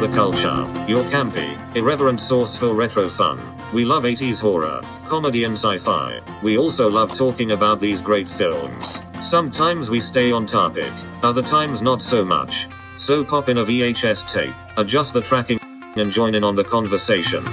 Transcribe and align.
the 0.00 0.08
Cult 0.08 0.38
Show. 0.38 0.64
Your 0.88 1.04
campy, 1.04 1.58
irreverent 1.76 2.22
source 2.22 2.56
for 2.56 2.74
retro 2.74 3.06
fun. 3.06 3.38
We 3.74 3.84
love 3.84 4.04
80s 4.04 4.40
horror, 4.40 4.80
comedy, 5.04 5.44
and 5.44 5.52
sci 5.52 5.76
fi. 5.76 6.20
We 6.42 6.56
also 6.56 6.88
love 6.88 7.14
talking 7.18 7.52
about 7.52 7.80
these 7.80 8.00
great 8.00 8.26
films. 8.26 8.98
Sometimes 9.20 9.90
we 9.90 10.00
stay 10.00 10.32
on 10.32 10.46
topic, 10.46 10.90
other 11.22 11.42
times 11.42 11.82
not 11.82 12.02
so 12.02 12.24
much. 12.24 12.66
So 12.96 13.22
pop 13.22 13.50
in 13.50 13.58
a 13.58 13.64
VHS 13.64 14.32
tape, 14.32 14.54
adjust 14.78 15.12
the 15.12 15.20
tracking, 15.20 15.60
and 15.96 16.10
join 16.10 16.34
in 16.34 16.44
on 16.44 16.54
the 16.54 16.64
conversation. 16.64 17.44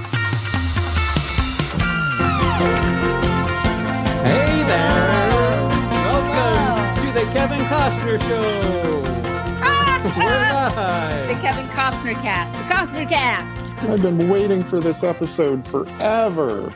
Hey 4.24 4.64
there! 4.64 5.68
Welcome 6.08 7.06
to 7.06 7.12
the 7.12 7.26
Kevin 7.34 7.66
Costner 7.66 8.18
Show. 8.22 8.78
We're 10.18 10.40
live. 10.54 11.17
Kevin 12.08 12.22
Costner 12.22 12.24
cast. 12.24 12.54
The 12.54 12.74
Costner 12.74 13.10
cast. 13.10 13.66
I've 13.84 14.02
been 14.02 14.30
waiting 14.30 14.64
for 14.64 14.80
this 14.80 15.04
episode 15.04 15.68
forever. 15.68 16.72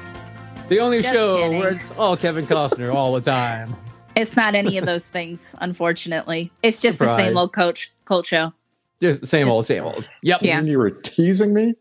The 0.67 0.79
only 0.79 1.01
Just 1.01 1.13
show 1.13 1.37
kidding. 1.37 1.59
where 1.59 1.69
it's 1.75 1.91
all 1.91 2.17
Kevin 2.17 2.45
Costner 2.45 2.93
all 2.93 3.13
the 3.13 3.21
time. 3.21 3.73
It's 4.17 4.35
not 4.35 4.55
any 4.55 4.77
of 4.77 4.85
those 4.85 5.07
things, 5.07 5.55
unfortunately. 5.61 6.51
It's 6.63 6.79
just 6.79 6.99
the 6.99 7.15
same 7.15 7.37
old 7.37 7.53
coach 7.53 7.93
cult 8.03 8.25
show. 8.25 8.51
Just 9.01 9.25
same 9.27 9.45
Just- 9.45 9.53
old, 9.55 9.65
same 9.67 9.83
old. 9.85 10.09
Yep. 10.21 10.39
Yeah. 10.41 10.57
And 10.59 10.67
you 10.67 10.77
were 10.77 10.91
teasing 10.91 11.53
me. 11.53 11.75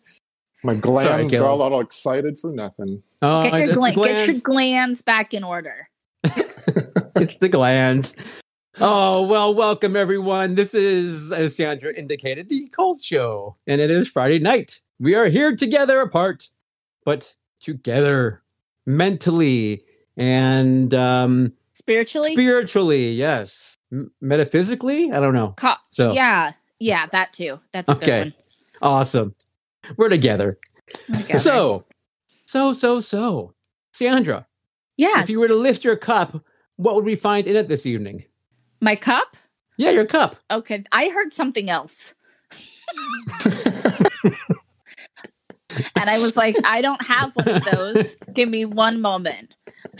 My 0.62 0.74
glands 0.74 1.32
Caleb. 1.32 1.58
got 1.58 1.72
all 1.72 1.80
excited 1.80 2.38
for 2.38 2.50
nothing. 2.52 3.02
Oh, 3.20 3.42
Get 3.42 3.52
your, 3.52 3.60
it's 3.62 3.68
the 3.72 3.74
gla- 3.74 3.90
get 3.90 3.96
your 3.96 4.26
glands. 4.26 4.42
glands 4.42 5.02
back 5.02 5.34
in 5.34 5.42
order. 5.42 5.88
it's 6.24 7.36
the 7.38 7.48
glands. 7.48 8.14
Oh, 8.78 9.26
well, 9.26 9.52
welcome 9.52 9.96
everyone. 9.96 10.54
This 10.54 10.74
is, 10.74 11.32
as 11.32 11.56
Sandra 11.56 11.92
indicated, 11.92 12.48
the 12.48 12.68
Cult 12.68 13.02
Show, 13.02 13.56
and 13.66 13.80
it 13.80 13.90
is 13.90 14.08
Friday 14.08 14.38
night. 14.38 14.80
We 15.00 15.14
are 15.14 15.26
here 15.28 15.56
together 15.56 16.00
apart, 16.00 16.48
but 17.04 17.34
together 17.60 18.42
mentally 18.86 19.82
and 20.16 20.94
um, 20.94 21.52
Spiritually? 21.72 22.32
spiritually. 22.32 23.10
Yes. 23.12 23.76
M- 23.92 24.12
metaphysically? 24.20 25.10
I 25.12 25.18
don't 25.20 25.34
know. 25.34 25.54
Co- 25.56 25.74
So, 25.90 26.12
Yeah, 26.12 26.52
yeah, 26.78 27.06
that 27.06 27.32
too. 27.32 27.58
That's 27.72 27.88
a 27.88 27.96
Okay. 27.96 28.24
good 28.24 28.34
awesome. 28.80 29.34
We're 29.96 30.08
together. 30.08 30.58
Together. 31.12 31.38
So, 31.40 31.84
so, 32.46 32.72
so, 32.72 33.00
so, 33.00 33.52
Sandra, 33.92 34.46
yes. 34.96 35.24
if 35.24 35.30
you 35.30 35.40
were 35.40 35.48
to 35.48 35.54
lift 35.56 35.82
your 35.84 35.96
cup, 35.96 36.44
what 36.76 36.94
would 36.94 37.04
we 37.04 37.16
find 37.16 37.46
in 37.48 37.56
it 37.56 37.66
this 37.68 37.84
evening? 37.84 38.24
My 38.80 38.96
cup? 38.96 39.36
Yeah, 39.76 39.90
your 39.90 40.06
cup. 40.06 40.36
Okay, 40.50 40.84
I 40.92 41.08
heard 41.08 41.32
something 41.32 41.70
else. 41.70 42.14
and 45.96 46.10
I 46.10 46.18
was 46.18 46.36
like, 46.36 46.56
I 46.64 46.82
don't 46.82 47.02
have 47.02 47.34
one 47.36 47.48
of 47.48 47.64
those. 47.64 48.16
Give 48.32 48.48
me 48.48 48.64
one 48.64 49.00
moment. 49.00 49.54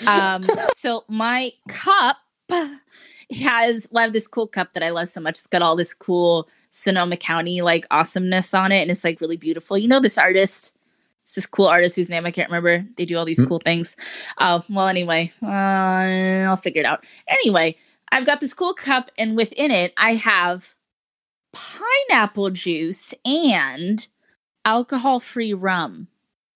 Um, 0.06 0.42
so 0.75 1.05
my 1.08 1.53
cup 1.69 2.17
has 2.51 3.89
well, 3.91 4.01
I 4.01 4.05
have 4.05 4.12
this 4.12 4.27
cool 4.27 4.48
cup 4.48 4.73
that 4.75 4.83
I 4.83 4.91
love 4.91 5.08
so 5.08 5.20
much. 5.20 5.39
It's 5.39 5.47
got 5.47 5.62
all 5.62 5.77
this 5.77 5.95
cool 5.95 6.48
Sonoma 6.70 7.17
County 7.17 7.62
like 7.62 7.86
awesomeness 7.91 8.55
on 8.55 8.73
it, 8.73 8.83
and 8.83 8.91
it's 8.91 9.05
like 9.05 9.20
really 9.20 9.36
beautiful. 9.36 9.78
You 9.78 9.89
know 9.89 10.01
this 10.01 10.19
artist? 10.19 10.75
It's 11.23 11.34
this 11.34 11.47
cool 11.47 11.67
artist 11.67 11.97
whose 11.97 12.11
name 12.11 12.27
I 12.27 12.31
can't 12.33 12.48
remember. 12.51 12.84
They 12.97 13.05
do 13.05 13.17
all 13.17 13.25
these 13.25 13.41
Mm. 13.41 13.48
cool 13.48 13.61
things. 13.64 13.97
Oh, 14.41 14.64
well, 14.69 14.89
anyway, 14.89 15.33
uh, 15.42 15.47
I'll 15.47 16.56
figure 16.56 16.81
it 16.81 16.86
out. 16.86 17.05
Anyway, 17.28 17.77
I've 18.13 18.27
got 18.27 18.41
this 18.41 18.55
cool 18.55 18.75
cup, 18.75 19.11
and 19.17 19.37
within 19.37 19.71
it, 19.71 19.93
I 19.97 20.15
have 20.15 20.75
pineapple 21.53 22.51
juice 22.51 23.15
and 23.25 24.07
alcohol-free 24.65 25.55
rum. 25.55 26.09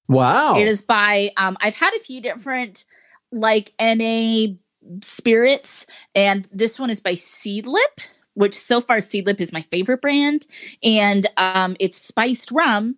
Wow. 0.08 0.56
It 0.56 0.68
is 0.68 0.82
by 0.82 1.30
um 1.36 1.56
I've 1.60 1.74
had 1.74 1.94
a 1.94 2.00
few 2.00 2.20
different 2.20 2.84
like 3.32 3.72
NA 3.80 4.54
spirits 5.02 5.86
and 6.14 6.46
this 6.52 6.78
one 6.78 6.90
is 6.90 7.00
by 7.00 7.14
Seedlip, 7.14 8.00
which 8.34 8.54
so 8.54 8.80
far 8.80 8.98
Seedlip 8.98 9.40
is 9.40 9.52
my 9.52 9.62
favorite 9.70 10.02
brand 10.02 10.46
and 10.82 11.26
um 11.36 11.76
it's 11.80 11.96
spiced 11.96 12.50
rum 12.50 12.96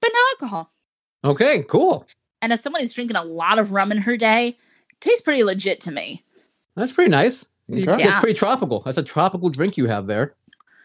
but 0.00 0.10
no 0.12 0.20
alcohol. 0.32 0.70
Okay, 1.24 1.62
cool. 1.62 2.06
And 2.42 2.52
as 2.52 2.62
someone 2.62 2.82
who's 2.82 2.92
drinking 2.92 3.16
a 3.16 3.24
lot 3.24 3.58
of 3.58 3.72
rum 3.72 3.90
in 3.90 3.98
her 3.98 4.18
day, 4.18 4.48
it 4.48 5.00
tastes 5.00 5.22
pretty 5.22 5.42
legit 5.42 5.80
to 5.82 5.90
me. 5.90 6.22
That's 6.76 6.92
pretty 6.92 7.10
nice. 7.10 7.48
You- 7.68 7.82
Okay. 7.90 7.98
Yeah. 8.02 8.10
That's 8.10 8.20
pretty 8.20 8.38
tropical. 8.38 8.82
That's 8.84 8.98
a 8.98 9.02
tropical 9.02 9.48
drink 9.50 9.76
you 9.76 9.86
have 9.86 10.06
there. 10.06 10.34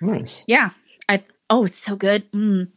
Nice. 0.02 0.46
Yeah. 0.48 0.70
I 1.10 1.24
oh, 1.50 1.66
it's 1.66 1.78
so 1.78 1.96
good. 1.96 2.32
Mm. 2.32 2.68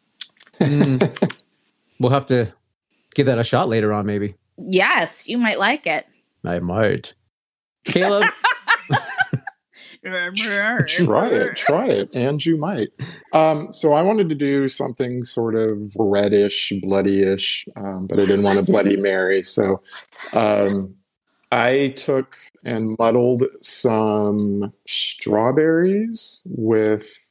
Mm. 0.61 1.43
we'll 2.01 2.11
have 2.11 2.27
to 2.27 2.53
give 3.15 3.27
that 3.27 3.39
a 3.39 3.45
shot 3.45 3.69
later 3.69 3.93
on, 3.93 4.07
maybe. 4.07 4.35
Yes, 4.59 5.29
you 5.29 5.39
might 5.39 5.59
like 5.59 5.87
it. 5.87 6.07
I 6.45 6.59
might. 6.59 7.15
Caleb, 7.85 8.25
try 10.05 11.29
it, 11.29 11.57
try 11.57 11.87
it, 11.87 12.11
and 12.15 12.45
you 12.45 12.57
might. 12.57 12.89
Um, 13.33 13.73
so 13.73 13.93
I 13.93 14.03
wanted 14.03 14.29
to 14.31 14.35
do 14.35 14.69
something 14.69 15.25
sort 15.25 15.55
of 15.55 15.95
reddish, 15.99 16.73
bloody-ish, 16.83 17.69
um, 17.77 18.07
but 18.07 18.19
I 18.19 18.27
didn't 18.27 18.43
want 18.45 18.59
a 18.61 18.65
Bloody 18.71 18.97
Mary, 18.97 19.43
so 19.45 19.83
um, 20.33 20.95
I 21.53 21.89
took 21.97 22.37
and 22.65 22.97
muddled 22.99 23.43
some 23.61 24.73
strawberries 24.87 26.43
with 26.51 27.31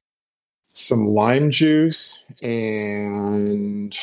some 0.74 1.06
lime 1.06 1.50
juice 1.52 2.32
and 2.42 3.98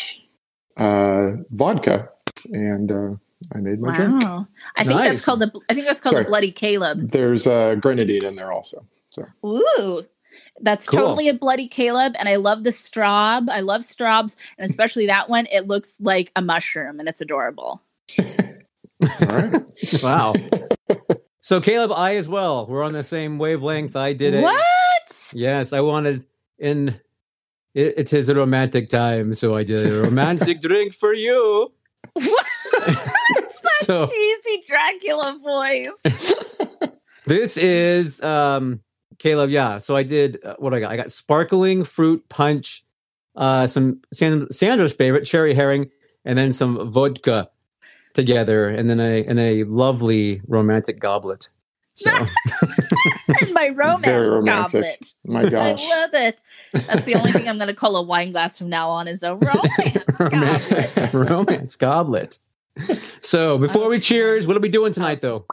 uh, 0.77 1.31
vodka, 1.51 2.09
and 2.53 2.91
uh, 2.91 3.11
I 3.55 3.59
made 3.59 3.81
my 3.81 3.95
drink. 3.95 4.23
Wow. 4.23 4.49
I 4.77 4.85
think 4.85 4.97
Nice. 4.99 5.09
that's 5.09 5.25
called 5.25 5.41
the 5.41 5.53
I 5.71 5.75
think 5.75 5.87
that's 5.87 6.01
called 6.01 6.13
Sorry. 6.15 6.25
the 6.25 6.29
Bloody 6.31 6.51
Caleb. 6.53 7.09
There's 7.11 7.47
uh, 7.47 7.77
grenadine 7.77 8.25
in 8.25 8.35
there 8.37 8.53
also. 8.53 8.81
So 9.11 9.25
Ooh. 9.47 10.05
That's 10.61 10.89
Cool. 10.89 11.01
totally 11.01 11.29
a 11.29 11.35
bloody 11.35 11.69
Caleb, 11.69 12.15
and 12.19 12.29
I 12.29 12.35
love 12.37 12.65
the 12.65 12.71
straub. 12.71 13.49
I 13.49 13.61
love 13.61 13.83
straubs, 13.83 14.37
and 14.59 14.69
especially 14.69 15.07
that 15.07 15.29
one. 15.31 15.47
It 15.47 15.69
looks 15.69 15.97
like 16.01 16.33
a 16.35 16.43
mushroom, 16.43 16.99
and 16.99 17.09
it's 17.09 17.21
adorable. 17.21 17.81
all 19.03 19.27
right. 19.29 19.63
wow. 20.03 20.33
So 21.41 21.61
Caleb, 21.61 21.93
I 21.93 22.17
as 22.17 22.29
well. 22.29 22.67
We're 22.67 22.83
on 22.83 22.93
the 22.93 23.03
same 23.03 23.39
wavelength. 23.39 23.97
I 23.97 24.13
did 24.13 24.35
it. 24.35 24.43
What? 24.43 25.33
Yes, 25.33 25.73
I 25.73 25.81
wanted 25.81 26.25
in 26.59 27.01
it, 27.75 27.95
it 27.97 28.13
is 28.13 28.29
a 28.29 28.35
romantic 28.35 28.89
time, 28.91 29.35
so 29.35 29.57
I 29.57 29.65
did 29.65 29.87
a 29.87 30.03
romantic 30.03 30.61
drink 30.61 30.95
for 30.95 31.15
you. 31.15 31.73
What? 32.13 32.47
So 33.83 34.07
Cheesy 34.07 34.63
Dracula 34.69 35.39
voice. 35.43 36.35
this 37.25 37.57
is 37.57 38.23
um 38.23 38.81
Caleb, 39.19 39.49
yeah. 39.49 39.79
So 39.79 39.97
I 39.97 40.03
did 40.03 40.45
uh, 40.45 40.57
what 40.59 40.75
I 40.75 40.81
got. 40.81 40.93
I 40.93 40.97
got 40.99 41.11
sparkling 41.11 41.85
fruit 41.85 42.29
punch, 42.29 42.85
uh 43.35 43.67
some 43.67 44.03
San- 44.13 44.51
Sandra's 44.51 44.93
favorite 44.93 45.25
Cherry 45.25 45.55
Heering, 45.55 45.89
and 46.27 46.37
then 46.37 46.53
some 46.53 46.91
vodka 46.91 47.49
together, 48.19 48.69
and 48.69 48.91
then 48.91 48.99
a 48.99 49.25
and 49.25 49.39
a 49.39 49.63
lovely 49.65 50.43
romantic 50.49 50.99
goblet. 50.99 51.49
So 51.95 52.11
and 52.11 53.55
my 53.55 53.69
romance 53.75 54.05
Very 54.05 54.29
romantic. 54.29 54.83
goblet. 54.83 55.15
My 55.25 55.45
gosh. 55.49 55.89
I 55.89 56.01
love 56.01 56.15
it. 56.15 56.39
That's 56.73 57.05
the 57.05 57.15
only 57.15 57.33
thing 57.33 57.49
I'm 57.49 57.57
going 57.57 57.69
to 57.69 57.75
call 57.75 57.97
a 57.97 58.03
wine 58.03 58.33
glass 58.33 58.59
from 58.59 58.69
now 58.69 58.91
on 58.91 59.07
is 59.09 59.23
a 59.23 59.37
romance 59.37 60.19
goblet. 60.19 61.15
romance 61.15 61.77
goblet. 61.77 62.39
So 63.23 63.57
before 63.57 63.89
we 63.89 64.01
cheers, 64.01 64.47
what 64.47 64.57
are 64.57 64.61
we 64.61 64.69
doing 64.69 64.93
tonight 64.93 65.23
though? 65.23 65.47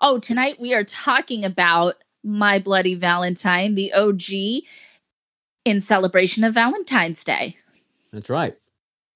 Oh, 0.00 0.18
tonight 0.18 0.58
we 0.58 0.74
are 0.74 0.84
talking 0.84 1.44
about 1.44 1.96
My 2.24 2.58
Bloody 2.58 2.94
Valentine, 2.94 3.74
the 3.74 3.92
OG, 3.92 4.64
in 5.64 5.80
celebration 5.80 6.42
of 6.42 6.54
Valentine's 6.54 7.22
Day. 7.22 7.56
That's 8.12 8.30
right. 8.30 8.56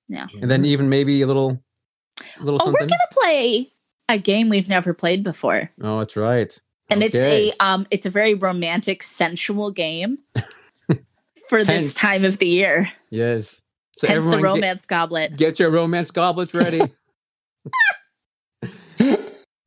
Yeah. 0.09 0.27
And 0.41 0.51
then 0.51 0.61
mm-hmm. 0.61 0.67
even 0.67 0.89
maybe 0.89 1.23
a 1.23 1.27
little 1.27 1.53
a 1.53 1.59
little 2.41 2.61
Oh, 2.63 2.67
we're 2.73 2.87
gonna 2.87 2.99
play 3.13 3.73
a 4.09 4.19
game 4.19 4.49
we've 4.49 4.69
never 4.69 4.93
played 4.95 5.23
before, 5.23 5.71
Oh, 5.83 5.99
that's 6.01 6.17
right. 6.17 6.57
and 6.91 7.03
Okay. 7.03 7.07
it's 7.07 7.17
a 7.59 7.65
um, 7.65 7.87
it's 7.91 8.07
a 8.07 8.11
very 8.11 8.35
romantic, 8.35 9.03
sensual 9.03 9.71
game 9.71 10.19
for 11.49 11.65
this 11.65 11.83
Hence- 11.83 11.95
time 11.95 12.25
of 12.25 12.39
the 12.39 12.47
year. 12.49 12.91
Yes. 13.11 13.63
So 13.99 14.07
Hence 14.09 14.25
the 14.25 14.31
everyone 14.33 14.41
get- 14.43 14.49
romance 14.67 14.87
goblet. 14.87 15.37
Get, 15.37 15.59
your 15.59 15.71
romance 15.71 16.11
goblets 16.11 16.55
ready. 16.55 16.81
Cheers. 18.99 19.19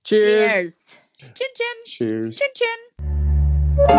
Cheers. 0.03 0.99
Chin 1.17 1.31
chin. 1.55 1.75
Cheers. 1.85 2.37
Chin 2.37 2.49
chin. 2.55 3.95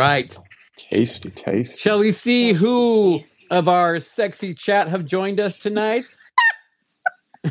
Right. 0.00 0.36
Tasty, 0.76 1.30
tasty. 1.30 1.78
Shall 1.80 1.98
we 2.00 2.10
see 2.10 2.52
who 2.52 3.22
of 3.50 3.68
our 3.68 3.98
sexy 4.00 4.54
chat 4.54 4.88
have 4.88 5.04
joined 5.04 5.38
us 5.40 5.56
tonight? 5.56 6.06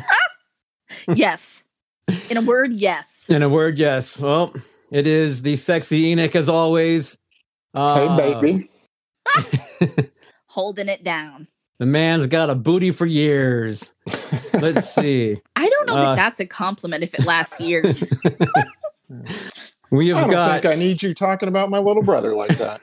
Yes. 1.14 1.62
In 2.28 2.36
a 2.36 2.42
word, 2.42 2.72
yes. 2.72 3.30
In 3.30 3.42
a 3.42 3.48
word, 3.48 3.78
yes. 3.78 4.18
Well, 4.18 4.52
it 4.90 5.06
is 5.06 5.42
the 5.42 5.56
sexy 5.56 6.06
Enoch 6.08 6.34
as 6.36 6.48
always. 6.48 7.16
Uh, 7.74 8.16
hey, 8.18 8.34
baby. 8.34 8.70
Holding 10.46 10.88
it 10.88 11.04
down. 11.04 11.46
The 11.78 11.86
man's 11.86 12.26
got 12.26 12.50
a 12.50 12.54
booty 12.54 12.90
for 12.90 13.06
years. 13.06 13.92
Let's 14.54 14.90
see. 14.94 15.40
I 15.56 15.68
don't 15.68 15.88
know 15.88 15.96
Uh, 15.96 16.04
that 16.10 16.16
that's 16.16 16.40
a 16.40 16.46
compliment 16.46 17.02
if 17.04 17.14
it 17.14 17.24
lasts 17.24 17.60
years. 17.60 18.12
We 19.90 20.12
I 20.12 20.18
have 20.18 20.26
don't 20.26 20.32
got 20.32 20.62
think 20.62 20.74
I 20.74 20.78
need 20.78 21.02
you 21.02 21.14
talking 21.14 21.48
about 21.48 21.70
my 21.70 21.78
little 21.78 22.02
brother 22.02 22.34
like 22.34 22.56
that. 22.58 22.82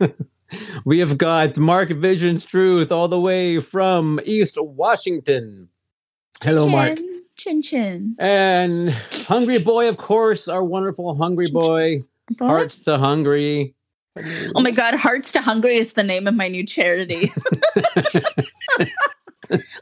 we 0.84 0.98
have 0.98 1.16
got 1.16 1.56
Mark 1.56 1.90
Vision's 1.90 2.44
Truth 2.44 2.90
all 2.90 3.08
the 3.08 3.20
way 3.20 3.60
from 3.60 4.20
East 4.24 4.56
Washington. 4.58 5.68
Hello, 6.42 6.68
Mark. 6.68 6.96
Chin, 6.96 7.22
Chin 7.36 7.62
chin. 7.62 8.16
And 8.18 8.90
Hungry 9.26 9.58
Boy, 9.58 9.88
of 9.88 9.96
course, 9.96 10.48
our 10.48 10.64
wonderful 10.64 11.14
Hungry 11.14 11.50
Boy. 11.50 12.02
Boy. 12.38 12.46
Hearts 12.46 12.80
to 12.80 12.98
Hungry. 12.98 13.74
Oh 14.16 14.60
my 14.60 14.72
god, 14.72 14.94
Hearts 14.94 15.32
to 15.32 15.40
Hungry 15.40 15.76
is 15.76 15.92
the 15.94 16.02
name 16.02 16.26
of 16.26 16.34
my 16.34 16.48
new 16.48 16.66
charity. 16.66 17.32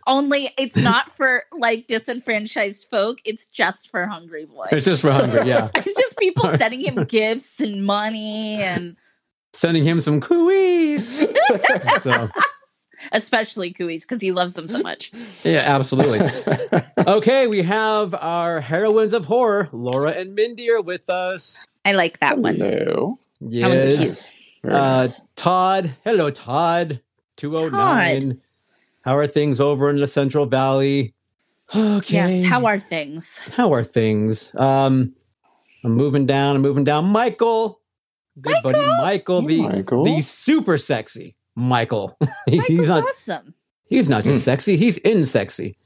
Only 0.07 0.53
it's 0.59 0.77
not 0.77 1.15
for 1.17 1.43
like 1.57 1.87
disenfranchised 1.87 2.87
folk, 2.91 3.19
it's 3.25 3.47
just 3.47 3.91
for 3.91 4.07
hungry 4.07 4.45
boys. 4.47 4.69
It's 4.73 4.87
just 4.87 5.03
for 5.03 5.11
Hungry, 5.13 5.47
yeah. 5.49 5.71
It's 5.77 5.97
just 5.99 6.17
people 6.19 6.45
sending 6.59 6.81
him 6.81 7.05
gifts 7.05 7.61
and 7.61 7.85
money 7.85 8.63
and 8.63 8.97
Sending 9.53 9.83
him 9.85 10.01
some 10.01 10.21
cooies. 10.21 11.27
so, 12.03 12.29
especially 13.13 13.73
Cooey's 13.73 14.05
because 14.05 14.23
he 14.23 14.31
loves 14.33 14.55
them 14.55 14.69
so 14.69 14.79
much. 14.81 15.11
yeah, 15.45 15.65
absolutely. 15.67 16.21
Okay, 17.07 17.47
we 17.47 17.63
have 17.63 18.15
our 18.15 18.61
heroines 18.61 19.13
of 19.15 19.25
horror, 19.25 19.69
Laura 19.73 20.13
and 20.13 20.35
Mindy, 20.35 20.71
are 20.71 20.83
with 20.83 21.09
us. 21.11 21.67
I 21.85 21.93
like 21.93 22.21
that 22.21 22.39
one. 22.39 22.57
Hello. 22.57 23.19
one's 23.41 23.55
Yes. 23.55 23.87
Yes. 23.87 24.37
Very 24.63 24.75
Uh, 24.75 24.97
nice. 24.99 25.27
Todd. 25.35 25.97
Hello, 26.05 26.31
Todd. 26.31 27.01
209. 27.39 28.41
How 29.03 29.17
are 29.17 29.27
things 29.27 29.61
over 29.61 29.89
in 29.89 29.99
the 30.01 30.07
Central 30.07 30.47
Valley? 30.47 31.15
Okay. 31.75 32.15
Yes, 32.15 32.43
how 32.45 32.67
are 32.67 32.79
things? 32.79 33.39
how 33.53 33.73
are 33.73 33.85
things? 33.85 34.53
Um, 34.57 35.15
I'm 35.85 35.93
moving 35.93 36.27
down. 36.27 36.57
I'm 36.57 36.63
moving 36.63 36.85
down. 36.85 37.07
Michael, 37.07 37.81
good 38.41 38.57
buddy, 38.63 38.79
Michael, 38.79 39.41
Hey, 39.43 39.47
the 39.47 39.63
Michael. 39.63 40.05
the 40.05 40.21
super 40.21 40.77
sexy 40.77 41.37
Michael. 41.55 42.19
he's 42.47 42.87
not. 42.89 43.05
awesome. 43.05 43.55
He's 43.85 44.09
not 44.09 44.25
just 44.25 44.43
Mm. 44.43 44.45
sexy. 44.45 44.77
He's 44.77 44.99
in 44.99 45.25
sexy. 45.25 45.77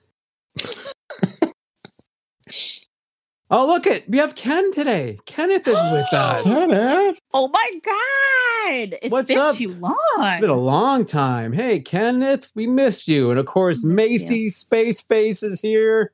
Oh, 3.50 3.66
look 3.66 3.86
it. 3.86 4.08
We 4.08 4.18
have 4.18 4.34
Ken 4.34 4.72
today. 4.72 5.18
Kenneth 5.26 5.66
is 5.66 5.78
with 5.92 6.06
us. 6.12 6.44
Kenneth. 6.44 7.20
Oh 7.32 7.48
my 7.48 7.70
god! 7.82 8.98
It's 9.02 9.12
What's 9.12 9.28
been 9.28 9.38
up? 9.38 9.56
too 9.56 9.74
long. 9.74 9.96
It's 10.18 10.40
been 10.40 10.50
a 10.50 10.54
long 10.54 11.04
time. 11.04 11.52
Hey, 11.52 11.80
Kenneth, 11.80 12.50
we 12.54 12.66
missed 12.66 13.08
you. 13.08 13.30
And 13.30 13.38
of 13.38 13.46
course, 13.46 13.84
Missed 13.84 13.94
Macy 13.94 14.48
Space 14.48 15.00
Face 15.00 15.42
is 15.42 15.60
here. 15.60 16.12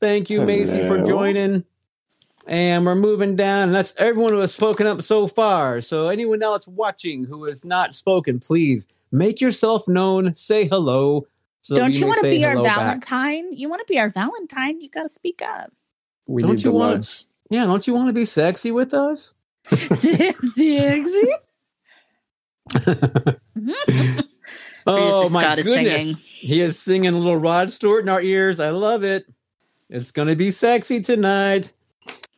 Thank 0.00 0.30
you, 0.30 0.42
Macy, 0.42 0.82
for 0.82 1.04
joining. 1.04 1.64
And 2.46 2.86
we're 2.86 2.94
moving 2.94 3.36
down. 3.36 3.64
And 3.64 3.74
that's 3.74 3.94
everyone 3.98 4.32
who 4.32 4.38
has 4.38 4.52
spoken 4.52 4.86
up 4.86 5.02
so 5.02 5.26
far. 5.26 5.80
So, 5.80 6.08
anyone 6.08 6.42
else 6.42 6.66
watching 6.66 7.24
who 7.24 7.44
has 7.44 7.64
not 7.64 7.94
spoken, 7.94 8.38
please 8.38 8.86
make 9.12 9.40
yourself 9.40 9.86
known. 9.88 10.34
Say 10.34 10.66
hello. 10.66 11.26
So 11.62 11.76
Don't 11.76 11.94
you 11.94 12.06
want 12.06 12.20
to 12.20 12.22
be 12.22 12.44
our 12.44 12.52
hello 12.52 12.64
back. 12.64 12.78
Valentine? 12.78 13.52
You 13.52 13.68
want 13.68 13.86
to 13.86 13.92
be 13.92 13.98
our 13.98 14.08
Valentine? 14.08 14.80
You 14.80 14.88
got 14.88 15.02
to 15.02 15.08
speak 15.08 15.42
up. 15.42 15.72
We 16.28 16.42
Don't 16.42 16.52
need 16.52 16.58
you 16.58 16.70
the 16.70 16.76
wanna- 16.76 16.92
loves. 16.92 17.34
Yeah, 17.50 17.64
don't 17.66 17.84
you 17.86 17.94
want 17.94 18.08
to 18.08 18.12
be 18.12 18.24
sexy 18.26 18.70
with 18.70 18.94
us? 18.94 19.34
Sexy. 19.90 20.78
oh, 22.76 23.34
Producer 24.86 25.32
my 25.32 25.42
Scott 25.42 25.58
is 25.58 25.66
goodness. 25.66 26.02
singing. 26.02 26.16
He 26.16 26.60
is 26.60 26.78
singing 26.78 27.14
a 27.14 27.18
little 27.18 27.36
Rod 27.38 27.72
Stewart 27.72 28.02
in 28.02 28.08
our 28.08 28.20
ears. 28.22 28.60
I 28.60 28.70
love 28.70 29.02
it. 29.02 29.26
It's 29.90 30.10
going 30.10 30.28
to 30.28 30.36
be 30.36 30.50
sexy 30.50 31.00
tonight. 31.00 31.72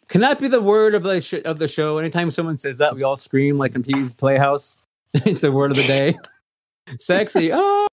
Can 0.08 0.20
that 0.22 0.38
be 0.40 0.48
the 0.48 0.60
word 0.60 0.94
of 0.94 1.02
the 1.02 1.20
sh- 1.20 1.34
of 1.44 1.58
the 1.58 1.68
show? 1.68 1.98
Anytime 1.98 2.30
someone 2.30 2.58
says 2.58 2.78
that, 2.78 2.94
we 2.94 3.02
all 3.02 3.16
scream 3.16 3.58
like 3.58 3.74
in 3.74 3.82
Pee 3.82 4.08
Playhouse. 4.16 4.74
it's 5.14 5.42
a 5.44 5.50
word 5.52 5.72
of 5.72 5.76
the 5.78 5.84
day. 5.84 6.16
sexy. 6.98 7.50
Oh, 7.52 7.86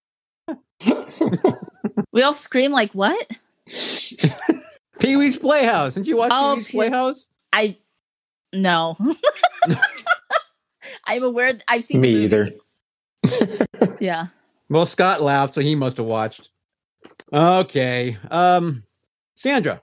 We 2.11 2.21
all 2.21 2.33
scream 2.33 2.71
like 2.71 2.91
what? 2.93 3.27
Pee 4.99 5.15
Wee's 5.15 5.37
Playhouse. 5.37 5.93
Didn't 5.95 6.07
you 6.07 6.17
watch 6.17 6.31
Oh, 6.33 6.55
Pee 6.55 6.59
Wee's 6.61 6.71
Playhouse? 6.71 7.29
I 7.53 7.77
no. 8.53 8.97
I'm 11.05 11.23
aware. 11.23 11.51
th- 11.53 11.63
I've 11.67 11.83
seen 11.83 12.01
Me 12.01 12.13
the 12.15 12.23
either. 12.23 12.51
Yeah. 13.99 14.27
Well, 14.69 14.85
Scott 14.85 15.21
laughed, 15.21 15.53
so 15.53 15.61
he 15.61 15.75
must 15.75 15.97
have 15.97 16.05
watched. 16.05 16.49
Okay. 17.33 18.17
Um, 18.29 18.83
Sandra, 19.35 19.81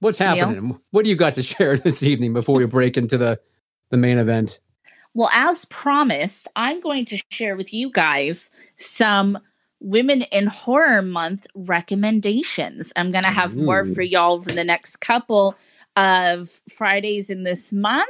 what's 0.00 0.20
Neil? 0.20 0.28
happening? 0.36 0.78
What 0.90 1.04
do 1.04 1.10
you 1.10 1.16
got 1.16 1.34
to 1.36 1.42
share 1.42 1.76
this 1.76 2.02
evening 2.02 2.32
before 2.32 2.56
we 2.56 2.66
break 2.66 2.96
into 2.96 3.18
the 3.18 3.40
the 3.90 3.96
main 3.96 4.18
event? 4.18 4.60
Well, 5.14 5.30
as 5.32 5.64
promised, 5.64 6.46
I'm 6.54 6.80
going 6.80 7.04
to 7.06 7.20
share 7.30 7.56
with 7.56 7.72
you 7.74 7.90
guys 7.90 8.50
some 8.76 9.38
Women 9.80 10.22
in 10.22 10.46
Horror 10.46 11.02
Month 11.02 11.46
recommendations. 11.54 12.92
I'm 12.96 13.12
going 13.12 13.24
to 13.24 13.30
have 13.30 13.56
more 13.56 13.84
for 13.84 14.02
y'all 14.02 14.40
for 14.40 14.52
the 14.52 14.64
next 14.64 14.96
couple 14.96 15.56
of 15.96 16.60
Fridays 16.68 17.30
in 17.30 17.44
this 17.44 17.72
month, 17.72 18.08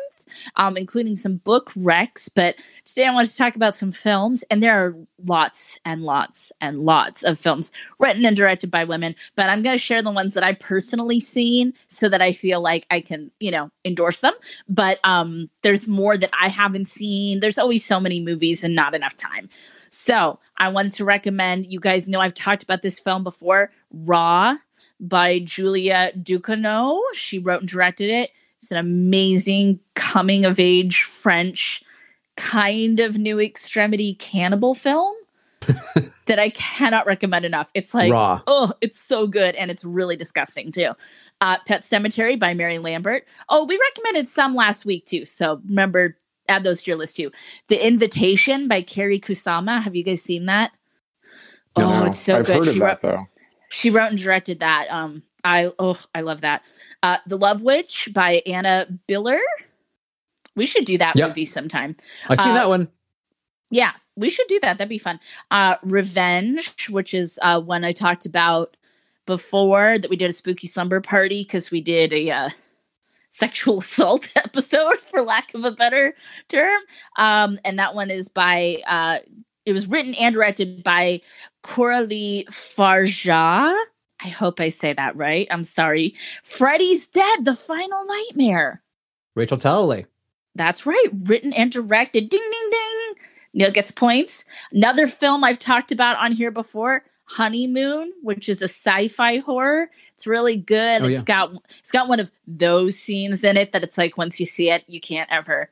um, 0.57 0.77
including 0.77 1.17
some 1.17 1.37
book 1.37 1.71
recs. 1.73 2.29
But 2.35 2.57
today 2.85 3.07
I 3.07 3.15
want 3.15 3.29
to 3.29 3.37
talk 3.37 3.57
about 3.57 3.75
some 3.75 3.93
films, 3.93 4.45
and 4.51 4.63
there 4.63 4.79
are 4.79 4.97
lots 5.25 5.79
and 5.85 6.03
lots 6.03 6.53
and 6.61 6.81
lots 6.81 7.23
of 7.23 7.39
films 7.39 7.73
written 7.99 8.27
and 8.27 8.37
directed 8.37 8.71
by 8.71 8.85
women. 8.85 9.15
But 9.37 9.49
I'm 9.49 9.63
going 9.63 9.75
to 9.75 9.83
share 9.83 10.03
the 10.03 10.11
ones 10.11 10.35
that 10.35 10.45
I 10.45 10.55
personally 10.55 11.21
seen 11.21 11.73
so 11.89 12.09
that 12.09 12.21
I 12.21 12.33
feel 12.33 12.61
like 12.61 12.87
I 12.91 13.01
can, 13.01 13.31
you 13.41 13.51
know, 13.51 13.71
endorse 13.85 14.21
them 14.21 14.35
but 14.69 14.99
um 15.05 15.49
there's 15.63 15.89
more 15.89 16.17
that 16.17 16.31
I 16.39 16.49
haven't 16.49 16.87
seen. 16.87 17.41
There's 17.41 17.59
always 17.59 17.85
so 17.85 18.01
many 18.01 18.21
movies 18.21 18.65
and 18.65 18.75
not 18.75 18.95
enough 18.95 19.17
time. 19.17 19.49
So, 19.91 20.39
I 20.57 20.69
wanted 20.69 20.93
to 20.93 21.05
recommend 21.05 21.67
you 21.67 21.81
guys 21.81 22.09
know 22.09 22.21
I've 22.21 22.35
talked 22.35 22.63
about 22.63 22.83
this 22.83 22.99
film 23.01 23.25
before, 23.25 23.73
Raw 23.93 24.57
by 25.01 25.41
Julia 25.41 26.13
Ducournau. 26.17 27.01
She 27.15 27.39
wrote 27.39 27.61
and 27.61 27.69
directed 27.69 28.11
it. 28.11 28.31
It's 28.59 28.71
an 28.71 28.77
amazing 28.77 29.81
coming 29.95 30.45
of 30.45 30.61
age 30.61 31.03
French 31.03 31.83
kind 32.37 33.01
of 33.01 33.19
new 33.19 33.41
extremity 33.41 34.15
cannibal 34.15 34.75
film 34.75 35.15
that 36.27 36.39
I 36.39 36.51
cannot 36.51 37.07
recommend 37.07 37.45
enough. 37.45 37.69
It's 37.75 37.95
like 37.95 38.13
Raw. 38.13 38.43
oh, 38.47 38.73
it's 38.81 38.99
so 38.99 39.27
good 39.27 39.55
and 39.57 39.71
it's 39.71 39.85
really 39.85 40.17
disgusting 40.17 40.73
too. 40.73 40.93
Uh, 41.41 41.57
Pet 41.67 41.83
Sematary 41.83 42.39
by 42.39 42.53
Mary 42.55 42.79
Lambert. 42.79 43.27
Oh, 43.49 43.65
we 43.65 43.79
recommended 43.79 44.29
some 44.29 44.55
last 44.55 44.85
week 44.85 45.07
too. 45.07 45.25
So 45.25 45.61
remember, 45.67 46.17
add 46.51 46.65
those 46.65 46.83
to 46.83 46.91
your 46.91 46.99
list 46.99 47.17
too. 47.17 47.31
The 47.69 47.85
Invitation 47.87 48.69
by 48.69 48.83
Karyn 48.83 49.21
Kusama. 49.23 49.83
Have 49.83 49.95
you 49.97 50.05
guys 50.05 50.23
seen 50.23 50.47
that? 50.47 50.73
Oh, 51.77 52.05
it's 52.05 52.19
so 52.19 52.37
I've 52.37 52.47
good. 52.47 52.59
heard 52.59 52.69
of 52.69 52.75
She 52.75 52.81
that 52.81 52.87
wrote, 52.87 53.01
though. 53.01 53.27
she 53.71 53.91
wrote 53.91 54.11
and 54.11 54.19
directed 54.19 54.61
that. 54.61 54.87
Um, 54.91 55.23
I 55.45 55.73
oh, 55.79 55.99
I 56.15 56.21
love 56.23 56.43
that. 56.43 56.63
Uh, 57.03 57.17
the 57.27 57.39
Love 57.39 57.63
Witch 57.63 58.09
by 58.13 58.43
Anna 58.47 58.87
Biller. 59.09 59.39
We 60.57 60.67
should 60.67 60.85
do 60.85 60.99
that 60.99 61.17
Yep. 61.17 61.29
movie 61.29 61.47
sometime. 61.47 61.97
I 62.29 62.35
seen 62.35 62.49
Uh, 62.49 62.55
that 62.55 62.69
one. 62.69 62.89
Yeah, 63.71 63.93
we 64.17 64.29
should 64.29 64.49
do 64.49 64.59
that. 64.61 64.79
That'd 64.79 64.89
be 64.89 64.99
fun. 64.99 65.21
Uh 65.51 65.77
Revenge, 65.83 66.89
which 66.91 67.15
is 67.15 67.39
uh 67.43 67.61
one 67.61 67.85
I 67.85 67.93
talked 67.93 68.27
about 68.27 68.77
before 69.27 69.97
that 69.99 70.11
we 70.11 70.17
did 70.17 70.29
a 70.29 70.33
spooky 70.33 70.67
slumber 70.67 71.01
party 71.01 71.45
because 71.45 71.71
we 71.71 71.81
did 71.81 72.13
a 72.13 72.31
uh, 72.31 72.49
sexual 73.31 73.79
assault 73.81 74.31
episode 74.37 74.99
for 74.99 75.23
lack 75.23 75.55
of 75.55 75.65
a 75.65 75.71
better 75.71 76.15
term. 76.49 76.81
Um 77.17 77.59
and 77.65 77.79
that 77.79 77.95
one 77.95 78.11
is 78.11 78.29
by 78.29 78.83
uh 78.87 79.19
it 79.67 79.73
was 79.73 79.87
written 79.87 80.15
and 80.15 80.35
directed 80.35 80.83
by 80.83 81.21
Coralie 81.63 82.47
Fargeat. 82.51 83.77
I 84.23 84.29
hope 84.29 84.61
I 84.61 84.69
say 84.69 84.93
that 84.93 85.17
right. 85.17 85.47
I'm 85.51 85.65
sorry. 85.65 86.15
Freddy's 86.45 87.09
Dead, 87.09 87.45
The 87.45 87.55
Final 87.55 88.05
Nightmare. 88.07 88.83
Rachel 89.35 89.59
Talalay. 89.59 90.07
That's 90.55 90.85
right. 90.85 91.07
Written 91.25 91.53
and 91.53 91.71
directed. 91.71 92.29
Ding, 92.29 92.41
ding, 92.51 92.71
ding. 92.71 93.15
Neil 93.55 93.71
gets 93.71 93.91
points. 93.91 94.45
Another 94.73 95.07
film 95.07 95.43
I've 95.43 95.59
talked 95.59 95.93
about 95.93 96.17
on 96.17 96.33
here 96.33 96.51
before, 96.51 97.05
Honeymoon, 97.31 98.13
which 98.23 98.49
is 98.49 98.61
a 98.61 98.65
sci-fi 98.65 99.39
horror. 99.39 99.89
It's 100.15 100.27
really 100.27 100.57
good. 100.57 101.03
Oh, 101.03 101.07
It's 101.07 101.23
got 101.23 101.53
it's 101.79 101.93
got 101.93 102.09
one 102.09 102.19
of 102.19 102.29
those 102.49 102.99
scenes 102.99 103.45
in 103.45 103.57
it 103.57 103.71
that 103.71 103.85
it's 103.85 103.97
like 103.97 104.19
once 104.19 104.41
you 104.41 104.47
see 104.47 104.69
it, 104.69 104.83
you 104.89 105.01
can't 105.01 105.31
ever 105.31 105.71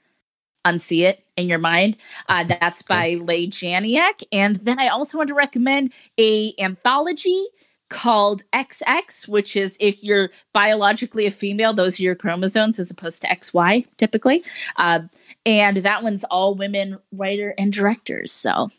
unsee 0.64 1.02
it 1.02 1.24
in 1.36 1.48
your 1.48 1.58
mind. 1.58 1.96
Uh, 2.28 2.44
that's 2.60 2.82
by 2.82 3.14
Leigh 3.14 3.48
Janiak. 3.48 4.22
And 4.30 4.54
then 4.56 4.78
I 4.78 4.86
also 4.86 5.18
want 5.18 5.28
to 5.28 5.34
recommend 5.34 5.92
a 6.16 6.54
anthology 6.60 7.44
called 7.90 8.44
XX, 8.52 9.26
which 9.26 9.56
is 9.56 9.76
if 9.80 10.04
you're 10.04 10.30
biologically 10.52 11.26
a 11.26 11.30
female, 11.32 11.74
those 11.74 11.98
are 11.98 12.04
your 12.04 12.14
chromosomes 12.14 12.78
as 12.78 12.88
opposed 12.88 13.22
to 13.22 13.28
XY 13.28 13.84
typically. 13.96 14.44
Uh, 14.76 15.00
and 15.44 15.78
that 15.78 16.04
one's 16.04 16.22
all 16.24 16.54
women 16.54 16.98
writer 17.10 17.52
and 17.58 17.72
directors. 17.72 18.30
So 18.30 18.70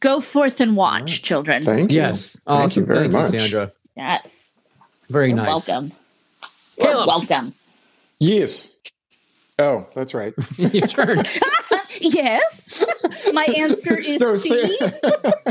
go 0.00 0.20
forth 0.20 0.60
and 0.60 0.76
watch, 0.76 1.00
Alright. 1.00 1.22
children. 1.22 1.60
Thank 1.60 1.90
you. 1.92 1.96
Yes. 2.00 2.38
Thank 2.48 2.76
you 2.76 2.84
very 2.84 3.00
Thank 3.08 3.12
much. 3.12 3.32
you, 3.32 3.38
Sandra. 3.38 3.72
yes. 3.96 4.52
Very 5.08 5.28
You're 5.28 5.36
nice. 5.36 5.68
Welcome. 5.68 5.92
You're 6.78 6.86
Caleb. 6.88 7.06
welcome. 7.08 7.54
Yes. 8.20 8.80
Oh, 9.58 9.86
that's 9.94 10.14
right. 10.14 10.32
Your 10.56 10.86
turn. 10.86 11.22
yes. 12.00 12.84
My 13.32 13.44
answer 13.44 13.96
is 13.98 14.20
No, 14.20 14.36
C. 14.36 14.78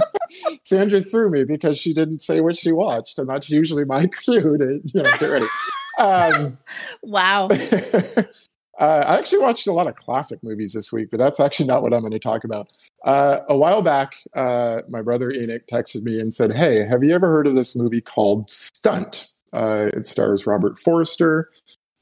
Sandra 0.63 0.99
threw 0.99 1.29
me 1.29 1.43
because 1.43 1.77
she 1.77 1.93
didn't 1.93 2.19
say 2.19 2.41
what 2.41 2.57
she 2.57 2.71
watched, 2.71 3.19
and 3.19 3.29
that's 3.29 3.49
usually 3.49 3.85
my 3.85 4.07
cue 4.07 4.57
to 4.57 4.79
you 4.83 5.03
know, 5.03 5.17
get 5.17 5.21
ready. 5.29 5.45
Um, 5.99 6.57
Wow. 7.03 7.49
Uh, 8.79 9.03
I 9.05 9.17
actually 9.17 9.39
watched 9.39 9.67
a 9.67 9.73
lot 9.73 9.87
of 9.87 9.95
classic 9.95 10.39
movies 10.43 10.73
this 10.73 10.91
week, 10.93 11.09
but 11.11 11.19
that's 11.19 11.39
actually 11.39 11.67
not 11.67 11.81
what 11.81 11.93
I'm 11.93 11.99
going 11.99 12.11
to 12.11 12.19
talk 12.19 12.43
about. 12.43 12.69
Uh, 13.03 13.39
a 13.49 13.57
while 13.57 13.81
back, 13.81 14.15
uh, 14.35 14.81
my 14.87 15.01
brother 15.01 15.31
Enoch 15.31 15.67
texted 15.67 16.03
me 16.03 16.19
and 16.19 16.33
said, 16.33 16.53
"Hey, 16.53 16.85
have 16.85 17.03
you 17.03 17.13
ever 17.13 17.27
heard 17.27 17.47
of 17.47 17.55
this 17.55 17.75
movie 17.75 18.01
called 18.01 18.49
Stunt? 18.51 19.27
Uh, 19.53 19.89
it 19.93 20.07
stars 20.07 20.47
Robert 20.47 20.79
Forster." 20.79 21.49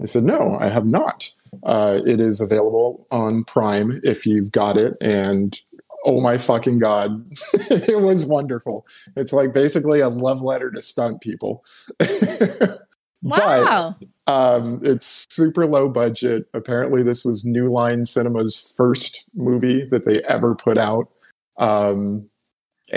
I 0.01 0.05
said, 0.05 0.23
"No, 0.23 0.57
I 0.59 0.69
have 0.69 0.85
not. 0.85 1.33
Uh, 1.63 1.99
it 2.05 2.19
is 2.19 2.39
available 2.39 3.07
on 3.11 3.43
Prime 3.45 3.99
if 4.03 4.25
you've 4.25 4.51
got 4.51 4.77
it, 4.77 4.95
and 5.01 5.59
oh 6.05 6.21
my 6.21 6.37
fucking 6.37 6.79
god, 6.79 7.25
it 7.53 8.01
was 8.01 8.25
wonderful. 8.25 8.85
It's 9.15 9.33
like 9.33 9.53
basically 9.53 10.01
a 10.01 10.09
love 10.09 10.41
letter 10.41 10.69
to 10.71 10.81
stunt 10.81 11.21
people." 11.21 11.63
But 13.21 13.95
um, 14.27 14.79
it's 14.83 15.25
super 15.29 15.65
low 15.65 15.89
budget. 15.89 16.45
Apparently, 16.53 17.03
this 17.03 17.25
was 17.25 17.43
New 17.45 17.67
Line 17.67 18.05
Cinema's 18.05 18.73
first 18.77 19.23
movie 19.35 19.83
that 19.85 20.05
they 20.05 20.21
ever 20.23 20.55
put 20.55 20.77
out, 20.77 21.09
um, 21.57 22.29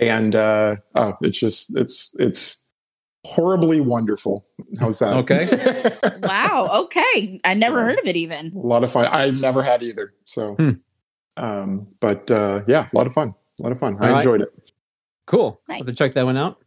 and 0.01 0.35
uh, 0.37 0.77
oh, 0.95 1.15
it's 1.23 1.39
just 1.39 1.77
it's 1.77 2.15
it's 2.21 2.69
horribly 3.27 3.81
wonderful. 3.81 4.47
How's 4.79 4.99
that? 5.01 5.15
Okay. 5.19 5.49
wow. 6.23 6.69
Okay. 6.85 7.41
I 7.45 7.55
never 7.55 7.79
Yeah. 7.79 7.85
heard 7.87 7.99
of 7.99 8.07
it 8.07 8.17
even. 8.17 8.53
a 8.55 8.59
lot 8.59 8.85
of 8.85 8.93
fun. 8.93 9.09
I 9.11 9.31
never 9.31 9.63
had 9.63 9.83
either. 9.83 10.13
So, 10.25 10.55
Hmm. 10.55 10.71
um, 11.37 11.87
but 12.01 12.31
uh, 12.31 12.63
yeah, 12.69 12.89
a 12.93 12.97
lot 12.97 13.07
of 13.07 13.13
fun. 13.13 13.35
A 13.59 13.63
lot 13.63 13.73
of 13.73 13.79
fun. 13.81 13.97
I 14.01 14.07
All 14.07 14.13
right. 14.13 14.17
enjoyed 14.19 14.43
it. 14.43 14.49
Cool. 15.27 15.61
Nice. 15.69 15.79
Have 15.79 15.87
to 15.89 15.95
check 15.95 16.15
that 16.15 16.25
one 16.25 16.37
out. 16.37 16.62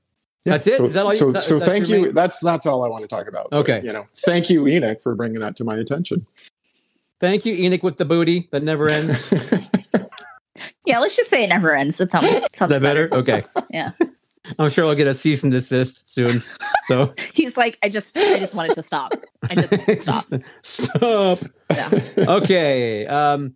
That's 0.46 0.68
it? 0.68 0.78
So, 0.78 0.86
Is 0.86 0.94
that 0.94 1.06
all 1.06 1.12
you- 1.12 1.18
so, 1.18 1.32
that- 1.32 1.42
so 1.44 1.60
thank 1.60 1.90
you. 1.90 2.02
main- 2.04 2.14
That's 2.14 2.40
that's 2.40 2.66
all 2.66 2.84
I 2.84 2.88
want 2.90 3.02
to 3.04 3.08
talk 3.08 3.28
about. 3.28 3.50
But, 3.50 3.58
Okay. 3.62 3.82
you 3.84 3.92
know, 3.92 4.06
thank 4.25 4.50
you, 4.50 4.68
Enoch, 4.68 5.02
for 5.02 5.16
bringing 5.16 5.40
that 5.40 5.56
to 5.58 5.64
my 5.64 5.75
attention. 5.75 6.25
Thank 7.20 7.46
you, 7.46 7.54
Enoch, 7.56 7.82
with 7.82 7.98
the 7.98 8.06
booty 8.06 8.48
that 8.52 8.62
never 8.64 8.90
ends. 8.90 9.34
Yeah, 10.86 11.00
let's 11.00 11.16
just 11.16 11.32
say 11.32 11.44
it 11.44 11.48
never 11.48 11.75
ends. 11.75 11.98
That 11.98 12.12
sounds, 12.12 12.28
sounds 12.54 12.70
that 12.70 12.80
better? 12.82 13.10
Okay. 13.12 13.44
Yeah. 13.72 13.92
I'm 14.60 14.70
sure 14.70 14.86
I'll 14.86 14.94
get 14.94 15.08
a 15.08 15.16
cease 15.16 15.42
and 15.42 15.52
desist 15.52 16.08
soon. 16.08 16.44
So 16.88 17.12
He's 17.34 17.58
like, 17.58 17.80
I 17.82 17.90
just, 17.90 18.16
I 18.16 18.38
just 18.38 18.54
wanted 18.54 18.75
to 18.75 18.84
stop. 18.84 19.14
I 19.50 19.56
just 19.56 19.72
want 19.72 19.86
to 19.88 19.96
stop. 19.96 20.25
Stop. 20.62 21.40
Yeah. 21.72 21.90
Okay. 22.20 23.06
Um, 23.08 23.56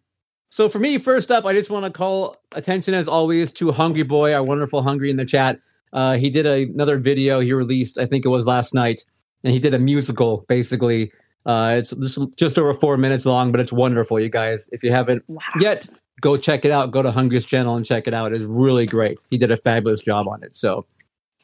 so 0.50 0.68
for 0.70 0.80
me, 0.80 0.98
first 0.98 1.30
up, 1.30 1.46
I 1.46 1.54
just 1.54 1.70
want 1.70 1.86
to 1.86 1.92
call 1.92 2.36
attention 2.54 2.96
as 2.96 3.08
always 3.08 3.52
to 3.54 3.72
Hungry 3.72 4.02
Boy, 4.04 4.34
our 4.34 4.44
wonderful 4.44 4.82
Hungry 4.82 5.12
in 5.12 5.18
the 5.18 5.26
chat. 5.26 5.60
Uh, 5.94 6.18
he 6.18 6.30
did 6.30 6.46
a, 6.46 6.64
another 6.64 6.98
video 6.98 7.40
he 7.40 7.54
released, 7.54 7.98
I 7.98 8.06
think 8.06 8.26
it 8.26 8.30
was 8.30 8.46
last 8.46 8.74
night, 8.74 9.06
and 9.44 9.54
he 9.54 9.60
did 9.60 9.74
a 9.74 9.80
musical 9.80 10.46
basically. 10.48 11.12
Uh, 11.46 11.76
it's 11.80 11.92
just, 11.92 12.20
just 12.36 12.60
over 12.60 12.74
four 12.74 12.98
minutes 12.98 13.26
long, 13.26 13.52
but 13.52 13.60
it's 13.62 13.72
wonderful, 13.72 14.20
you 14.20 14.30
guys. 14.30 14.70
If 14.72 14.84
you 14.84 14.92
haven't 14.92 15.24
Wow. 15.28 15.42
yet, 15.60 15.88
go 16.22 16.38
check 16.38 16.66
it 16.66 16.72
out. 16.72 16.92
Go 16.92 17.02
to 17.02 17.12
Hungry's 17.12 17.46
channel 17.46 17.76
and 17.76 17.86
check 17.86 18.08
it 18.08 18.14
out. 18.14 18.34
It's 18.34 18.44
really 18.44 18.86
great. 18.86 19.20
He 19.32 19.38
did 19.38 19.50
a 19.50 19.58
fabulous 19.58 20.02
job 20.02 20.28
on 20.28 20.44
it. 20.44 20.56
So 20.56 20.86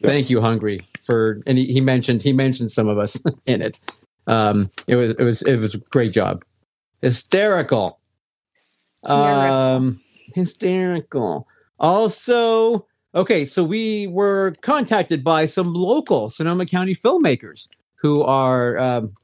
thank 0.04 0.30
you, 0.30 0.42
Hungry, 0.42 0.86
for 1.06 1.42
and 1.48 1.58
he, 1.58 1.66
he 1.66 1.82
mentioned 1.82 2.22
he 2.22 2.34
mentioned 2.34 2.72
some 2.72 2.88
of 2.90 2.98
us 3.00 3.18
in 3.46 3.62
it. 3.62 3.80
Um, 4.28 4.70
it 4.86 4.96
was 4.96 5.16
it 5.18 5.24
was 5.24 5.42
it 5.44 5.56
was 5.56 5.74
a 5.76 5.78
great 5.78 6.12
job. 6.12 6.44
Hysterical. 7.02 8.00
Um, 9.06 10.02
hysterical. 10.34 11.48
Also, 11.80 12.86
okay, 13.16 13.46
so 13.46 13.64
we 13.64 14.08
were 14.08 14.56
contacted 14.62 15.24
by 15.24 15.46
some 15.46 15.74
local 15.74 16.30
Sonoma 16.30 16.66
County 16.66 16.96
filmmakers 16.96 17.68
who 17.96 18.22
are 18.22 18.78
um, 18.78 19.16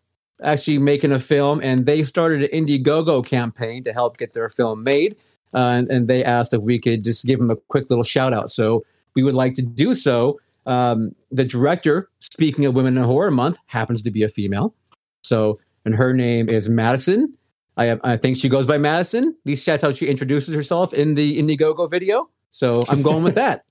actually 0.41 0.77
making 0.77 1.11
a 1.11 1.19
film, 1.19 1.59
and 1.61 1.85
they 1.85 2.03
started 2.03 2.43
an 2.43 2.65
Indiegogo 2.65 3.25
campaign 3.25 3.83
to 3.83 3.93
help 3.93 4.17
get 4.17 4.33
their 4.33 4.49
film 4.49 4.83
made. 4.83 5.15
Uh, 5.53 5.57
and, 5.57 5.91
and 5.91 6.07
they 6.07 6.23
asked 6.23 6.53
if 6.53 6.61
we 6.61 6.79
could 6.79 7.03
just 7.03 7.25
give 7.25 7.37
them 7.37 7.51
a 7.51 7.55
quick 7.55 7.89
little 7.89 8.03
shout 8.03 8.33
out. 8.33 8.49
So 8.49 8.85
we 9.15 9.23
would 9.23 9.35
like 9.35 9.53
to 9.55 9.61
do 9.61 9.93
so. 9.93 10.39
Um, 10.65 11.13
the 11.29 11.43
director, 11.43 12.09
speaking 12.21 12.65
of 12.65 12.73
Women 12.73 12.97
in 12.97 13.03
Horror 13.03 13.31
Month, 13.31 13.57
happens 13.65 14.01
to 14.03 14.11
be 14.11 14.23
a 14.23 14.29
female. 14.29 14.73
So, 15.23 15.59
and 15.83 15.93
her 15.95 16.13
name 16.13 16.47
is 16.47 16.69
Madison. 16.69 17.33
I, 17.75 17.99
I 18.03 18.17
think 18.17 18.37
she 18.37 18.47
goes 18.47 18.65
by 18.65 18.77
Madison. 18.77 19.29
At 19.29 19.45
least 19.45 19.65
that's 19.65 19.83
how 19.83 19.91
she 19.91 20.07
introduces 20.07 20.53
herself 20.53 20.93
in 20.93 21.15
the 21.15 21.37
Indiegogo 21.37 21.89
video. 21.89 22.29
So 22.51 22.81
I'm 22.89 23.01
going 23.01 23.23
with 23.23 23.35
that. 23.43 23.65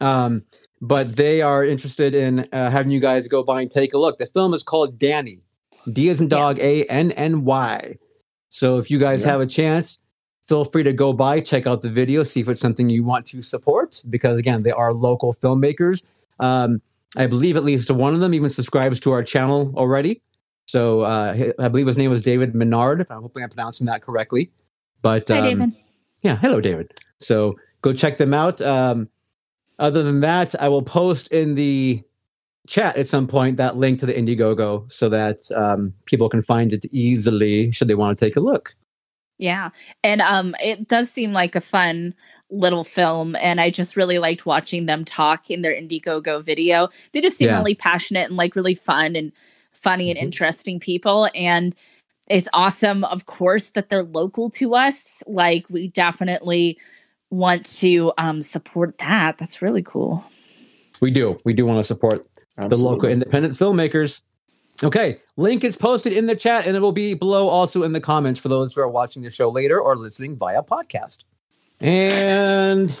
Um, 0.00 0.44
but 0.80 1.16
they 1.16 1.42
are 1.42 1.64
interested 1.64 2.14
in 2.14 2.48
uh, 2.52 2.70
having 2.70 2.92
you 2.92 3.00
guys 3.00 3.26
go 3.28 3.42
by 3.42 3.62
and 3.62 3.70
take 3.70 3.94
a 3.94 3.98
look. 3.98 4.18
The 4.18 4.26
film 4.26 4.54
is 4.54 4.62
called 4.62 4.98
Danny. 4.98 5.40
D 5.92 6.08
as 6.08 6.20
in 6.20 6.28
dog, 6.28 6.58
A 6.60 6.84
N 6.84 7.12
N 7.12 7.44
Y. 7.44 7.96
So 8.48 8.78
if 8.78 8.90
you 8.90 8.98
guys 8.98 9.22
Yeah. 9.22 9.32
have 9.32 9.40
a 9.40 9.46
chance, 9.46 9.98
feel 10.46 10.64
free 10.64 10.82
to 10.82 10.92
go 10.92 11.12
by, 11.12 11.40
check 11.40 11.66
out 11.66 11.82
the 11.82 11.90
video, 11.90 12.22
see 12.22 12.40
if 12.40 12.48
it's 12.48 12.60
something 12.60 12.88
you 12.88 13.02
want 13.04 13.26
to 13.26 13.42
support. 13.42 14.02
Because 14.08 14.38
again, 14.38 14.62
they 14.62 14.70
are 14.70 14.92
local 14.92 15.34
filmmakers. 15.34 16.04
Um, 16.40 16.80
I 17.16 17.26
believe 17.26 17.56
at 17.56 17.64
least 17.64 17.90
one 17.90 18.14
of 18.14 18.20
them 18.20 18.34
even 18.34 18.50
subscribes 18.50 19.00
to 19.00 19.12
our 19.12 19.22
channel 19.22 19.72
already. 19.76 20.22
So 20.66 21.00
uh, 21.00 21.52
I 21.58 21.68
believe 21.68 21.86
his 21.86 21.96
name 21.96 22.10
was 22.10 22.22
David 22.22 22.54
Menard. 22.54 23.06
I'm 23.10 23.22
hoping 23.22 23.42
I'm 23.42 23.48
pronouncing 23.48 23.86
that 23.86 24.02
correctly. 24.02 24.50
But 25.00 25.26
Hi, 25.28 25.38
um, 25.38 25.44
David. 25.44 25.72
yeah, 26.22 26.36
hello, 26.36 26.60
David. 26.60 26.92
So 27.18 27.56
go 27.82 27.92
check 27.94 28.18
them 28.18 28.34
out. 28.34 28.60
Um, 28.60 29.08
other 29.78 30.02
than 30.02 30.20
that, 30.20 30.54
I 30.60 30.68
will 30.68 30.82
post 30.82 31.28
in 31.32 31.54
the 31.54 32.02
chat 32.66 32.96
at 32.96 33.08
some 33.08 33.26
point 33.26 33.56
that 33.56 33.76
link 33.76 33.98
to 34.00 34.06
the 34.06 34.12
Indiegogo 34.12 34.90
so 34.92 35.08
that 35.08 35.50
um, 35.56 35.94
people 36.04 36.28
can 36.28 36.42
find 36.42 36.72
it 36.72 36.84
easily 36.92 37.72
should 37.72 37.88
they 37.88 37.94
want 37.94 38.18
to 38.18 38.24
take 38.24 38.36
a 38.36 38.40
look. 38.40 38.74
Yeah. 39.38 39.70
And 40.02 40.20
um 40.20 40.54
it 40.60 40.88
does 40.88 41.10
seem 41.10 41.32
like 41.32 41.54
a 41.54 41.60
fun 41.60 42.12
little 42.50 42.82
film 42.84 43.36
and 43.36 43.60
I 43.60 43.70
just 43.70 43.96
really 43.96 44.18
liked 44.18 44.44
watching 44.46 44.86
them 44.86 45.04
talk 45.04 45.48
in 45.50 45.62
their 45.62 45.72
Indiegogo 45.72 46.42
video. 46.44 46.88
They 47.12 47.20
just 47.20 47.38
seem 47.38 47.48
Yeah. 47.48 47.54
really 47.58 47.74
passionate 47.76 48.28
and 48.28 48.36
like 48.36 48.56
really 48.56 48.74
fun 48.74 49.14
and 49.16 49.30
funny 49.72 50.10
and 50.10 50.18
Mhm. 50.18 50.22
interesting 50.24 50.80
people 50.80 51.28
and 51.34 51.74
it's 52.28 52.48
awesome 52.52 53.04
of 53.04 53.26
course 53.26 53.70
that 53.70 53.88
they're 53.88 54.02
local 54.02 54.50
to 54.50 54.74
us. 54.74 55.22
Like 55.26 55.64
we 55.70 55.86
definitely 55.88 56.76
want 57.30 57.66
to 57.66 58.12
um 58.18 58.42
support 58.42 58.98
that. 58.98 59.38
That's 59.38 59.62
really 59.62 59.82
cool. 59.82 60.24
We 61.00 61.10
do. 61.10 61.38
We 61.44 61.52
do 61.52 61.66
want 61.66 61.78
to 61.78 61.84
support 61.84 62.26
the 62.56 62.76
local 62.76 63.08
independent 63.08 63.56
filmmakers. 63.56 64.22
Okay, 64.82 65.20
link 65.36 65.64
is 65.64 65.76
posted 65.76 66.12
in 66.12 66.26
the 66.26 66.36
chat 66.36 66.66
and 66.66 66.76
it 66.76 66.80
will 66.80 66.92
be 66.92 67.14
below 67.14 67.48
also 67.48 67.82
in 67.82 67.92
the 67.92 68.00
comments 68.00 68.38
for 68.38 68.48
those 68.48 68.72
who 68.72 68.80
are 68.80 68.88
watching 68.88 69.22
the 69.22 69.30
show 69.30 69.48
later 69.48 69.80
or 69.80 69.96
listening 69.96 70.36
via 70.36 70.62
podcast. 70.62 71.18
And 71.80 72.96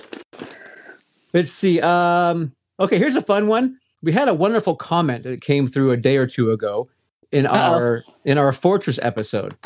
let's 1.32 1.52
see. 1.52 1.80
Um, 1.80 2.52
okay, 2.80 2.98
here's 2.98 3.14
a 3.14 3.22
fun 3.22 3.46
one. 3.46 3.78
We 4.02 4.12
had 4.12 4.28
a 4.28 4.34
wonderful 4.34 4.76
comment 4.76 5.24
that 5.24 5.40
came 5.40 5.66
through 5.66 5.92
a 5.92 5.96
day 5.96 6.16
or 6.16 6.26
two 6.26 6.50
ago 6.50 6.88
in 7.32 7.46
Uh-oh. 7.46 7.54
our 7.54 8.04
in 8.24 8.38
our 8.38 8.52
Fortress 8.52 8.98
episode. 9.02 9.56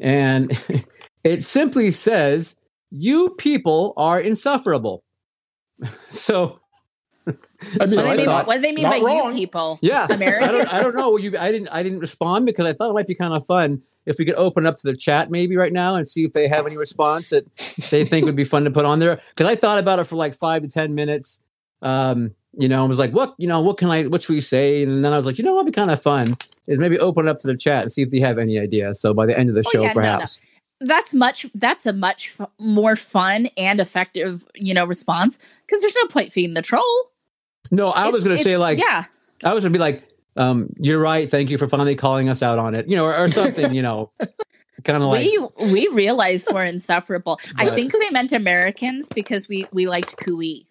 And 0.00 0.58
it 1.24 1.44
simply 1.44 1.90
says, 1.90 2.56
You 2.94 3.30
people 3.38 3.94
are 3.96 4.20
insufferable. 4.20 5.02
So 6.10 6.60
I 7.26 7.86
mean, 7.86 7.88
So 7.90 7.96
what, 7.96 8.06
I 8.06 8.10
do 8.10 8.16
they 8.16 8.26
mean, 8.26 8.28
what 8.46 8.56
do 8.56 8.60
they 8.62 8.72
mean 8.72 8.84
by 8.84 9.00
wrong. 9.00 9.32
you 9.32 9.38
people? 9.46 9.78
yeah, 9.80 10.06
Americans? 10.10 10.42
I 10.48 10.52
don't, 10.52 10.74
I 10.74 10.82
don't 10.82 10.96
know. 10.96 11.16
You, 11.16 11.38
I 11.38 11.52
didn't, 11.52 11.68
I 11.68 11.82
didn't 11.82 12.00
respond 12.00 12.46
because 12.46 12.66
I 12.66 12.72
thought 12.72 12.90
it 12.90 12.94
might 12.94 13.06
be 13.06 13.14
kind 13.14 13.32
of 13.34 13.46
fun 13.46 13.80
if 14.04 14.18
we 14.18 14.24
could 14.24 14.34
open 14.34 14.66
up 14.66 14.76
to 14.78 14.86
the 14.88 14.96
chat 14.96 15.30
maybe 15.30 15.56
right 15.56 15.72
now 15.72 15.94
and 15.94 16.08
see 16.08 16.24
if 16.24 16.32
they 16.32 16.48
have 16.48 16.66
any 16.66 16.76
response 16.76 17.30
that 17.30 17.44
they 17.90 18.04
think 18.04 18.26
would 18.26 18.34
be 18.34 18.44
fun 18.44 18.64
to 18.64 18.70
put 18.70 18.84
on 18.84 18.98
there. 18.98 19.20
Because 19.34 19.48
I 19.50 19.54
thought 19.54 19.78
about 19.78 20.00
it 20.00 20.04
for 20.04 20.16
like 20.16 20.36
five 20.36 20.62
to 20.62 20.68
ten 20.68 20.94
minutes. 20.96 21.40
Um, 21.82 22.34
you 22.58 22.68
know, 22.68 22.84
I 22.84 22.88
was 22.88 22.98
like, 22.98 23.12
what, 23.12 23.34
you 23.38 23.46
know, 23.46 23.60
what 23.60 23.78
can 23.78 23.88
I, 23.90 24.04
what 24.06 24.22
should 24.22 24.34
we 24.34 24.40
say? 24.40 24.82
And 24.82 25.04
then 25.04 25.12
I 25.12 25.16
was 25.16 25.24
like, 25.26 25.38
you 25.38 25.44
know, 25.44 25.54
what'd 25.54 25.66
be 25.66 25.74
kind 25.74 25.90
of 25.90 26.02
fun 26.02 26.36
is 26.66 26.78
maybe 26.80 26.98
open 26.98 27.28
up 27.28 27.38
to 27.40 27.46
the 27.46 27.56
chat 27.56 27.82
and 27.84 27.92
see 27.92 28.02
if 28.02 28.10
they 28.10 28.18
have 28.20 28.38
any 28.38 28.58
ideas. 28.58 29.00
So 29.00 29.14
by 29.14 29.24
the 29.26 29.38
end 29.38 29.48
of 29.48 29.54
the 29.54 29.62
Oh, 29.66 29.70
show, 29.70 29.82
yeah, 29.82 29.92
no, 29.94 30.02
no. 30.02 30.18
That's 30.84 31.14
much 31.14 31.46
that's 31.54 31.86
a 31.86 31.92
much 31.92 32.34
f- 32.38 32.48
more 32.58 32.96
fun 32.96 33.48
and 33.56 33.80
effective 33.80 34.44
you 34.54 34.74
know 34.74 34.84
response 34.84 35.38
because 35.66 35.80
there's 35.80 35.96
no 36.02 36.06
point 36.08 36.32
feeding 36.32 36.54
the 36.54 36.62
troll 36.62 37.10
No, 37.70 37.88
I 37.88 38.08
was 38.08 38.22
going 38.24 38.36
to 38.36 38.42
say 38.42 38.56
like 38.56 38.78
yeah, 38.78 39.04
I 39.44 39.54
was 39.54 39.64
going 39.64 39.72
to 39.72 39.78
be 39.78 39.80
like, 39.80 40.08
um, 40.36 40.68
"You're 40.78 40.98
right. 41.00 41.30
Thank 41.30 41.50
you 41.50 41.58
for 41.58 41.68
finally 41.68 41.94
calling 41.96 42.28
us 42.28 42.42
out 42.42 42.58
on 42.58 42.74
it." 42.74 42.88
You 42.88 42.96
know, 42.96 43.04
or, 43.06 43.16
or 43.16 43.28
something. 43.28 43.74
you 43.74 43.82
know, 43.82 44.10
kind 44.84 45.02
of 45.02 45.08
like 45.08 45.24
we 45.26 45.38
we 45.70 45.88
realized 45.88 46.48
we're 46.52 46.64
insufferable. 46.64 47.38
I 47.56 47.70
think 47.70 47.92
they 47.92 48.10
meant 48.10 48.32
Americans 48.32 49.08
because 49.14 49.48
we 49.48 49.66
we 49.72 49.86
liked 49.88 50.16
cooey. 50.18 50.66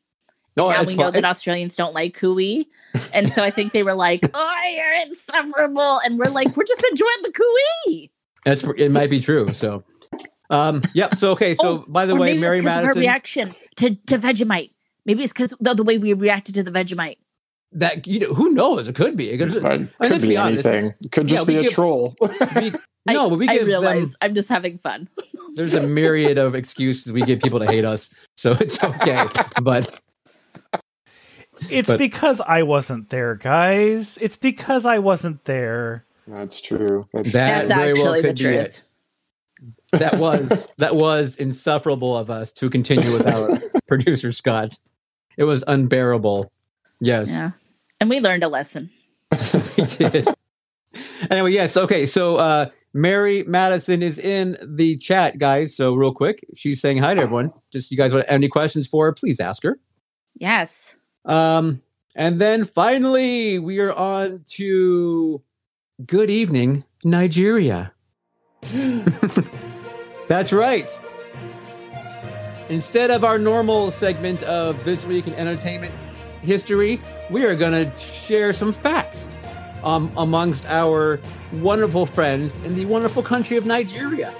no, 0.58 0.70
now 0.70 0.82
it's 0.82 0.92
we 0.92 0.98
know 0.98 1.12
that 1.12 1.18
It's- 1.20 1.32
Australians 1.38 1.76
don't 1.76 1.94
like 1.94 2.16
cooey. 2.18 2.68
And 3.14 3.30
so 3.30 3.42
I 3.42 3.52
think 3.52 3.72
they 3.72 3.84
were 3.84 3.94
like, 3.96 4.20
"Oh, 4.34 4.62
you're 4.76 5.02
insufferable," 5.08 6.00
and 6.06 6.20
we're 6.20 6.26
like, 6.30 6.56
"We're 6.58 6.66
just 6.66 6.84
enjoying 6.90 7.22
the 7.24 7.32
cooey." 7.32 8.12
That's 8.46 8.64
it. 8.78 8.92
Might 8.92 9.10
be 9.10 9.22
true. 9.22 9.48
So, 9.50 9.84
um, 10.52 10.82
yep. 10.94 11.16
So 11.16 11.32
okay. 11.32 11.54
So 11.56 11.68
Oh, 11.68 11.86
by 11.88 12.06
the 12.06 12.16
way, 12.16 12.30
maybe 12.34 12.40
Mary 12.42 12.58
it's 12.60 12.68
'cause 12.68 12.78
of 12.78 12.82
her 12.84 12.88
Madison, 12.96 13.02
reaction 13.02 13.52
to 13.78 13.96
to 14.08 14.20
Vegemite. 14.20 14.72
Maybe 15.06 15.24
it's 15.24 15.34
because 15.34 15.56
the, 15.60 15.74
the 15.74 15.84
way 15.84 15.98
we 15.98 16.14
reacted 16.14 16.54
to 16.56 16.64
the 16.64 16.72
Vegemite. 16.72 17.18
that 17.74 18.06
you 18.06 18.20
know, 18.20 18.34
who 18.34 18.52
knows? 18.52 18.88
It 18.88 18.96
could 18.96 19.16
be. 19.18 19.30
It 19.32 19.38
could, 19.40 19.56
Right. 19.64 19.88
let's 20.00 20.14
Could 20.14 20.22
be 20.22 20.28
be 20.30 20.38
honest. 20.38 20.66
anything. 20.66 20.94
Could 21.12 21.28
just 21.28 21.44
Yeah, 21.48 21.48
be 21.48 21.56
a 21.58 21.62
give- 21.64 21.72
troll. 21.74 22.16
we, 22.56 22.74
no, 23.08 23.30
but 23.30 23.38
we 23.40 23.48
I 23.48 23.54
give 23.54 23.62
them. 23.62 23.68
realize 23.82 24.16
I'm 24.22 24.36
just 24.36 24.50
having 24.50 24.78
fun. 24.78 25.08
There's 25.56 25.74
a 25.74 25.82
myriad 25.88 26.38
of 26.38 26.54
excuses 26.56 27.12
we 27.12 27.24
give 27.24 27.40
people 27.42 27.60
to 27.60 27.66
hate 27.66 27.84
us, 27.86 28.10
so 28.38 28.52
it's 28.60 28.84
okay. 28.84 29.26
But 29.62 30.00
It's 31.70 31.90
But- 31.90 31.98
because 32.00 32.42
I 32.42 32.64
wasn't 32.64 33.10
there, 33.10 33.36
guys. 33.36 34.18
It's 34.22 34.38
because 34.38 34.86
I 34.86 35.00
wasn't 35.00 35.44
there. 35.46 36.06
That's 36.28 36.62
true. 36.62 37.08
That's 37.14 37.34
that 37.34 37.68
That's 37.68 37.70
very 37.74 37.94
well 37.94 38.14
actually 38.16 38.22
the 38.22 38.28
could 38.30 38.38
be 38.38 38.44
truth. 38.44 38.84
It. 39.94 40.00
That 40.00 40.16
was 40.16 40.72
that 40.78 40.96
was 40.96 41.36
insufferable 41.36 42.18
of 42.18 42.30
us 42.30 42.52
to 42.54 42.70
continue 42.70 43.12
without 43.14 43.62
producer 43.88 44.32
Scott. 44.32 44.78
It 45.38 45.44
was 45.44 45.64
unbearable. 45.68 46.52
Yes. 47.00 47.32
Yeah, 47.32 47.52
and 48.00 48.10
we 48.10 48.20
learned 48.20 48.44
a 48.44 48.48
lesson. 48.48 48.90
we 49.78 49.86
did. 49.86 50.28
Anyway, 51.30 51.52
yes. 51.52 51.78
Okay. 51.78 52.06
So 52.06 52.36
uh 52.38 52.70
Mary 52.94 53.44
Madison 53.44 54.02
is 54.02 54.18
in 54.18 54.58
the 54.62 54.98
chat, 54.98 55.38
guys. 55.38 55.76
So 55.76 55.94
real 55.94 56.14
quick, 56.14 56.46
she's 56.56 56.82
saying 56.82 56.98
hi 56.98 57.14
to 57.14 57.22
everyone. 57.22 57.54
Just 57.72 57.92
you 57.92 57.98
guys 57.98 58.14
want 58.14 58.26
any 58.28 58.50
questions 58.50 58.88
for 58.88 59.06
her, 59.06 59.14
please 59.14 59.40
ask 59.40 59.64
her. 59.64 59.80
Yes. 60.36 60.96
Um, 61.26 61.82
and 62.16 62.42
then 62.42 62.66
finally 62.66 63.60
we 63.60 63.80
are 63.80 63.94
on 63.94 64.44
to 64.56 65.42
good 66.06 66.30
evening, 66.30 66.84
Nigeria. 67.04 67.94
That's 70.32 70.54
right. 70.54 70.90
Instead 72.70 73.12
of 73.12 73.26
our 73.26 73.38
normal 73.38 73.92
segment 73.92 74.42
of 74.44 74.82
this 74.86 75.04
week 75.04 75.28
in 75.28 75.34
entertainment 75.34 75.94
history, 76.42 77.02
we 77.30 77.44
are 77.44 77.54
going 77.54 77.74
to 77.74 77.98
share 77.98 78.54
some 78.54 78.72
facts 78.72 79.30
um, 79.84 80.10
amongst 80.16 80.66
our 80.68 81.20
wonderful 81.52 82.06
friends 82.06 82.56
in 82.62 82.76
the 82.76 82.86
wonderful 82.86 83.22
country 83.22 83.58
of 83.58 83.66
Nigeria. 83.66 84.34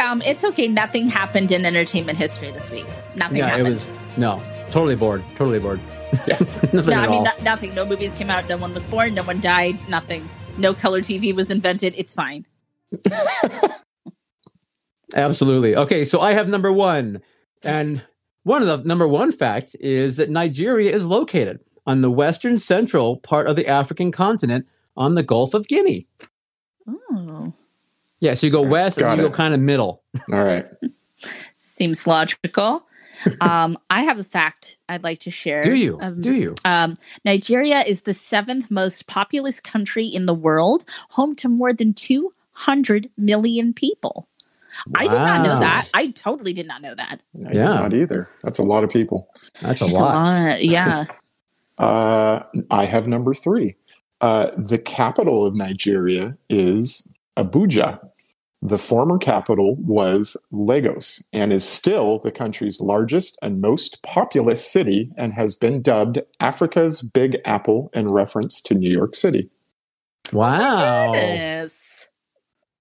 Um, 0.00 0.20
it's 0.22 0.42
okay. 0.42 0.66
Nothing 0.66 1.06
happened 1.06 1.52
in 1.52 1.64
entertainment 1.64 2.18
history 2.18 2.50
this 2.50 2.68
week. 2.68 2.86
Nothing 3.14 3.36
yeah, 3.36 3.50
happened. 3.50 3.68
it 3.68 3.70
was 3.70 3.90
no, 4.16 4.42
totally 4.72 4.96
bored, 4.96 5.24
totally 5.36 5.60
bored. 5.60 5.80
Yeah. 6.26 6.38
Nothing 6.72 6.86
no, 6.86 7.00
I 7.00 7.08
mean 7.08 7.22
no, 7.22 7.32
nothing. 7.42 7.74
No 7.76 7.84
movies 7.84 8.12
came 8.12 8.30
out. 8.30 8.48
No 8.48 8.56
one 8.56 8.74
was 8.74 8.86
born. 8.86 9.14
No 9.14 9.22
one 9.22 9.40
died. 9.40 9.78
Nothing. 9.88 10.28
No 10.58 10.74
color 10.74 11.00
TV 11.00 11.32
was 11.34 11.50
invented. 11.50 11.94
It's 11.96 12.14
fine. 12.14 12.44
Absolutely. 15.14 15.76
Okay, 15.76 16.04
so 16.04 16.20
I 16.20 16.32
have 16.32 16.48
number 16.48 16.72
one. 16.72 17.22
And 17.62 18.02
one 18.42 18.62
of 18.62 18.68
the 18.68 18.86
number 18.88 19.06
one 19.08 19.32
fact 19.32 19.74
is 19.80 20.16
that 20.16 20.28
Nigeria 20.30 20.92
is 20.94 21.06
located 21.06 21.60
on 21.86 22.00
the 22.02 22.10
western 22.10 22.58
central 22.58 23.18
part 23.18 23.46
of 23.46 23.56
the 23.56 23.66
African 23.66 24.10
continent 24.12 24.66
on 24.96 25.14
the 25.14 25.22
Gulf 25.22 25.54
of 25.54 25.66
Guinea. 25.68 26.06
Oh, 26.88 27.52
Yeah, 28.20 28.34
so 28.34 28.46
you 28.46 28.52
go 28.52 28.62
west 28.62 28.98
Got 28.98 29.12
and 29.12 29.20
you 29.20 29.26
it. 29.26 29.30
go 29.30 29.34
kind 29.36 29.54
of 29.54 29.60
middle. 29.60 30.02
All 30.32 30.44
right. 30.44 30.66
seems 31.56 32.06
logical. 32.06 32.86
um, 33.40 33.78
I 33.90 34.02
have 34.02 34.18
a 34.18 34.24
fact 34.24 34.76
I'd 34.88 35.04
like 35.04 35.20
to 35.20 35.30
share. 35.30 35.62
Do 35.64 35.74
you? 35.74 35.98
Um, 36.00 36.20
Do 36.20 36.34
you? 36.34 36.54
Um, 36.64 36.98
Nigeria 37.24 37.80
is 37.82 38.02
the 38.02 38.14
seventh 38.14 38.70
most 38.70 39.06
populous 39.06 39.60
country 39.60 40.06
in 40.06 40.26
the 40.26 40.34
world, 40.34 40.84
home 41.10 41.34
to 41.36 41.48
more 41.48 41.72
than 41.72 41.94
200 41.94 43.10
million 43.16 43.72
people. 43.72 44.28
I 44.94 45.06
did 45.06 45.14
not 45.14 45.46
know 45.46 45.58
that. 45.60 45.90
I 45.94 46.10
totally 46.10 46.52
did 46.52 46.66
not 46.66 46.82
know 46.82 46.94
that. 46.94 47.20
I 47.46 47.52
Yeah. 47.52 47.64
Not 47.64 47.94
either. 47.94 48.28
That's 48.42 48.58
a 48.58 48.62
lot 48.62 48.84
of 48.84 48.90
people. 48.90 49.28
That's 49.62 49.80
a 49.80 49.86
It's 49.86 49.94
lot. 49.94 50.62
Yeah. 50.62 51.06
Uh, 51.78 52.42
I 52.70 52.84
have 52.84 53.06
number 53.08 53.34
three. 53.34 53.76
Uh, 54.20 54.50
the 54.56 54.78
capital 54.78 55.44
of 55.44 55.54
Nigeria 55.54 56.36
is 56.48 57.10
Abuja. 57.36 58.00
The 58.62 58.78
former 58.78 59.18
capital 59.18 59.74
was 59.76 60.38
Lagos 60.50 61.22
and 61.34 61.52
is 61.52 61.68
still 61.68 62.18
the 62.20 62.32
country's 62.32 62.80
largest 62.80 63.38
and 63.42 63.60
most 63.60 64.02
populous 64.02 64.66
city 64.66 65.10
and 65.18 65.34
has 65.34 65.54
been 65.54 65.82
dubbed 65.82 66.20
Africa's 66.40 67.02
Big 67.02 67.36
Apple 67.44 67.90
in 67.92 68.10
reference 68.10 68.62
to 68.62 68.74
New 68.74 68.90
York 68.90 69.14
City. 69.14 69.50
Wow. 70.32 71.12
Yes. 71.12 71.83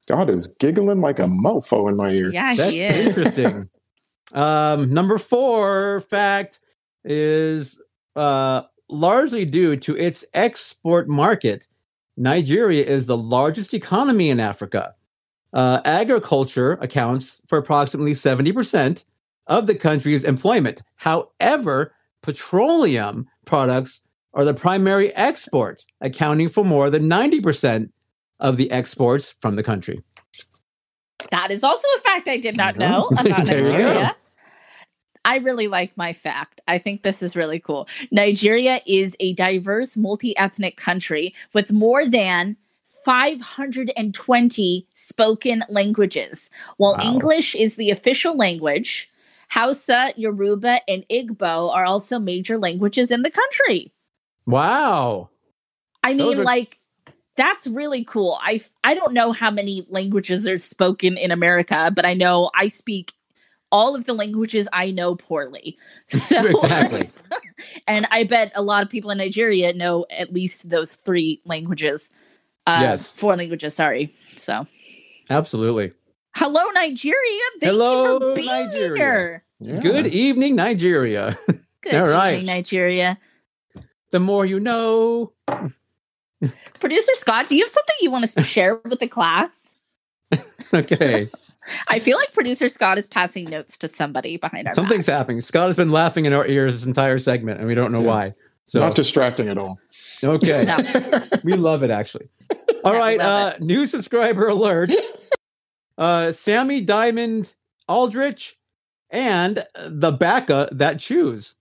Scott 0.03 0.29
is 0.29 0.47
giggling 0.59 0.99
like 0.99 1.19
a 1.19 1.27
mofo 1.27 1.89
in 1.89 1.95
my 1.95 2.09
ear. 2.09 2.29
Yeah, 2.29 2.55
That's 2.55 2.71
he 2.71 2.83
is. 2.83 3.05
interesting. 3.05 3.69
um, 4.33 4.89
number 4.89 5.17
four 5.17 6.01
fact 6.09 6.59
is 7.05 7.79
uh, 8.17 8.63
largely 8.89 9.45
due 9.45 9.77
to 9.77 9.95
its 9.95 10.25
export 10.33 11.07
market. 11.07 11.69
Nigeria 12.17 12.83
is 12.83 13.05
the 13.05 13.15
largest 13.15 13.73
economy 13.73 14.29
in 14.29 14.41
Africa. 14.41 14.93
Uh, 15.53 15.79
agriculture 15.85 16.73
accounts 16.81 17.41
for 17.47 17.57
approximately 17.57 18.11
70% 18.11 19.05
of 19.47 19.67
the 19.67 19.75
country's 19.75 20.25
employment. 20.25 20.81
However, 20.95 21.93
petroleum 22.21 23.29
products 23.45 24.01
are 24.33 24.43
the 24.43 24.53
primary 24.53 25.15
export, 25.15 25.85
accounting 26.01 26.49
for 26.49 26.65
more 26.65 26.89
than 26.89 27.03
90% 27.03 27.89
of 28.43 28.57
the 28.57 28.69
exports 28.69 29.33
from 29.41 29.55
the 29.55 29.63
country. 29.63 30.03
That 31.31 31.49
is 31.49 31.63
also 31.63 31.87
a 31.97 32.01
fact 32.01 32.27
I 32.27 32.37
did 32.37 32.57
not 32.57 32.77
know 32.77 33.07
about 33.17 33.45
There 33.47 33.57
you 33.59 33.63
go. 33.65 33.71
Nigeria. 33.71 34.15
I 35.25 35.37
really 35.37 35.67
like 35.69 35.95
my 35.95 36.11
fact. 36.11 36.59
I 36.67 36.77
think 36.77 37.01
this 37.03 37.23
is 37.23 37.35
really 37.35 37.59
cool. 37.59 37.87
Nigeria 38.11 38.81
is 38.85 39.15
a 39.21 39.33
diverse, 39.33 39.95
multi 39.95 40.35
ethnic 40.37 40.75
country 40.75 41.33
with 41.53 41.71
more 41.71 42.05
than 42.05 42.57
520 43.05 44.87
spoken 44.93 45.63
languages. 45.69 46.49
While 46.77 46.97
Wow. 46.97 47.03
English 47.13 47.55
is 47.55 47.75
the 47.77 47.89
official 47.89 48.35
language, 48.35 49.09
Hausa, 49.49 50.13
Yoruba, 50.17 50.79
and 50.89 51.05
Igbo 51.09 51.73
are 51.73 51.85
also 51.85 52.19
major 52.19 52.57
languages 52.57 53.09
in 53.11 53.21
the 53.21 53.31
country. 53.31 53.93
Wow. 54.45 55.29
I 56.03 56.13
mean, 56.13 56.39
are- 56.39 56.43
like 56.43 56.79
that's 57.35 57.67
really 57.67 58.03
cool. 58.03 58.37
I 58.41 58.61
I 58.83 58.93
don't 58.93 59.13
know 59.13 59.31
how 59.31 59.51
many 59.51 59.85
languages 59.89 60.47
are 60.47 60.57
spoken 60.57 61.17
in 61.17 61.31
America, 61.31 61.91
but 61.95 62.05
I 62.05 62.13
know 62.13 62.49
I 62.55 62.67
speak 62.67 63.13
all 63.71 63.95
of 63.95 64.05
the 64.05 64.13
languages 64.13 64.67
I 64.71 64.91
know 64.91 65.15
poorly. 65.15 65.77
So 66.09 66.41
exactly. 66.45 67.09
and 67.87 68.07
I 68.11 68.23
bet 68.23 68.51
a 68.55 68.61
lot 68.61 68.83
of 68.83 68.89
people 68.89 69.09
in 69.09 69.17
Nigeria 69.17 69.73
know 69.73 70.05
at 70.11 70.31
least 70.31 70.69
those 70.69 70.95
three 70.95 71.41
languages. 71.45 72.09
Uh, 72.67 72.77
Yes. 72.81 73.15
four 73.15 73.35
languages. 73.35 73.73
Sorry. 73.73 74.13
So, 74.35 74.65
Absolutely. 75.29 75.91
hello, 76.35 76.61
Nigeria. 76.75 77.41
Thank 77.59 77.73
Hello, 77.73 78.13
you 78.13 78.19
for 78.19 78.35
being 78.35 78.47
Nigeria. 78.47 78.97
here. 79.03 79.43
Yeah. 79.59 79.79
Good 79.81 80.07
evening, 80.07 80.55
Nigeria. 80.55 81.37
Good 81.81 81.95
All 81.95 82.01
evening, 82.03 82.09
right. 82.09 82.45
Nigeria. 82.45 83.17
the 84.11 84.19
more 84.19 84.45
you 84.45 84.59
know. 84.59 85.33
Producer 86.79 87.11
Scott, 87.15 87.47
do 87.49 87.55
you 87.55 87.63
have 87.63 87.69
something 87.69 87.95
you 88.01 88.11
want 88.11 88.27
to 88.27 88.43
share 88.43 88.79
with 88.85 88.99
the 88.99 89.07
class? 89.07 89.75
Okay. 90.73 91.29
I 91.87 91.99
feel 91.99 92.17
like 92.17 92.33
producer 92.33 92.67
Scott 92.67 92.97
is 92.97 93.07
passing 93.07 93.45
notes 93.45 93.77
to 93.77 93.87
somebody 93.87 94.35
behind 94.37 94.67
our 94.67 94.73
Something's 94.73 95.05
back. 95.05 95.15
happening. 95.17 95.39
Scott 95.41 95.67
has 95.67 95.75
been 95.77 95.91
laughing 95.91 96.25
in 96.25 96.33
our 96.33 96.45
ears 96.45 96.73
this 96.73 96.85
entire 96.85 97.19
segment, 97.19 97.59
and 97.59 97.67
we 97.67 97.75
don't 97.75 97.91
know 97.93 98.01
Yeah. 98.01 98.07
why. 98.07 98.33
So 98.65 98.79
Not 98.79 98.95
distracting 98.95 99.47
at 99.49 99.57
all. 99.57 99.79
okay. 100.23 100.65
No. 100.65 101.21
we 101.43 101.53
love 101.53 101.83
it 101.83 101.89
actually. 101.91 102.27
All 102.83 102.93
Yeah, 102.93 102.99
right, 102.99 103.19
uh 103.19 103.53
new 103.59 103.87
subscriber 103.87 104.47
alert. 104.49 104.91
Uh 105.97 106.31
Sammy 106.31 106.81
Diamond 106.81 107.53
Aldrich 107.87 108.57
and 109.09 109.65
the 109.87 110.11
Bacca 110.11 110.69
that 110.77 110.99
choose. 110.99 111.55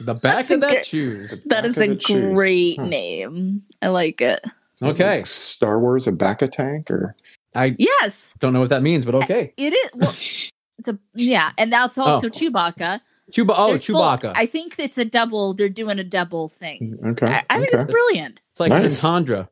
The 0.00 0.14
That's 0.14 0.50
of 0.50 0.58
a 0.58 0.60
that 0.60 0.70
good- 0.72 0.84
choose. 0.84 1.30
That 1.30 1.48
Back 1.48 1.64
is 1.66 1.76
of 1.80 1.82
a 1.90 1.94
the 1.94 2.00
shoes. 2.00 2.34
great 2.34 2.78
Hmm. 2.80 2.88
name. 2.88 3.62
I 3.80 3.88
like 3.88 4.20
it. 4.20 4.44
Okay. 4.82 5.16
Like 5.18 5.26
Star 5.26 5.78
Wars 5.80 6.06
a 6.06 6.12
back 6.12 6.42
a 6.42 6.48
tank 6.48 6.90
or 6.90 7.14
I 7.54 7.76
Yes, 7.78 8.32
don't 8.40 8.52
know 8.52 8.60
what 8.60 8.70
that 8.70 8.82
means, 8.82 9.04
but 9.04 9.14
okay. 9.16 9.52
it 9.56 9.72
is. 9.74 9.90
Well, 9.94 10.10
it's 10.10 10.88
a 10.88 10.98
yeah, 11.14 11.50
and 11.58 11.72
that's 11.72 11.98
also 11.98 12.26
Oh. 12.28 12.30
Chewbacca. 12.30 13.00
Chuba. 13.30 13.54
Oh, 13.56 13.68
There's 13.68 13.84
full- 13.84 14.00
Chewbacca. 14.00 14.32
I 14.34 14.46
think 14.46 14.74
it's 14.78 14.98
a 14.98 15.04
double. 15.04 15.54
They're 15.54 15.68
doing 15.68 15.98
a 15.98 16.04
double 16.04 16.48
thing. 16.48 16.98
Okay. 17.04 17.26
I, 17.26 17.44
I 17.50 17.58
think 17.60 17.72
it's 17.72 17.84
brilliant. 17.84 18.40
it's 18.50 18.60
like 18.60 18.70
Nice. 18.70 19.02
an 19.04 19.08
entendre. 19.10 19.48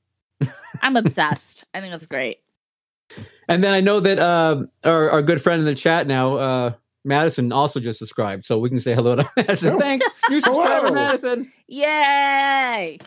I'm 0.82 0.96
obsessed. 0.96 1.64
I 1.74 1.80
think 1.80 1.92
that's 1.92 2.06
great. 2.06 2.38
And 3.48 3.62
then 3.64 3.72
I 3.74 3.80
know 3.80 4.00
that 4.00 4.18
uh, 4.18 4.64
our 4.84 5.10
our 5.10 5.22
good 5.22 5.42
friend 5.42 5.60
in 5.60 5.66
the 5.66 5.74
chat 5.74 6.06
now, 6.06 6.36
uh, 6.36 6.72
Madison, 7.04 7.50
also 7.52 7.80
just 7.80 7.98
subscribed, 7.98 8.44
so 8.44 8.58
we 8.58 8.68
can 8.68 8.78
say 8.78 8.94
hello 8.94 9.16
to 9.16 9.30
Madison. 9.36 9.74
Oh. 9.74 9.78
Thanks, 9.80 10.06
new 10.28 10.40
subscriber, 10.40 10.86
Hello. 10.88 10.94
Madison. 10.94 11.52
Yay! 11.66 12.98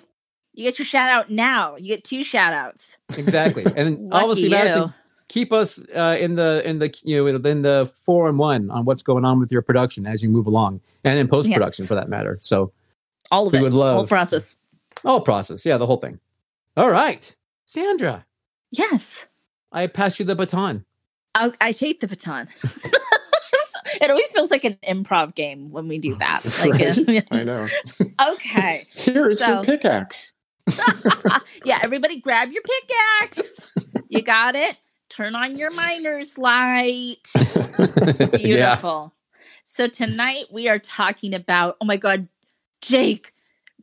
You 0.55 0.63
get 0.65 0.79
your 0.79 0.85
shout 0.85 1.09
out 1.09 1.29
now. 1.31 1.75
You 1.77 1.87
get 1.95 2.03
two 2.03 2.23
shout 2.23 2.53
outs. 2.53 2.97
Exactly, 3.17 3.65
and 3.75 4.09
obviously, 4.13 4.49
Lucky 4.49 4.63
Madison, 4.65 4.93
keep 5.29 5.51
us 5.53 5.79
uh, 5.95 6.17
in 6.19 6.35
the 6.35 6.61
in 6.65 6.79
the 6.79 6.93
you 7.03 7.17
know 7.23 7.27
in 7.49 7.61
the 7.61 7.91
four 8.05 8.27
and 8.29 8.37
one 8.37 8.69
on 8.71 8.85
what's 8.85 9.03
going 9.03 9.25
on 9.25 9.39
with 9.39 9.51
your 9.51 9.61
production 9.61 10.05
as 10.07 10.21
you 10.23 10.29
move 10.29 10.47
along, 10.47 10.81
and 11.03 11.17
in 11.19 11.27
post 11.27 11.51
production 11.51 11.83
Yes. 11.83 11.87
for 11.87 11.95
that 11.95 12.09
matter. 12.09 12.39
So 12.41 12.71
All 13.31 13.47
of 13.47 13.53
we 13.53 13.59
it. 13.59 13.63
would 13.63 13.73
The 13.73 13.77
whole 13.93 14.07
process. 14.07 14.55
all 15.05 15.21
process, 15.21 15.65
yeah, 15.65 15.77
the 15.77 15.85
whole 15.87 15.97
thing. 15.97 16.19
All 16.77 16.89
right, 16.89 17.35
Sandra, 17.65 18.25
Yes. 18.71 19.27
I 19.71 19.87
pass 19.87 20.19
you 20.19 20.25
the 20.25 20.35
baton. 20.35 20.85
I, 21.35 21.51
I 21.61 21.71
take 21.71 21.99
the 21.99 22.07
baton. 22.07 22.47
it 24.01 24.09
always 24.09 24.31
feels 24.31 24.51
like 24.51 24.63
an 24.63 24.77
improv 24.87 25.35
game 25.35 25.71
when 25.71 25.87
we 25.87 25.99
do 25.99 26.15
that. 26.19 26.43
Like, 26.65 27.07
Right. 27.07 27.27
I 27.31 27.43
know. 27.43 27.67
okay. 28.33 28.83
Here 28.93 29.29
is 29.29 29.39
So- 29.39 29.47
your 29.55 29.63
pickaxe. 29.63 30.35
yeah, 31.65 31.79
everybody 31.83 32.19
grab 32.21 32.49
your 32.51 32.63
pickaxe. 32.63 33.73
You 34.09 34.21
got 34.21 34.55
it? 34.55 34.77
Turn 35.09 35.35
on 35.35 35.57
your 35.57 35.71
miner's 35.71 36.37
light. 36.37 37.27
yeah, 37.35 38.27
Beautiful. 38.37 39.13
So 39.65 39.87
tonight 39.87 40.45
we 40.51 40.69
are 40.69 40.79
talking 40.79 41.33
about, 41.33 41.75
oh 41.81 41.85
my 41.85 41.97
God, 41.97 42.27
Jake. 42.81 43.33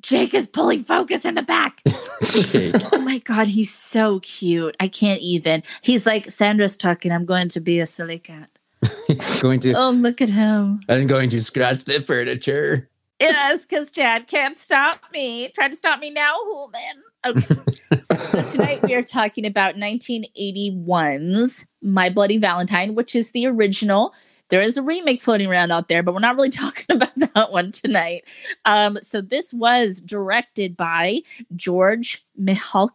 Jake 0.01 0.33
is 0.33 0.47
pulling 0.47 0.85
focus 0.85 1.27
in 1.27 1.35
the 1.35 1.43
back. 1.43 1.83
Oh 1.87 3.03
my 3.03 3.19
God, 3.19 3.47
he's 3.49 3.73
so 3.75 4.21
cute. 4.21 4.75
I 4.81 4.89
can't 4.89 5.21
even. 5.21 5.63
He's 5.83 6.07
like, 6.07 6.31
Sandra's 6.31 6.77
talking. 6.79 7.13
I'm 7.13 7.27
going 7.27 7.49
to 7.51 7.61
be 7.61 7.81
a 7.81 7.87
silly 7.87 8.19
cat. 8.19 8.49
He's 9.07 9.41
going 9.41 9.61
to. 9.61 9.73
Oh, 9.75 9.91
look 9.91 10.21
at 10.21 10.31
him. 10.31 10.81
I'm 10.89 11.07
going 11.07 11.31
to 11.31 11.41
scratch 11.41 11.85
the 11.85 12.03
furniture. 12.03 12.89
Yes, 13.21 13.67
because 13.67 13.91
dad 13.91 14.27
can't 14.27 14.57
stop 14.57 15.05
me. 15.13 15.49
Try 15.51 15.69
to 15.69 15.77
stop 15.77 16.01
me 16.01 16.11
now, 16.11 16.37
Human. 16.45 17.03
Okay. 17.27 18.17
so 18.17 18.43
tonight 18.51 18.83
we 18.83 18.95
are 18.95 19.03
talking 19.03 19.45
about 19.45 19.75
1981's 19.75 21.67
My 21.83 22.09
Bloody 22.09 22.39
Valentine, 22.39 22.95
which 22.95 23.15
is 23.15 23.33
the 23.33 23.47
original. 23.47 24.15
There 24.49 24.63
is 24.63 24.79
a 24.79 24.83
remake 24.83 25.21
floating 25.21 25.49
around 25.51 25.71
out 25.71 25.89
there, 25.89 26.03
but 26.03 26.15
we're 26.15 26.21
not 26.21 26.37
really 26.37 26.51
talking 26.51 26.87
about 26.89 27.15
that 27.17 27.53
one 27.53 27.73
tonight. 27.73 28.25
Um, 28.65 28.99
so 29.03 29.21
this 29.21 29.53
was 29.53 30.01
directed 30.01 30.75
by 30.77 31.21
George 31.55 32.25
Mihalka, 32.41 32.91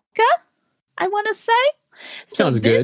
I 0.97 1.07
want 1.07 1.27
to 1.27 1.35
say. 1.35 1.51
So 2.25 2.45
Sounds 2.45 2.59
good. 2.59 2.83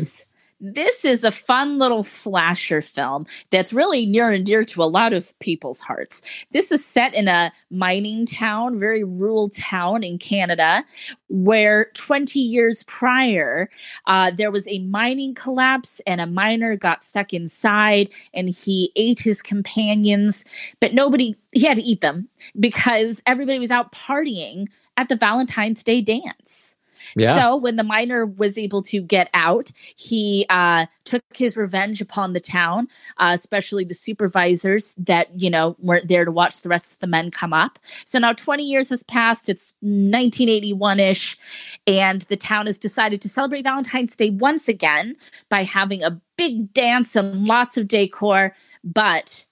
This, 0.62 1.04
is 1.04 1.24
a 1.24 1.32
fun 1.32 1.80
little 1.80 2.04
slasher 2.04 2.82
film 2.82 3.26
that's 3.50 3.74
really 3.74 4.06
near 4.06 4.32
and 4.32 4.46
dear 4.46 4.64
to 4.64 4.84
a 4.84 4.86
lot 4.86 5.12
of 5.12 5.38
people's 5.40 5.82
hearts. 5.82 6.22
This 6.52 6.72
is 6.72 6.86
set 6.86 7.14
in 7.16 7.28
a 7.28 7.52
mining 7.72 8.28
town, 8.28 8.80
very 8.80 9.04
rural 9.04 9.50
town 9.50 10.04
in 10.04 10.20
Canada, 10.20 10.86
where 11.30 11.88
20 11.96 12.40
years 12.40 12.84
prior, 12.84 13.70
uh, 14.06 14.32
there 14.32 14.52
was 14.52 14.68
a 14.68 14.80
mining 14.80 15.34
collapse 15.34 16.00
and 16.06 16.22
a 16.22 16.28
miner 16.28 16.76
got 16.76 17.04
stuck 17.04 17.34
inside 17.34 18.10
and 18.34 18.50
he 18.50 18.92
ate 18.96 19.20
his 19.20 19.42
companions, 19.42 20.46
but 20.80 20.94
nobody, 20.94 21.36
he 21.54 21.66
had 21.66 21.78
to 21.78 21.84
eat 21.84 22.02
them 22.02 22.30
because 22.60 23.22
everybody 23.26 23.58
was 23.58 23.72
out 23.72 23.92
partying 23.92 24.68
at 24.98 25.10
the 25.10 25.16
Valentine's 25.16 25.84
Day 25.84 26.02
dance. 26.02 26.76
Yeah. 27.16 27.36
So 27.36 27.56
when 27.56 27.76
the 27.76 27.84
miner 27.84 28.26
was 28.26 28.58
able 28.58 28.84
to 28.84 29.02
get 29.02 29.30
out, 29.34 29.72
he 29.96 30.46
uh, 30.50 30.86
took 31.06 31.24
his 31.34 31.58
revenge 31.58 32.02
upon 32.02 32.34
the 32.34 32.40
town, 32.40 32.88
uh, 33.18 33.32
especially 33.34 33.84
the 33.84 33.94
supervisors 33.94 34.94
that 34.98 35.28
you 35.40 35.50
know 35.50 35.76
weren't 35.80 36.08
there 36.08 36.26
to 36.26 36.32
watch 36.32 36.62
the 36.62 36.70
rest 36.70 36.94
of 36.94 37.00
the 37.00 37.08
men 37.08 37.32
come 37.32 37.54
up. 37.54 37.80
So 38.06 38.20
now 38.20 38.34
20 38.34 38.64
years 38.64 38.90
has 38.90 39.04
passed. 39.04 39.50
It's 39.50 39.74
1981 39.82 41.00
ish, 41.00 41.38
and 41.88 42.22
the 42.24 42.38
town 42.38 42.66
has 42.66 42.78
decided 42.78 43.22
to 43.22 43.30
celebrate 43.30 43.64
Valentine's 43.64 44.16
Day 44.16 44.30
once 44.30 44.68
again 44.68 45.16
by 45.50 45.64
having 45.64 46.04
a 46.04 46.20
big 46.38 46.74
dance 46.74 47.16
and 47.16 47.46
lots 47.46 47.78
of 47.78 47.88
decor. 47.88 48.56
But 48.84 49.46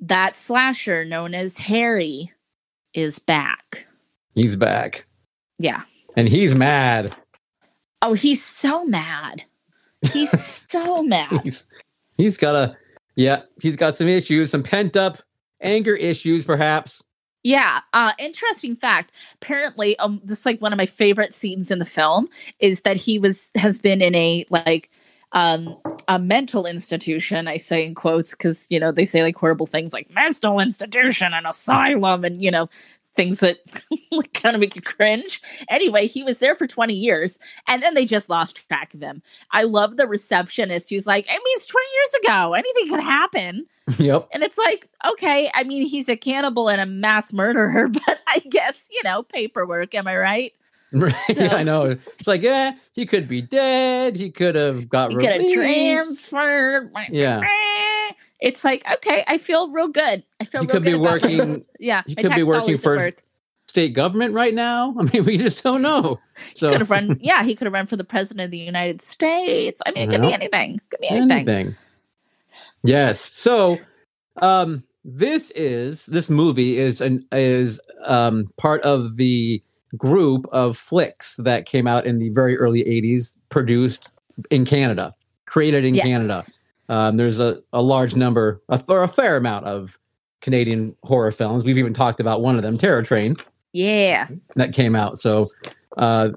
that 0.00 0.36
slasher 0.36 1.04
known 1.04 1.34
as 1.34 1.58
Harry 1.58 2.32
is 2.94 3.18
back. 3.18 3.86
He's 4.34 4.56
back. 4.56 5.06
Yeah. 5.58 5.82
And 6.18 6.28
he's 6.28 6.52
mad. 6.52 7.14
Oh, 8.02 8.12
he's 8.12 8.44
so 8.44 8.84
mad. 8.84 9.44
He's 10.12 10.64
so 10.68 11.00
mad. 11.00 11.42
He's 11.44 11.68
he's 12.16 12.36
got 12.36 12.56
a 12.56 12.76
yeah, 13.14 13.42
he's 13.60 13.76
got 13.76 13.94
some 13.94 14.08
issues, 14.08 14.50
some 14.50 14.64
pent 14.64 14.96
up 14.96 15.18
anger 15.62 15.94
issues, 15.94 16.44
perhaps. 16.44 17.04
Yeah. 17.44 17.82
Uh 17.92 18.14
interesting 18.18 18.74
fact. 18.74 19.12
Apparently, 19.40 19.96
um 20.00 20.20
this 20.24 20.40
is 20.40 20.46
like 20.46 20.60
one 20.60 20.72
of 20.72 20.76
my 20.76 20.86
favorite 20.86 21.34
scenes 21.34 21.70
in 21.70 21.78
the 21.78 21.84
film 21.84 22.28
is 22.58 22.80
that 22.80 22.96
he 22.96 23.20
was 23.20 23.52
has 23.54 23.78
been 23.78 24.02
in 24.02 24.16
a 24.16 24.44
like 24.50 24.90
um 25.30 25.78
a 26.08 26.18
mental 26.18 26.66
institution, 26.66 27.46
I 27.46 27.58
say 27.58 27.86
in 27.86 27.94
quotes, 27.94 28.32
because 28.32 28.66
you 28.70 28.80
know, 28.80 28.90
they 28.90 29.04
say 29.04 29.22
like 29.22 29.36
horrible 29.36 29.66
things 29.66 29.92
like 29.92 30.10
mental 30.10 30.58
institution 30.58 31.32
and 31.32 31.46
asylum 31.46 32.24
and 32.24 32.42
you 32.42 32.50
know, 32.50 32.68
things 33.18 33.40
that 33.40 33.58
kind 34.32 34.54
of 34.54 34.60
make 34.60 34.76
you 34.76 34.80
cringe. 34.80 35.42
Anyway, 35.68 36.06
he 36.06 36.22
was 36.22 36.38
there 36.38 36.54
for 36.54 36.68
20 36.68 36.94
years 36.94 37.38
and 37.66 37.82
then 37.82 37.94
they 37.94 38.06
just 38.06 38.30
lost 38.30 38.64
track 38.68 38.94
of 38.94 39.00
him. 39.00 39.20
I 39.50 39.64
love 39.64 39.96
the 39.96 40.06
receptionist 40.06 40.88
who's 40.88 41.06
like, 41.06 41.26
I 41.28 41.32
mean, 41.32 41.42
it's 41.48 41.66
20 41.66 41.86
years 41.94 42.14
ago. 42.24 42.54
Anything 42.54 42.88
could 42.88 43.02
happen. 43.02 43.66
yep. 43.98 44.28
And 44.32 44.44
it's 44.44 44.56
like, 44.56 44.88
okay, 45.10 45.50
I 45.52 45.64
mean, 45.64 45.84
he's 45.86 46.08
a 46.08 46.16
cannibal 46.16 46.70
and 46.70 46.80
a 46.80 46.86
mass 46.86 47.32
murderer, 47.32 47.88
but 47.92 48.18
I 48.28 48.38
guess, 48.48 48.88
you 48.92 49.00
know, 49.02 49.24
paperwork. 49.24 49.96
Am 49.96 50.06
I 50.06 50.16
right? 50.16 50.52
Right. 50.92 51.14
yeah, 51.28 51.56
I 51.56 51.64
know. 51.64 51.98
It's 52.18 52.28
like, 52.28 52.40
yeah, 52.40 52.72
he 52.92 53.04
could 53.04 53.28
be 53.28 53.42
dead. 53.42 54.16
He 54.16 54.30
could 54.30 54.54
have 54.54 54.88
got 54.88 55.10
You 55.10 55.18
get 55.20 55.40
a 55.40 55.42
released. 55.42 56.30
transfer. 56.30 56.90
Yeah. 57.10 57.40
It's 58.40 58.64
like, 58.64 58.84
okay, 58.94 59.24
I 59.26 59.38
feel 59.38 59.70
real 59.70 59.88
good. 59.88 60.22
I 60.40 60.44
feel 60.44 60.60
He 60.62 60.66
real 60.66 60.72
could 60.74 60.82
be 60.84 60.90
good 60.92 61.00
about- 61.00 61.22
working 61.22 61.64
yeah, 61.80 62.02
my 62.06 62.14
could 62.14 62.34
be 62.34 62.42
working 62.44 62.76
for- 62.76 62.96
work. 62.96 63.22
state 63.66 63.92
government 63.94 64.32
right 64.34 64.54
now. 64.54 64.94
I 64.98 65.02
mean, 65.04 65.24
we 65.24 65.36
just 65.38 65.62
don't 65.64 65.82
know. 65.82 66.18
So 66.54 66.70
Could 66.70 66.80
have 66.80 66.90
run, 66.90 67.18
yeah, 67.22 67.42
he 67.42 67.54
could 67.56 67.66
have 67.66 67.74
run 67.74 67.86
for 67.86 67.96
the 67.96 68.04
president 68.04 68.44
of 68.44 68.50
the 68.50 68.58
United 68.58 69.02
States. 69.02 69.80
I 69.84 69.90
mean, 69.90 70.08
it 70.08 70.10
could 70.12 70.22
be 70.22 70.32
anything. 70.32 70.80
Could 70.90 71.00
be 71.00 71.08
anything. 71.08 71.48
anything. 71.48 71.76
Yes. 72.84 73.20
So, 73.20 73.78
um, 74.36 74.84
this 75.04 75.50
is 75.52 76.06
this 76.06 76.28
movie 76.30 76.76
is 76.78 77.00
an 77.00 77.24
is 77.32 77.80
um 78.04 78.52
part 78.56 78.82
of 78.82 79.16
the 79.16 79.62
group 79.96 80.46
of 80.52 80.76
flicks 80.76 81.36
that 81.36 81.66
came 81.66 81.86
out 81.86 82.04
in 82.06 82.18
the 82.18 82.28
very 82.30 82.56
early 82.58 82.84
'80s, 82.84 83.36
produced 83.48 84.10
in 84.50 84.64
Canada, 84.64 85.14
created 85.46 85.84
in 85.84 85.94
Yes. 85.94 86.04
Canada. 86.06 86.42
Um, 86.88 87.16
there's 87.16 87.38
a, 87.38 87.62
a 87.72 87.82
large 87.82 88.16
number, 88.16 88.62
a, 88.68 88.82
or 88.88 89.02
a 89.02 89.08
fair 89.08 89.36
amount 89.36 89.66
of 89.66 89.98
Canadian 90.40 90.94
horror 91.02 91.32
films. 91.32 91.64
We've 91.64 91.78
even 91.78 91.92
talked 91.94 92.20
about 92.20 92.40
one 92.42 92.56
of 92.56 92.62
them, 92.62 92.78
Terror 92.78 93.02
Train, 93.02 93.36
Yeah. 93.72 94.28
that 94.56 94.72
came 94.72 94.94
out. 94.96 95.18
So, 95.18 95.50
uh, 95.96 96.30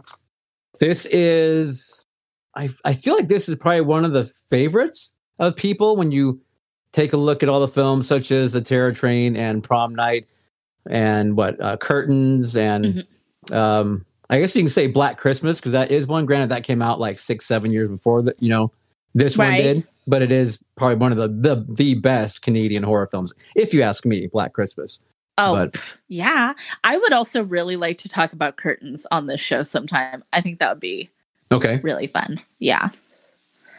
this 0.80 1.06
is, 1.06 2.06
I, 2.56 2.70
I 2.84 2.94
feel 2.94 3.16
like 3.16 3.28
this 3.28 3.48
is 3.48 3.56
probably 3.56 3.82
one 3.82 4.04
of 4.04 4.14
the 4.14 4.30
favorites 4.50 5.14
of 5.40 5.56
people 5.56 5.96
when 5.96 6.12
you 6.12 6.42
take 6.92 7.14
a 7.14 7.18
look 7.18 7.44
at 7.44 7.50
all 7.50 7.60
the 7.62 7.68
films, 7.68 8.08
such 8.08 8.32
as 8.32 8.52
The 8.52 8.62
Terror 8.62 8.92
Train 8.92 9.36
and 9.38 9.64
Prom 9.64 9.96
Night 9.96 10.28
and 10.90 11.38
what, 11.38 11.62
uh, 11.62 11.78
Curtains 11.78 12.56
and, 12.56 12.86
Mm-hmm. 12.86 13.56
um, 13.56 14.06
I 14.30 14.40
guess 14.40 14.56
you 14.56 14.62
can 14.62 14.70
say 14.70 14.88
Black 14.88 15.18
Christmas 15.18 15.60
because 15.60 15.74
that 15.74 15.92
is 15.92 16.08
one. 16.08 16.26
Granted, 16.26 16.50
that 16.50 16.64
came 16.64 16.82
out 16.82 17.02
like 17.02 17.20
six, 17.20 17.46
seven 17.46 17.70
years 17.72 17.90
before 17.90 18.22
that. 18.22 18.42
You 18.42 18.48
know, 18.48 18.72
this 19.14 19.38
one 19.38 19.52
did, 19.54 19.88
but 20.08 20.22
it 20.22 20.32
is 20.32 20.60
probably 20.76 20.96
one 20.96 21.12
of 21.12 21.18
the 21.18 21.28
the 21.28 21.66
the 21.76 21.94
best 21.96 22.42
Canadian 22.42 22.84
horror 22.84 23.08
films, 23.08 23.34
if 23.56 23.74
you 23.74 23.82
ask 23.82 24.06
me. 24.06 24.28
Black 24.28 24.54
Christmas. 24.54 25.00
Oh, 25.38 25.56
But- 25.56 25.82
yeah. 26.10 26.54
I 26.84 26.98
would 26.98 27.14
also 27.14 27.44
really 27.44 27.76
like 27.78 27.98
to 28.00 28.10
talk 28.10 28.34
about 28.34 28.58
curtains 28.58 29.08
on 29.12 29.28
this 29.28 29.40
show 29.42 29.64
sometime. 29.64 30.24
I 30.34 30.42
think 30.42 30.60
that 30.60 30.70
would 30.70 30.82
be 30.82 31.10
Okay, 31.52 31.80
really 31.84 32.08
fun. 32.08 32.38
Yeah. 32.60 32.90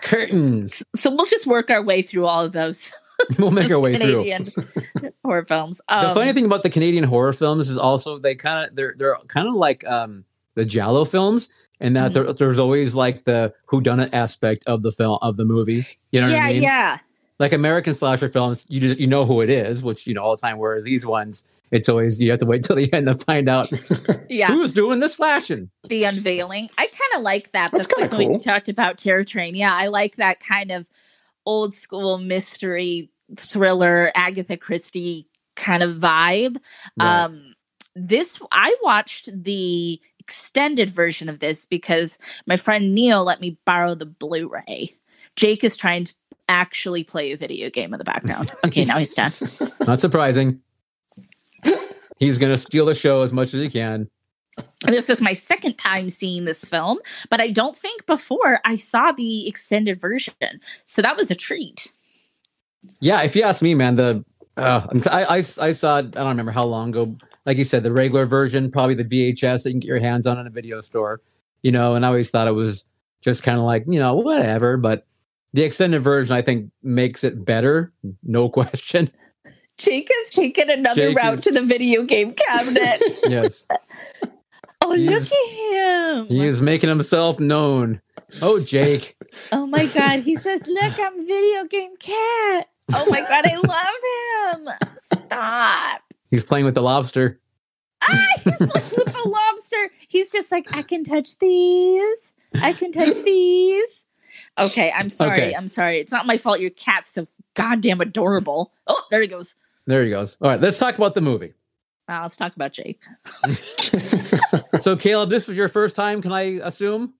curtains. 0.00 0.82
So 0.96 1.14
we'll 1.14 1.26
just 1.26 1.46
work 1.46 1.70
our 1.70 1.82
way 1.82 2.02
through 2.02 2.26
all 2.26 2.44
of 2.44 2.52
those 2.52 2.92
We'll 3.38 3.50
make 3.52 3.70
our 3.70 3.78
way 3.78 3.96
through. 3.98 4.24
Canadian 4.24 4.50
horror 5.24 5.44
films. 5.44 5.80
the 5.88 6.08
Um, 6.08 6.14
funny 6.14 6.32
thing 6.32 6.44
about 6.44 6.62
the 6.64 6.70
Canadian 6.70 7.04
horror 7.04 7.32
films 7.32 7.70
is 7.70 7.78
also 7.78 8.18
they 8.18 8.34
kind 8.34 8.68
of 8.68 8.74
they're 8.74 8.94
they're 8.96 9.16
kind 9.28 9.46
of 9.48 9.54
like 9.54 9.86
um 9.86 10.24
the 10.54 10.64
giallo 10.64 11.04
films, 11.04 11.48
and 11.82 11.94
that 11.96 12.12
Mhm. 12.12 12.14
there, 12.14 12.32
there's 12.32 12.58
always 12.58 12.94
like 12.94 13.24
the 13.24 13.52
whodunit 13.70 14.10
aspect 14.14 14.64
of 14.66 14.80
the 14.82 14.92
film 14.92 15.18
of 15.20 15.36
the 15.36 15.44
movie. 15.44 15.86
You 16.12 16.22
know 16.22 16.28
yeah, 16.28 16.36
what 16.36 16.42
I 16.44 16.52
mean? 16.54 16.62
yeah. 16.62 16.68
Yeah. 16.92 16.98
Like 17.38 17.52
American 17.52 17.92
slasher 17.92 18.28
films, 18.28 18.64
you 18.68 18.80
just, 18.80 19.00
you 19.00 19.06
know 19.08 19.24
who 19.26 19.40
it 19.40 19.50
is, 19.50 19.82
which 19.82 20.06
you 20.06 20.14
know 20.14 20.22
all 20.22 20.36
the 20.36 20.40
time. 20.40 20.58
Whereas 20.58 20.84
these 20.84 21.04
ones, 21.04 21.42
it's 21.72 21.88
always 21.88 22.20
you 22.20 22.30
have 22.30 22.38
to 22.40 22.46
wait 22.46 22.62
till 22.62 22.76
the 22.76 22.90
end 22.94 23.06
to 23.08 23.16
find 23.16 23.48
out 23.48 23.68
Yeah, 24.30 24.46
who's 24.48 24.72
doing 24.72 25.00
the 25.00 25.08
slashing. 25.08 25.70
the 25.88 26.04
unveiling. 26.04 26.70
I 26.78 26.86
kind 26.86 27.16
of 27.16 27.22
like 27.22 27.50
that. 27.52 27.72
That's 27.72 27.90
like 27.98 28.10
kinda 28.10 28.16
cool. 28.26 28.32
we 28.34 28.38
talked 28.38 28.68
about 28.68 28.96
Terror 28.98 29.24
Train. 29.24 29.54
Yeah, 29.56 29.74
I 29.74 29.88
like 29.88 30.16
that 30.16 30.38
kind 30.40 30.70
of 30.70 30.86
old 31.44 31.74
school 31.74 32.18
mystery 32.18 33.10
thriller, 33.36 34.12
Agatha 34.14 34.56
Christie 34.56 35.26
kind 35.56 35.82
of 35.82 35.96
vibe. 35.96 36.58
Right. 36.98 37.24
Um, 37.24 37.54
this 37.96 38.40
I 38.52 38.74
watched 38.82 39.30
the 39.42 40.00
extended 40.22 40.88
version 40.88 41.28
of 41.28 41.40
this 41.40 41.66
because 41.66 42.16
my 42.46 42.56
friend 42.56 42.94
Neil 42.94 43.24
let 43.24 43.40
me 43.40 43.58
borrow 43.64 43.94
the 43.94 44.06
Blu-ray. 44.06 44.94
Jake 45.34 45.64
is 45.64 45.76
trying 45.76 46.04
to 46.04 46.14
actually 46.48 47.02
play 47.02 47.32
a 47.32 47.36
video 47.36 47.70
game 47.70 47.92
in 47.92 47.98
the 47.98 48.04
background. 48.04 48.52
Okay, 48.66 48.84
now 48.84 48.98
he's 48.98 49.14
done. 49.14 49.32
Not 49.86 50.00
surprising. 50.00 50.60
He's 52.18 52.38
gonna 52.38 52.56
steal 52.56 52.86
the 52.86 52.94
show 52.94 53.22
as 53.22 53.32
much 53.32 53.52
as 53.52 53.60
he 53.60 53.68
can. 53.68 54.08
this 54.82 55.10
is 55.10 55.20
my 55.20 55.32
second 55.32 55.76
time 55.76 56.08
seeing 56.08 56.44
this 56.44 56.64
film, 56.64 56.98
but 57.28 57.40
I 57.40 57.50
don't 57.50 57.74
think 57.74 58.06
before 58.06 58.60
I 58.64 58.76
saw 58.76 59.10
the 59.10 59.48
extended 59.48 60.00
version. 60.00 60.34
So 60.86 61.02
that 61.02 61.16
was 61.16 61.30
a 61.30 61.34
treat. 61.34 61.92
Yeah, 63.00 63.22
if 63.22 63.34
you 63.34 63.42
ask 63.42 63.60
me, 63.60 63.74
man, 63.74 63.96
the 63.96 64.24
uh, 64.56 64.86
I, 65.10 65.24
I 65.24 65.36
I 65.38 65.72
saw 65.72 65.96
I 65.98 66.02
don't 66.02 66.28
remember 66.28 66.52
how 66.52 66.64
long 66.64 66.90
ago. 66.90 67.16
Like 67.46 67.56
you 67.58 67.64
said, 67.64 67.82
the 67.82 67.92
regular 67.92 68.24
version, 68.26 68.70
probably 68.70 68.94
the 68.94 69.04
VHS 69.04 69.62
that 69.64 69.70
you 69.70 69.74
can 69.74 69.80
get 69.80 69.88
your 69.88 69.98
hands 70.00 70.26
on 70.26 70.38
in 70.38 70.46
a 70.46 70.50
video 70.50 70.80
store. 70.80 71.20
You 71.62 71.72
know, 71.72 71.94
and 71.94 72.04
I 72.04 72.08
always 72.08 72.30
thought 72.30 72.48
it 72.48 72.52
was 72.52 72.84
just 73.22 73.42
kind 73.42 73.58
of 73.58 73.64
like 73.64 73.84
you 73.86 73.98
know 73.98 74.14
whatever. 74.16 74.76
But 74.76 75.06
the 75.52 75.62
extended 75.62 76.00
version, 76.02 76.36
I 76.36 76.42
think, 76.42 76.70
makes 76.82 77.24
it 77.24 77.44
better, 77.44 77.92
no 78.22 78.48
question. 78.50 79.08
Jake 79.78 80.08
has 80.20 80.30
taken 80.30 80.70
another 80.70 81.08
Jake 81.08 81.16
route 81.16 81.34
is- 81.38 81.44
to 81.44 81.50
the 81.52 81.62
video 81.62 82.02
game 82.04 82.32
cabinet. 82.34 83.02
yes, 83.28 83.66
oh, 84.82 84.88
look 84.96 85.22
at 85.22 85.32
him. 85.32 86.26
he 86.26 86.44
is 86.46 86.60
making 86.60 86.88
himself 86.88 87.40
known. 87.40 88.00
Oh, 88.40 88.60
Jake, 88.60 89.16
Oh 89.52 89.66
my 89.66 89.86
god, 89.86 90.20
he 90.20 90.36
says, 90.36 90.62
"Look, 90.66 90.98
I'm 90.98 91.26
video 91.26 91.64
game 91.64 91.96
cat." 91.98 92.66
Oh 92.94 93.06
my 93.10 93.20
god, 93.20 93.46
I 93.46 93.56
love 93.56 94.66
him. 94.66 94.74
Stop. 95.18 96.01
He's 96.32 96.42
playing 96.42 96.64
with 96.64 96.74
the 96.74 96.82
lobster. 96.82 97.38
Ah, 98.02 98.26
he's 98.42 98.56
playing 98.56 98.70
with 98.96 99.12
the 99.12 99.28
lobster. 99.28 99.90
He's 100.08 100.32
just 100.32 100.50
like, 100.50 100.66
I 100.76 100.82
can 100.82 101.04
touch 101.04 101.38
these. 101.38 102.32
I 102.60 102.72
can 102.72 102.90
touch 102.90 103.22
these. 103.22 104.02
Okay, 104.58 104.90
I'm 104.90 105.08
sorry. 105.08 105.32
Okay. 105.32 105.54
I'm 105.54 105.68
sorry. 105.68 106.00
It's 106.00 106.10
not 106.10 106.26
my 106.26 106.36
fault. 106.38 106.58
Your 106.58 106.70
cat's 106.70 107.10
so 107.10 107.28
goddamn 107.54 108.00
adorable. 108.00 108.72
Oh, 108.88 109.04
there 109.12 109.20
he 109.20 109.28
goes. 109.28 109.54
There 109.86 110.02
he 110.02 110.10
goes. 110.10 110.36
All 110.40 110.48
right, 110.50 110.60
let's 110.60 110.78
talk 110.78 110.96
about 110.96 111.14
the 111.14 111.20
movie. 111.20 111.54
Now 112.08 112.22
let's 112.22 112.36
talk 112.36 112.56
about 112.56 112.72
Jake. 112.72 113.02
So, 114.80 114.96
Caleb, 114.96 115.30
this 115.30 115.46
was 115.46 115.56
your 115.56 115.68
first 115.68 115.94
time, 115.94 116.20
can 116.20 116.32
I 116.32 116.58
assume? 116.62 117.14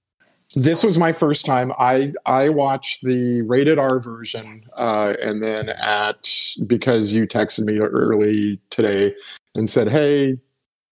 This 0.55 0.85
was 0.85 0.99
my 0.99 1.13
first 1.13 1.47
time. 1.47 1.73
I 1.79 2.13
I 2.27 2.49
watched 2.49 3.03
the 3.03 3.43
rated 3.43 3.79
R 3.79 4.01
version, 4.01 4.65
uh, 4.77 5.15
and 5.23 5.43
then 5.43 5.71
at 5.71 6.29
because 6.67 7.13
you 7.13 7.27
texted 7.27 7.65
me 7.65 7.79
early 7.79 8.59
today 8.71 9.15
and 9.55 9.69
said, 9.69 9.89
"Hey, 9.89 10.39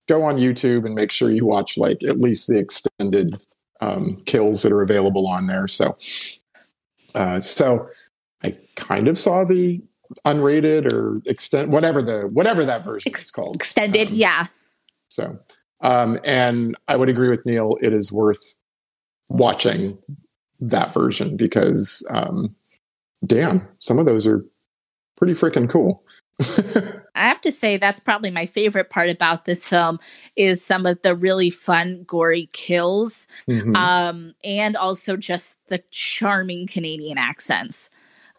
go 0.08 0.22
on 0.22 0.36
YouTube 0.36 0.86
and 0.86 0.94
make 0.94 1.10
sure 1.10 1.30
you 1.30 1.46
watch 1.46 1.76
like 1.76 2.02
at 2.02 2.20
least 2.20 2.48
the 2.48 2.58
extended 2.58 3.38
um, 3.80 4.16
kills 4.26 4.62
that 4.62 4.72
are 4.72 4.82
available 4.82 5.26
on 5.26 5.46
there." 5.46 5.68
So, 5.68 5.96
uh, 7.14 7.40
so 7.40 7.88
I 8.42 8.56
kind 8.76 9.08
of 9.08 9.18
saw 9.18 9.44
the 9.44 9.82
unrated 10.24 10.90
or 10.92 11.20
extend 11.26 11.70
whatever 11.70 12.00
the 12.02 12.22
whatever 12.32 12.64
that 12.64 12.84
version 12.84 13.10
Ex- 13.10 13.24
is 13.24 13.30
called 13.30 13.56
Extended, 13.56 14.08
Um, 14.08 14.14
yeah. 14.14 14.46
so, 15.08 15.38
um, 15.82 16.18
and 16.24 16.76
I 16.88 16.96
would 16.96 17.08
agree 17.08 17.28
with 17.28 17.44
Neil. 17.44 17.76
It 17.82 17.92
is 17.92 18.10
worth 18.10 18.58
watching 19.30 19.96
that 20.60 20.92
version 20.92 21.36
because, 21.36 22.06
um, 22.10 22.54
damn, 23.24 23.66
some 23.78 23.98
of 23.98 24.04
those 24.04 24.26
are 24.26 24.44
pretty 25.16 25.32
freaking 25.32 25.68
cool. 25.70 26.02
I 27.14 27.28
have 27.28 27.40
to 27.42 27.52
say 27.52 27.76
that's 27.76 28.00
probably 28.00 28.30
my 28.30 28.46
favorite 28.46 28.90
part 28.90 29.08
about 29.10 29.44
this 29.44 29.68
film 29.68 29.98
is 30.36 30.64
some 30.64 30.86
of 30.86 31.00
the 31.02 31.14
really 31.14 31.50
fun, 31.50 32.04
gory 32.06 32.48
kills, 32.52 33.26
Mhm. 33.48 33.76
um, 33.76 34.34
and 34.44 34.76
also 34.76 35.16
just 35.16 35.56
the 35.68 35.82
charming 35.90 36.66
Canadian 36.66 37.18
accents. 37.18 37.90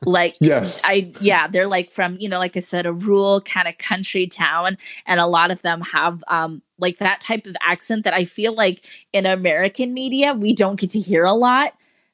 Like 0.05 0.35
yes, 0.39 0.81
I 0.85 1.13
yeah, 1.21 1.47
they're 1.47 1.67
like 1.67 1.91
from, 1.91 2.17
you 2.19 2.27
know, 2.27 2.39
like 2.39 2.57
I 2.57 2.59
said, 2.59 2.85
a 2.85 2.93
rural 2.93 3.41
kind 3.41 3.67
of 3.67 3.77
country 3.77 4.27
town. 4.27 4.77
And 5.05 5.19
a 5.19 5.27
lot 5.27 5.51
of 5.51 5.61
them 5.61 5.81
have 5.81 6.23
um 6.27 6.61
like 6.79 6.97
that 6.97 7.21
type 7.21 7.45
of 7.45 7.55
accent 7.61 8.05
that 8.05 8.13
I 8.13 8.25
feel 8.25 8.53
like 8.53 8.83
in 9.13 9.25
American 9.25 9.93
media 9.93 10.33
we 10.33 10.53
don't 10.53 10.79
get 10.79 10.89
to 10.91 10.99
hear 10.99 11.23
a 11.23 11.33
lot. 11.33 11.73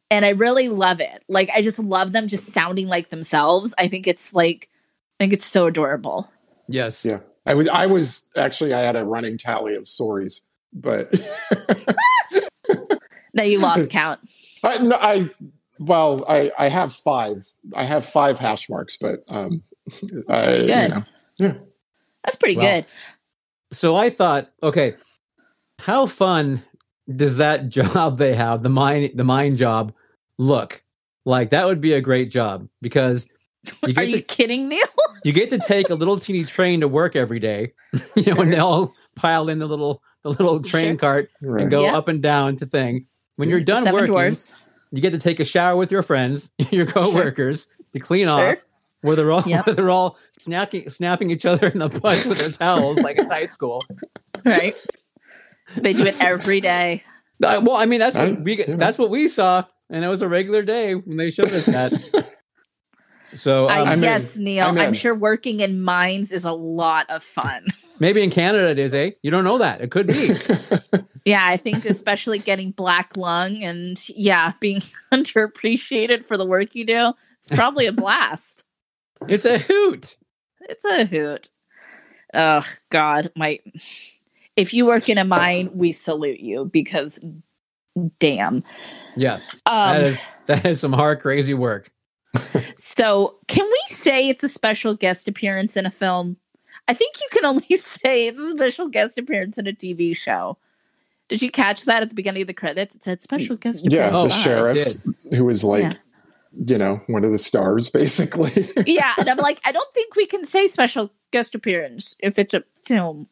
And 0.10 0.26
I 0.26 0.30
really 0.30 0.70
love 0.70 1.00
it. 1.00 1.24
Like 1.28 1.50
I 1.54 1.62
just 1.62 1.80
love 1.80 2.12
them 2.12 2.28
just 2.28 2.48
sounding 2.48 2.88
like 2.88 3.10
themselves. 3.10 3.74
I 3.78 3.88
think 3.88 4.08
it's 4.08 4.34
like 4.34 4.70
I 5.20 5.24
think 5.24 5.34
it's 5.34 5.46
so 5.46 5.66
adorable. 5.66 6.30
Yes. 6.68 7.06
yeah. 7.06 7.20
I 7.46 7.54
was, 7.54 7.70
I 7.70 7.86
was 7.86 8.30
actually, 8.36 8.74
I 8.74 8.82
had 8.82 8.98
a 8.98 9.06
running 9.06 9.38
tally 9.38 9.76
of 9.76 9.88
stories, 9.88 10.50
but 10.74 11.12
That 13.34 13.50
you 13.50 13.60
lost 13.60 13.90
count. 13.92 14.20
I, 14.64 14.80
no, 14.80 14.98
I, 15.00 15.30
well, 15.80 16.26
I, 16.28 16.52
I 16.58 16.70
have 16.70 16.94
five. 16.94 17.46
I 17.76 17.84
have 17.84 18.06
five 18.06 18.40
hash 18.40 18.70
marks, 18.70 18.98
but 18.98 19.24
um, 19.30 19.64
I, 20.30 20.56
you 20.56 20.68
Good. 20.68 21.04
know, 21.40 21.56
That's 22.24 22.36
pretty 22.36 22.56
Wow. 22.58 22.62
good. 22.64 22.86
So 23.74 23.96
I 23.96 24.10
thought, 24.10 24.52
okay, 24.64 24.96
how 25.80 26.06
fun 26.06 26.64
does 27.12 27.38
that 27.38 27.70
job 27.70 28.18
they 28.18 28.34
have, 28.36 28.64
the 28.64 28.70
mine 28.70 29.10
the 29.16 29.24
mine 29.24 29.56
job, 29.58 29.94
look? 30.38 30.82
Like 31.26 31.50
that 31.52 31.66
would 31.66 31.82
be 31.82 31.94
a 31.94 32.02
great 32.02 32.30
job 32.30 32.68
because 32.82 33.28
you 33.86 33.90
Are 33.90 33.94
get 33.94 34.10
you 34.10 34.18
to 34.18 34.24
kidding, 34.24 34.70
Neil? 34.70 34.86
you 35.26 35.34
get 35.34 35.50
to 35.50 35.60
take 35.60 35.90
a 35.90 35.96
little 35.96 36.18
teeny 36.18 36.46
train 36.46 36.80
to 36.80 36.88
work 36.88 37.16
every 37.18 37.40
day. 37.40 37.74
You 38.16 38.34
know, 38.34 38.42
and 38.42 38.54
they 38.54 38.58
all 38.60 38.94
pile 39.16 39.50
in 39.50 39.60
the 39.60 39.66
little 39.68 40.02
the 40.24 40.30
little 40.30 40.62
train 40.62 40.94
Sure. 40.94 40.98
cart 40.98 41.30
right. 41.42 41.62
and 41.64 41.72
go 41.72 41.84
Yeah. 41.84 41.98
up 41.98 42.08
and 42.08 42.22
down 42.22 42.56
to 42.58 42.66
thing. 42.66 43.08
When 43.36 43.50
you're 43.50 43.60
done 43.60 43.84
Seven 43.84 43.94
working, 43.94 44.08
dwarfs. 44.14 44.56
You 44.92 45.02
get 45.02 45.12
to 45.12 45.20
take 45.20 45.40
a 45.40 45.46
shower 45.46 45.76
with 45.76 45.92
your 45.92 46.04
friends, 46.04 46.52
your 46.72 46.86
coworkers, 46.86 47.68
to 47.94 48.00
clean 48.00 48.28
Sure. 48.28 48.52
off. 48.52 48.58
Where 49.02 49.16
they're 49.16 49.32
all 49.32 49.44
Yep. 49.46 49.66
where 49.68 49.76
they're 49.76 49.90
all 49.92 50.18
snapping 50.40 50.90
snapping 50.90 51.30
each 51.30 51.46
other 51.46 51.68
in 51.68 51.80
the 51.80 51.88
butt 51.90 52.26
with 52.26 52.40
their 52.40 52.50
towels 52.50 52.98
like 53.00 53.18
it's 53.20 53.30
high 53.30 53.46
school. 53.46 53.84
Right. 54.44 54.76
they 55.78 55.94
do 55.94 56.06
it 56.06 56.20
every 56.20 56.62
day. 56.62 57.04
Uh, 57.44 57.62
well, 57.64 57.76
I 57.76 57.86
mean 57.86 58.00
that's 58.00 58.18
what 58.18 58.42
we 58.42 58.58
you 58.58 58.66
know. 58.68 58.76
that's 58.78 58.98
what 58.98 59.12
we 59.12 59.28
saw, 59.28 59.64
and 59.92 60.04
it 60.04 60.08
was 60.08 60.24
a 60.24 60.28
regular 60.28 60.64
day 60.64 60.96
when 60.96 61.18
they 61.18 61.30
showed 61.30 61.52
us 61.52 61.66
that. 61.68 61.94
so 63.36 63.70
um, 63.70 63.88
I'm 63.88 63.94
in. 64.00 64.04
yes, 64.04 64.36
Neil. 64.38 64.66
I'm 64.66 64.78
I'm, 64.80 64.94
sure 64.94 65.14
working 65.14 65.60
in 65.60 65.82
mines 65.84 66.32
is 66.32 66.46
a 66.46 66.52
lot 66.52 67.06
of 67.10 67.24
fun. 67.24 67.68
Maybe 68.00 68.24
in 68.24 68.30
Canada 68.30 68.70
it 68.70 68.80
is, 68.80 68.94
eh? 68.94 69.12
You 69.22 69.32
don't 69.32 69.44
know 69.44 69.58
that. 69.58 69.82
It 69.82 69.92
could 69.92 70.08
be. 70.08 70.32
Yeah, 71.26 71.46
I 71.46 71.58
think 71.58 71.84
especially 71.84 72.40
getting 72.40 72.72
black 72.72 73.18
lung 73.18 73.62
and 73.62 74.02
yeah, 74.08 74.54
being 74.62 74.82
underappreciated 75.12 76.24
for 76.24 76.38
the 76.38 76.46
work 76.46 76.74
you 76.74 76.86
do, 76.86 77.12
it's 77.40 77.52
probably 77.52 77.86
a 77.86 77.92
blast. 77.92 78.64
it's 79.28 79.44
a 79.44 79.58
hoot. 79.58 80.16
It's 80.62 80.86
a 80.86 81.04
hoot. 81.04 81.50
Oh 82.34 82.66
God, 82.90 83.30
my 83.36 83.60
if 84.56 84.74
you 84.74 84.86
work 84.86 85.10
in 85.10 85.18
a 85.18 85.26
mine, 85.26 85.70
we 85.74 85.92
salute 85.92 86.40
you 86.40 86.64
because 86.72 87.20
damn. 88.20 88.64
Yes, 89.18 89.54
Um, 89.66 89.96
that 89.96 90.04
is 90.04 90.26
that 90.46 90.66
is 90.66 90.80
some 90.80 90.94
hard 90.94 91.20
crazy 91.20 91.54
work. 91.54 91.92
So, 92.78 93.36
can 93.50 93.66
we 93.66 93.82
say 93.88 94.30
it's 94.30 94.46
a 94.46 94.50
special 94.50 94.94
guest 94.96 95.28
appearance 95.28 95.76
in 95.76 95.86
a 95.86 95.92
film? 95.92 96.38
I 96.88 96.94
think 96.94 97.16
you 97.20 97.28
can 97.32 97.46
only 97.52 97.76
say 97.78 98.28
it's 98.28 98.40
a 98.40 98.52
special 98.52 98.88
guest 98.88 99.18
appearance 99.18 99.58
in 99.58 99.68
a 99.68 99.74
TV 99.74 100.16
show. 100.16 100.58
Did 101.30 101.42
you 101.42 101.52
catch 101.52 101.84
that 101.86 102.02
at 102.04 102.10
the 102.10 102.16
beginning 102.16 102.44
of 102.44 102.48
the 102.48 102.54
credits? 102.54 102.96
It 102.96 103.04
said 103.04 103.22
special 103.22 103.58
guest 103.58 103.86
yeah, 103.90 104.08
appearance. 104.08 104.14
Oh, 104.16 104.24
the 104.24 104.30
wow, 104.30 104.36
sheriff 104.76 104.96
who 105.36 105.44
was 105.46 105.64
like, 105.64 105.82
Yeah. 105.84 105.92
you 106.54 106.78
know, 106.78 107.02
one 107.08 107.26
of 107.26 107.32
the 107.34 107.40
stars, 107.40 107.90
basically. 108.02 108.70
yeah, 108.86 109.14
and 109.18 109.30
I'm 109.30 109.38
like, 109.38 109.60
I 109.66 109.72
don't 109.74 109.94
think 109.94 110.16
we 110.16 110.26
can 110.26 110.46
say 110.46 110.68
special 110.68 111.12
guest 111.32 111.54
appearance 111.56 112.16
if 112.20 112.40
it's 112.40 112.54
a 112.54 112.64
film. 112.86 113.28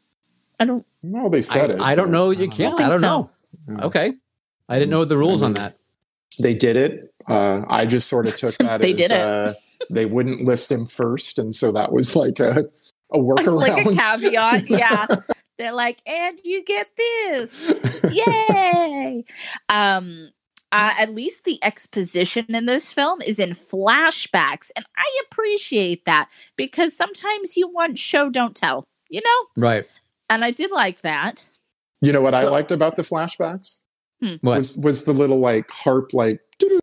I 0.60 0.66
don't. 0.66 0.86
well, 1.04 1.30
they 1.30 1.42
said 1.42 1.70
it. 1.72 1.80
I, 1.80 1.92
I 1.92 1.96
don't 1.96 2.12
know. 2.12 2.32
You 2.32 2.48
Uh, 2.48 2.52
can. 2.52 2.76
think 2.78 2.82
I 2.82 2.90
don't 2.90 3.00
so. 3.00 3.08
know. 3.08 3.30
Yeah. 3.70 3.86
Okay, 3.86 4.14
I 4.68 4.78
didn't 4.80 4.92
know 4.92 5.06
the 5.06 5.18
rules 5.18 5.42
on 5.42 5.52
mean, 5.54 5.62
that. 5.64 5.78
They 6.40 6.54
did 6.54 6.76
it. 6.76 7.14
Uh, 7.28 7.62
I 7.70 7.86
just 7.86 8.08
sort 8.10 8.28
of 8.28 8.36
took 8.36 8.58
that 8.60 8.82
They 8.82 8.92
as 8.92 8.98
did 8.98 9.12
it. 9.12 9.18
Uh, 9.20 9.54
they 9.90 10.06
wouldn't 10.06 10.44
list 10.44 10.70
him 10.72 10.86
first, 10.86 11.40
and 11.40 11.56
so 11.56 11.72
that 11.72 11.92
was 11.94 12.14
like 12.16 12.40
a 12.42 12.66
a 13.20 13.20
workaround. 13.20 13.86
Like 13.86 13.86
a 13.86 13.96
caveat. 13.96 14.70
yeah. 14.70 15.08
They're 15.58 15.74
like, 15.74 16.02
and 16.06 16.40
you 16.44 16.64
get 16.64 16.90
this. 16.98 18.02
Yay. 18.12 19.24
Um, 19.70 20.30
uh, 20.72 20.94
at 21.00 21.16
least 21.16 21.46
the 21.46 21.64
exposition 21.64 22.46
in 22.50 22.66
this 22.66 22.92
film 22.92 23.22
is 23.22 23.40
in 23.40 23.52
flashbacks, 23.52 24.72
and 24.76 24.86
I 24.98 25.22
appreciate 25.26 26.04
that 26.06 26.28
because 26.58 26.94
sometimes 26.94 27.56
you 27.56 27.70
want 27.70 27.98
show 27.98 28.30
don't 28.30 28.56
tell, 28.56 28.84
you 29.10 29.22
know. 29.24 29.64
Right. 29.64 29.86
And 30.30 30.44
I 30.44 30.52
did 30.52 30.72
like 30.72 31.02
that. 31.02 31.46
You 32.02 32.12
know 32.12 32.22
what 32.22 32.34
I 32.34 32.44
liked 32.44 32.72
about 32.72 32.98
the 32.98 33.04
flashbacks 33.04 33.82
What? 34.20 34.58
was 34.58 34.78
was 34.78 35.04
the 35.06 35.14
little 35.14 35.40
like 35.40 35.72
harp 35.72 36.14
like 36.14 36.40
doo-doo 36.60 36.80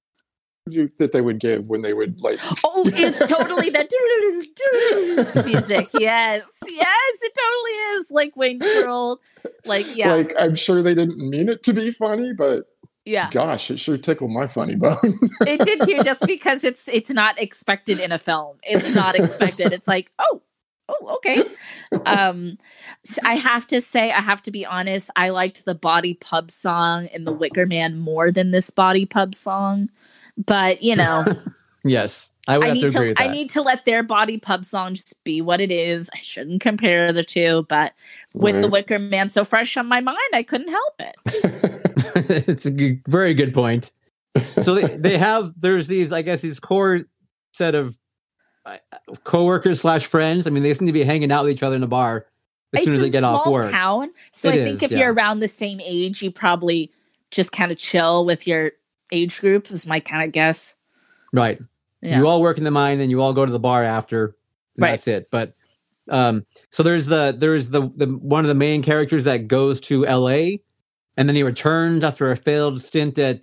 that 0.98 1.10
they 1.12 1.20
would 1.20 1.40
give 1.40 1.66
when 1.66 1.82
they 1.82 1.92
would 1.92 2.20
like 2.22 2.38
Oh, 2.64 2.84
it's 2.86 3.18
totally 3.26 3.70
that 3.70 3.90
music. 5.46 5.90
Yes, 5.98 6.42
yes, 6.68 7.18
it 7.22 7.32
totally 7.34 7.72
is 7.96 8.10
like 8.10 8.36
Wayne 8.36 8.60
World. 8.60 9.18
Like, 9.64 9.96
yeah, 9.96 10.14
like 10.14 10.34
I'm 10.38 10.54
sure 10.54 10.82
they 10.82 10.94
didn't 10.94 11.18
mean 11.18 11.48
it 11.48 11.62
to 11.64 11.72
be 11.72 11.90
funny, 11.90 12.32
but 12.32 12.66
yeah. 13.04 13.28
gosh, 13.30 13.70
it 13.70 13.80
sure 13.80 13.98
tickled 13.98 14.30
my 14.30 14.46
funny 14.46 14.76
bone. 14.76 14.96
It 15.46 15.60
did 15.60 15.80
too, 15.82 16.04
just 16.04 16.26
because 16.26 16.62
it's 16.62 16.88
it's 16.88 17.10
not 17.10 17.40
expected 17.40 17.98
in 17.98 18.12
a 18.12 18.18
film. 18.18 18.58
It's 18.62 18.94
not 18.94 19.16
expected. 19.16 19.72
It's 19.72 19.88
like, 19.88 20.12
oh, 20.20 20.42
oh, 20.88 21.16
okay. 21.16 21.42
Um, 22.06 22.58
I 23.24 23.34
have 23.34 23.66
to 23.68 23.80
say, 23.80 24.12
I 24.12 24.20
have 24.20 24.42
to 24.42 24.52
be 24.52 24.64
honest. 24.64 25.10
I 25.16 25.30
liked 25.30 25.64
the 25.64 25.74
bawdy 25.74 26.14
Pub 26.14 26.52
song 26.52 27.08
and 27.12 27.26
the 27.26 27.32
Wicker 27.32 27.66
Man 27.66 27.98
more 27.98 28.30
than 28.30 28.52
this 28.52 28.70
bawdy 28.70 29.06
Pub 29.06 29.34
song. 29.34 29.90
But 30.36 30.82
you 30.82 30.96
know, 30.96 31.24
Yes. 31.84 32.32
I 32.48 32.58
would 32.58 32.64
I 32.64 32.68
have 32.68 32.74
need 32.74 32.80
to 32.82 32.88
to, 32.90 32.98
agree 32.98 33.08
with 33.10 33.20
I 33.20 33.28
need 33.28 33.50
to 33.50 33.62
let 33.62 33.84
their 33.84 34.02
bawdy 34.02 34.38
Pub 34.38 34.64
song 34.64 34.94
just 34.94 35.22
be 35.22 35.40
what 35.40 35.60
it 35.60 35.70
is. 35.70 36.10
I 36.12 36.18
shouldn't 36.20 36.60
compare 36.60 37.12
the 37.12 37.22
two, 37.22 37.66
but 37.68 37.92
with 38.34 38.60
the 38.60 38.68
Wicker 38.68 38.98
Man 38.98 39.30
so 39.30 39.44
fresh 39.44 39.76
on 39.76 39.86
my 39.86 40.00
mind, 40.00 40.18
I 40.32 40.42
couldn't 40.42 40.68
help 40.68 40.94
it. 41.00 41.14
it's 42.48 42.66
a 42.66 42.70
good, 42.70 43.00
very 43.06 43.34
good 43.34 43.54
point. 43.54 43.92
So 44.36 44.74
they, 44.74 44.96
they 44.96 45.18
have 45.18 45.52
there's 45.56 45.86
these 45.86 46.10
I 46.10 46.22
guess 46.22 46.40
these 46.40 46.58
core 46.58 47.02
set 47.52 47.74
of 47.74 47.96
uh, 48.66 48.78
coworkers 49.24 49.80
slash 49.80 50.06
friends. 50.06 50.46
I 50.46 50.50
mean, 50.50 50.62
they 50.62 50.74
seem 50.74 50.86
to 50.86 50.92
be 50.92 51.04
hanging 51.04 51.30
out 51.30 51.44
with 51.44 51.52
each 51.52 51.62
other 51.62 51.76
in 51.76 51.80
the 51.80 51.86
bar 51.86 52.26
as 52.74 52.80
it's 52.80 52.84
soon 52.84 52.94
as 52.94 53.00
they 53.00 53.10
get 53.10 53.20
small 53.20 53.40
off 53.40 53.52
work. 53.52 53.70
town, 53.70 54.10
so 54.32 54.48
It 54.48 54.54
I 54.54 54.64
think 54.64 54.76
is, 54.76 54.82
if 54.84 54.90
yeah. 54.92 54.98
you're 54.98 55.12
around 55.12 55.40
the 55.40 55.48
same 55.48 55.80
age, 55.80 56.22
you 56.22 56.30
probably 56.30 56.90
just 57.30 57.52
kind 57.52 57.70
of 57.70 57.78
chill 57.78 58.24
with 58.24 58.46
your 58.46 58.72
age 59.12 59.40
group. 59.40 59.70
Is 59.70 59.86
my 59.86 60.00
kind 60.00 60.24
of 60.26 60.32
guess. 60.32 60.74
Right. 61.32 61.60
Yeah. 62.00 62.18
You 62.18 62.26
all 62.26 62.40
work 62.42 62.58
in 62.58 62.64
the 62.64 62.70
mine 62.72 62.98
and 63.00 63.10
you 63.10 63.20
all 63.20 63.32
go 63.34 63.46
to 63.46 63.52
the 63.52 63.60
bar 63.60 63.84
after. 63.84 64.24
and 64.76 64.82
Right. 64.82 64.90
That's 64.92 65.06
it. 65.08 65.28
But 65.30 65.54
um 66.10 66.44
so 66.70 66.82
there's 66.82 67.06
the 67.06 67.32
there's 67.36 67.68
the, 67.68 67.82
the 67.94 68.06
one 68.06 68.44
of 68.44 68.48
the 68.48 68.54
main 68.56 68.82
characters 68.82 69.24
that 69.24 69.46
goes 69.46 69.80
to 69.82 70.02
LA 70.04 70.56
and 71.16 71.28
then 71.28 71.36
he 71.36 71.44
returns 71.44 72.02
after 72.02 72.32
a 72.32 72.36
failed 72.36 72.80
stint 72.80 73.16
at 73.20 73.40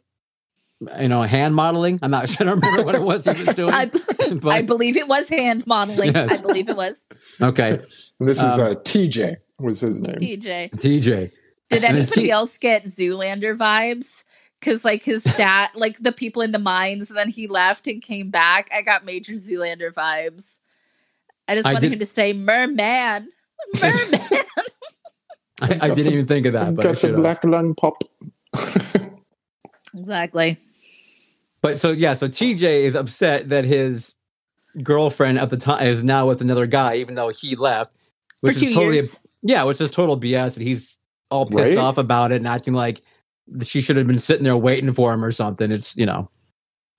you 1.00 1.08
know 1.08 1.22
hand 1.22 1.56
modeling. 1.56 2.00
I'm 2.02 2.12
not 2.12 2.28
sure 2.30 2.48
I 2.48 2.52
remember 2.52 2.84
what 2.84 2.96
it 2.96 3.02
was 3.02 3.24
he 3.24 3.44
was 3.46 3.56
doing. 3.56 3.74
I, 3.74 3.86
but- 4.42 4.46
I 4.50 4.62
believe 4.62 4.98
it 4.98 5.08
was 5.08 5.30
hand 5.30 5.66
modeling. 5.68 6.14
Yes. 6.14 6.40
I 6.40 6.42
believe 6.42 6.68
it 6.68 6.76
was 6.76 7.02
okay. 7.42 7.80
And 8.20 8.28
this 8.30 8.40
is 8.40 8.60
Um, 8.60 8.62
uh, 8.62 8.74
TJ 8.82 9.38
was 9.60 9.80
his 9.80 10.02
name. 10.02 10.16
TJ. 10.16 10.72
TJ. 10.72 11.32
Did 11.70 11.84
anybody 11.84 12.24
T- 12.24 12.32
else 12.32 12.58
get 12.58 12.86
Zoolander 12.86 13.56
vibes? 13.58 14.24
Because 14.60 14.84
like 14.84 15.04
his 15.04 15.24
stat, 15.34 15.72
like 15.76 16.00
the 16.00 16.12
people 16.12 16.42
in 16.42 16.52
the 16.52 16.60
mines, 16.60 17.10
and 17.10 17.18
then 17.18 17.30
he 17.30 17.48
left 17.48 17.88
and 17.88 18.02
came 18.02 18.30
back. 18.30 18.70
I 18.74 18.82
got 18.82 19.06
major 19.06 19.34
Zoolander 19.34 19.94
vibes. 19.94 20.58
I 21.48 21.56
just 21.56 21.68
I 21.68 21.74
wanted 21.74 21.88
did- 21.90 21.94
him 21.94 22.00
to 22.00 22.06
say 22.06 22.34
merman, 22.34 23.30
merman. 23.82 24.22
I, 25.62 25.78
I 25.82 25.90
didn't 25.94 26.14
even 26.14 26.26
think 26.26 26.46
of 26.46 26.54
that, 26.54 26.76
but 26.76 26.86
I 26.86 26.92
Got 26.94 27.02
the 27.02 27.14
black 27.14 27.44
lung 27.44 27.76
pop. 27.76 28.04
exactly. 29.96 30.58
But 31.62 31.80
so 31.80 31.92
yeah, 31.92 32.14
so 32.14 32.28
TJ 32.30 32.62
is 32.62 32.96
upset 32.96 33.50
that 33.50 33.66
his 33.66 34.14
girlfriend 34.84 35.38
at 35.40 35.50
the 35.50 35.58
time 35.58 35.86
is 35.86 36.04
now 36.04 36.28
with 36.28 36.42
another 36.42 36.66
guy, 36.66 36.96
even 36.96 37.16
though 37.16 37.30
he 37.30 37.56
left. 37.56 37.92
For 38.42 38.48
Which 38.52 38.60
two 38.60 38.68
is 38.68 38.76
totally 38.76 38.96
years. 38.96 39.20
yeah, 39.42 39.64
which 39.64 39.82
is 39.82 39.90
total 39.90 40.18
BS. 40.20 40.56
And 40.56 40.66
he's 40.66 40.98
all 41.30 41.46
pissed 41.46 41.70
Right? 41.70 41.78
off 41.78 41.98
about 41.98 42.32
it 42.32 42.36
and 42.38 42.48
acting 42.48 42.74
like 42.74 43.02
she 43.64 43.82
should 43.82 43.98
have 43.98 44.08
been 44.08 44.18
sitting 44.18 44.44
there 44.44 44.58
waiting 44.58 44.94
for 44.94 45.14
him 45.14 45.24
or 45.24 45.32
something. 45.32 45.72
It's 45.72 45.96
you 45.98 46.06
know, 46.06 46.30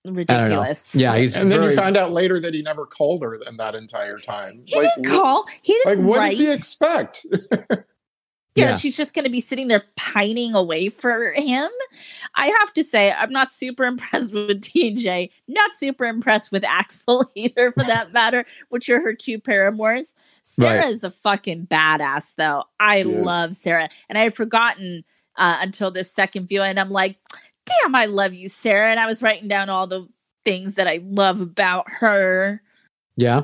Ridiculous. 0.06 0.94
yeah, 0.94 1.16
he's 1.16 1.36
and 1.36 1.50
then 1.52 1.62
you 1.62 1.74
find 1.76 1.96
out 1.96 2.10
later 2.12 2.40
that 2.40 2.54
he 2.54 2.62
never 2.62 2.86
called 2.86 3.22
her 3.22 3.34
in 3.34 3.56
that 3.58 3.74
entire 3.74 4.18
time. 4.18 4.62
He 4.64 4.76
like, 4.76 4.88
didn't 4.96 5.10
call. 5.10 5.46
He 5.62 5.74
didn't 5.84 5.98
Like, 6.00 6.08
what 6.08 6.18
write. 6.18 6.30
does 6.30 6.38
he 6.40 6.50
expect? 6.52 7.26
yeah, 7.70 7.76
Yeah. 8.70 8.76
she's 8.76 8.96
just 8.96 9.14
going 9.14 9.24
to 9.24 9.30
be 9.30 9.40
sitting 9.40 9.68
there 9.68 9.84
pining 9.96 10.54
away 10.54 10.88
for 10.88 11.32
him. 11.32 11.68
I 12.34 12.46
have 12.60 12.72
to 12.74 12.82
say, 12.84 13.12
I'm 13.12 13.30
not 13.30 13.50
super 13.50 13.84
impressed 13.84 14.32
with 14.32 14.60
TJ. 14.62 15.30
Not 15.48 15.74
super 15.74 16.04
impressed 16.06 16.50
with 16.50 16.64
Axel 16.64 17.30
either, 17.34 17.70
for 17.72 17.84
that 17.84 18.12
matter, 18.12 18.44
which 18.70 18.88
are 18.88 19.00
her 19.02 19.14
two 19.14 19.38
paramours. 19.38 20.14
Sarah 20.44 20.78
Right. 20.80 20.88
is 20.90 21.04
a 21.04 21.10
fucking 21.10 21.66
badass, 21.66 22.34
though. 22.36 22.64
I 22.80 23.02
She 23.02 23.10
is. 23.10 23.24
love 23.26 23.54
Sarah, 23.54 23.88
and 24.08 24.16
I 24.18 24.22
had 24.22 24.34
forgotten 24.34 25.04
uh, 25.40 25.58
until 25.60 25.90
this 25.90 26.12
second 26.12 26.46
viewing. 26.48 26.78
I'm 26.78 26.90
like, 26.90 27.16
damn, 27.66 27.94
I 27.96 28.04
love 28.06 28.32
you, 28.34 28.48
Sarah, 28.48 28.90
and 28.90 29.00
I 29.00 29.06
was 29.06 29.22
writing 29.22 29.48
down 29.48 29.68
all 29.68 29.86
the 29.88 30.06
things 30.44 30.76
that 30.76 30.86
I 30.86 31.00
love 31.02 31.40
about 31.40 31.90
her. 31.90 32.62
yeah. 33.16 33.42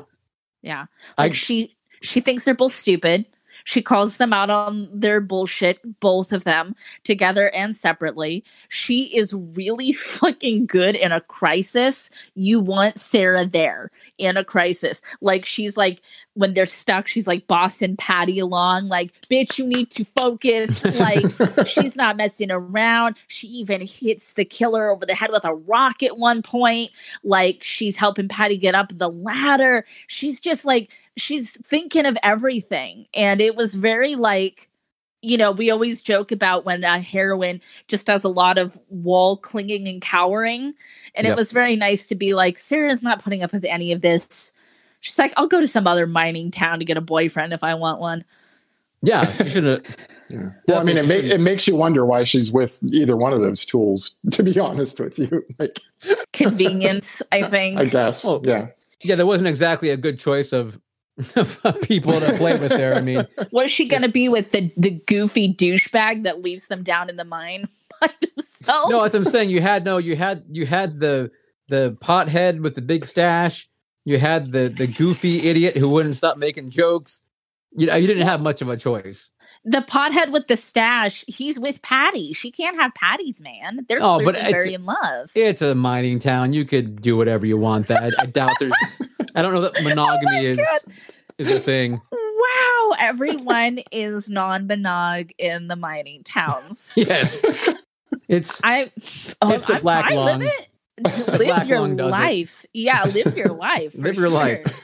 Yeah. 0.61 0.85
I- 1.17 1.23
Like 1.23 1.33
she 1.35 1.75
she 2.01 2.21
thinks 2.21 2.45
they're 2.45 2.53
both 2.55 2.71
stupid. 2.71 3.25
She 3.67 3.81
calls 3.81 4.15
them 4.15 4.31
out 4.31 4.49
on 4.49 4.87
their 4.93 5.19
bullshit, 5.19 5.99
both 5.99 6.31
of 6.31 6.45
them, 6.45 6.73
together 7.03 7.49
and 7.53 7.75
separately. 7.75 8.45
She 8.69 9.13
is 9.13 9.33
really 9.33 9.91
fucking 9.93 10.67
good 10.67 10.95
in 10.95 11.11
a 11.11 11.19
crisis. 11.19 12.09
You 12.33 12.61
want 12.61 12.97
Sarah 12.97 13.45
there 13.45 13.91
in 14.17 14.37
a 14.37 14.45
crisis. 14.45 15.01
Like 15.19 15.45
she's 15.45 15.75
like 15.75 16.01
when 16.33 16.53
they're 16.53 16.65
stuck, 16.65 17.07
she's 17.07 17.27
like 17.27 17.47
bossing 17.47 17.97
Patty 17.97 18.39
along, 18.39 18.87
like, 18.87 19.11
bitch, 19.29 19.57
you 19.57 19.65
need 19.65 19.91
to 19.91 20.05
focus. 20.05 20.85
Like 20.97 21.25
she's 21.67 21.97
not 21.97 22.15
messing 22.15 22.51
around. 22.51 23.17
She 23.27 23.47
even 23.47 23.85
hits 23.85 24.31
the 24.33 24.45
killer 24.45 24.89
over 24.89 25.05
the 25.05 25.15
head 25.15 25.31
with 25.31 25.43
a 25.43 25.53
rock 25.53 26.03
at 26.03 26.17
one 26.17 26.41
point. 26.41 26.91
Like 27.21 27.63
she's 27.63 27.97
helping 27.97 28.29
Patty 28.29 28.57
get 28.57 28.75
up 28.75 28.97
the 28.97 29.09
ladder. 29.09 29.85
She's 30.07 30.39
just 30.39 30.63
like 30.63 30.89
she's 31.17 31.57
thinking 31.67 32.05
of 32.05 32.17
everything. 32.23 33.07
And 33.13 33.41
it 33.41 33.55
was 33.55 33.75
very 33.75 34.15
like, 34.15 34.69
you 35.21 35.37
know, 35.37 35.51
we 35.51 35.71
always 35.71 36.01
joke 36.01 36.31
about 36.31 36.63
when 36.63 36.83
a 36.83 36.99
heroine 36.99 37.61
just 37.87 38.05
does 38.05 38.23
a 38.23 38.29
lot 38.29 38.57
of 38.57 38.79
wall 38.89 39.37
clinging 39.37 39.87
and 39.87 40.01
cowering. 40.01 40.73
And 41.15 41.25
it 41.27 41.35
was 41.35 41.51
very 41.51 41.75
nice 41.75 42.07
to 42.07 42.15
be 42.15 42.33
like, 42.33 42.57
Sarah's 42.57 43.01
not 43.03 43.23
putting 43.23 43.41
up 43.41 43.51
with 43.51 43.65
any 43.65 43.91
of 43.91 44.01
this. 44.01 44.51
She's 45.01 45.17
like, 45.17 45.33
I'll 45.35 45.47
go 45.47 45.59
to 45.59 45.67
some 45.67 45.87
other 45.87 46.07
mining 46.07 46.51
town 46.51 46.79
to 46.79 46.85
get 46.85 46.97
a 46.97 47.01
boyfriend 47.01 47.51
if 47.53 47.63
I 47.63 47.73
want 47.73 47.99
one. 47.99 48.23
Yeah. 49.01 49.25
She 49.25 49.49
should 49.49 49.63
have 49.63 49.83
Yeah. 50.29 50.49
Well, 50.67 50.79
I 50.79 50.83
mean, 50.83 50.97
it, 50.97 51.07
ma- 51.07 51.13
it 51.13 51.39
makes 51.39 51.67
you 51.67 51.75
wonder 51.75 52.05
why 52.05 52.23
she's 52.23 52.51
with 52.51 52.81
either 52.91 53.15
one 53.15 53.31
of 53.33 53.39
those 53.39 53.63
tools. 53.65 54.19
To 54.31 54.43
be 54.43 54.59
honest 54.59 54.99
with 54.99 55.17
you, 55.17 55.45
like 55.59 55.79
Convenience, 56.33 57.21
I 57.31 57.43
think. 57.43 57.77
I 57.77 57.85
guess, 57.85 58.25
Well, 58.25 58.41
yeah. 58.43 58.67
yeah, 59.03 59.15
there 59.15 59.25
wasn't 59.25 59.47
exactly 59.47 59.89
a 59.89 59.97
good 59.97 60.19
choice 60.19 60.51
of, 60.51 60.75
of 60.75 60.81
people 61.81 62.13
to 62.13 62.33
play 62.37 62.53
with 62.57 62.69
there. 62.69 62.93
I 62.93 63.01
mean, 63.01 63.25
What 63.49 63.65
is 63.65 63.71
she 63.71 63.87
going 63.87 64.03
to 64.03 64.09
be 64.09 64.29
with 64.29 64.51
the, 64.51 64.71
the 64.77 64.91
goofy 64.91 65.53
douchebag 65.53 66.23
that 66.23 66.41
leaves 66.41 66.67
them 66.67 66.83
down 66.83 67.09
in 67.09 67.15
the 67.15 67.25
mine 67.25 67.67
by 68.01 68.09
themselves? 68.21 68.91
no, 68.91 69.03
as 69.03 69.15
I'm 69.15 69.25
saying, 69.25 69.49
you 69.49 69.61
had 69.61 69.83
no, 69.83 69.97
you 69.97 70.15
had 70.15 70.43
you 70.51 70.65
had 70.65 70.99
the 70.99 71.31
the 71.69 71.97
pothead 71.99 72.61
with 72.61 72.75
the 72.75 72.81
big 72.81 73.05
stash. 73.05 73.67
You 74.05 74.19
had 74.19 74.51
the 74.51 74.69
the 74.69 74.87
goofy 74.87 75.47
idiot 75.47 75.75
who 75.75 75.89
wouldn't 75.89 76.15
stop 76.15 76.37
making 76.37 76.69
jokes. 76.69 77.23
You 77.75 77.87
know, 77.87 77.95
you 77.95 78.07
didn't 78.07 78.27
have 78.27 78.41
much 78.41 78.61
of 78.61 78.69
a 78.69 78.77
choice. 78.77 79.31
The 79.69 79.79
pothead 79.81 80.31
with 80.31 80.47
the 80.47 80.55
stash, 80.57 81.23
he's 81.27 81.59
with 81.59 81.81
Patty. 81.81 82.33
She 82.33 82.51
can't 82.51 82.77
have 82.79 82.93
Patty's 82.95 83.41
man. 83.41 83.85
They're 83.87 83.99
Oh, 84.01 84.17
but 84.23 84.35
clearly 84.35 84.39
it's- 84.39 84.51
very 84.51 84.73
in 84.73 84.85
love. 84.85 85.31
It's 85.35 85.61
a 85.61 85.75
mining 85.75 86.19
town. 86.19 86.53
You 86.53 86.65
could 86.65 87.01
do 87.01 87.17
whatever 87.17 87.45
you 87.45 87.57
want. 87.57 87.87
That 87.87 88.03
I, 88.03 88.23
I 88.23 88.25
doubt 88.27 88.51
there's. 88.59 88.73
I 89.35 89.41
don't 89.41 89.53
know 89.53 89.61
that 89.61 89.73
monogamy 89.83 90.45
is 90.45 90.59
is 91.37 91.51
a 91.51 91.59
thing. 91.59 92.01
wow, 92.11 92.95
everyone 92.99 93.79
is 93.91 94.29
non-monog 94.29 95.31
in 95.37 95.67
the 95.67 95.75
mining 95.75 96.23
towns. 96.23 96.93
Yes, 96.97 97.43
it's 98.27 98.61
I, 98.63 98.91
oh, 99.41 99.53
It's 99.53 99.65
the 99.67 99.75
I'm 99.75 99.81
black 99.81 100.05
fine 100.05 100.15
lung. 100.15 100.39
with 100.39 100.51
it. 100.51 100.69
Live 101.39 101.67
your 101.67 101.79
lung 101.81 101.95
does 101.95 102.07
it. 102.07 102.11
life. 102.11 102.65
Yeah, 102.73 103.03
live 103.03 103.37
your 103.37 103.49
life. 103.53 103.93
Live 103.95 104.15
your 104.15 104.29
life. 104.29 104.81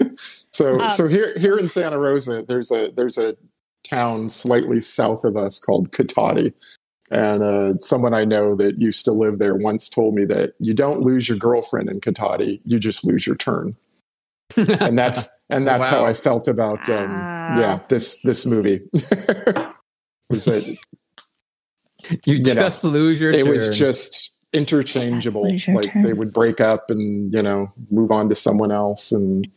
So, 0.52 0.80
Um, 0.82 0.90
so 0.92 1.08
here, 1.08 1.34
here 1.40 1.58
in 1.58 1.68
Santa 1.68 1.98
Rosa, 1.98 2.44
there's 2.48 2.70
a 2.72 2.92
there's 2.92 3.18
a 3.18 3.36
town 3.84 4.30
slightly 4.30 4.80
south 4.80 5.24
of 5.24 5.38
us 5.38 5.60
called 5.60 5.92
Cotati, 5.92 6.54
and 7.12 7.44
uh, 7.44 7.80
someone 7.80 8.14
I 8.14 8.26
know 8.26 8.56
that 8.56 8.82
used 8.82 9.06
to 9.06 9.12
live 9.12 9.40
there 9.40 9.56
once 9.56 9.90
told 9.90 10.16
me 10.16 10.26
that 10.26 10.54
you 10.60 10.74
don't 10.74 11.02
lose 11.02 11.28
your 11.30 11.38
girlfriend 11.38 11.90
in 11.90 12.02
Cotati, 12.02 12.60
you 12.66 12.80
just 12.80 13.06
lose 13.06 13.28
your 13.28 13.36
turn, 13.36 13.76
and 14.58 14.98
that's 14.98 15.28
and 15.50 15.68
that's 15.68 15.90
how 15.90 16.06
I 16.06 16.14
felt 16.14 16.48
about 16.48 16.88
um, 16.90 17.10
Wow. 17.44 17.60
yeah 17.60 17.80
this 17.90 18.22
this 18.22 18.46
movie. 18.46 18.82
was 20.30 20.46
that 20.46 20.64
you 20.66 22.36
you 22.36 22.40
know, 22.44 22.54
just 22.54 22.84
lose 22.84 23.20
your. 23.20 23.32
it 23.32 23.48
was 23.48 23.78
just 23.78 24.32
interchangeable. 24.54 25.50
That's 25.50 25.68
Like 25.68 25.92
turn. 25.92 26.04
they 26.04 26.14
would 26.14 26.32
break 26.34 26.62
up 26.62 26.90
and 26.90 27.34
you 27.34 27.42
know 27.42 27.72
move 27.92 28.12
on 28.12 28.30
to 28.30 28.36
someone 28.36 28.72
else, 28.72 29.12
and 29.12 29.48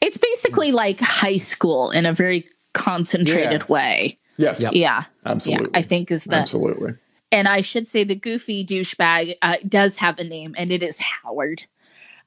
It's 0.00 0.18
basically 0.18 0.72
like 0.72 1.00
high 1.00 1.36
school 1.36 1.90
in 1.90 2.06
a 2.06 2.12
very 2.12 2.48
concentrated 2.74 3.62
Yeah. 3.62 3.66
way. 3.72 4.18
yes, 4.36 4.60
Yep. 4.60 4.72
Yeah. 4.74 5.04
absolutely, 5.24 5.70
Yeah. 5.72 5.78
I 5.78 5.82
think 5.82 6.10
is 6.10 6.24
the 6.24 6.36
absolutely. 6.36 6.94
and 7.32 7.48
I 7.48 7.62
should 7.62 7.88
say 7.88 8.04
the 8.04 8.14
goofy 8.14 8.64
douchebag 8.64 9.36
uh, 9.42 9.56
does 9.66 9.96
have 9.98 10.18
a 10.18 10.24
name, 10.24 10.54
and 10.58 10.70
it 10.70 10.82
is 10.82 10.98
Howard. 11.00 11.64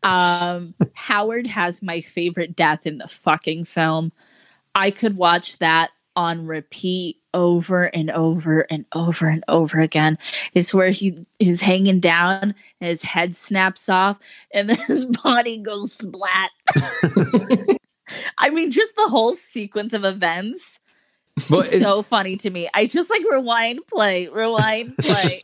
Um, 0.04 0.74
Howard 0.94 1.48
has 1.48 1.82
my 1.84 2.02
favorite 2.02 2.56
death 2.56 2.86
in 2.88 2.98
the 2.98 3.08
fucking 3.08 3.66
film. 3.66 4.12
I 4.76 4.92
could 4.92 5.16
watch 5.18 5.58
that 5.60 5.92
on 6.16 6.48
repeat 6.48 7.18
over 7.34 7.84
and 7.86 8.10
over 8.10 8.66
and 8.72 8.86
over 8.94 9.28
and 9.28 9.44
over 9.48 9.80
again. 9.80 10.18
It's 10.56 10.74
where 10.74 10.90
he 10.90 11.24
is 11.40 11.62
hanging 11.62 12.00
down 12.00 12.56
and 12.82 12.90
his 12.90 13.04
head 13.04 13.36
snaps 13.36 13.88
off 13.90 14.18
and 14.52 14.68
then 14.70 14.78
his 14.88 15.06
body 15.06 15.60
goes 15.60 15.94
splat. 15.94 16.50
I 18.38 18.50
mean, 18.50 18.72
just 18.72 18.96
the 18.96 19.08
whole 19.08 19.34
sequence 19.34 19.94
of 19.94 20.04
events 20.04 20.80
But 21.50 21.74
it- 21.74 21.82
so 21.82 22.02
funny 22.02 22.38
to 22.38 22.50
me. 22.50 22.70
I 22.74 22.86
just 22.88 23.10
like 23.10 23.22
rewind, 23.30 23.80
play, 23.88 24.28
rewind, 24.28 24.98
play. 25.02 25.42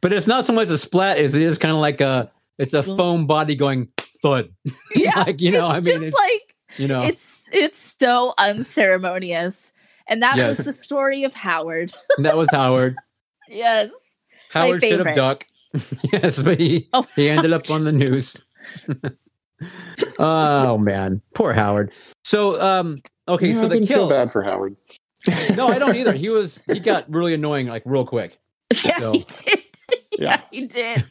but 0.00 0.12
it's 0.12 0.26
not 0.26 0.44
so 0.46 0.52
much 0.52 0.68
a 0.68 0.78
splat 0.78 1.18
as 1.18 1.34
it 1.34 1.42
is 1.42 1.58
kind 1.58 1.72
of 1.72 1.78
like 1.78 2.00
a 2.00 2.30
it's 2.58 2.74
a 2.74 2.82
Well- 2.82 2.96
foam 2.96 3.26
body 3.26 3.54
going 3.56 3.88
thud. 4.22 4.50
yeah, 4.94 5.20
like 5.20 5.40
you 5.40 5.50
know, 5.52 5.66
I 5.66 5.74
mean, 5.80 5.84
just 5.84 6.04
it's 6.04 6.16
like 6.18 6.54
you 6.78 6.88
know, 6.88 7.02
it's 7.02 7.46
it's 7.52 7.94
so 7.98 8.34
unceremonious, 8.38 9.72
and 10.08 10.22
that 10.22 10.36
Yes. 10.36 10.58
was 10.58 10.66
the 10.66 10.72
story 10.72 11.24
of 11.24 11.34
Howard. 11.34 11.92
that 12.18 12.36
was 12.36 12.48
Howard. 12.50 12.96
yes, 13.48 13.90
Howard 14.50 14.82
should 14.82 15.04
have 15.04 15.16
ducked. 15.16 15.46
yes, 16.12 16.42
but 16.42 16.60
he 16.60 16.88
Oh, 16.92 17.06
he 17.16 17.28
ended 17.30 17.52
up 17.52 17.70
on 17.70 17.84
the 17.84 17.92
news. 17.92 18.44
Oh 20.22 20.78
man, 20.78 21.20
poor 21.34 21.52
Howard. 21.52 21.92
So 22.24 22.60
um 22.60 23.02
okay, 23.28 23.48
Yeah, 23.48 23.52
so 23.54 23.66
I 23.66 23.68
the 23.68 23.86
kill. 23.86 24.08
bad 24.08 24.30
for 24.32 24.42
Howard. 24.42 24.76
No, 25.56 25.68
I 25.68 25.78
don't 25.78 25.94
either. 25.96 26.12
He 26.14 26.30
was 26.30 26.62
he 26.72 26.80
got 26.80 27.08
really 27.12 27.34
annoying 27.34 27.66
like 27.68 27.82
real 27.84 28.06
quick. 28.06 28.38
Yes, 28.84 29.02
So- 29.02 29.12
he 29.12 29.18
did. 29.44 29.58
yeah, 30.18 30.18
Yeah. 30.18 30.40
he 30.50 30.66
did. 30.66 31.04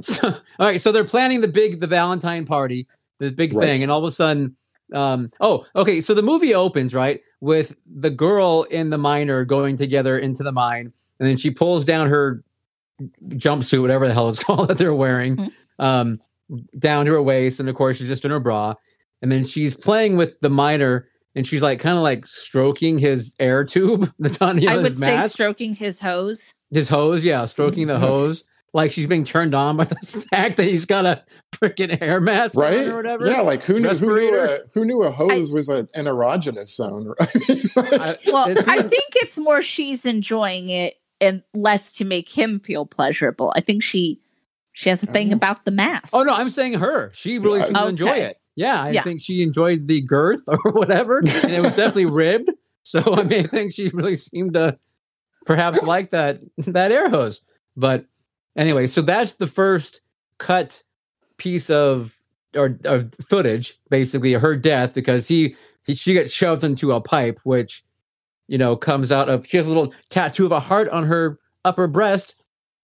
So, 0.00 0.28
all 0.28 0.66
right, 0.66 0.80
so 0.80 0.92
they're 0.92 1.02
planning 1.04 1.40
the 1.40 1.48
big 1.48 1.80
the 1.80 1.86
Valentine 1.88 2.44
party, 2.46 2.86
the 3.18 3.30
big 3.30 3.52
Right. 3.52 3.64
thing, 3.64 3.82
and 3.82 3.90
all 3.90 3.98
of 3.98 4.04
a 4.04 4.10
sudden, 4.12 4.54
um, 4.92 5.30
oh, 5.40 5.64
okay, 5.74 6.00
so 6.00 6.14
the 6.14 6.22
movie 6.22 6.54
opens 6.54 6.94
right 6.94 7.20
with 7.40 7.74
the 7.96 8.10
girl 8.10 8.64
in 8.70 8.90
the 8.90 8.98
miner 8.98 9.44
going 9.44 9.76
together 9.76 10.16
into 10.18 10.42
the 10.44 10.52
mine, 10.52 10.92
and 11.18 11.28
then 11.28 11.36
she 11.36 11.50
pulls 11.50 11.84
down 11.84 12.08
her 12.08 12.44
jumpsuit, 13.30 13.80
whatever 13.80 14.06
the 14.06 14.14
hell 14.14 14.28
it's 14.28 14.38
called 14.38 14.68
that 14.68 14.78
they're 14.78 14.94
wearing, 14.94 15.36
Mhm. 15.36 15.50
um, 15.80 16.20
down 16.78 17.06
to 17.06 17.12
her 17.12 17.22
waist, 17.22 17.60
and 17.60 17.68
of 17.68 17.74
course 17.74 17.96
she's 17.98 18.08
just 18.08 18.24
in 18.24 18.30
her 18.30 18.40
bra, 18.40 18.74
and 19.22 19.30
then 19.32 19.44
she's 19.44 19.74
playing 19.74 20.16
with 20.16 20.38
the 20.40 20.50
miner. 20.50 21.08
And 21.34 21.46
she's 21.46 21.62
like 21.62 21.78
kind 21.78 21.96
of 21.96 22.02
like 22.02 22.26
stroking 22.26 22.98
his 22.98 23.32
air 23.38 23.62
tube 23.62 24.12
that's 24.18 24.42
on 24.42 24.56
the 24.56 24.66
I 24.66 24.72
of 24.74 24.82
would 24.82 24.90
his 24.92 24.98
say 24.98 25.14
mask. 25.18 25.32
stroking 25.34 25.72
his 25.72 26.00
hose. 26.00 26.52
His 26.72 26.88
hose, 26.88 27.22
yeah, 27.22 27.44
stroking 27.44 27.86
the 27.86 27.94
Yes. 27.94 28.02
hose. 28.02 28.44
Like 28.74 28.90
she's 28.90 29.06
being 29.06 29.24
turned 29.24 29.54
on 29.54 29.76
by 29.76 29.84
the 29.84 29.94
fact 30.32 30.56
that 30.56 30.64
he's 30.64 30.84
got 30.84 31.06
a 31.06 31.22
freaking 31.54 31.96
hair 32.02 32.20
mask 32.20 32.56
on 32.56 32.62
right? 32.64 32.88
or 32.88 32.96
whatever. 32.96 33.26
Yeah, 33.30 33.42
like 33.42 33.62
who 33.62 33.74
knew 33.78 33.88
who 33.88 34.06
knew, 34.06 34.14
Respirator. 34.32 34.46
a, 34.46 34.58
who 34.74 34.84
knew 34.84 35.02
a 35.04 35.10
hose 35.12 35.52
was 35.52 35.68
a, 35.68 35.86
an 35.94 36.06
erogenous 36.06 36.74
zone? 36.74 37.14
I 37.20 37.26
mean, 37.48 37.62
like- 37.76 37.92
I- 38.00 38.16
Well, 38.32 38.50
It's- 38.50 38.66
I 38.66 38.82
think 38.82 39.04
it's 39.16 39.38
more 39.38 39.62
she's 39.62 40.04
enjoying 40.06 40.70
it 40.70 40.94
and 41.20 41.42
less 41.54 41.92
to 41.94 42.04
make 42.04 42.28
him 42.28 42.58
feel 42.58 42.84
pleasurable. 42.84 43.52
I 43.54 43.60
think 43.60 43.82
she 43.82 44.20
she 44.78 44.90
has 44.90 45.02
a 45.02 45.06
thing 45.06 45.32
about 45.32 45.64
the 45.64 45.72
mask. 45.72 46.14
oh 46.14 46.22
no, 46.22 46.32
I'm 46.32 46.48
saying 46.48 46.74
her. 46.74 47.10
She 47.12 47.40
really 47.40 47.62
seemed 47.62 47.74
to 47.74 47.88
enjoy 47.88 48.10
it. 48.10 48.36
Yeah, 48.54 48.80
I 48.80 48.90
Yeah. 48.92 49.02
think 49.02 49.20
she 49.20 49.42
enjoyed 49.42 49.88
the 49.88 50.00
girth 50.02 50.42
or 50.46 50.70
whatever, 50.70 51.18
and 51.18 51.52
it 51.52 51.60
was 51.60 51.74
definitely 51.74 52.06
ribbed. 52.22 52.50
So 52.84 53.02
I 53.16 53.24
mean, 53.24 53.40
I 53.44 53.48
think 53.48 53.72
she 53.72 53.88
really 53.88 54.14
seemed 54.14 54.54
to 54.54 54.78
perhaps 55.46 55.82
like 55.82 56.10
that 56.12 56.38
that 56.58 56.92
air 56.92 57.10
hose. 57.10 57.40
But 57.76 58.04
anyway, 58.56 58.86
so 58.86 59.02
that's 59.02 59.32
the 59.34 59.48
first 59.48 60.00
cut 60.38 60.80
piece 61.38 61.70
of 61.70 62.14
or, 62.56 62.78
of 62.84 63.12
footage, 63.28 63.80
basically 63.90 64.32
her 64.34 64.54
death, 64.56 64.94
because 64.94 65.26
he, 65.26 65.56
he 65.84 65.94
she 65.94 66.12
gets 66.12 66.32
shoved 66.32 66.62
into 66.62 66.92
a 66.92 67.00
pipe, 67.00 67.40
which 67.42 67.82
you 68.46 68.58
know 68.58 68.76
comes 68.76 69.10
out 69.10 69.28
of 69.28 69.44
she 69.44 69.56
has 69.56 69.66
a 69.66 69.70
little 69.70 69.92
tattoo 70.08 70.46
of 70.46 70.52
a 70.52 70.60
heart 70.60 70.88
on 70.90 71.04
her 71.06 71.38
upper 71.64 71.88
breast, 71.88 72.42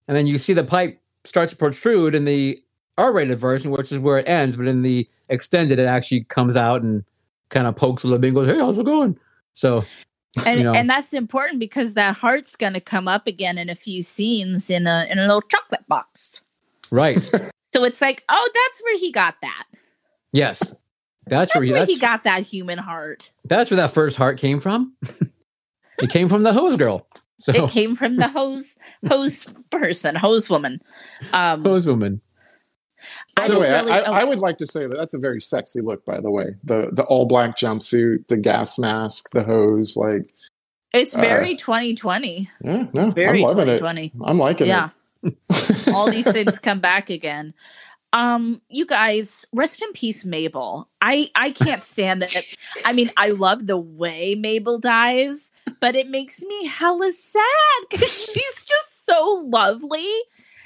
and 0.09 0.17
then 0.17 0.27
you 0.27 0.37
see 0.37 0.51
the 0.51 0.63
pipe 0.65 0.99
starts 1.25 1.51
to 1.51 1.57
protrude 1.57 2.15
in 2.15 2.25
the 2.25 2.61
R-rated 2.97 3.39
version, 3.39 3.71
which 3.71 3.91
is 3.91 3.99
where 3.99 4.19
it 4.19 4.27
ends, 4.27 4.55
but 4.55 4.67
in 4.67 4.81
the 4.81 5.07
extended, 5.29 5.79
it 5.79 5.87
actually 5.87 6.23
comes 6.25 6.55
out 6.55 6.81
and 6.81 7.03
kind 7.49 7.67
of 7.67 7.75
pokes 7.75 8.03
a 8.03 8.07
little 8.07 8.19
bit 8.19 8.27
and 8.27 8.35
goes, 8.35 8.49
"Hey, 8.49 8.57
how's 8.57 8.79
it 8.79 8.85
going?" 8.85 9.17
So 9.53 9.83
and 10.45 10.59
you 10.59 10.63
know. 10.63 10.73
and 10.73 10.89
that's 10.89 11.13
important 11.13 11.59
because 11.59 11.93
that 11.93 12.15
heart's 12.15 12.55
going 12.55 12.73
to 12.73 12.81
come 12.81 13.07
up 13.07 13.27
again 13.27 13.57
in 13.57 13.69
a 13.69 13.75
few 13.75 14.01
scenes 14.01 14.69
in 14.69 14.87
a 14.87 15.07
in 15.09 15.19
a 15.19 15.21
little 15.23 15.41
chocolate 15.41 15.87
box. 15.87 16.41
right, 16.91 17.29
So 17.73 17.83
it's 17.83 18.01
like, 18.01 18.23
oh, 18.29 18.49
that's 18.53 18.83
where 18.83 18.97
he 18.97 19.11
got 19.11 19.35
that. 19.41 19.65
yes, 20.31 20.59
that's, 20.59 21.51
That's 21.51 21.55
where 21.55 21.63
he, 21.63 21.71
where 21.71 21.79
that's, 21.81 21.91
he 21.91 21.99
got 21.99 22.23
that 22.23 22.43
human 22.43 22.77
heart. 22.77 23.31
that's 23.43 23.69
where 23.71 23.77
that 23.77 23.93
first 23.93 24.15
heart 24.15 24.37
came 24.37 24.61
from. 24.61 24.93
it 26.01 26.09
came 26.09 26.29
from 26.29 26.43
the 26.43 26.53
hose 26.53 26.77
girl. 26.77 27.07
So 27.39 27.51
It 27.51 27.69
came 27.69 27.95
from 27.95 28.15
the 28.17 28.27
hose 28.29 28.75
hose 29.07 29.45
person, 29.69 30.15
hose 30.15 30.49
woman. 30.49 30.81
Um, 31.33 31.63
hose 31.63 31.85
woman. 31.85 32.21
By 33.35 33.43
I 33.43 33.47
the 33.49 33.59
way, 33.59 33.69
really- 33.71 33.91
I, 33.91 34.01
oh, 34.03 34.13
I 34.13 34.23
would 34.23 34.39
like 34.39 34.57
to 34.59 34.65
say 34.67 34.87
that 34.87 34.95
that's 34.97 35.13
a 35.13 35.19
very 35.19 35.41
sexy 35.41 35.81
look. 35.81 36.05
By 36.05 36.19
the 36.21 36.31
way, 36.31 36.55
the 36.63 36.89
the 36.91 37.03
all 37.03 37.25
black 37.25 37.57
jumpsuit, 37.57 38.27
the 38.27 38.37
gas 38.37 38.79
mask, 38.79 39.31
the 39.31 39.43
hose, 39.43 39.95
like 39.97 40.23
it's 40.93 41.13
uh, 41.13 41.19
very 41.19 41.55
2020. 41.55 42.49
yeah, 42.63 42.85
no, 42.93 43.09
Very 43.09 43.39
I'm 43.43 43.47
loving 43.49 43.67
it. 43.67 43.79
2020. 43.79 44.13
I'm 44.23 44.37
liking 44.39 44.67
Yeah. 44.67 44.89
it. 45.23 45.35
all 45.93 46.09
these 46.09 46.31
things 46.31 46.57
come 46.57 46.79
back 46.79 47.09
again. 47.09 47.53
Um, 48.13 48.61
you 48.69 48.85
guys, 48.85 49.45
rest 49.51 49.81
in 49.81 49.91
peace, 49.91 50.23
Mabel. 50.23 50.87
I 51.01 51.29
I 51.35 51.51
can't 51.51 51.83
stand 51.83 52.21
that. 52.21 52.33
I 52.85 52.93
mean, 52.93 53.11
I 53.17 53.31
love 53.31 53.67
the 53.67 53.77
way 53.77 54.35
Mabel 54.35 54.79
dies, 54.79 55.51
but 55.79 55.95
it 55.95 56.09
makes 56.09 56.41
me 56.43 56.65
hella 56.65 57.11
sad 57.11 57.43
because 57.89 58.11
she's 58.33 58.65
just 58.65 59.05
so 59.05 59.43
lovely 59.47 60.09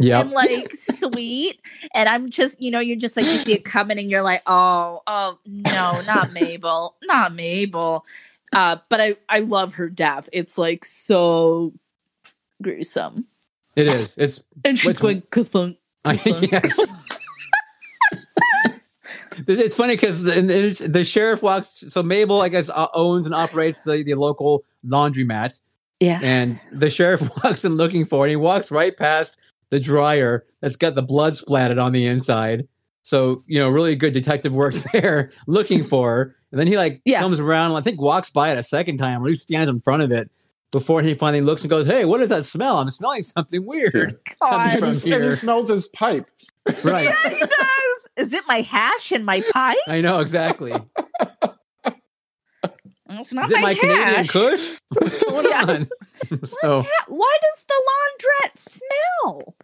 Yep. 0.02 0.22
and 0.22 0.32
like 0.32 0.74
sweet. 0.76 1.60
And 1.94 2.08
I'm 2.08 2.30
just, 2.30 2.62
you 2.62 2.72
know, 2.72 2.80
you're 2.80 2.96
just 2.98 3.18
like 3.18 3.26
you 3.26 3.32
see 3.34 3.52
it 3.54 3.66
coming, 3.66 4.00
and 4.00 4.10
you're 4.10 4.22
like, 4.22 4.42
oh, 4.48 5.02
oh 5.06 5.38
no, 5.46 6.00
not 6.08 6.32
Mabel, 6.32 6.96
not 7.04 7.34
Mabel. 7.36 8.06
Uh, 8.54 8.78
but 8.88 9.02
I 9.02 9.18
I 9.28 9.40
love 9.40 9.74
her 9.76 9.90
death. 9.90 10.30
It's 10.32 10.58
like 10.58 10.86
so 10.86 11.74
gruesome, 12.62 13.26
It 13.76 13.88
is. 13.88 14.16
It's 14.18 14.42
and 14.64 14.80
she's 14.80 14.88
What's- 14.88 15.00
going 15.00 15.22
kathunk. 15.24 15.78
yes. 16.06 16.80
It's 19.48 19.76
funny 19.76 19.96
because 19.96 20.24
the, 20.24 20.88
the 20.90 21.04
sheriff 21.04 21.42
walks. 21.42 21.84
So 21.90 22.02
Mabel, 22.04 22.42
I 22.42 22.50
guess, 22.50 22.70
uh, 22.70 22.88
owns 22.94 23.26
and 23.26 23.36
operates 23.36 23.78
the, 23.86 24.04
the 24.04 24.16
local 24.16 24.64
laundromat, 24.86 25.60
Yeah. 26.00 26.20
and 26.22 26.60
the 26.72 26.90
sheriff 26.90 27.22
walks 27.44 27.64
in 27.66 27.76
looking 27.76 28.06
for 28.06 28.26
it. 28.28 28.30
He 28.30 28.36
walks 28.36 28.72
right 28.72 28.96
past 28.98 29.38
the 29.70 29.80
dryer 29.80 30.46
that's 30.62 30.76
got 30.76 30.96
the 30.96 31.02
blood 31.02 31.36
splattered 31.38 31.78
on 31.78 31.92
the 31.92 32.06
inside. 32.06 32.68
So 33.04 33.44
you 33.48 33.60
know, 33.60 33.70
really 33.70 33.96
good 33.96 34.14
detective 34.14 34.52
work 34.54 34.74
there, 34.94 35.32
looking 35.48 35.84
for 35.84 36.10
her. 36.10 36.36
And 36.52 36.60
then 36.60 36.68
he 36.68 36.78
like 36.78 37.02
Yeah. 37.06 37.20
comes 37.20 37.40
around, 37.40 37.74
I 37.76 37.82
think 37.82 38.02
walks 38.02 38.30
by 38.30 38.52
it 38.52 38.58
a 38.58 38.64
second 38.64 38.98
time, 38.98 39.22
or 39.22 39.26
at 39.26 39.30
least 39.30 39.44
stands 39.44 39.70
in 39.70 39.80
front 39.82 40.02
of 40.04 40.12
it 40.12 40.30
before 40.72 41.02
he 41.02 41.14
finally 41.16 41.42
looks 41.42 41.62
and 41.64 41.70
goes, 41.70 41.86
"Hey, 41.88 42.06
what 42.06 42.22
is 42.22 42.30
that 42.30 42.46
smell? 42.46 42.78
I'm 42.78 42.90
smelling 42.92 43.24
something 43.24 43.66
weird." 43.66 44.20
God. 44.42 44.70
And 44.72 44.80
from 44.80 44.94
he, 44.94 45.14
and 45.16 45.24
he 45.24 45.32
smells 45.34 45.70
his 45.70 45.88
pipe. 45.88 46.30
right. 46.84 47.06
Yeah, 47.06 47.30
he 47.30 47.40
does. 47.40 47.99
Is 48.20 48.34
it 48.34 48.44
my 48.48 48.62
hash 48.62 49.12
and 49.12 49.26
my 49.26 49.42
pie? 49.54 49.76
I 49.88 50.02
know 50.02 50.20
exactly. 50.20 50.74
It's 53.12 53.34
not 53.34 53.46
Is 53.46 53.58
it 53.58 53.62
my 53.62 53.74
Canadian 53.74 54.04
hash. 54.04 54.30
Kush? 54.30 54.78
What's 54.90 55.24
going 55.24 55.46
Yeah. 55.50 55.64
on? 55.66 55.90
so, 56.46 56.86
Why 57.08 57.38
does 57.42 57.66
the 57.68 57.82
laundrette 57.90 58.58
smell? 58.58 59.56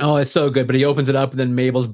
oh, 0.00 0.16
it's 0.16 0.30
so 0.30 0.48
good. 0.48 0.66
But 0.68 0.76
he 0.76 0.84
opens 0.84 1.08
it 1.08 1.16
up, 1.16 1.32
and 1.32 1.40
then 1.40 1.54
Mabel's 1.56 1.88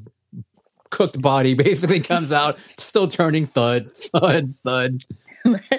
cooked 0.90 1.20
body 1.22 1.54
basically 1.54 2.00
comes 2.00 2.30
out, 2.32 2.58
still 2.76 3.08
turning 3.08 3.46
thud, 3.46 3.90
thud, 3.94 4.54
thud. 4.64 5.04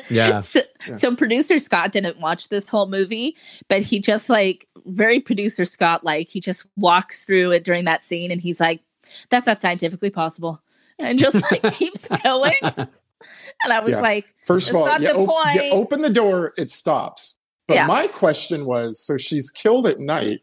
Yeah. 0.10 0.40
So, 0.40 0.62
Yeah. 0.88 0.94
so 0.94 1.16
producer 1.16 1.60
Scott 1.60 1.92
didn't 1.92 2.20
watch 2.20 2.50
this 2.50 2.68
whole 2.68 2.88
movie, 2.88 3.38
but 3.68 3.84
he 3.84 4.00
just 4.00 4.28
like 4.30 4.68
very 4.88 5.20
producer 5.20 5.66
Scott 5.66 6.04
like 6.04 6.28
he 6.28 6.40
just 6.40 6.66
walks 6.78 7.24
through 7.26 7.52
it 7.52 7.64
during 7.64 7.86
that 7.86 8.04
scene 8.04 8.32
and 8.32 8.42
he's 8.42 8.60
like, 8.60 8.82
"That's 9.30 9.48
not 9.48 9.60
scientifically 9.62 10.10
possible," 10.10 10.62
and 10.98 11.18
just 11.20 11.44
like 11.52 11.62
keeps 11.78 12.08
going. 12.24 12.56
And 12.64 13.74
I 13.74 13.80
was 13.82 13.92
Yeah. 13.92 14.00
like, 14.02 14.34
First 14.46 14.70
of 14.70 14.76
all, 14.78 14.86
not 14.86 15.02
you, 15.02 15.08
the 15.08 15.16
op- 15.16 15.54
you 15.56 15.62
point. 15.62 15.74
open 15.74 16.02
the 16.02 16.10
door, 16.10 16.54
it 16.58 16.72
stops. 16.72 17.40
But 17.68 17.74
Yeah. 17.76 17.88
my 17.88 18.08
question 18.08 18.66
was 18.66 19.00
so 19.00 19.18
she's 19.18 19.52
killed 19.52 19.86
at 19.88 20.00
night. 20.00 20.40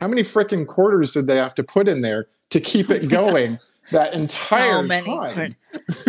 How 0.00 0.08
many 0.08 0.22
freaking 0.22 0.66
quarters 0.66 1.12
did 1.12 1.26
they 1.26 1.36
have 1.36 1.54
to 1.56 1.62
put 1.62 1.88
in 1.88 2.00
there 2.00 2.26
to 2.50 2.60
keep 2.60 2.90
it 2.90 3.08
going 3.20 3.58
that 3.92 4.14
entire 4.14 4.86
time? 4.88 5.56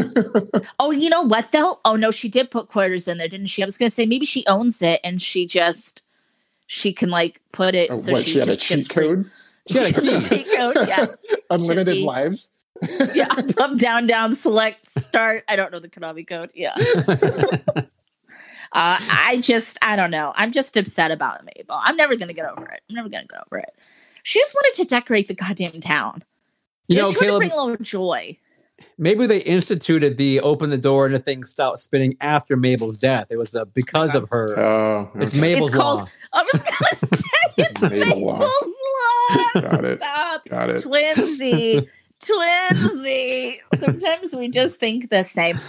oh, 0.80 0.91
you 0.91 1.10
know 1.10 1.22
what 1.24 1.51
though? 1.51 1.80
Oh 1.86 1.95
no, 1.95 2.12
she 2.12 2.30
did 2.30 2.51
put 2.51 2.70
quarters 2.70 3.08
in 3.08 3.18
there, 3.18 3.28
didn't 3.28 3.47
she? 3.47 3.62
I 3.62 3.66
was 3.66 3.78
gonna 3.78 3.89
say 3.89 4.06
maybe 4.06 4.26
she 4.26 4.45
owns 4.47 4.82
it 4.82 5.01
and 5.03 5.22
she 5.22 5.45
just 5.45 6.01
she 6.68 6.93
can 6.93 7.10
like 7.10 7.41
put 7.51 7.76
it 7.76 7.91
Oh, 7.91 7.95
so 7.95 8.14
what, 8.14 8.24
she, 8.26 8.32
she 8.34 8.39
had 8.39 8.47
a 8.49 8.56
cheat 8.56 8.86
free- 8.91 9.08
code? 9.08 9.32
She 9.68 9.78
had 9.78 9.97
a 9.97 10.20
key. 10.22 10.43
code, 10.55 10.76
yeah. 10.88 11.05
Unlimited 11.49 11.95
be. 11.97 12.03
lives? 12.03 12.59
yeah, 13.13 13.28
up, 13.32 13.45
up, 13.57 13.78
down, 13.78 14.05
down, 14.05 14.34
select, 14.36 14.88
start. 14.88 15.43
I 15.47 15.55
don't 15.55 15.72
know 15.72 15.80
the 15.80 15.88
Konami 15.89 16.28
code. 16.28 16.51
Yeah. 16.53 16.76
Uh, 18.72 18.99
I 19.09 19.39
just, 19.41 19.78
I 19.82 19.95
don't 19.95 20.11
know. 20.11 20.34
I'm 20.36 20.51
just 20.51 20.76
upset 20.76 21.09
about 21.11 21.45
Mabel. 21.45 21.80
I'm 21.82 21.95
never 21.95 22.16
going 22.18 22.28
to 22.28 22.34
get 22.34 22.45
over 22.49 22.66
it. 22.66 22.82
I'm 22.89 22.95
never 22.95 23.07
going 23.07 23.24
to 23.24 23.28
get 23.30 23.41
over 23.47 23.59
it. 23.59 23.72
She 24.24 24.39
just 24.39 24.53
wanted 24.53 24.74
to 24.82 24.86
decorate 24.86 25.28
the 25.30 25.34
goddamn 25.36 25.80
town. 25.80 26.24
you 26.88 26.97
know, 26.97 27.09
she 27.11 27.18
wanted 27.18 27.32
to 27.32 27.38
bring 27.38 27.51
a 27.51 27.63
little 27.63 27.78
joy. 27.84 28.38
maybe 28.97 29.28
they 29.28 29.38
instituted 29.38 30.18
the 30.18 30.41
open 30.41 30.72
the 30.72 30.78
door 30.78 31.05
and 31.05 31.16
the 31.16 31.20
thing 31.20 31.45
stopped 31.45 31.80
spinning 31.80 32.18
after 32.20 32.57
Mabel's 32.57 32.97
death. 32.97 33.28
It 33.30 33.38
was 33.38 33.55
uh, 33.55 33.63
because 33.66 34.13
of 34.13 34.28
her. 34.30 34.47
Oh, 34.59 35.11
it's. 35.16 35.34
Mabel's 35.34 35.70
It's 35.70 35.78
called- 35.78 36.01
law. 36.01 36.09
I 36.34 36.43
was 36.51 36.61
going 36.61 36.74
to 36.89 36.95
say 37.07 37.24
it's 37.59 37.82
Mabel 37.82 37.99
Mabel's 37.99 38.22
Law. 38.24 38.39
Law. 38.39 38.49
Got 39.54 39.86
it. 39.86 40.00
Stop. 40.00 40.46
Got 40.50 40.70
it. 40.70 40.84
Twinsy. 40.84 41.88
Twinsy. 42.24 43.60
Sometimes 43.80 44.36
we 44.36 44.48
just 44.50 44.80
think 44.80 45.10
the 45.10 45.24
same. 45.24 45.60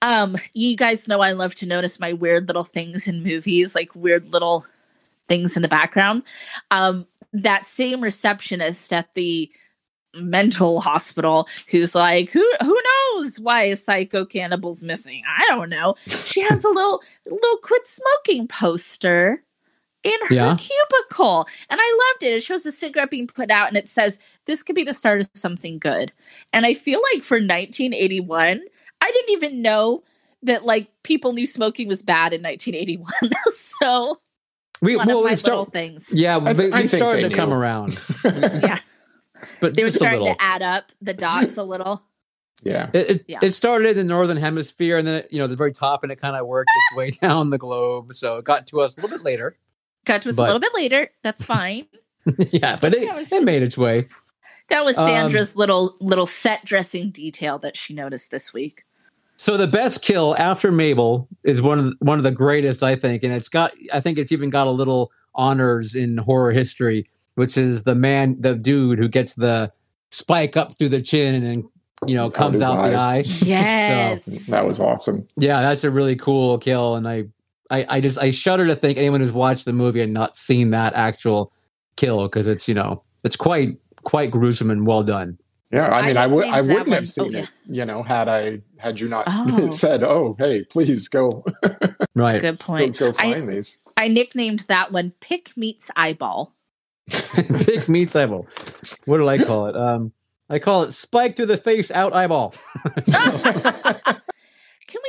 Um, 0.00 0.36
you 0.52 0.76
guys 0.76 1.08
know 1.08 1.20
I 1.20 1.32
love 1.32 1.54
to 1.56 1.66
notice 1.66 1.98
my 1.98 2.12
weird 2.12 2.46
little 2.46 2.64
things 2.64 3.08
in 3.08 3.22
movies, 3.22 3.74
like 3.74 3.94
weird 3.94 4.32
little 4.32 4.64
things 5.28 5.56
in 5.56 5.62
the 5.62 5.68
background. 5.68 6.22
Um, 6.70 7.06
that 7.32 7.66
same 7.66 8.00
receptionist 8.00 8.92
at 8.92 9.12
the 9.14 9.50
mental 10.14 10.80
hospital 10.80 11.48
who's 11.68 11.94
like, 11.94 12.30
who 12.30 12.48
who 12.60 12.76
knows 13.14 13.38
why 13.40 13.64
a 13.64 13.76
psycho 13.76 14.24
cannibal's 14.24 14.82
missing? 14.82 15.22
I 15.26 15.44
don't 15.54 15.68
know. 15.68 15.94
She 16.06 16.40
has 16.42 16.64
a 16.64 16.68
little 16.68 17.02
little 17.26 17.58
quit 17.62 17.86
smoking 17.86 18.48
poster 18.48 19.42
in 20.08 20.26
her 20.28 20.34
Yeah. 20.34 20.56
cubicle. 20.56 21.46
And 21.70 21.80
I 21.82 22.12
loved 22.12 22.22
it. 22.24 22.36
It 22.36 22.42
shows 22.42 22.66
a 22.66 22.72
cigarette 22.72 23.10
being 23.10 23.26
put 23.26 23.50
out 23.50 23.68
and 23.68 23.76
it 23.76 23.88
says, 23.88 24.18
This 24.46 24.62
could 24.62 24.74
be 24.76 24.84
the 24.84 24.94
start 24.94 25.20
of 25.20 25.28
something 25.34 25.78
good. 25.78 26.12
And 26.52 26.66
I 26.66 26.74
feel 26.74 27.00
like 27.14 27.22
for 27.24 27.36
1981, 27.36 28.60
I 29.00 29.10
didn't 29.12 29.30
even 29.30 29.62
know 29.62 30.02
that 30.42 30.64
like 30.64 30.88
people 31.02 31.32
knew 31.32 31.46
smoking 31.46 31.88
was 31.88 32.02
bad 32.02 32.32
in 32.32 32.42
1981. 32.42 33.06
so 33.80 34.20
We 34.80 34.96
one 34.96 35.06
well, 35.08 35.18
of 35.18 35.24
my 35.24 35.30
we 35.30 35.36
little 35.36 35.64
things. 35.66 36.10
yeah, 36.12 36.38
I 36.38 36.52
they, 36.52 36.70
I 36.70 36.82
we 36.82 36.88
started 36.88 37.28
to 37.30 37.34
come 37.36 37.52
around, 37.52 37.98
Yeah. 38.24 38.78
but 39.60 39.74
They 39.74 39.84
were 39.84 39.90
starting 39.90 40.24
to 40.24 40.36
add 40.40 40.62
up 40.62 40.92
the 41.02 41.14
dots 41.14 41.56
a 41.56 41.62
little. 41.64 42.02
yeah. 42.62 42.90
It, 42.92 43.10
it, 43.10 43.24
Yeah. 43.28 43.38
it 43.42 43.52
started 43.54 43.90
in 43.90 43.96
the 43.96 44.04
northern 44.04 44.36
hemisphere, 44.36 44.96
and 44.98 45.06
then 45.06 45.14
it, 45.16 45.32
you 45.32 45.38
know 45.38 45.46
the 45.48 45.56
very 45.56 45.72
top, 45.72 46.02
and 46.04 46.12
it 46.12 46.16
kind 46.20 46.36
of 46.36 46.46
worked 46.46 46.70
its 46.74 46.96
way 46.96 47.10
down 47.20 47.50
the 47.50 47.58
globe. 47.58 48.14
So 48.14 48.38
it 48.38 48.44
got 48.44 48.66
to 48.68 48.80
us 48.80 48.96
a 48.96 49.00
little 49.00 49.16
bit 49.16 49.24
later. 49.24 49.56
Got 50.08 50.22
to 50.22 50.30
us 50.30 50.36
But- 50.36 50.42
a 50.42 50.46
little 50.46 50.60
bit 50.60 50.74
later. 50.74 51.08
That's 51.22 51.44
fine. 51.44 51.86
yeah, 52.50 52.76
but 52.80 52.92
it, 52.94 53.14
was- 53.14 53.30
it 53.30 53.44
made 53.44 53.62
its 53.62 53.78
way. 53.78 54.08
That 54.70 54.84
was 54.84 54.98
Um, 54.98 55.06
Sandra's 55.06 55.54
little 55.56 55.96
little 56.00 56.26
set 56.26 56.64
dressing 56.64 57.10
detail 57.10 57.58
that 57.60 57.76
she 57.76 57.94
noticed 57.94 58.30
this 58.30 58.52
week. 58.52 58.84
So 59.36 59.56
the 59.56 59.66
best 59.68 60.02
kill 60.02 60.34
after 60.36 60.72
Mabel 60.72 61.28
is 61.44 61.62
one 61.62 61.78
of 61.78 61.84
the, 61.86 61.94
one 62.00 62.18
of 62.18 62.24
the 62.24 62.32
greatest, 62.32 62.82
I 62.82 62.96
think, 62.96 63.22
and 63.22 63.32
it's 63.32 63.48
got 63.48 63.72
I 63.92 64.00
think 64.00 64.18
it's 64.18 64.32
even 64.32 64.50
got 64.50 64.66
a 64.66 64.70
little 64.70 65.10
honors 65.34 65.94
in 65.94 66.18
horror 66.18 66.50
history, 66.52 67.08
which 67.36 67.56
is 67.56 67.84
the 67.84 67.94
man, 67.94 68.36
the 68.40 68.56
dude 68.56 68.98
who 68.98 69.08
gets 69.08 69.34
the 69.34 69.72
spike 70.10 70.56
up 70.56 70.76
through 70.76 70.88
the 70.90 71.00
chin 71.02 71.44
and 71.46 71.64
you 72.06 72.14
know 72.16 72.28
comes 72.28 72.58
his 72.58 72.68
out 72.68 72.76
the 72.90 72.94
eye. 72.96 73.18
eye. 73.18 73.24
Yes. 73.44 74.24
That 74.48 74.66
was 74.66 74.80
awesome. 74.80 75.26
Yeah, 75.38 75.60
that's 75.62 75.84
a 75.84 75.90
really 75.90 76.16
cool 76.16 76.58
kill, 76.58 76.96
and 76.96 77.08
I, 77.08 77.24
I, 77.70 77.86
I 77.88 78.00
just 78.00 78.18
I 78.18 78.30
shudder 78.30 78.66
to 78.66 78.76
think 78.76 78.98
anyone 78.98 79.20
who's 79.20 79.32
watched 79.32 79.64
the 79.64 79.72
movie 79.72 80.00
and 80.00 80.12
not 80.14 80.36
seen 80.38 80.70
that 80.70 80.94
actual 80.94 81.52
kill 81.96 82.24
because 82.28 82.46
it's 82.46 82.66
you 82.68 82.74
know 82.74 83.02
it's 83.24 83.36
quite 83.36 83.76
quite 84.04 84.30
gruesome 84.30 84.70
and 84.70 84.86
well 84.86 85.02
done. 85.02 85.38
Yeah, 85.70 85.88
I 85.88 85.98
I 85.98 86.06
mean, 86.06 86.16
I 86.16 86.22
didn't 86.22 86.34
would, 86.36 86.46
I 86.46 86.60
wouldn't 86.62 86.92
have 86.94 87.08
seen 87.08 87.36
oh, 87.36 87.38
it, 87.40 87.48
you 87.68 87.84
know, 87.84 88.02
had 88.02 88.26
I 88.28 88.62
had 88.78 88.98
you 89.00 89.08
not 89.08 89.24
Oh. 89.28 89.68
said, 89.70 90.02
"Oh, 90.02 90.34
hey, 90.38 90.64
please 90.64 91.08
go, 91.08 91.44
Right, 92.14 92.40
Good 92.40 92.58
point. 92.58 92.96
go 92.96 93.10
I- 93.10 93.12
find 93.32 93.48
these." 93.48 93.82
I 93.96 94.08
nicknamed 94.08 94.60
that 94.68 94.92
one 94.92 95.12
Pick 95.20 95.56
Meets 95.56 95.90
Eyeball. 95.96 96.54
Pick 97.10 97.88
meat 97.88 98.14
eyeball. 98.14 98.46
What 99.06 99.16
do 99.18 99.28
I 99.28 99.38
call 99.38 99.66
it? 99.66 99.76
Um, 99.76 100.12
I 100.50 100.58
call 100.58 100.82
it 100.84 100.92
spike 100.92 101.36
through 101.36 101.46
the 101.46 101.56
face, 101.56 101.90
out 101.90 102.12
eyeball. 102.14 102.54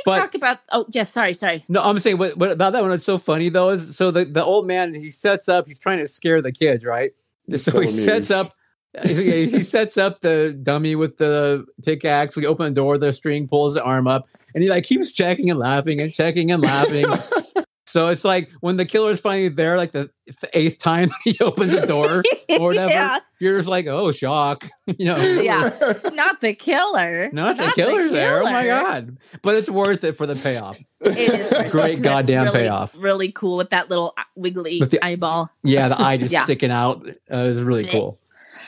Can 0.04 0.12
we 0.14 0.16
But- 0.16 0.18
talk 0.18 0.34
about? 0.34 0.58
Oh, 0.72 0.86
yes. 0.90 1.10
sorry, 1.10 1.34
sorry. 1.34 1.64
No, 1.68 1.82
I'm 1.82 1.98
saying 1.98 2.18
what, 2.18 2.36
what 2.36 2.50
about 2.50 2.72
that 2.72 2.82
one? 2.82 2.92
It's 2.92 3.04
so 3.04 3.18
funny 3.18 3.48
though. 3.48 3.70
Is 3.70 3.96
so 3.96 4.10
the, 4.10 4.24
the 4.24 4.44
old 4.44 4.66
man 4.66 4.94
he 4.94 5.10
sets 5.10 5.48
up. 5.48 5.66
He's 5.66 5.78
trying 5.78 5.98
to 5.98 6.06
scare 6.06 6.40
the 6.42 6.52
kids, 6.52 6.84
right? 6.84 7.12
He's 7.46 7.64
so, 7.64 7.72
so 7.72 7.80
he 7.80 7.88
sets 7.88 8.30
up. 8.30 8.46
he 9.04 9.46
he 9.46 9.62
sets 9.62 9.96
up 9.96 10.20
the 10.20 10.58
dummy 10.62 10.94
with 10.96 11.16
the 11.18 11.64
pickaxe. 11.84 12.36
We 12.36 12.46
open 12.46 12.66
the 12.66 12.70
door. 12.80 12.98
The 12.98 13.12
string 13.12 13.46
pulls 13.48 13.74
the 13.74 13.82
arm 13.84 14.06
up, 14.08 14.26
and 14.54 14.62
he 14.64 14.70
like 14.70 14.84
keeps 14.84 15.12
checking 15.12 15.50
and 15.50 15.58
laughing 15.58 16.00
and 16.00 16.12
checking 16.12 16.50
and 16.50 16.62
laughing. 16.62 17.06
so 17.90 18.08
it's 18.08 18.24
like 18.24 18.50
when 18.60 18.76
the 18.76 18.86
killer 18.86 19.10
is 19.10 19.20
finally 19.20 19.48
there, 19.48 19.76
like 19.76 19.92
the 19.92 20.10
eighth 20.52 20.78
time 20.78 21.10
he 21.24 21.36
opens 21.40 21.78
the 21.78 21.86
door 21.86 22.22
or 22.58 22.66
whatever. 22.68 22.90
yeah, 22.92 23.18
You're 23.40 23.56
just 23.58 23.68
like, 23.68 23.86
oh, 23.86 24.12
shock, 24.12 24.68
you 24.86 25.06
know. 25.06 25.16
Yeah. 25.16 25.70
not 26.12 26.40
the 26.40 26.54
killer. 26.54 27.30
Not 27.32 27.56
the 27.56 27.72
killer's 27.74 28.12
there. 28.12 28.40
Oh 28.40 28.44
my 28.44 28.66
god! 28.66 29.18
But 29.42 29.56
it's 29.56 29.68
worth 29.68 30.04
it 30.04 30.16
for 30.16 30.26
the 30.26 30.34
payoff. 30.36 30.78
It 31.00 31.18
is. 31.18 31.70
Great 31.72 32.00
goddamn 32.02 32.44
really, 32.44 32.58
payoff. 32.60 32.92
Really 32.96 33.32
cool 33.32 33.56
with 33.56 33.70
that 33.70 33.88
little 33.90 34.14
uh, 34.16 34.22
wiggly 34.36 34.78
With 34.80 34.90
the- 34.92 35.04
eyeball. 35.04 35.50
Yeah, 35.62 35.88
the 35.88 36.00
eye 36.00 36.16
just 36.16 36.32
Yeah. 36.32 36.44
sticking 36.44 36.70
out. 36.70 37.06
Uh, 37.08 37.36
it 37.36 37.48
was 37.48 37.62
really 37.62 37.86
cool. 37.86 38.18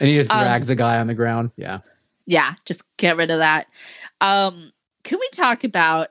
And 0.01 0.09
he 0.09 0.17
just 0.19 0.31
Um, 0.31 0.43
drags 0.43 0.69
a 0.71 0.75
guy 0.75 0.99
on 0.99 1.07
the 1.07 1.15
ground. 1.15 1.51
Yeah. 1.57 1.79
Yeah, 2.27 2.55
just 2.65 2.85
get 2.97 3.17
rid 3.17 3.31
of 3.31 3.39
that. 3.39 3.67
Um, 4.21 4.73
can 5.05 5.19
we 5.19 5.29
talk 5.33 5.65
about 5.65 6.09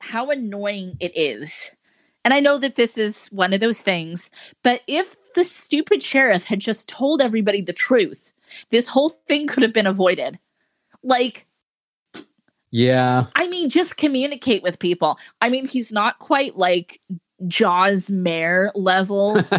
how 0.00 0.30
annoying 0.30 0.96
it 1.00 1.12
is? 1.16 1.70
And 2.28 2.34
I 2.34 2.40
know 2.40 2.58
that 2.58 2.74
this 2.74 2.98
is 2.98 3.28
one 3.28 3.54
of 3.54 3.60
those 3.60 3.80
things, 3.80 4.28
but 4.62 4.82
if 4.86 5.16
the 5.32 5.42
stupid 5.42 6.02
sheriff 6.02 6.44
had 6.44 6.60
just 6.60 6.86
told 6.86 7.22
everybody 7.22 7.62
the 7.62 7.72
truth, 7.72 8.30
this 8.68 8.86
whole 8.86 9.08
thing 9.28 9.46
could 9.46 9.62
have 9.62 9.72
been 9.72 9.86
avoided. 9.86 10.38
Like, 11.02 11.46
Yeah. 12.70 13.28
I 13.34 13.48
mean, 13.48 13.70
just 13.70 13.96
communicate 13.96 14.62
with 14.62 14.78
people. 14.78 15.16
I 15.40 15.48
mean, 15.48 15.66
he's 15.66 15.90
not 15.90 16.18
quite 16.18 16.58
like 16.58 17.00
Jaws 17.46 18.10
Mayor 18.10 18.72
level 18.74 19.42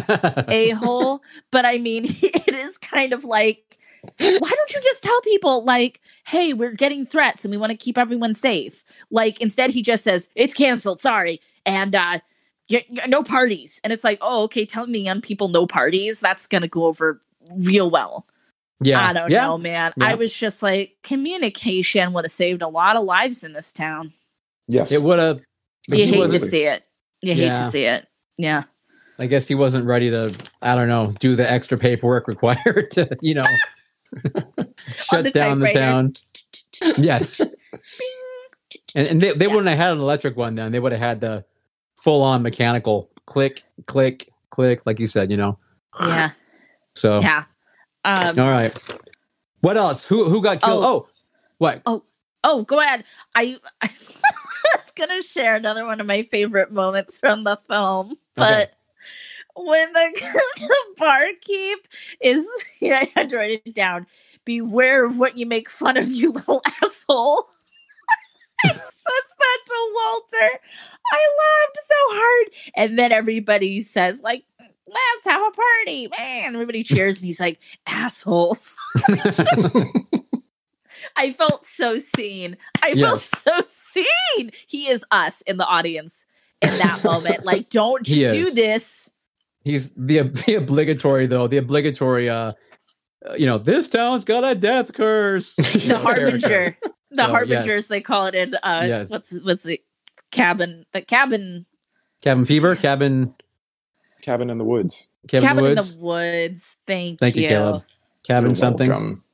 a 0.46 0.70
hole, 0.70 1.22
but 1.50 1.64
I 1.66 1.78
mean, 1.78 2.04
it 2.22 2.54
is 2.54 2.78
kind 2.78 3.12
of 3.12 3.24
like, 3.24 3.78
why 4.16 4.38
don't 4.38 4.74
you 4.74 4.80
just 4.80 5.02
tell 5.02 5.20
people, 5.22 5.64
like, 5.64 6.00
hey, 6.24 6.52
we're 6.52 6.74
getting 6.74 7.04
threats 7.04 7.44
and 7.44 7.50
we 7.50 7.58
want 7.58 7.72
to 7.72 7.76
keep 7.76 7.98
everyone 7.98 8.32
safe? 8.32 8.84
Like, 9.10 9.40
instead, 9.40 9.70
he 9.70 9.82
just 9.82 10.04
says, 10.04 10.28
it's 10.36 10.54
canceled, 10.54 11.00
sorry. 11.00 11.40
And, 11.66 11.96
uh, 11.96 12.20
y- 12.70 12.84
y- 12.90 13.06
no 13.08 13.22
parties. 13.22 13.80
And 13.84 13.92
it's 13.92 14.04
like, 14.04 14.18
oh, 14.20 14.44
okay, 14.44 14.64
telling 14.64 14.92
the 14.92 15.00
young 15.00 15.20
people 15.20 15.48
no 15.48 15.66
parties, 15.66 16.20
that's 16.20 16.46
going 16.46 16.62
to 16.62 16.68
go 16.68 16.86
over 16.86 17.20
real 17.56 17.90
well. 17.90 18.26
yeah. 18.80 19.00
I 19.08 19.12
don't 19.12 19.30
yeah. 19.30 19.42
know, 19.46 19.58
man. 19.58 19.92
Yeah. 19.96 20.04
I 20.06 20.14
was 20.14 20.32
just 20.32 20.62
like, 20.62 20.96
communication 21.02 22.12
would 22.12 22.24
have 22.24 22.32
saved 22.32 22.62
a 22.62 22.68
lot 22.68 22.96
of 22.96 23.04
lives 23.04 23.42
in 23.44 23.52
this 23.52 23.72
town. 23.72 24.12
yes, 24.68 24.92
It 24.92 25.02
would 25.02 25.18
have. 25.18 25.40
You 25.88 26.06
hate 26.06 26.30
to 26.30 26.38
see 26.40 26.62
it. 26.64 26.84
You 27.22 27.34
hate 27.34 27.46
Yeah. 27.46 27.54
to 27.56 27.64
see 27.66 27.84
it. 27.84 28.06
Yeah. 28.36 28.62
I 29.18 29.26
guess 29.26 29.46
he 29.48 29.54
wasn't 29.54 29.84
ready 29.86 30.08
to, 30.10 30.34
I 30.62 30.74
don't 30.74 30.88
know, 30.88 31.12
do 31.20 31.36
the 31.36 31.50
extra 31.50 31.76
paperwork 31.76 32.26
required 32.34 32.90
to, 32.92 33.08
you 33.20 33.34
know, 33.34 33.44
shut 34.96 35.24
the 35.24 35.30
down 35.30 35.60
the 35.60 35.72
town. 35.72 36.14
Yes. 36.96 37.40
And, 38.94 39.08
and 39.08 39.20
they, 39.20 39.32
they 39.32 39.46
wouldn't 39.46 39.68
have 39.68 39.76
had 39.78 39.92
an 39.92 39.98
electric 39.98 40.36
one 40.36 40.54
then. 40.54 40.72
They 40.72 40.80
would 40.80 40.92
have 40.92 41.00
had 41.00 41.20
the 41.20 41.44
full 42.02 42.22
on 42.22 42.42
mechanical 42.42 43.10
click, 43.26 43.62
click, 43.86 44.28
click, 44.50 44.82
like 44.86 44.98
you 44.98 45.06
said, 45.06 45.30
you 45.30 45.36
know. 45.36 45.58
Yeah. 46.00 46.30
So, 46.94 47.20
Yeah. 47.20 47.44
Um, 48.04 48.38
all 48.38 48.50
right. 48.50 48.76
What 49.60 49.76
else? 49.76 50.04
Who 50.06 50.28
who 50.28 50.42
got 50.42 50.62
killed? 50.62 50.84
Oh. 50.84 50.88
Oh, 50.88 51.08
what? 51.58 51.82
Oh, 51.84 52.02
oh, 52.44 52.62
go 52.62 52.80
ahead. 52.80 53.04
I, 53.34 53.58
I 53.82 53.90
was 54.74 54.90
gonna 54.96 55.22
share 55.22 55.56
another 55.56 55.84
one 55.84 56.00
of 56.00 56.06
my 56.06 56.22
favorite 56.30 56.72
moments 56.72 57.20
from 57.20 57.42
the 57.42 57.56
film, 57.68 58.16
but 58.34 58.72
when 59.54 59.92
the, 59.92 60.40
the 60.56 60.76
barkeep 60.96 61.86
is, 62.20 62.44
yeah, 62.80 63.00
I 63.02 63.12
had 63.14 63.30
to 63.30 63.36
write 63.36 63.62
it 63.64 63.74
down. 63.74 64.06
Beware 64.44 65.04
of 65.04 65.18
what 65.18 65.36
you 65.36 65.44
make 65.46 65.68
fun 65.68 65.96
of, 65.96 66.10
you 66.10 66.32
little 66.32 66.62
asshole. 66.82 67.50
Says 68.68 69.34
that 69.38 69.58
to 69.66 69.92
Walter. 69.94 70.60
I 71.12 71.20
laughed 71.40 71.78
so 71.86 71.94
hard. 72.08 72.50
And 72.76 72.98
then 72.98 73.12
everybody 73.12 73.82
says, 73.82 74.20
like, 74.20 74.44
let's 74.86 75.24
have 75.24 75.42
a 75.42 75.50
party, 75.50 76.08
man. 76.18 76.54
Everybody 76.54 76.82
cheers, 76.82 77.18
and 77.18 77.26
he's 77.26 77.40
like, 77.40 77.58
assholes. 77.86 78.76
I 81.16 81.32
felt 81.32 81.66
so 81.66 81.98
seen. 81.98 82.56
I 82.82 82.94
felt 82.94 83.20
so 83.20 83.62
seen. 83.64 84.52
He 84.66 84.88
is 84.88 85.04
us 85.10 85.40
in 85.42 85.56
the 85.56 85.66
audience 85.66 86.24
in 86.60 86.70
that 86.78 87.02
moment. 87.04 87.44
Like, 87.44 87.70
don't 87.70 88.08
you 88.08 88.30
do 88.30 88.50
this. 88.50 89.10
He's 89.62 89.90
the 89.92 90.22
the 90.46 90.54
obligatory 90.56 91.26
though, 91.26 91.46
the 91.46 91.58
obligatory 91.58 92.28
uh 92.28 92.52
uh, 93.28 93.34
you 93.34 93.44
know, 93.44 93.58
this 93.58 93.86
town's 93.86 94.24
got 94.24 94.44
a 94.44 94.54
death 94.54 94.94
curse. 94.94 95.54
The 95.56 95.98
harbinger. 95.98 96.78
The 97.10 97.24
So, 97.26 97.30
harbingers, 97.30 97.66
yes. 97.66 97.86
they 97.88 98.00
call 98.00 98.26
it 98.26 98.34
in 98.34 98.54
uh 98.62 98.84
Yes. 98.86 99.10
what's 99.10 99.32
what's 99.42 99.64
the 99.64 99.80
cabin 100.30 100.86
the 100.92 101.02
cabin 101.02 101.66
Cabin 102.22 102.44
fever, 102.44 102.76
cabin 102.76 103.34
Cabin 104.22 104.50
in 104.50 104.58
the 104.58 104.64
woods. 104.64 105.10
cabin, 105.28 105.48
cabin 105.48 105.64
woods. 105.64 105.92
in 105.92 105.98
the 105.98 106.04
woods. 106.04 106.76
Thank, 106.86 107.18
Thank 107.20 107.36
you, 107.36 107.48
Caleb. 107.48 107.82
Cabin 108.22 108.50
You're 108.50 108.54
something. 108.56 108.88
welcome. 108.90 109.24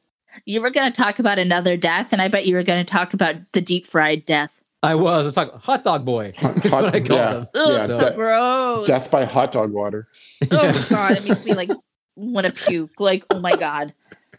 You 0.45 0.61
were 0.61 0.71
going 0.71 0.93
to 0.93 0.97
talk 1.03 1.19
about 1.19 1.39
another 1.41 1.77
death, 1.77 2.13
and 2.13 2.23
I 2.23 2.29
bet 2.29 2.47
you 2.47 2.55
were 2.55 2.63
going 2.63 2.85
to 2.85 2.89
talk 2.91 3.13
about 3.15 3.35
the 3.53 3.61
deep 3.61 3.85
fried 3.87 4.25
death. 4.27 4.63
I 4.85 4.95
was. 4.95 5.27
I 5.37 5.45
talk 5.45 5.61
hot 5.61 5.83
dog 5.83 6.05
boy. 6.05 6.33
Hot- 6.39 6.55
That's 6.63 6.71
what 6.73 6.95
I 6.95 7.01
called 7.01 7.11
yeah. 7.11 7.33
him. 7.39 7.47
Oh, 7.55 7.77
Yeah, 7.77 7.87
so 7.89 8.11
de- 8.11 8.15
gross. 8.15 8.87
Death 8.87 9.11
by 9.11 9.25
hot 9.25 9.51
dog 9.51 9.73
water. 9.73 10.07
Oh 10.53 10.63
Yes. 10.63 10.89
god, 10.91 11.13
it 11.17 11.25
makes 11.27 11.45
me 11.45 11.55
like 11.55 11.71
want 12.15 12.47
to 12.47 12.53
puke. 12.53 13.01
Like, 13.01 13.25
oh 13.31 13.41
my 13.41 13.57
god. 13.57 13.93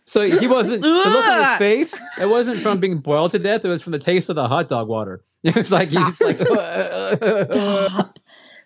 So 0.08 0.22
he 0.22 0.48
wasn't 0.48 0.82
the 0.82 0.88
look 0.88 1.26
on 1.28 1.50
his 1.50 1.58
face. 1.58 1.94
It 2.20 2.28
wasn't 2.28 2.62
from 2.62 2.80
being 2.80 3.00
boiled 3.00 3.32
to 3.32 3.40
death. 3.40 3.66
It 3.66 3.68
was 3.68 3.84
from 3.84 3.92
the 3.92 4.00
taste 4.00 4.30
of 4.30 4.38
the 4.38 4.48
hot 4.48 4.70
dog 4.70 4.88
water. 4.88 5.22
It 5.44 5.56
was 5.56 5.72
like 5.72 5.90
he's 5.90 6.20
like. 6.20 6.40
Stop. 7.60 8.20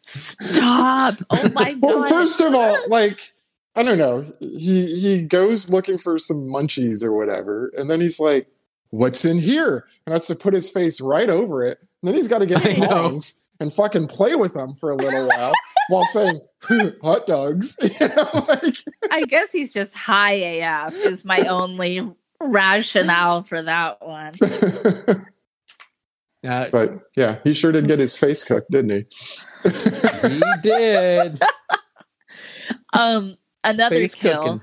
Stop. 0.03 1.13
Oh 1.29 1.49
my 1.53 1.73
god. 1.73 1.81
Well, 1.81 2.09
first 2.09 2.39
of 2.41 2.55
all, 2.55 2.77
like 2.87 3.33
I 3.75 3.83
don't 3.83 3.97
know, 3.97 4.25
he 4.39 4.95
he 4.99 5.23
goes 5.23 5.69
looking 5.69 5.97
for 5.97 6.17
some 6.17 6.41
munchies 6.47 7.03
or 7.03 7.11
whatever, 7.11 7.71
and 7.77 7.89
then 7.89 8.01
he's 8.01 8.19
like, 8.19 8.47
"What's 8.89 9.25
in 9.25 9.39
here?" 9.39 9.85
And 10.05 10.13
has 10.13 10.27
to 10.27 10.35
put 10.35 10.53
his 10.53 10.69
face 10.69 11.01
right 11.01 11.29
over 11.29 11.61
it. 11.63 11.79
And 11.79 12.07
then 12.07 12.15
he's 12.15 12.27
got 12.27 12.39
to 12.39 12.45
get 12.45 12.65
I 12.65 12.77
know. 12.79 12.87
tongs 12.87 13.47
and 13.59 13.71
fucking 13.71 14.07
play 14.07 14.35
with 14.35 14.53
them 14.53 14.73
for 14.73 14.91
a 14.91 14.95
little 14.95 15.27
while 15.27 15.53
while 15.89 16.05
saying 16.05 16.41
"hot 17.01 17.25
dogs." 17.27 17.77
You 17.99 18.07
know, 18.07 18.45
like 18.47 18.77
I 19.11 19.23
guess 19.25 19.51
he's 19.51 19.73
just 19.73 19.95
high 19.95 20.33
AF 20.33 20.93
is 20.93 21.25
my 21.25 21.39
only 21.47 22.09
rationale 22.39 23.43
for 23.43 23.61
that 23.61 24.05
one. 24.05 24.35
Uh, 26.43 26.69
but 26.71 26.91
yeah, 27.15 27.37
he 27.43 27.53
sure 27.53 27.71
did 27.71 27.87
get 27.87 27.99
his 27.99 28.15
face 28.15 28.43
cooked, 28.43 28.71
didn't 28.71 28.89
he? 28.89 29.05
he 30.27 30.41
did. 30.63 31.39
Um 32.93 33.35
another 33.63 33.95
Face 33.95 34.15
kill. 34.15 34.43
cooking. 34.43 34.61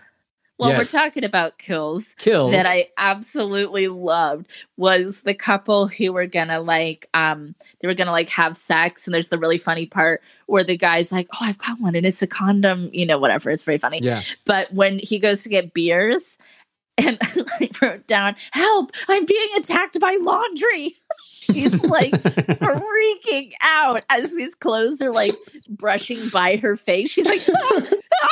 Well, 0.58 0.70
Yes. 0.70 0.92
we're 0.92 1.00
talking 1.00 1.22
about 1.24 1.56
kills. 1.58 2.14
Kills. 2.18 2.50
that 2.52 2.66
I 2.66 2.88
absolutely 2.98 3.86
loved 3.88 4.46
was 4.76 5.20
the 5.22 5.34
couple 5.34 5.86
who 5.86 6.12
were 6.12 6.26
gonna 6.26 6.60
like 6.60 7.08
um 7.14 7.54
they 7.80 7.86
were 7.88 7.94
gonna 7.94 8.10
like 8.12 8.28
have 8.30 8.56
sex 8.56 9.06
and 9.06 9.14
there's 9.14 9.28
the 9.28 9.38
really 9.38 9.58
funny 9.58 9.86
part 9.86 10.20
where 10.46 10.64
the 10.64 10.76
guy's 10.76 11.12
like, 11.12 11.28
Oh, 11.34 11.38
I've 11.42 11.58
got 11.58 11.80
one 11.80 11.94
and 11.94 12.04
it's 12.04 12.22
a 12.22 12.26
condom, 12.26 12.90
you 12.92 13.06
know, 13.06 13.18
whatever. 13.18 13.50
It's 13.50 13.62
very 13.62 13.78
funny. 13.78 14.00
yeah. 14.02 14.22
But 14.46 14.72
when 14.72 14.98
he 14.98 15.18
goes 15.20 15.44
to 15.44 15.48
get 15.48 15.74
beers 15.74 16.38
and 16.98 17.16
I 17.22 17.70
wrote 17.80 18.08
down, 18.08 18.34
Help, 18.50 18.90
I'm 19.06 19.24
being 19.24 19.48
attacked 19.56 20.00
by 20.00 20.18
laundry. 20.20 20.96
She's 21.24 21.80
like 21.84 22.10
freaking 22.12 23.52
out 23.62 24.02
as 24.10 24.34
these 24.34 24.56
clothes 24.56 25.00
are 25.02 25.12
like 25.12 25.34
brushing 25.68 26.28
by 26.30 26.56
her 26.56 26.76
face. 26.76 27.10
She's 27.10 27.26
like 27.26 27.42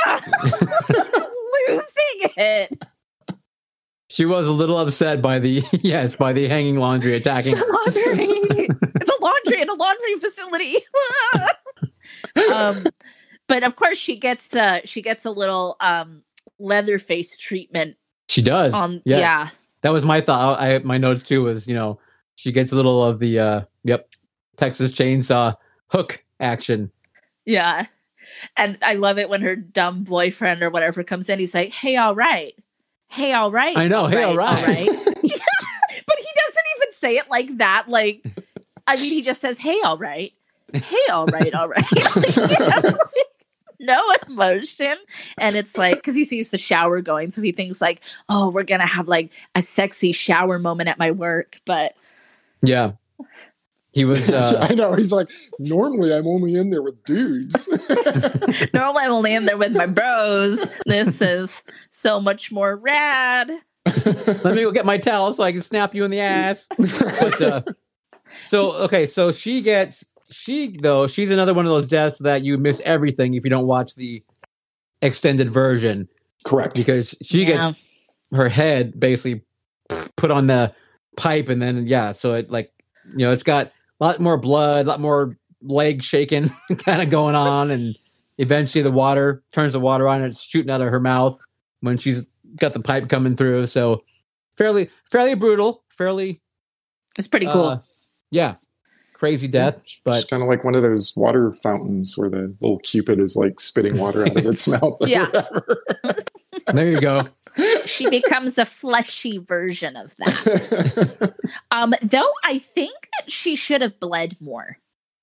"Ah, 0.06 1.25
losing 1.68 2.30
it. 2.36 2.84
She 4.08 4.24
was 4.24 4.46
a 4.48 4.52
little 4.52 4.78
upset 4.78 5.20
by 5.20 5.38
the 5.38 5.62
yes 5.82 6.16
by 6.16 6.32
the 6.32 6.46
hanging 6.48 6.76
laundry 6.76 7.14
attacking. 7.14 7.54
the 7.56 7.66
laundry, 7.66 8.66
the 8.68 9.18
laundry 9.20 9.60
in 9.62 9.68
a 9.68 9.74
laundry 9.74 10.14
facility. 10.20 10.76
um, 12.54 12.84
but 13.48 13.64
of 13.64 13.76
course, 13.76 13.98
she 13.98 14.16
gets 14.18 14.54
uh, 14.54 14.80
she 14.84 15.02
gets 15.02 15.24
a 15.24 15.30
little 15.30 15.76
um, 15.80 16.22
Leatherface 16.58 17.36
treatment 17.36 17.96
She 18.28 18.42
does. 18.42 18.72
on. 18.74 19.02
yes. 19.04 19.20
Yeah, 19.20 19.48
That 19.82 19.92
was 19.92 20.04
my 20.04 20.20
thought. 20.20 20.58
I 20.60 20.78
my 20.80 20.98
notes 20.98 21.22
too 21.24 21.42
was 21.42 21.66
you 21.66 21.74
know 21.74 21.98
she 22.36 22.52
gets 22.52 22.72
a 22.72 22.76
little 22.76 23.02
of 23.02 23.18
the 23.18 23.38
uh 23.38 23.60
yep 23.84 24.08
Texas 24.56 24.92
Chainsaw 24.92 25.56
hook 25.88 26.22
action. 26.40 26.90
yeah. 27.44 27.86
And 28.56 28.78
I 28.82 28.94
love 28.94 29.18
it 29.18 29.28
when 29.28 29.40
her 29.42 29.56
dumb 29.56 30.04
boyfriend 30.04 30.62
or 30.62 30.70
whatever 30.70 31.02
comes 31.02 31.28
in. 31.28 31.38
He's 31.38 31.54
like, 31.54 31.70
"Hey, 31.70 31.96
all 31.96 32.14
right, 32.14 32.54
hey, 33.08 33.32
all 33.32 33.50
right." 33.50 33.76
I 33.76 33.88
know, 33.88 34.06
hey, 34.06 34.22
all 34.22 34.36
right. 34.36 34.56
yeah. 35.22 35.36
But 36.06 36.18
he 36.18 36.28
doesn't 36.34 36.66
even 36.76 36.92
say 36.92 37.16
it 37.16 37.30
like 37.30 37.58
that. 37.58 37.84
Like, 37.88 38.24
I 38.86 38.96
mean, 38.96 39.12
he 39.12 39.22
just 39.22 39.40
says, 39.40 39.58
"Hey, 39.58 39.78
all 39.84 39.98
right, 39.98 40.32
hey, 40.72 40.96
all 41.10 41.26
right, 41.26 41.54
all 41.54 41.68
right." 41.68 41.84
Like, 42.16 42.50
has, 42.50 42.84
like, 42.84 43.26
no 43.80 44.02
emotion, 44.30 44.96
and 45.38 45.54
it's 45.56 45.76
like 45.76 45.96
because 45.96 46.14
he 46.14 46.24
sees 46.24 46.50
the 46.50 46.58
shower 46.58 47.00
going, 47.00 47.30
so 47.30 47.42
he 47.42 47.52
thinks 47.52 47.80
like, 47.80 48.00
"Oh, 48.28 48.50
we're 48.50 48.64
gonna 48.64 48.86
have 48.86 49.08
like 49.08 49.30
a 49.54 49.62
sexy 49.62 50.12
shower 50.12 50.58
moment 50.58 50.88
at 50.88 50.98
my 50.98 51.10
work," 51.10 51.60
but 51.66 51.94
Yeah, 52.62 52.92
he 53.96 54.04
was. 54.04 54.28
Uh, 54.36 54.58
I 54.68 54.74
know. 54.74 54.92
He's 54.92 55.10
like, 55.10 55.26
normally 55.58 56.12
I'm 56.14 56.26
only 56.26 56.54
in 56.54 56.68
there 56.68 56.82
with 56.82 57.02
dudes. 57.04 57.66
normally 58.74 59.02
I'm 59.04 59.12
only 59.12 59.34
in 59.34 59.46
there 59.46 59.56
with 59.56 59.74
my 59.74 59.86
bros. 59.86 60.66
This 60.84 61.22
is 61.22 61.62
so 61.90 62.20
much 62.20 62.52
more 62.52 62.76
rad. 62.76 63.50
let 64.44 64.54
me 64.54 64.62
go 64.62 64.70
get 64.70 64.84
my 64.84 64.98
towel 64.98 65.32
so 65.32 65.42
I 65.42 65.52
can 65.52 65.62
snap 65.62 65.94
you 65.94 66.04
in 66.04 66.10
the 66.10 66.20
ass. 66.20 66.66
But, 66.76 67.40
uh, 67.40 67.62
so 68.44 68.72
okay, 68.72 69.06
so 69.06 69.32
she 69.32 69.62
gets 69.62 70.04
she 70.30 70.76
though 70.82 71.06
she's 71.06 71.30
another 71.30 71.54
one 71.54 71.64
of 71.64 71.70
those 71.70 71.86
deaths 71.86 72.18
that 72.18 72.42
you 72.42 72.58
miss 72.58 72.82
everything 72.84 73.32
if 73.34 73.44
you 73.44 73.50
don't 73.50 73.66
watch 73.66 73.94
the 73.94 74.22
extended 75.00 75.50
version 75.50 76.06
Correct. 76.44 76.74
because 76.74 77.14
she 77.22 77.44
Yeah. 77.44 77.70
gets 77.70 77.84
her 78.34 78.48
head 78.50 78.98
basically 79.00 79.42
put 80.16 80.30
on 80.30 80.48
the 80.48 80.74
pipe 81.16 81.48
and 81.48 81.62
then 81.62 81.86
yeah 81.86 82.10
so 82.10 82.34
it 82.34 82.50
like 82.50 82.72
you 83.16 83.24
know 83.24 83.30
it's 83.32 83.44
got 83.44 83.70
a 84.00 84.04
lot 84.04 84.20
more 84.20 84.36
blood 84.36 84.86
a 84.86 84.88
lot 84.88 85.00
more 85.00 85.36
leg 85.62 86.02
shaking 86.02 86.50
kind 86.78 87.02
of 87.02 87.10
going 87.10 87.34
on 87.34 87.70
and 87.70 87.96
eventually 88.38 88.82
the 88.82 88.90
water 88.92 89.42
turns 89.52 89.72
the 89.72 89.80
water 89.80 90.06
on 90.08 90.16
and 90.22 90.26
it's 90.32 90.42
shooting 90.42 90.70
out 90.70 90.80
of 90.80 90.88
her 90.88 91.00
mouth 91.00 91.38
when 91.80 91.96
she's 91.98 92.24
got 92.56 92.72
the 92.74 92.80
pipe 92.80 93.08
coming 93.08 93.34
through 93.36 93.66
so 93.66 94.02
fairly 94.56 94.90
fairly 95.10 95.34
brutal 95.34 95.82
fairly 95.96 96.40
It's 97.18 97.28
pretty 97.28 97.46
cool. 97.46 97.64
uh, 97.64 97.78
yeah 98.30 98.56
crazy 99.14 99.48
death 99.48 99.80
but 100.04 100.16
It's 100.16 100.24
kind 100.26 100.42
of 100.42 100.48
like 100.48 100.62
one 100.62 100.74
of 100.74 100.82
those 100.82 101.14
water 101.16 101.54
fountains 101.62 102.18
where 102.18 102.28
the 102.28 102.54
little 102.60 102.78
cupid 102.80 103.18
is 103.18 103.34
like 103.34 103.58
spitting 103.58 103.96
water 103.98 104.22
out 104.24 104.36
of 104.36 104.44
its 104.46 104.68
mouth. 104.72 104.98
or 105.00 105.08
Yeah. 105.08 105.26
whatever. 105.26 105.82
there 106.74 106.86
you 106.90 107.00
go 107.00 107.26
she 107.84 108.08
becomes 108.10 108.58
a 108.58 108.64
fleshy 108.66 109.38
version 109.38 109.96
of 109.96 110.14
that. 110.16 111.34
Um, 111.70 111.94
though 112.02 112.30
I 112.44 112.58
think 112.58 113.08
that 113.18 113.30
she 113.30 113.54
should 113.56 113.80
have 113.82 114.00
bled 114.00 114.36
more. 114.40 114.78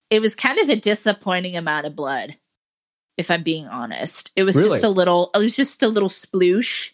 It 0.10 0.20
was 0.22 0.36
kind 0.36 0.60
of 0.60 0.70
a 0.70 0.76
disappointing 0.76 1.56
amount 1.58 1.86
of 1.88 1.96
blood, 1.96 2.38
if 3.18 3.32
I'm 3.32 3.44
being 3.44 3.68
honest. 3.68 4.32
It 4.36 4.44
was 4.44 4.56
Really? 4.56 4.70
just 4.72 4.84
a 4.84 4.90
little. 4.90 5.32
It 5.34 5.40
was 5.40 5.56
just 5.56 5.82
a 5.84 5.88
little 5.88 6.10
sploosh, 6.10 6.92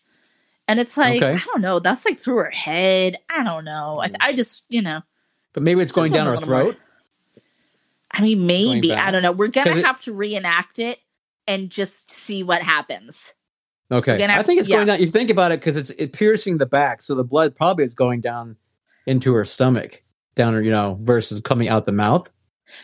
and 0.67 0.79
it's 0.79 0.95
like 0.97 1.21
Okay. 1.21 1.33
I 1.33 1.43
don't 1.45 1.61
know. 1.61 1.79
That's 1.79 2.05
like 2.05 2.19
through 2.19 2.37
her 2.37 2.49
head. 2.51 3.17
I 3.29 3.43
don't 3.43 3.65
know. 3.65 4.01
I, 4.01 4.11
I 4.19 4.33
just 4.33 4.63
you 4.69 4.81
know. 4.81 5.01
but 5.53 5.63
maybe 5.63 5.81
it's 5.81 5.91
going 5.91 6.11
down 6.13 6.27
her 6.27 6.35
little 6.35 6.49
more. 6.49 6.61
throat 6.63 6.77
I 8.11 8.21
mean, 8.21 8.47
maybe. 8.47 8.93
I 8.93 9.11
don't 9.11 9.21
know. 9.23 9.31
We're 9.33 9.47
gonna 9.47 9.75
it- 9.75 9.85
have 9.85 10.01
to 10.01 10.13
reenact 10.13 10.79
it 10.79 10.99
and 11.47 11.69
just 11.69 12.09
see 12.11 12.43
what 12.43 12.61
happens. 12.63 13.33
Okay, 13.91 14.17
gonna 14.17 14.33
I 14.33 14.43
think 14.43 14.59
it's 14.59 14.69
yeah. 14.69 14.77
going 14.77 14.87
down. 14.87 14.99
You 14.99 15.07
think 15.07 15.29
about 15.29 15.51
it 15.51 15.59
because 15.59 15.75
it's 15.75 15.89
it 15.91 16.13
piercing 16.13 16.57
the 16.59 16.65
back, 16.65 17.01
so 17.01 17.15
the 17.15 17.23
blood 17.23 17.55
probably 17.55 17.83
is 17.83 17.95
going 17.95 18.21
down 18.21 18.55
into 19.07 19.33
her 19.33 19.45
stomach, 19.45 20.03
down 20.35 20.53
her, 20.53 20.61
you 20.61 20.69
know, 20.71 20.97
versus 21.01 21.41
coming 21.41 21.67
out 21.69 21.85
the 21.85 21.91
mouth. 21.91 22.29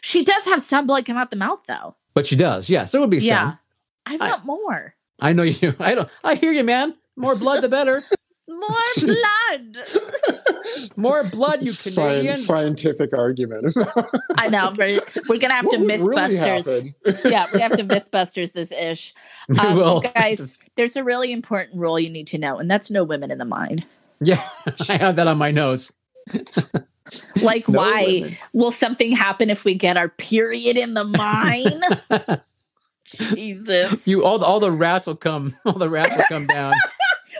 She 0.01 0.23
does 0.23 0.45
have 0.45 0.61
some 0.61 0.87
blood 0.87 1.05
come 1.05 1.17
out 1.17 1.29
the 1.29 1.35
mouth, 1.37 1.59
though. 1.67 1.95
But 2.15 2.25
she 2.25 2.35
does, 2.35 2.69
yes. 2.69 2.91
There 2.91 2.99
would 3.01 3.11
be 3.11 3.17
Yeah, 3.17 3.41
some. 3.51 3.59
I 4.07 4.17
I- 4.19 4.29
want 4.31 4.45
more. 4.45 4.95
I 5.19 5.33
know 5.33 5.43
you. 5.43 5.75
I 5.79 5.93
don't. 5.95 6.09
I 6.23 6.35
hear 6.35 6.51
you, 6.51 6.63
man. 6.63 6.95
More 7.15 7.35
blood, 7.35 7.61
the 7.61 7.69
better. 7.69 8.03
More 8.57 8.69
Jeez. 8.97 9.17
blood. 9.51 10.97
More 10.97 11.23
blood, 11.23 11.61
you 11.61 11.71
Sci- 11.71 12.01
Canadian. 12.01 12.35
scientific 12.35 13.13
argument. 13.13 13.75
I 14.37 14.49
know. 14.49 14.73
We're, 14.77 14.99
we're 15.29 15.37
gonna 15.39 15.53
have 15.53 15.69
to 15.69 15.77
would 15.77 15.87
really 16.01 16.35
MythBusters. 16.35 16.93
yeah, 17.29 17.47
we 17.53 17.59
have 17.61 17.73
to 17.73 17.83
MythBusters 17.83 18.53
this 18.53 18.71
ish. 18.71 19.13
We 19.49 19.59
Um, 19.59 19.75
will. 19.75 19.99
guys, 20.01 20.51
there's 20.75 20.95
a 20.95 21.03
really 21.03 21.31
important 21.31 21.75
rule 21.79 21.99
you 21.99 22.09
need 22.09 22.27
to 22.27 22.37
know, 22.37 22.57
and 22.57 22.69
that's 22.71 22.89
no 22.89 23.03
women 23.03 23.29
in 23.31 23.37
the 23.37 23.45
mine. 23.45 23.85
Yeah, 24.21 24.41
I 24.89 24.97
have 24.97 25.17
that 25.17 25.27
on 25.27 25.37
my 25.37 25.51
nose. 25.51 25.91
Like, 27.41 27.67
No 27.67 27.79
why 27.79 28.03
women. 28.05 28.37
will 28.53 28.71
something 28.71 29.11
happen 29.11 29.49
if 29.49 29.63
we 29.65 29.75
get 29.75 29.97
our 29.97 30.09
period 30.09 30.77
in 30.77 30.93
the 30.95 31.03
mine? 31.03 31.81
Jesus. 33.05 34.07
you 34.07 34.25
all 34.25 34.39
the 34.39 34.45
all 34.45 34.59
the 34.59 34.71
rats 34.71 35.05
will 35.05 35.15
come. 35.15 35.55
All 35.65 35.73
the 35.73 35.89
rats 35.89 36.15
will 36.17 36.23
come 36.27 36.47
down. 36.47 36.73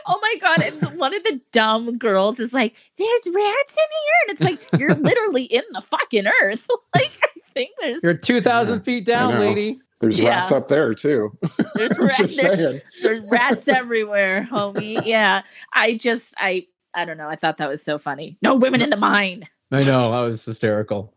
Oh 0.06 0.18
my 0.22 0.34
god! 0.40 0.62
And 0.62 0.98
one 0.98 1.14
of 1.14 1.22
the 1.24 1.40
dumb 1.52 1.98
girls 1.98 2.38
is 2.40 2.52
like, 2.52 2.76
"There's 2.98 3.28
rats 3.34 3.76
in 3.76 3.84
here," 4.04 4.14
and 4.22 4.30
it's 4.30 4.40
like 4.42 4.80
you're 4.80 4.94
literally 4.94 5.44
in 5.44 5.62
the 5.72 5.80
fucking 5.80 6.26
earth. 6.26 6.66
like 6.94 7.12
I 7.22 7.28
think 7.54 7.70
there's 7.80 8.02
You're 8.02 8.14
two 8.14 8.40
thousand 8.40 8.82
feet 8.82 9.04
down, 9.06 9.38
lady. 9.40 9.80
There's 10.00 10.20
Yeah. 10.20 10.28
rats 10.28 10.52
up 10.52 10.68
there 10.68 10.94
too. 10.94 11.36
there's 11.74 11.92
I'm 11.92 12.06
rats. 12.06 12.18
just 12.18 12.40
There, 12.42 12.56
saying. 12.56 12.80
there's 13.02 13.30
rats 13.30 13.66
everywhere, 13.66 14.46
homie. 14.50 15.00
Yeah, 15.06 15.42
I 15.72 15.94
just 15.94 16.34
I 16.38 16.66
I 16.94 17.04
don't 17.04 17.16
know. 17.18 17.28
I 17.28 17.36
thought 17.36 17.58
that 17.58 17.68
was 17.68 17.82
so 17.82 17.98
funny. 17.98 18.36
No 18.42 18.54
women 18.56 18.82
in 18.82 18.90
the 18.90 18.96
mine. 18.96 19.48
I 19.72 19.82
know. 19.84 20.12
I 20.12 20.22
was 20.22 20.44
hysterical. 20.44 21.12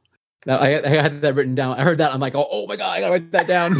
I, 0.47 0.81
I 0.81 0.87
had 0.87 1.21
that 1.21 1.35
written 1.35 1.53
down. 1.53 1.77
I 1.77 1.83
heard 1.83 1.97
that. 1.97 2.13
I'm 2.13 2.21
like, 2.21 2.33
oh, 2.33 2.47
oh 2.49 2.65
my 2.65 2.77
god, 2.77 2.91
I 2.93 2.99
gotta 3.01 3.11
write 3.11 3.31
that 3.33 3.45
down. 3.47 3.75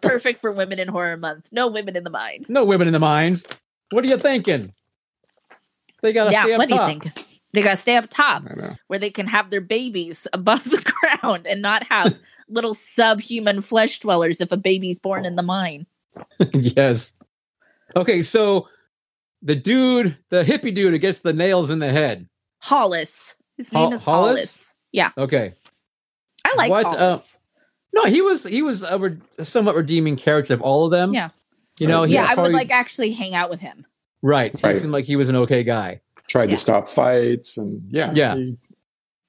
Perfect 0.00 0.40
for 0.40 0.50
Women 0.50 0.78
in 0.78 0.88
Horror 0.88 1.16
Month. 1.18 1.50
No 1.52 1.68
women 1.68 1.94
in 1.94 2.04
the 2.04 2.10
mine. 2.10 2.46
no 2.48 2.64
women 2.64 2.86
in 2.88 2.92
the 2.92 2.98
mines. 2.98 3.44
What 3.92 4.04
are 4.04 4.08
you 4.08 4.18
thinking? 4.18 4.72
They 6.02 6.12
gotta 6.12 6.30
stay 6.30 6.48
Yeah. 6.48 6.54
up 6.54 6.58
What 6.58 6.68
do 6.68 6.74
you 6.74 6.80
top. 6.80 6.88
think? 6.88 7.26
They 7.52 7.62
gotta 7.62 7.76
stay 7.76 7.96
up 7.96 8.06
top. 8.08 8.44
Where 8.88 8.98
they 8.98 9.10
can 9.10 9.26
have 9.26 9.50
their 9.50 9.60
babies 9.60 10.26
above 10.32 10.64
the 10.64 10.82
ground 11.20 11.46
and 11.46 11.62
not 11.62 11.84
have 11.88 12.16
little 12.48 12.74
subhuman 12.74 13.60
flesh 13.60 14.00
dwellers 14.00 14.40
if 14.40 14.50
a 14.52 14.56
baby's 14.56 14.98
born 14.98 15.24
in 15.24 15.36
the 15.36 15.42
mine. 15.42 15.86
yes. 16.52 17.14
Okay, 17.96 18.22
so 18.22 18.68
the 19.42 19.54
dude, 19.54 20.16
the 20.30 20.42
hippie 20.44 20.74
dude 20.74 20.90
who 20.92 20.98
gets 20.98 21.20
the 21.20 21.32
nails 21.32 21.70
in 21.70 21.78
the 21.78 21.90
head. 21.90 22.28
Hollis. 22.60 23.34
His 23.56 23.72
name 23.72 23.84
Hol- 23.84 23.92
is 23.92 24.04
Hollis? 24.04 24.28
Hollis. 24.38 24.74
Yeah, 24.92 25.10
Okay. 25.18 25.54
I 26.44 26.54
like 26.56 26.70
What, 26.70 26.86
uh, 26.86 26.90
Hollis. 26.98 27.38
No, 27.94 28.04
he 28.04 28.20
was 28.22 28.44
he 28.44 28.62
was 28.62 28.82
a 28.82 28.98
re- 28.98 29.18
somewhat 29.42 29.74
redeeming 29.76 30.16
character 30.16 30.54
of 30.54 30.62
all 30.62 30.84
of 30.86 30.90
them. 30.90 31.12
Yeah. 31.14 31.28
You 31.82 31.88
know, 31.88 32.04
he 32.04 32.14
yeah, 32.14 32.26
I 32.28 32.40
would 32.40 32.52
like 32.52 32.70
actually 32.70 33.12
hang 33.12 33.34
out 33.34 33.50
with 33.50 33.60
him. 33.60 33.84
right. 34.22 34.56
He 34.58 34.66
Right. 34.66 34.76
seemed 34.76 34.92
like 34.92 35.04
he 35.04 35.16
was 35.16 35.28
an 35.28 35.36
okay 35.36 35.64
guy. 35.64 36.00
Tried 36.28 36.48
Yeah. 36.48 36.54
to 36.56 36.60
stop 36.60 36.88
fights 36.88 37.58
and 37.58 37.82
yeah. 37.90 38.12
Yeah. 38.14 38.36
he- 38.36 38.56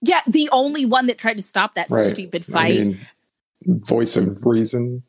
Yeah, 0.01 0.21
the 0.27 0.49
only 0.51 0.85
one 0.85 1.07
that 1.07 1.17
tried 1.17 1.37
to 1.37 1.43
stop 1.43 1.75
that 1.75 1.87
Right. 1.89 2.13
stupid 2.13 2.45
I 2.49 2.51
fight. 2.51 2.79
mean, 2.79 3.07
voice 3.65 4.15
of 4.17 4.45
reason. 4.45 5.03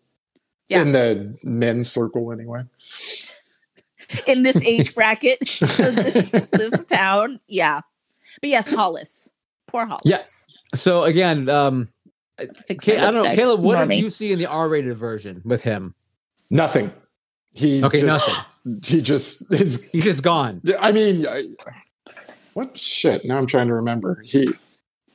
Yeah. 0.68 0.82
In 0.82 0.92
the 0.92 1.36
men's 1.42 1.90
circle 1.90 2.32
anyway. 2.32 2.62
in 4.26 4.42
this 4.42 4.56
age 4.62 4.94
bracket 4.96 5.38
this, 5.60 6.30
this 6.52 6.84
town. 6.84 7.40
Yeah. 7.46 7.80
But 8.40 8.50
yes, 8.50 8.72
Hollis. 8.72 9.28
Poor 9.66 9.86
Hollis. 9.86 10.02
Yeah. 10.04 10.22
So 10.74 11.02
again, 11.04 11.48
um 11.48 11.88
Fix 12.66 12.84
Ca- 12.84 12.96
I 12.98 13.10
don't 13.12 13.24
know. 13.24 13.34
Caleb, 13.34 13.60
what 13.60 13.78
Normie. 13.78 13.90
did 13.90 14.00
you 14.00 14.10
see 14.10 14.32
in 14.32 14.38
the 14.40 14.46
R-rated 14.46 14.96
version 14.98 15.40
with 15.44 15.62
him? 15.62 15.94
Nothing. 16.50 16.92
He 17.54 17.82
Okay, 17.84 18.00
just, 18.00 18.38
He 18.84 19.00
just 19.00 19.52
is 19.52 19.90
He's 19.92 20.04
just 20.04 20.22
gone. 20.22 20.60
I 20.80 20.92
mean, 20.92 21.26
I, 21.26 21.42
what 22.54 22.76
shit? 22.76 23.24
Now 23.24 23.38
I'm 23.38 23.46
trying 23.46 23.68
to 23.68 23.74
remember. 23.74 24.22
He 24.26 24.52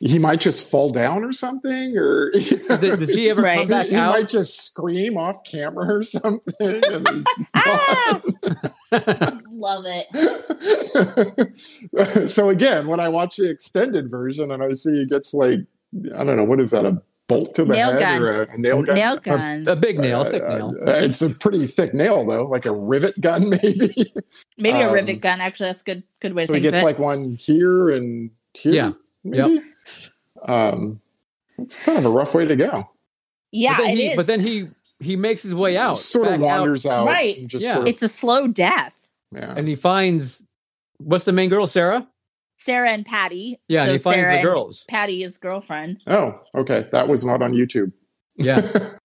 he 0.02 0.18
might 0.18 0.40
just 0.40 0.72
fall 0.72 0.92
down 0.92 1.26
or 1.26 1.34
something, 1.34 1.98
or 1.98 2.32
Does, 2.32 2.80
does 2.80 3.10
he 3.10 3.30
ever 3.30 3.42
Right. 3.42 3.58
come 3.60 3.68
back 3.78 3.88
he 3.88 3.96
out? 3.96 4.12
might 4.14 4.30
just 4.30 4.62
scream 4.66 5.18
off 5.18 5.44
camera 5.44 5.94
or 5.94 6.04
something. 6.04 6.82
And 6.86 7.10
he's 7.10 7.26
Ah! 7.56 8.22
Love 9.52 9.84
it. 9.88 10.08
so 12.30 12.50
again, 12.50 12.88
when 12.88 13.00
I 13.02 13.10
watch 13.10 13.36
the 13.38 13.50
extended 13.50 14.10
version 14.10 14.52
and 14.52 14.64
I 14.64 14.72
see 14.74 15.00
he 15.00 15.06
gets 15.06 15.34
like 15.34 15.60
I 16.16 16.24
don't 16.24 16.38
know 16.38 16.44
what 16.46 16.62
is 16.62 16.72
that 16.72 16.86
a 16.86 17.02
bolt 17.30 17.56
to 17.56 17.64
the 17.64 17.74
Nail 17.74 17.92
head 17.92 18.00
gun. 18.00 18.22
or 18.22 18.42
a, 18.44 18.54
a 18.54 18.58
nail 18.58 18.82
gun? 18.84 18.96
Nail 18.96 19.14
a, 19.18 19.20
gun. 19.22 19.68
a 19.70 19.76
big 19.78 19.98
nail, 20.00 20.22
Uh, 20.22 20.32
thick 20.32 20.44
nail. 20.48 20.76
uh, 20.86 20.92
it's 20.92 21.22
a 21.22 21.30
pretty 21.30 21.66
thick 21.68 21.94
nail 21.94 22.26
though, 22.26 22.46
like 22.46 22.66
a 22.66 22.72
rivet 22.74 23.22
gun 23.22 23.50
maybe. 23.64 24.12
Maybe 24.58 24.80
a 24.82 24.88
um, 24.90 24.94
rivet 24.94 25.22
gun. 25.22 25.40
Actually, 25.40 25.70
that's 25.70 25.84
good. 25.84 26.04
Good 26.20 26.34
way 26.34 26.44
so 26.46 26.54
to 26.54 26.60
he 26.60 26.64
think 26.66 26.74
gets 26.74 26.80
of 26.80 26.84
it. 26.84 26.86
like 26.86 27.00
one 27.00 27.38
here 27.40 27.90
and 27.90 28.30
here. 28.54 28.74
Yeah. 28.74 28.92
maybe? 29.24 29.62
Um, 30.46 31.00
it's 31.58 31.82
kind 31.84 31.98
of 31.98 32.06
a 32.06 32.10
rough 32.10 32.34
way 32.34 32.46
to 32.46 32.56
go. 32.56 32.90
yeah, 33.52 33.78
but 33.78 33.84
then 33.84 33.90
it 33.92 33.98
he, 33.98 34.08
is. 34.08 34.16
But 34.16 34.28
then 34.28 34.40
he 34.40 34.68
he 35.02 35.16
makes 35.16 35.42
his 35.44 35.56
way 35.56 35.78
out, 35.78 35.98
sort 35.98 36.28
of 36.28 36.40
back 36.42 36.50
out, 36.50 36.60
wanders 36.60 36.86
out, 36.86 37.08
Right. 37.08 37.38
and 37.38 37.50
just 37.50 37.64
Yeah. 37.66 37.72
sort 37.74 37.82
of, 37.84 37.88
it's 37.88 38.02
a 38.02 38.08
slow 38.10 38.48
death. 38.48 38.94
yeah. 39.34 39.54
and 39.56 39.68
he 39.68 39.76
finds 39.76 40.46
what's 40.98 41.24
the 41.26 41.32
main 41.32 41.50
girl, 41.50 41.68
Sarah? 41.68 42.06
Sarah 42.62 42.90
and 42.92 43.06
Patty. 43.06 43.58
Yeah, 43.70 43.84
and 43.84 43.92
he 43.94 43.98
finds 43.98 44.20
Sarah 44.28 44.36
the 44.38 44.42
girls. 44.44 44.84
Patty 44.90 45.24
is 45.24 45.38
girlfriend. 45.38 46.04
oh, 46.08 46.40
okay, 46.56 46.88
that 46.92 47.08
was 47.08 47.24
not 47.24 47.42
on 47.42 47.54
YouTube. 47.54 47.92
Yeah, 48.36 48.62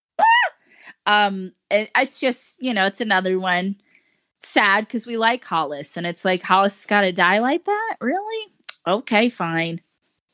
Um, 1.06 1.52
it, 1.70 1.90
it's 1.96 2.18
just 2.18 2.56
you 2.60 2.72
know, 2.74 2.86
it's 2.86 3.00
another 3.00 3.38
one. 3.38 3.76
Sad 4.40 4.86
because 4.86 5.06
we 5.06 5.16
like 5.16 5.44
Hollis, 5.44 5.96
and 5.96 6.06
it's 6.06 6.24
like 6.24 6.42
Hollis 6.42 6.84
got 6.86 7.02
to 7.02 7.12
die 7.12 7.38
like 7.38 7.64
that. 7.64 7.96
Really? 8.00 8.52
Okay, 8.86 9.28
fine. 9.28 9.80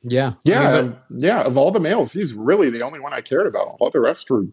yeah, 0.03 0.35
yeah, 0.45 0.69
I 0.79 0.83
mean, 0.83 0.97
yeah. 1.11 1.43
Of 1.43 1.57
all 1.59 1.71
the 1.71 1.81
males, 1.81 2.13
he's 2.13 2.35
really 2.35 2.71
the 2.71 2.83
only 2.83 3.01
one 3.01 3.13
I 3.13 3.21
cared 3.21 3.47
about. 3.47 3.77
All 3.81 3.91
the 3.91 4.01
rest 4.01 4.31
were 4.31 4.47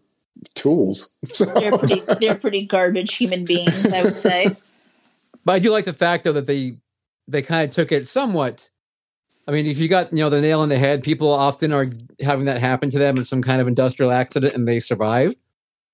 tools. 0.54 1.18
So, 1.26 1.44
They're 1.46 1.76
pretty. 1.78 2.02
they're 2.20 2.34
pretty 2.36 2.66
garbage 2.66 3.14
human 3.16 3.44
beings, 3.44 3.86
I 3.92 4.02
would 4.04 4.16
say. 4.16 4.56
But 5.44 5.52
I 5.52 5.58
do 5.60 5.70
like 5.70 5.84
the 5.86 5.92
fact 5.94 6.24
though 6.24 6.32
that 6.32 6.46
they 6.46 6.76
they 7.28 7.42
kind 7.42 7.68
of 7.68 7.74
took 7.74 7.92
it 7.92 8.08
somewhat. 8.08 8.68
I 9.46 9.52
mean, 9.52 9.66
if 9.66 9.78
you 9.78 9.88
got 9.88 10.12
you 10.12 10.18
know 10.18 10.30
the 10.30 10.40
nail 10.40 10.62
in 10.62 10.68
the 10.68 10.78
head, 10.78 11.02
people 11.02 11.32
often 11.32 11.72
are 11.72 11.86
having 12.20 12.46
that 12.46 12.58
happen 12.58 12.90
to 12.90 12.98
them 12.98 13.16
in 13.16 13.24
some 13.24 13.42
kind 13.42 13.60
of 13.60 13.68
industrial 13.68 14.10
accident 14.12 14.54
and 14.54 14.66
they 14.66 14.80
survive. 14.80 15.34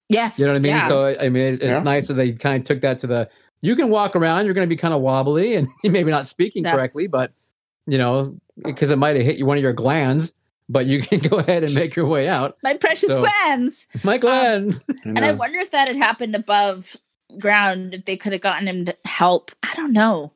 Yes. 0.08 0.38
You 0.38 0.46
know 0.46 0.52
what 0.52 0.58
I 0.58 0.60
mean? 0.60 0.70
yeah. 0.72 0.88
So 0.88 1.16
I 1.20 1.28
mean, 1.28 1.54
it's 1.54 1.62
Yeah. 1.64 1.80
nice 1.80 2.08
that 2.08 2.14
they 2.14 2.32
kind 2.32 2.60
of 2.60 2.64
took 2.66 2.80
that 2.82 3.00
to 3.00 3.06
the. 3.06 3.28
You 3.62 3.76
can 3.76 3.88
walk 3.90 4.14
around. 4.16 4.44
You're 4.44 4.54
going 4.54 4.68
to 4.68 4.72
be 4.74 4.76
kind 4.76 4.92
of 4.94 5.00
wobbly 5.00 5.54
and 5.56 5.68
maybe 5.82 6.10
not 6.10 6.26
speaking 6.26 6.64
Yeah. 6.64 6.72
correctly, 6.72 7.06
but 7.06 7.32
you 7.86 7.98
know 7.98 8.36
because 8.64 8.90
it 8.90 8.96
might 8.96 9.16
have 9.16 9.24
hit 9.24 9.36
you 9.36 9.46
one 9.46 9.56
of 9.56 9.62
your 9.62 9.72
glands. 9.72 10.32
But 10.68 10.86
you 10.86 11.00
can 11.02 11.18
go 11.20 11.38
ahead 11.38 11.62
and 11.64 11.74
make 11.74 11.94
your 11.94 12.06
way 12.06 12.26
out. 12.28 12.56
my 12.62 12.74
precious 12.76 13.08
So- 13.10 13.20
glands. 13.20 13.86
My 14.02 14.14
um, 14.14 14.20
gland. 14.20 14.82
And 15.04 15.24
I 15.24 15.32
wonder 15.32 15.58
if 15.58 15.70
that 15.72 15.88
had 15.88 15.96
happened 15.96 16.34
above 16.34 16.96
ground, 17.38 17.92
if 17.94 18.04
they 18.06 18.16
could 18.16 18.32
have 18.32 18.40
gotten 18.40 18.66
him 18.68 18.84
to 18.86 18.96
help. 19.04 19.50
I 19.62 19.72
don't 19.76 19.92
know. 19.92 20.32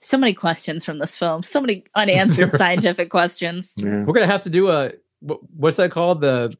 So 0.00 0.16
many 0.16 0.32
questions 0.34 0.84
from 0.84 0.98
this 0.98 1.16
film. 1.16 1.42
So 1.42 1.60
many 1.60 1.84
unanswered 1.94 2.54
scientific 2.54 3.10
questions. 3.10 3.74
yeah. 3.76 4.04
We're 4.04 4.12
gonna 4.14 4.26
have 4.26 4.42
to 4.44 4.50
do 4.50 4.70
a 4.70 4.92
what's 5.20 5.76
that 5.78 5.90
called 5.90 6.20
the 6.20 6.56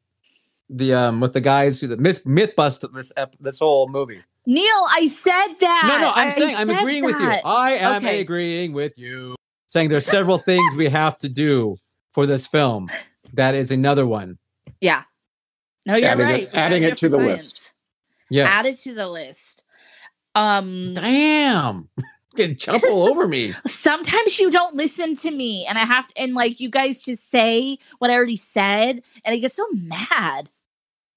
the 0.69 0.93
um 0.93 1.19
with 1.21 1.33
the 1.33 1.41
guys 1.41 1.79
who 1.79 1.87
the 1.87 1.97
myth 1.97 2.25
myth 2.25 2.53
bust 2.55 2.83
this 2.93 3.11
ep, 3.17 3.35
this 3.39 3.59
whole 3.59 3.87
movie. 3.87 4.21
Neil, 4.45 4.87
I 4.91 5.05
said 5.07 5.53
that. 5.59 5.83
No, 5.87 5.97
no, 5.99 6.11
I'm 6.13 6.27
I 6.27 6.31
saying 6.31 6.55
I'm 6.55 6.67
said 6.67 6.79
agreeing 6.79 7.05
with 7.05 7.15
you. 7.19 7.29
I 7.29 7.73
am 7.73 8.03
Okay. 8.03 8.19
agreeing 8.21 8.73
with 8.73 8.97
you. 8.97 9.35
Saying 9.67 9.89
there's 9.89 10.05
several 10.05 10.37
things 10.39 10.63
we 10.75 10.89
have 10.89 11.17
to 11.19 11.29
do 11.29 11.77
for 12.13 12.25
this 12.25 12.47
film. 12.47 12.89
That 13.33 13.53
is 13.55 13.69
another 13.71 14.07
one. 14.07 14.37
Yeah. 14.81 15.03
No, 15.85 15.95
you're 15.95 16.07
Adding 16.09 16.25
right. 16.25 16.39
We 16.39 16.45
gotta 16.47 16.57
adding 16.57 16.83
it 16.83 16.97
to 16.97 17.09
the 17.09 17.17
science. 17.17 17.31
list. 17.31 17.71
Yes. 18.31 18.47
Add 18.49 18.65
it 18.65 18.77
to 18.79 18.93
the 18.95 19.07
list. 19.07 19.63
Um 20.35 20.93
Damn. 20.95 21.89
Getting 22.35 22.57
jump 22.57 22.83
all 22.83 23.07
over 23.07 23.27
me. 23.27 23.53
sometimes 23.67 24.39
you 24.39 24.51
don't 24.51 24.75
listen 24.75 25.15
to 25.15 25.31
me 25.31 25.65
and 25.65 25.77
I 25.77 25.85
have 25.85 26.07
to 26.09 26.17
and 26.17 26.35
like 26.35 26.59
you 26.59 26.69
guys 26.69 27.01
just 27.01 27.31
say 27.31 27.79
what 27.97 28.11
I 28.11 28.15
already 28.15 28.35
said 28.35 29.01
and 29.25 29.33
I 29.33 29.37
get 29.37 29.51
so 29.51 29.65
mad. 29.73 30.49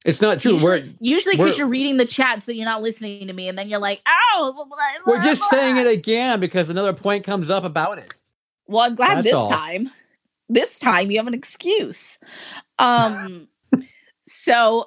It's 0.05 0.21
not 0.21 0.41
true. 0.41 0.57
We're 0.57 0.77
Usually, 0.77 0.97
usually 1.01 1.37
because 1.37 1.59
you're 1.59 1.69
reading 1.69 1.97
the 1.97 2.05
chat, 2.05 2.43
so 2.43 2.51
you're 2.51 2.65
not 2.65 2.83
listening 2.83 3.29
to 3.29 3.33
me, 3.33 3.49
and 3.49 3.57
then 3.57 3.69
you're 3.69 3.79
like, 3.79 4.03
"Oh, 4.05 4.53
blah, 4.53 4.65
blah, 4.65 4.77
we're 5.07 5.19
blah, 5.19 5.25
just 5.25 5.43
blah." 5.43 5.61
saying 5.61 5.77
it 5.77 5.87
again 5.87 6.41
because 6.41 6.71
another 6.71 6.93
point 6.93 7.23
comes 7.25 7.51
up 7.51 7.63
about 7.63 7.99
it. 7.99 8.13
Well, 8.67 8.83
I'm 8.83 8.95
glad 8.97 9.19
That's 9.19 9.25
this 9.27 9.35
all. 9.35 9.49
time. 9.49 9.91
This 10.49 10.79
time 10.79 11.11
you 11.11 11.19
have 11.19 11.29
an 11.29 11.35
excuse. 11.35 12.19
Um, 12.79 13.47
so 14.25 14.87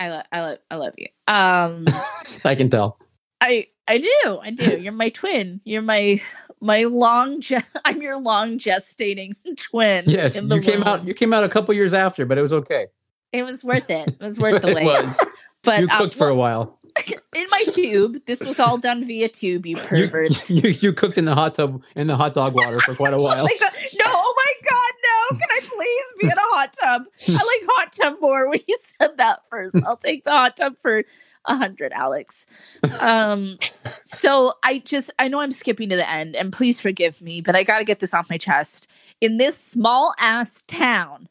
I 0.00 0.08
love, 0.08 0.24
I 0.32 0.40
love, 0.40 0.58
I 0.70 0.76
love 0.76 0.94
you. 0.98 1.06
Um, 1.28 1.84
I 2.44 2.54
can 2.54 2.68
tell. 2.68 2.98
I, 3.40 3.68
I 3.88 3.98
do, 3.98 4.38
I 4.42 4.50
do. 4.50 4.78
You're 4.78 4.92
my 4.92 5.10
twin. 5.10 5.60
You're 5.64 5.82
my, 5.82 6.20
my 6.60 6.84
long. 6.84 7.40
Ge- 7.40 7.54
I'm 7.84 8.02
your 8.02 8.18
long 8.18 8.58
gestating 8.58 9.34
twin. 9.56 10.04
Yes, 10.08 10.34
in 10.36 10.48
the 10.48 10.56
you 10.56 10.60
came 10.62 10.82
out. 10.82 11.06
You 11.06 11.14
came 11.14 11.32
out 11.32 11.44
a 11.44 11.48
couple 11.48 11.72
years 11.74 11.92
after, 11.92 12.26
but 12.26 12.38
it 12.38 12.42
was 12.42 12.52
okay. 12.52 12.86
It 13.32 13.42
was 13.44 13.62
worth 13.64 13.88
it. 13.90 14.08
It 14.08 14.20
was 14.20 14.38
worth 14.40 14.62
the 14.62 14.68
It 14.68 14.74
wait. 14.74 14.84
was. 14.84 15.18
But 15.62 15.80
you 15.80 15.88
um, 15.88 15.98
cooked 15.98 16.14
for 16.16 16.28
a 16.28 16.34
while. 16.34 16.78
in 17.08 17.46
my 17.50 17.64
tube. 17.72 18.20
This 18.26 18.44
was 18.44 18.58
all 18.60 18.78
done 18.78 19.04
via 19.04 19.28
tube. 19.28 19.66
You 19.66 19.76
You, 19.76 19.82
perverts. 20.08 20.48
you 20.50 20.70
you 20.70 20.92
cooked 20.92 21.18
in 21.18 21.24
the 21.26 21.34
hot 21.34 21.54
tub 21.56 21.82
in 21.94 22.06
the 22.06 22.16
hot 22.16 22.34
dog 22.34 22.54
water 22.54 22.80
for 22.80 22.94
quite 22.94 23.12
a 23.12 23.16
Oh 23.16 23.22
while. 23.22 23.44
my 23.44 23.56
God. 23.60 23.72
No, 23.98 24.04
oh 24.08 24.34
my 24.36 24.68
god, 24.70 24.92
no. 25.04 25.38
Can 25.38 25.48
I 25.50 25.60
please 25.60 26.04
be 26.20 26.26
in 26.26 26.32
a 26.38 26.54
hot 26.54 26.72
tub? 26.82 27.02
I 27.28 27.32
like 27.32 27.68
hot 27.76 27.92
tub 27.92 28.16
more 28.20 28.48
when 28.48 28.60
you 28.66 28.78
said 29.00 29.18
that 29.18 29.40
first. 29.50 29.76
I'll 29.84 29.96
take 29.96 30.24
the 30.24 30.30
hot 30.30 30.56
tub 30.56 30.74
for 30.80 31.04
a 31.46 31.56
hundred, 31.56 31.92
Alex. 31.92 32.46
Um 33.00 33.58
so 34.04 34.54
I 34.62 34.78
just 34.80 35.10
I 35.18 35.28
know 35.28 35.40
I'm 35.40 35.52
skipping 35.52 35.88
to 35.90 35.96
the 35.96 36.08
end 36.08 36.36
and 36.36 36.52
please 36.52 36.80
forgive 36.80 37.20
me, 37.22 37.40
but 37.40 37.56
I 37.56 37.62
gotta 37.62 37.84
get 37.84 38.00
this 38.00 38.14
off 38.14 38.30
my 38.30 38.38
chest. 38.38 38.88
in 39.20 39.38
this 39.38 39.56
small 39.56 40.14
ass 40.18 40.62
town. 40.66 41.28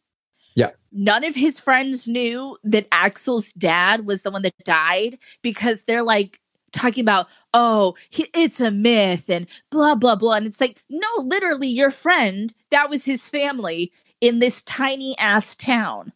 Yeah. 0.56 0.72
None 0.92 1.24
of 1.26 1.36
his 1.36 1.60
friends 1.60 2.08
knew 2.08 2.58
that 2.64 2.88
Axel's 2.92 3.52
dad 3.54 4.06
was 4.06 4.22
the 4.22 4.32
one 4.32 4.42
that 4.44 4.54
died 4.64 5.20
because 5.42 5.84
they're 5.84 6.02
like 6.04 6.40
talking 6.72 7.02
about, 7.04 7.28
oh, 7.54 7.96
he, 8.10 8.28
it's 8.34 8.60
a 8.62 8.72
myth 8.72 9.30
and 9.30 9.48
blah, 9.70 9.96
blah, 9.96 10.16
blah. 10.16 10.36
And 10.36 10.48
it's 10.48 10.62
like, 10.62 10.82
no, 10.90 11.08
literally, 11.20 11.68
your 11.68 11.92
friend, 11.92 12.54
that 12.72 12.90
was 12.90 13.04
his 13.06 13.28
family 13.28 13.92
in 14.22 14.40
this 14.40 14.64
tiny 14.64 15.18
ass 15.20 15.56
town. 15.56 16.12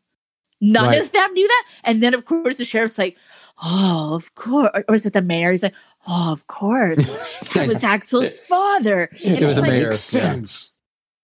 None 0.62 0.88
Right. 0.88 1.00
of 1.02 1.12
them 1.12 1.34
knew 1.34 1.48
that. 1.48 1.66
And 1.84 2.02
then, 2.04 2.14
of 2.14 2.26
course, 2.26 2.58
the 2.58 2.66
sheriff's 2.66 2.98
like, 2.98 3.16
oh, 3.64 4.14
of 4.16 4.34
course. 4.36 4.70
Or, 4.74 4.84
or 4.88 4.96
is 4.96 5.06
it 5.06 5.14
the 5.14 5.22
mayor? 5.22 5.52
He's 5.52 5.64
like, 5.64 5.76
oh, 6.08 6.32
of 6.32 6.48
course. 6.48 7.00
That 7.54 7.68
was 7.68 7.84
Axel's 7.84 8.40
father. 8.48 9.10
It, 9.20 9.40
And 9.40 9.42
was 9.42 9.50
it's 9.50 9.58
a 9.58 9.62
like, 9.62 9.72
mayor. 9.72 9.84
makes 9.86 10.00
sense. 10.00 10.82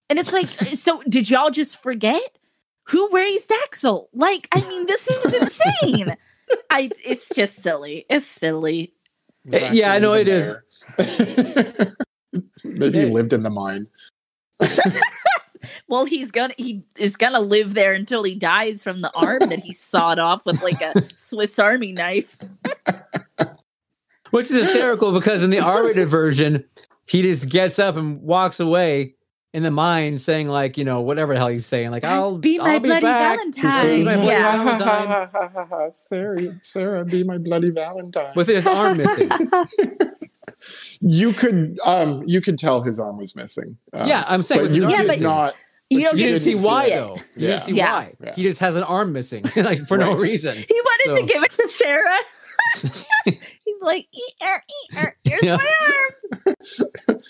and 0.10 0.18
it's 0.20 0.34
like, 0.34 0.48
so 0.76 1.02
did 1.10 1.30
y'all 1.30 1.52
just 1.52 1.82
forget 1.82 2.38
who 2.84 3.10
raised 3.12 3.52
Axel? 3.64 4.10
Like, 4.14 4.48
I 4.52 4.62
mean, 4.68 4.86
this 4.86 5.08
is 5.10 5.34
insane. 5.34 6.16
I 6.70 6.92
it's 7.04 7.30
just 7.34 7.56
silly. 7.64 8.06
It's 8.10 8.28
silly. 8.28 8.94
Eh, 9.52 9.70
yeah, 9.74 9.92
I 9.94 10.00
know 10.00 10.14
it 10.14 10.28
is. 10.28 10.56
is. 11.00 11.96
Maybe 12.64 13.00
he 13.00 13.06
lived 13.06 13.34
in 13.34 13.42
the 13.44 13.50
mine. 13.50 13.88
Well, 15.88 16.06
he's 16.06 16.32
gonna 16.32 16.54
he 16.58 16.84
is 16.98 17.18
gonna 17.18 17.40
live 17.40 17.74
there 17.74 17.94
until 17.94 18.24
he 18.24 18.36
dies 18.36 18.84
from 18.84 19.02
the 19.02 19.12
arm 19.16 19.40
that 19.50 19.60
he 19.60 19.72
sawed 19.74 20.20
off 20.20 20.46
with 20.46 20.62
like 20.64 20.82
a 20.82 20.94
Swiss 21.16 21.58
Army 21.60 21.92
knife. 21.92 22.38
Which 24.32 24.50
is 24.52 24.68
hysterical 24.68 25.12
because 25.12 25.44
in 25.44 25.50
the 25.50 25.60
R-rated 25.66 26.10
version, 26.10 26.66
he 27.06 27.22
just 27.22 27.50
gets 27.50 27.80
up 27.80 27.96
and 27.96 28.22
walks 28.22 28.60
away 28.60 29.16
in 29.54 29.64
the 29.64 29.72
mine, 29.72 30.18
saying 30.20 30.50
like, 30.50 30.78
you 30.78 30.84
know, 30.84 31.00
whatever 31.00 31.34
the 31.34 31.40
hell 31.40 31.48
he's 31.48 31.66
saying, 31.66 31.90
like, 31.92 32.04
"I'll 32.04 32.38
Be 32.38 32.58
my 32.58 32.74
I'll 32.74 32.80
bloody 32.82 33.02
back." 33.06 33.38
Valentine. 33.38 34.04
My 34.04 34.26
Yeah. 34.26 34.42
"Ha, 34.44 34.58
ha, 34.58 34.64
Valentine. 34.66 35.08
ha, 35.08 35.30
ha, 35.32 35.50
ha, 35.54 35.66
ha, 35.70 35.90
Sarah, 35.90 36.42
Sarah, 36.62 37.06
be 37.06 37.24
my 37.24 37.38
bloody 37.38 37.70
Valentine. 37.70 38.34
with 38.36 38.48
his 38.50 38.66
arm 38.68 38.98
missing. 38.98 39.30
You 41.08 41.34
could, 41.34 41.78
um, 41.86 42.24
you 42.26 42.42
could 42.42 42.58
tell 42.58 42.82
his 42.82 43.00
arm 43.00 43.18
was 43.18 43.36
missing. 43.36 43.78
Um, 43.94 44.08
yeah, 44.08 44.24
I'm 44.28 44.42
saying, 44.42 44.62
but 44.62 44.72
you 44.72 44.86
an 44.86 44.90
Yeah, 44.90 44.98
did 44.98 45.08
but 45.08 45.20
not. 45.22 45.56
You 45.92 46.02
don't 46.02 46.14
You 46.18 46.24
get 46.26 46.26
didn't 46.32 46.44
to 46.44 46.52
see 46.52 46.56
why 46.66 46.86
it. 46.86 46.90
though. 46.96 47.16
You 47.16 47.22
Yeah. 47.36 47.48
didn't 47.50 47.64
see 47.64 47.72
Yeah. 47.74 47.92
why. 47.94 48.14
Yeah. 48.24 48.34
He 48.36 48.44
just 48.44 48.60
has 48.60 48.76
an 48.76 48.82
arm 48.84 49.14
missing, 49.14 49.44
like 49.56 49.88
for 49.88 49.98
no 49.98 50.14
reason. 50.16 50.58
He 50.58 50.66
wanted 50.84 51.16
So- 51.16 51.22
to 51.22 51.34
give 51.34 51.44
it 51.44 51.52
to 51.52 51.68
Sarah. 51.68 52.18
He's 53.26 53.82
like, 53.82 54.08
"Ee, 54.14 54.22
er, 54.44 54.64
ee, 54.70 54.98
er, 55.00 55.16
here's 55.24 55.44
Yeah. 55.44 55.58
my 55.58 55.72
arm. 55.82 56.56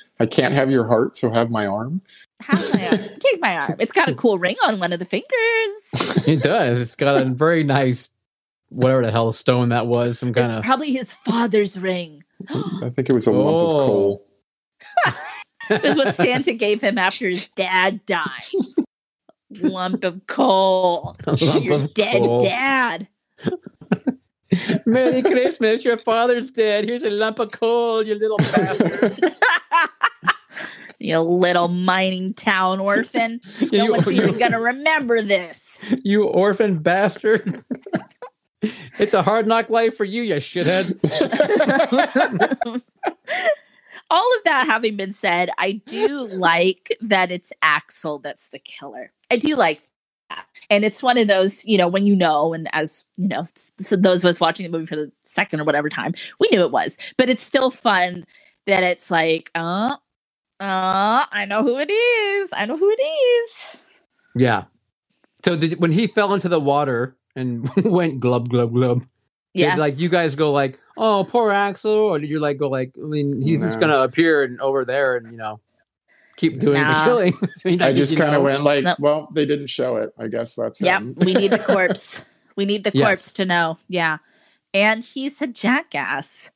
I 0.19 0.25
can't 0.25 0.53
have 0.53 0.71
your 0.71 0.87
heart, 0.87 1.15
so 1.15 1.29
have 1.29 1.49
my 1.49 1.65
arm. 1.67 2.01
Have 2.41 2.73
my 2.73 2.87
arm. 2.87 2.99
Take 3.19 3.41
my 3.41 3.57
arm. 3.57 3.75
It's 3.79 3.91
got 3.91 4.07
a 4.09 4.15
cool 4.15 4.39
ring 4.39 4.55
on 4.65 4.79
one 4.79 4.93
of 4.93 4.99
the 4.99 5.05
fingers. 5.05 6.27
It 6.27 6.41
does. 6.41 6.79
It's 6.79 6.95
got 6.95 7.21
a 7.21 7.25
very 7.25 7.63
nice, 7.63 8.09
whatever 8.69 9.03
the 9.05 9.11
hell 9.11 9.31
stone 9.33 9.69
that 9.69 9.87
was. 9.87 10.17
Some 10.19 10.33
kind 10.33 10.47
It's 10.47 10.57
of. 10.57 10.63
probably 10.63 10.91
his 10.91 11.11
father's 11.13 11.77
ring. 11.77 12.23
I 12.49 12.89
think 12.89 13.09
it 13.09 13.13
was 13.13 13.27
a 13.27 13.31
lump 13.31 13.47
of 13.69 13.73
Oh. 13.73 13.85
coal. 13.85 14.27
It's 15.69 15.97
what 15.97 16.13
Santa 16.13 16.53
gave 16.53 16.79
him 16.81 16.99
after 16.99 17.27
his 17.27 17.47
dad 17.55 18.05
died. 18.05 18.43
Lump 19.61 20.03
of 20.03 20.27
coal. 20.27 21.15
A 21.25 21.31
lump 21.31 21.63
Your 21.63 21.75
of 21.75 21.93
dead 21.95 22.17
coal. 22.21 22.39
dad. 22.39 23.07
Merry 24.85 25.23
Christmas! 25.23 25.83
Your 25.83 25.97
father's 25.97 26.51
dead. 26.51 26.85
Here's 26.85 27.01
a 27.03 27.09
lump 27.09 27.39
of 27.39 27.49
coal, 27.51 28.03
you 28.05 28.13
little 28.13 28.37
bastard. 28.37 29.33
you 30.99 31.19
little 31.19 31.67
mining 31.67 32.33
town 32.35 32.79
orphan. 32.79 33.39
No 33.73 33.85
you, 33.85 33.91
one's 33.91 34.05
you- 34.07 34.21
even 34.21 34.37
gonna 34.37 34.59
remember 34.61 35.21
this. 35.23 35.83
you 36.03 36.25
orphan 36.25 36.77
bastard. 36.77 37.63
It's 38.61 39.13
a 39.13 39.21
hard 39.21 39.47
knock 39.47 39.69
life 39.69 39.95
for 39.95 40.05
you, 40.05 40.21
you 40.21 40.35
shithead. 40.35 40.95
All 44.09 44.37
of 44.37 44.43
that 44.45 44.67
having 44.67 44.95
been 44.95 45.11
said, 45.11 45.49
I 45.57 45.73
do 45.85 46.27
like 46.27 46.95
that 47.01 47.31
it's 47.31 47.51
Axel 47.61 48.19
that's 48.19 48.49
the 48.49 48.59
killer. 48.59 49.11
I 49.31 49.37
do 49.37 49.55
like 49.55 49.81
that. 50.29 50.45
And 50.69 50.85
it's 50.85 51.01
one 51.01 51.17
of 51.17 51.27
those, 51.27 51.65
you 51.65 51.77
know, 51.77 51.87
when 51.87 52.05
you 52.05 52.15
know, 52.15 52.53
and 52.53 52.69
as 52.73 53.05
you 53.17 53.27
know, 53.27 53.43
so 53.79 53.95
those 53.95 54.23
of 54.23 54.29
us 54.29 54.39
watching 54.39 54.69
the 54.69 54.75
movie 54.75 54.85
for 54.85 54.95
the 54.95 55.11
second 55.23 55.59
or 55.59 55.63
whatever 55.63 55.89
time, 55.89 56.13
we 56.39 56.47
knew 56.51 56.61
it 56.61 56.71
was. 56.71 56.97
But 57.17 57.29
it's 57.29 57.41
still 57.41 57.71
fun 57.71 58.25
that 58.67 58.83
it's 58.83 59.09
like, 59.09 59.51
uh, 59.55 59.95
uh, 60.59 61.25
I 61.31 61.45
know 61.47 61.63
who 61.63 61.77
it 61.77 61.91
is. 61.91 62.53
I 62.55 62.65
know 62.65 62.77
who 62.77 62.89
it 62.89 63.01
is. 63.01 63.65
Yeah. 64.35 64.65
So 65.43 65.55
did, 65.55 65.79
when 65.79 65.91
he 65.91 66.07
fell 66.07 66.33
into 66.33 66.49
the 66.49 66.59
water 66.59 67.15
and 67.35 67.69
went 67.85 68.19
glub 68.19 68.49
glub 68.49 68.73
glub, 68.73 69.05
Yes. 69.53 69.73
did 69.75 69.79
like 69.79 69.99
you 69.99 70.09
guys 70.09 70.35
go 70.35 70.51
like, 70.51 70.79
oh 70.97 71.25
poor 71.29 71.51
Axel, 71.51 71.91
or 71.91 72.19
did 72.19 72.29
you 72.29 72.39
like 72.39 72.57
go 72.57 72.69
like, 72.69 72.93
I 73.01 73.05
mean, 73.05 73.41
he's 73.41 73.61
just 73.61 73.79
gonna 73.79 73.99
appear 73.99 74.43
and 74.43 74.59
over 74.61 74.85
there 74.85 75.15
and 75.17 75.31
you 75.31 75.37
know 75.37 75.59
keep 76.37 76.59
doing 76.59 76.81
the 76.81 77.01
killing. 77.05 77.33
I, 77.43 77.47
mean, 77.69 77.81
I 77.81 77.91
just 77.93 78.17
kind 78.17 78.35
of 78.35 78.41
went 78.41 78.63
like, 78.63 78.83
Nope. 78.83 78.99
well, 78.99 79.29
they 79.33 79.45
didn't 79.45 79.67
show 79.67 79.95
it. 79.97 80.09
I 80.19 80.27
guess 80.27 80.55
that's 80.55 80.81
Yep, 80.81 81.01
him. 81.01 81.15
we 81.19 81.33
need 81.33 81.51
the 81.51 81.59
corpse. 81.73 82.19
We 82.57 82.65
need 82.65 82.83
the 82.83 82.91
Yes. 82.93 83.05
corpse 83.05 83.31
to 83.33 83.45
know. 83.45 83.77
Yeah. 83.87 84.17
And 84.73 85.01
he's 85.03 85.41
a 85.41 85.47
jackass. 85.47 86.51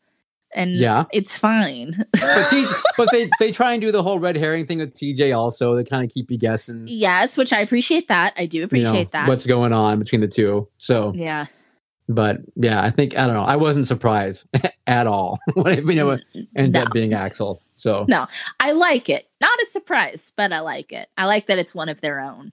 And 0.55 0.71
Yeah. 0.75 1.05
it's 1.11 1.37
fine. 1.37 2.03
but, 2.13 2.49
T- 2.49 2.65
but 2.97 3.09
they 3.11 3.29
they 3.39 3.51
try 3.51 3.73
and 3.73 3.81
do 3.81 3.91
the 3.91 4.01
whole 4.03 4.19
red 4.19 4.35
herring 4.35 4.65
thing 4.65 4.79
with 4.79 4.93
TJ 4.93 5.35
also. 5.37 5.75
They 5.75 5.83
kind 5.83 6.03
of 6.03 6.11
keep 6.13 6.31
you 6.31 6.37
guessing. 6.37 6.85
yes, 6.87 7.37
which 7.37 7.53
I 7.53 7.61
appreciate 7.61 8.07
that. 8.07 8.33
I 8.37 8.45
do 8.45 8.57
you 8.57 8.61
know, 8.61 8.65
appreciate 8.65 9.11
that. 9.11 9.27
what's 9.27 9.45
going 9.45 9.73
on 9.73 9.99
between 9.99 10.21
the 10.21 10.27
two. 10.27 10.67
So, 10.77 11.13
yeah. 11.15 11.45
but 12.07 12.37
yeah, 12.55 12.81
I 12.83 12.89
think 12.89 13.15
I 13.17 13.25
don't 13.25 13.35
know. 13.35 13.43
I 13.43 13.55
wasn't 13.57 13.85
surprised 13.87 14.43
at 14.87 15.05
all 15.07 15.39
when 15.53 15.77
it, 15.79 15.85
you 15.85 15.93
know 15.95 16.09
it 16.11 16.23
mm, 16.35 16.47
ends 16.55 16.73
No. 16.73 16.81
up 16.83 16.93
being 16.93 17.13
Axel. 17.13 17.61
So 17.71 18.05
No. 18.09 18.25
I 18.59 18.71
like 18.71 19.07
it. 19.09 19.27
Not 19.39 19.57
a 19.61 19.65
surprise, 19.67 20.33
but 20.35 20.51
I 20.51 20.59
like 20.61 20.91
it. 20.91 21.07
I 21.17 21.25
like 21.25 21.45
that 21.47 21.59
it's 21.59 21.73
one 21.75 21.89
of 21.89 22.01
their 22.01 22.19
own. 22.19 22.51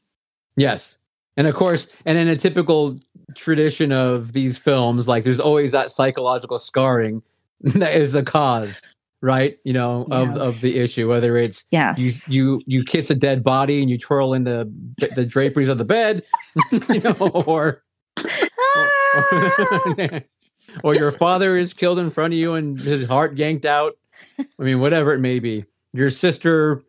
yes, 0.57 0.99
and 1.38 1.47
of 1.47 1.55
course, 1.55 1.88
and 2.05 2.16
in 2.18 2.28
a 2.28 2.36
typical 2.36 2.99
tradition 3.34 3.90
of 3.92 4.32
these 4.34 4.57
films, 4.59 5.09
like 5.09 5.24
there's 5.24 5.40
always 5.40 5.72
that 5.72 5.90
psychological 5.90 6.59
scarring 6.59 7.22
is 7.65 8.13
the 8.13 8.23
cause, 8.23 8.81
right? 9.23 9.59
You 9.65 9.73
know, 9.73 10.07
of 10.11 10.37
of 10.37 10.61
the 10.61 10.79
issue, 10.79 11.09
whether 11.09 11.37
it's 11.37 11.67
Yes. 11.71 12.29
you 12.29 12.43
you 12.43 12.63
you 12.67 12.85
kiss 12.85 13.11
a 13.11 13.15
dead 13.15 13.43
body 13.43 13.81
and 13.81 13.91
you 13.91 13.99
twirl 13.99 14.35
in 14.35 14.45
the 14.45 14.71
the 15.15 15.25
draperies 15.27 15.69
of 15.69 15.79
the 15.79 15.85
bed, 15.85 16.23
you 16.71 17.01
know, 17.01 17.13
or 17.47 17.83
or 20.85 20.95
your 20.95 21.13
father 21.13 21.57
is 21.57 21.73
killed 21.73 21.99
in 21.99 22.11
front 22.11 22.33
of 22.35 22.39
you 22.39 22.55
and 22.55 22.79
his 22.81 23.07
heart 23.09 23.37
yanked 23.37 23.65
out. 23.65 23.97
I 24.39 24.63
mean, 24.63 24.81
whatever 24.81 25.13
it 25.13 25.21
may 25.21 25.39
be. 25.39 25.65
Your 25.93 26.11
sister, 26.11 26.85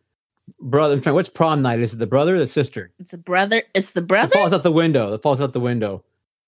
brother. 0.59 0.99
Trying. 0.99 1.15
What's 1.15 1.30
prom 1.30 1.61
night? 1.61 1.80
Is 1.80 1.93
it 1.93 1.97
the 1.97 2.07
brother 2.07 2.36
or 2.36 2.39
the 2.39 2.47
sister? 2.47 2.91
it's 2.99 3.11
the 3.11 3.18
brother. 3.18 3.63
It's 3.74 3.91
the 3.91 4.01
It 4.01 4.07
brother. 4.07 4.34
falls 4.34 4.53
out 4.53 4.63
the 4.63 4.72
window. 4.72 5.13
It 5.13 5.22
falls 5.22 5.41
out 5.41 5.53
the 5.53 5.59
window. 5.59 6.03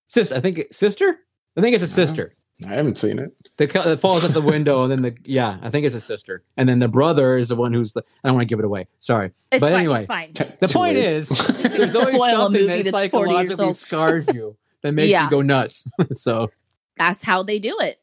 Sister. 0.07 0.35
I 0.35 0.39
think 0.41 0.57
it, 0.59 0.73
sister. 0.73 1.19
I 1.57 1.61
think 1.61 1.75
it's 1.75 1.83
a 1.83 1.85
Uh-huh. 1.85 2.07
sister. 2.07 2.33
I 2.65 2.73
haven't 2.73 2.97
seen 2.97 3.19
it. 3.19 3.31
The 3.57 3.91
it 3.91 3.99
falls 4.01 4.23
out 4.25 4.31
the 4.31 4.41
window, 4.41 4.83
and 4.83 4.91
then 4.91 5.01
the 5.01 5.15
yeah, 5.23 5.57
I 5.61 5.69
think 5.69 5.85
it's 5.85 5.95
a 5.95 6.01
sister, 6.01 6.43
and 6.57 6.67
then 6.67 6.79
the 6.79 6.87
brother 6.87 7.37
is 7.37 7.49
the 7.49 7.55
one 7.55 7.73
who's 7.73 7.93
the. 7.93 8.03
I 8.23 8.27
don't 8.27 8.35
want 8.35 8.47
to 8.47 8.51
give 8.51 8.59
it 8.59 8.65
away. 8.65 8.87
Sorry. 8.99 9.31
It's 9.51 9.59
but 9.61 9.71
fine. 9.71 9.79
anyway, 9.79 9.97
It's 9.97 10.05
fine. 10.05 10.33
The 10.33 10.67
Too 10.67 10.73
point 10.73 10.95
late. 10.95 11.05
is, 11.05 11.29
there's 11.63 11.95
always 11.95 12.15
Spoil 12.15 12.23
a 12.23 12.31
something 12.31 12.61
movie 12.67 12.81
that 12.83 12.91
that's 12.91 13.11
40 13.11 13.31
years 13.31 13.55
psychologically 13.55 13.73
scars 13.73 14.27
you 14.33 14.57
that 14.83 14.93
makes 14.93 15.09
Yeah. 15.09 15.25
you 15.25 15.29
go 15.29 15.41
nuts. 15.41 15.85
so 16.13 16.51
That's 16.97 17.23
how 17.23 17.43
they 17.43 17.59
do 17.59 17.77
it. 17.79 17.99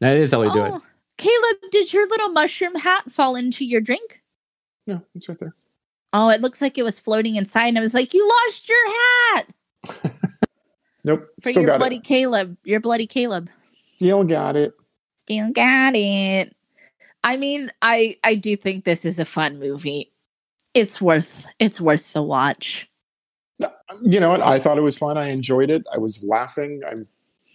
that 0.00 0.16
is 0.16 0.30
how 0.32 0.42
we 0.42 0.50
do 0.52 0.64
it. 0.64 0.70
Oh, 0.74 0.82
Caleb, 1.16 1.56
did 1.72 1.92
your 1.92 2.06
little 2.08 2.28
mushroom 2.30 2.74
hat 2.76 3.10
fall 3.10 3.34
into 3.36 3.64
your 3.64 3.80
drink? 3.80 4.22
no, 4.86 5.02
it's 5.14 5.28
right 5.28 5.38
there. 5.38 5.54
Oh, 6.12 6.28
it 6.30 6.40
looks 6.40 6.62
like 6.62 6.78
it 6.78 6.82
was 6.84 6.98
floating 7.00 7.36
inside. 7.36 7.66
And 7.68 7.78
I 7.78 7.82
was 7.82 7.94
like, 7.94 8.14
you 8.14 8.26
lost 8.46 8.68
your 8.68 8.88
hat 8.90 9.46
Nope, 11.04 11.26
for 11.42 11.50
still 11.50 11.62
your 11.62 11.70
got 11.72 11.78
bloody 11.78 11.96
it. 11.96 12.04
Caleb. 12.04 12.56
Your 12.64 12.80
bloody 12.80 13.06
Caleb. 13.06 13.48
Still 13.98 14.22
got 14.22 14.54
it. 14.54 14.74
Still 15.16 15.50
got 15.50 15.96
it. 15.96 16.54
I 17.24 17.36
mean, 17.36 17.68
I 17.82 18.16
I 18.22 18.36
do 18.36 18.56
think 18.56 18.84
this 18.84 19.04
is 19.04 19.18
a 19.18 19.24
fun 19.24 19.58
movie. 19.58 20.12
It's 20.72 21.00
worth 21.00 21.44
it's 21.58 21.80
worth 21.80 22.12
the 22.12 22.22
watch. 22.22 22.88
You 24.04 24.20
know 24.20 24.28
what? 24.30 24.40
I 24.40 24.60
thought 24.60 24.78
it 24.78 24.82
was 24.82 24.98
fun. 24.98 25.18
I 25.18 25.30
enjoyed 25.30 25.68
it. 25.68 25.82
I 25.92 25.98
was 25.98 26.22
laughing. 26.24 26.82
I'm 26.88 27.08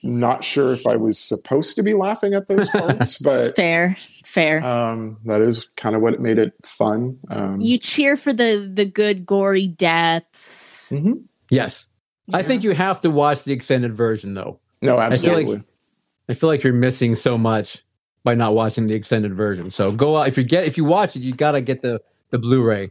not 0.03 0.43
sure 0.43 0.73
if 0.73 0.85
I 0.85 0.97
was 0.97 1.17
supposed 1.17 1.77
to 1.77 1.83
be 1.83 1.93
laughing 1.93 2.33
at 2.33 2.49
those 2.49 2.69
parts, 2.69 3.17
but 3.23 3.55
Fair, 3.55 3.95
fair. 4.25 4.61
um, 4.65 5.19
that 5.23 5.39
is 5.39 5.69
kind 5.77 5.95
of 5.95 6.01
what 6.01 6.19
made 6.19 6.39
it 6.39 6.51
fun. 6.65 7.19
Um, 7.29 7.61
you 7.61 7.77
cheer 7.77 8.17
for 8.17 8.33
the 8.33 8.69
the 8.71 8.83
good 8.83 9.25
gory 9.25 9.67
deaths. 9.67 10.91
mhm. 10.93 11.23
Yes, 11.49 11.87
I 12.33 12.43
think 12.43 12.63
you 12.63 12.71
have 12.71 12.99
to 13.01 13.09
watch 13.09 13.45
the 13.45 13.53
extended 13.53 13.95
version 13.95 14.33
though. 14.33 14.59
No, 14.81 14.95
feel 14.95 14.97
like- 14.97 15.11
absolutely. 15.13 15.63
I 16.34 16.36
feel 16.36 16.49
like 16.49 16.63
you're 16.63 16.73
missing 16.73 17.13
so 17.13 17.38
much 17.38 17.84
by 18.23 18.34
not 18.34 18.55
watching 18.55 18.88
the 18.88 18.95
extended 18.95 19.36
version. 19.36 19.69
So 19.69 19.91
go 19.91 20.17
out 20.17 20.27
if 20.27 20.36
you 20.36 20.43
get 20.43 20.65
if 20.65 20.77
you 20.77 20.84
watch 20.84 21.15
it, 21.15 21.21
you 21.21 21.31
gotta 21.31 21.61
get 21.61 21.84
the 21.84 22.01
the 22.31 22.39
Blu-ray 22.39 22.89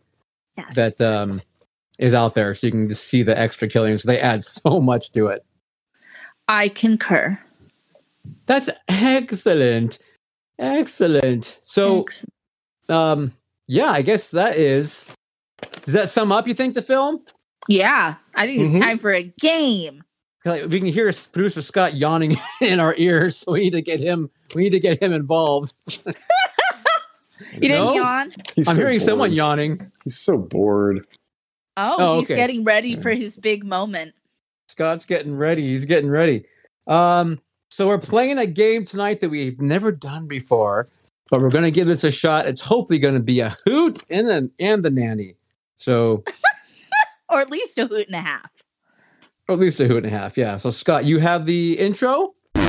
Yes. 0.56 0.66
that 0.76 1.00
um 1.00 1.42
is 1.98 2.14
out 2.14 2.34
there, 2.36 2.54
so 2.54 2.68
you 2.68 2.70
can 2.70 2.88
just 2.88 3.04
see 3.08 3.24
the 3.24 3.36
extra 3.36 3.68
killing. 3.68 3.96
So 3.96 4.06
they 4.06 4.20
add 4.20 4.44
so 4.60 4.80
much 4.80 5.10
to 5.12 5.26
it. 5.26 5.44
I 6.46 6.68
concur. 6.68 7.36
That's 8.46 8.68
excellent, 8.88 9.98
excellent. 10.60 11.58
So, 11.62 12.06
um, 12.88 13.32
yeah, 13.66 13.90
I 13.90 14.02
guess 14.02 14.30
that 14.30 14.56
is. 14.56 15.04
Does 15.84 15.94
that 15.94 16.08
sum 16.10 16.30
up? 16.30 16.46
You 16.46 16.54
think 16.54 16.74
the 16.76 16.82
film? 16.82 17.24
yeah, 17.68 18.14
I 18.36 18.46
think 18.46 18.60
it's 18.62 18.74
Mhm. 18.76 18.80
time 18.82 18.98
for 18.98 19.12
a 19.12 19.22
game. 19.40 20.02
Like, 20.44 20.66
we 20.66 20.78
can 20.80 20.88
hear 20.88 21.12
producer 21.32 21.62
Scott 21.62 21.94
yawning 21.94 22.36
in 22.60 22.80
our 22.80 22.94
ears, 22.96 23.36
so 23.38 23.52
we 23.52 23.60
need 23.60 23.70
to 23.72 23.82
get 23.82 24.00
him. 24.00 24.28
We 24.54 24.64
need 24.64 24.70
to 24.70 24.80
get 24.80 25.02
him 25.02 25.12
involved. 25.12 25.72
You 27.54 27.60
didn't 27.68 27.86
No? 27.86 27.92
yawn? 27.94 28.32
He's 28.54 28.68
I'm 28.68 28.76
so 28.76 28.82
hearing 28.82 29.00
someone 29.00 29.32
yawning. 29.32 29.90
He's 30.04 30.16
so 30.16 30.44
bored. 30.44 31.06
Oh, 31.76 31.96
Oh, 31.98 32.16
he's 32.18 32.30
okay. 32.30 32.36
getting 32.40 32.64
ready 32.64 32.96
for 32.96 33.10
his 33.10 33.36
big 33.36 33.64
moment. 33.64 34.14
Scott's 34.68 35.04
getting 35.04 35.36
ready. 35.36 35.68
He's 35.68 35.84
getting 35.84 36.08
ready. 36.08 36.46
Um, 36.86 37.40
so 37.70 37.88
we're 37.88 37.98
playing 37.98 38.38
a 38.38 38.46
game 38.46 38.84
tonight 38.86 39.20
that 39.20 39.28
we've 39.28 39.60
never 39.60 39.92
done 39.92 40.28
before, 40.28 40.88
but 41.30 41.42
we're 41.42 41.50
going 41.50 41.64
to 41.64 41.70
give 41.70 41.86
this 41.88 42.04
a 42.04 42.10
shot. 42.10 42.46
It's 42.46 42.60
hopefully 42.60 42.98
going 42.98 43.14
to 43.14 43.20
be 43.20 43.40
a 43.40 43.54
hoot 43.66 44.02
and 44.08 44.28
the, 44.28 44.50
and 44.60 44.82
the 44.84 44.90
nanny. 44.90 45.34
So 45.76 46.22
Or 47.28 47.40
at 47.40 47.50
least 47.50 47.76
a 47.76 47.86
hoot 47.86 48.06
and 48.06 48.16
a 48.16 48.20
half. 48.20 48.50
Or 49.48 49.54
at 49.54 49.58
least 49.58 49.80
a 49.80 49.86
hoot 49.86 50.04
and 50.04 50.06
a 50.06 50.10
half. 50.10 50.36
Yeah. 50.36 50.56
So 50.56 50.70
Scott, 50.70 51.04
you 51.04 51.18
have 51.18 51.46
the 51.46 51.78
intro. 51.78 52.34
You 52.54 52.62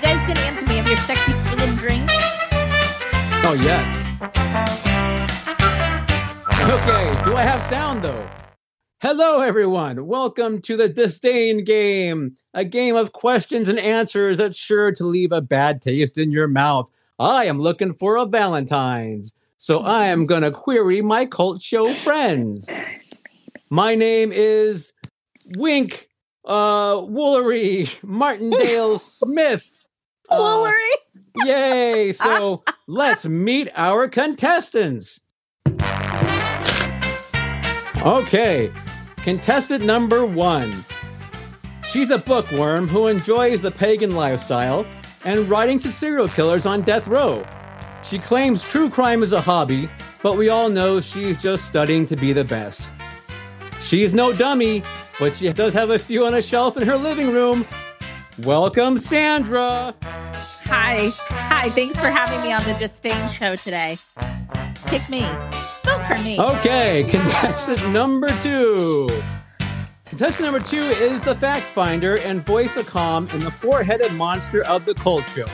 guys 0.00 0.26
can 0.26 0.38
answer 0.38 0.66
me 0.66 0.78
of 0.78 0.86
your 0.86 0.98
sexy 0.98 1.32
swinging 1.32 1.76
drinks. 1.76 2.14
Oh 3.44 3.54
yes. 3.60 3.98
Okay. 6.62 7.12
Do 7.24 7.34
I 7.36 7.42
have 7.42 7.62
sound 7.68 8.04
though? 8.04 8.28
Hello, 9.00 9.40
everyone. 9.40 10.06
Welcome 10.06 10.62
to 10.62 10.76
the 10.76 10.88
Disdain 10.88 11.64
Game, 11.64 12.36
a 12.54 12.64
game 12.64 12.94
of 12.94 13.10
questions 13.10 13.68
and 13.68 13.80
answers 13.80 14.38
that's 14.38 14.56
sure 14.56 14.92
to 14.92 15.04
leave 15.04 15.32
a 15.32 15.40
bad 15.40 15.82
taste 15.82 16.18
in 16.18 16.30
your 16.30 16.46
mouth. 16.46 16.88
I 17.18 17.46
am 17.46 17.58
looking 17.58 17.94
for 17.94 18.14
a 18.16 18.26
Valentine's, 18.26 19.34
so 19.62 19.78
I 19.78 20.06
am 20.06 20.26
going 20.26 20.42
to 20.42 20.50
query 20.50 21.02
my 21.02 21.24
cult 21.24 21.62
show 21.62 21.94
friends. 21.94 22.68
My 23.70 23.94
name 23.94 24.32
is 24.32 24.92
Wink 25.56 26.08
uh, 26.44 26.94
Woolery 26.96 27.88
Martindale 28.02 28.98
Smith. 28.98 29.70
Uh, 30.28 30.40
Woolery. 30.40 31.46
Yay! 31.46 32.12
So 32.12 32.64
let's 32.88 33.24
meet 33.24 33.70
our 33.76 34.08
contestants. 34.08 35.20
Okay, 38.04 38.72
contestant 39.18 39.84
number 39.84 40.26
one. 40.26 40.84
She's 41.84 42.10
a 42.10 42.18
bookworm 42.18 42.88
who 42.88 43.06
enjoys 43.06 43.62
the 43.62 43.70
pagan 43.70 44.10
lifestyle 44.10 44.84
and 45.24 45.48
writing 45.48 45.78
to 45.78 45.92
serial 45.92 46.26
killers 46.26 46.66
on 46.66 46.82
death 46.82 47.06
row. 47.06 47.46
She 48.02 48.18
claims 48.18 48.62
true 48.62 48.90
crime 48.90 49.22
is 49.22 49.32
a 49.32 49.40
hobby, 49.40 49.88
but 50.22 50.36
we 50.36 50.48
all 50.48 50.68
know 50.68 51.00
she's 51.00 51.40
just 51.40 51.66
studying 51.66 52.06
to 52.06 52.16
be 52.16 52.32
the 52.32 52.44
best. 52.44 52.82
She's 53.80 54.12
no 54.12 54.32
dummy, 54.32 54.82
but 55.18 55.36
she 55.36 55.52
does 55.52 55.72
have 55.74 55.90
a 55.90 55.98
few 55.98 56.26
on 56.26 56.34
a 56.34 56.42
shelf 56.42 56.76
in 56.76 56.82
her 56.82 56.96
living 56.96 57.32
room. 57.32 57.64
Welcome, 58.44 58.98
Sandra. 58.98 59.94
Hi. 60.02 61.10
Hi. 61.28 61.68
Thanks 61.70 61.98
for 62.00 62.10
having 62.10 62.40
me 62.42 62.52
on 62.52 62.64
the 62.64 62.74
Disdain 62.74 63.28
show 63.30 63.56
today. 63.56 63.96
Pick 64.86 65.08
me. 65.08 65.20
Vote 65.84 66.04
for 66.06 66.18
me. 66.18 66.38
Okay, 66.40 67.06
contestant 67.08 67.92
number 67.92 68.30
two. 68.42 69.08
Contestant 70.06 70.52
number 70.52 70.60
two 70.66 70.82
is 70.82 71.22
the 71.22 71.34
fact 71.34 71.66
finder 71.66 72.18
and 72.18 72.44
voice 72.44 72.76
of 72.76 72.86
calm 72.86 73.28
in 73.30 73.40
the 73.40 73.50
four 73.50 73.82
headed 73.82 74.12
monster 74.12 74.62
of 74.64 74.84
the 74.84 74.94
cult 74.94 75.26
show. 75.28 75.46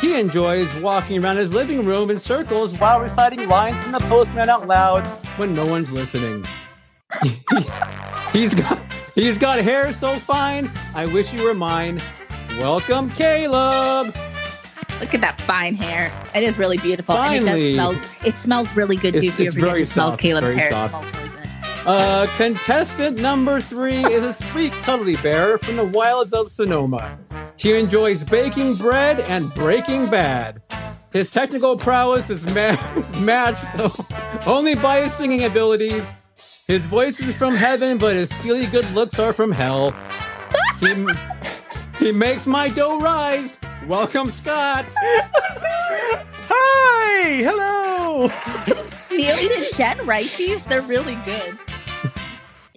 He 0.00 0.18
enjoys 0.18 0.72
walking 0.80 1.22
around 1.22 1.36
his 1.36 1.52
living 1.52 1.84
room 1.84 2.10
in 2.10 2.18
circles 2.18 2.72
while 2.78 3.00
reciting 3.00 3.48
lines 3.48 3.82
from 3.82 3.92
the 3.92 3.98
postman 4.00 4.48
out 4.48 4.68
loud 4.68 5.04
when 5.38 5.54
no 5.54 5.66
one's 5.66 5.90
listening. 5.90 6.44
he's 8.32 8.54
got 8.54 8.78
he's 9.14 9.38
got 9.38 9.58
hair 9.60 9.92
so 9.92 10.16
fine, 10.18 10.70
I 10.94 11.06
wish 11.06 11.32
you 11.32 11.42
were 11.42 11.54
mine. 11.54 12.00
Welcome, 12.58 13.10
Caleb. 13.12 14.14
Look 15.00 15.14
at 15.14 15.20
that 15.20 15.40
fine 15.42 15.74
hair. 15.74 16.12
It 16.34 16.42
is 16.42 16.58
really 16.58 16.76
beautiful. 16.78 17.14
Finally. 17.16 17.38
And 17.38 17.48
it 17.48 17.76
does 17.76 17.96
smell. 18.00 18.26
It 18.26 18.38
smells 18.38 18.76
really 18.76 18.96
good 18.96 19.12
too. 19.14 19.18
It's- 19.18 19.32
if 19.34 19.38
you 19.40 19.46
it's 19.46 19.56
ever 19.56 19.64
get 19.66 19.70
very 19.70 19.80
to 19.80 19.86
smell 19.86 20.10
soft, 20.10 20.20
Caleb's 20.20 20.52
hair, 20.52 20.70
soft. 20.70 20.86
it 20.86 20.90
smells 20.90 21.12
really 21.14 21.28
good. 21.28 21.48
Uh, 21.86 22.26
contestant 22.36 23.16
number 23.18 23.60
three 23.60 24.04
is 24.04 24.22
a 24.24 24.32
sweet 24.32 24.72
cuddly 24.82 25.16
bear 25.16 25.56
from 25.58 25.76
the 25.76 25.84
wilds 25.84 26.32
of 26.32 26.50
Sonoma. 26.50 27.18
He 27.58 27.74
enjoys 27.74 28.22
baking 28.22 28.76
bread 28.76 29.18
and 29.20 29.52
breaking 29.52 30.08
bad. 30.10 30.62
His 31.12 31.28
technical 31.30 31.76
prowess 31.76 32.30
is, 32.30 32.44
ma- 32.54 32.76
is 32.96 33.20
matched 33.20 33.64
only 34.46 34.76
by 34.76 35.00
his 35.00 35.12
singing 35.12 35.44
abilities. 35.44 36.14
His 36.68 36.86
voice 36.86 37.18
is 37.18 37.34
from 37.34 37.56
heaven, 37.56 37.98
but 37.98 38.14
his 38.14 38.30
steely 38.30 38.66
good 38.66 38.88
looks 38.92 39.18
are 39.18 39.32
from 39.32 39.50
hell. 39.50 39.92
He, 40.78 41.04
he 41.98 42.12
makes 42.12 42.46
my 42.46 42.68
dough 42.68 43.00
rise. 43.00 43.58
Welcome, 43.88 44.30
Scott. 44.30 44.86
Hi, 46.50 47.42
hello. 47.42 48.30
Neely 49.10 49.56
and 49.56 49.74
Jen 49.74 50.06
write 50.06 50.32
these. 50.38 50.64
They're 50.64 50.80
really 50.82 51.16
good. 51.24 51.58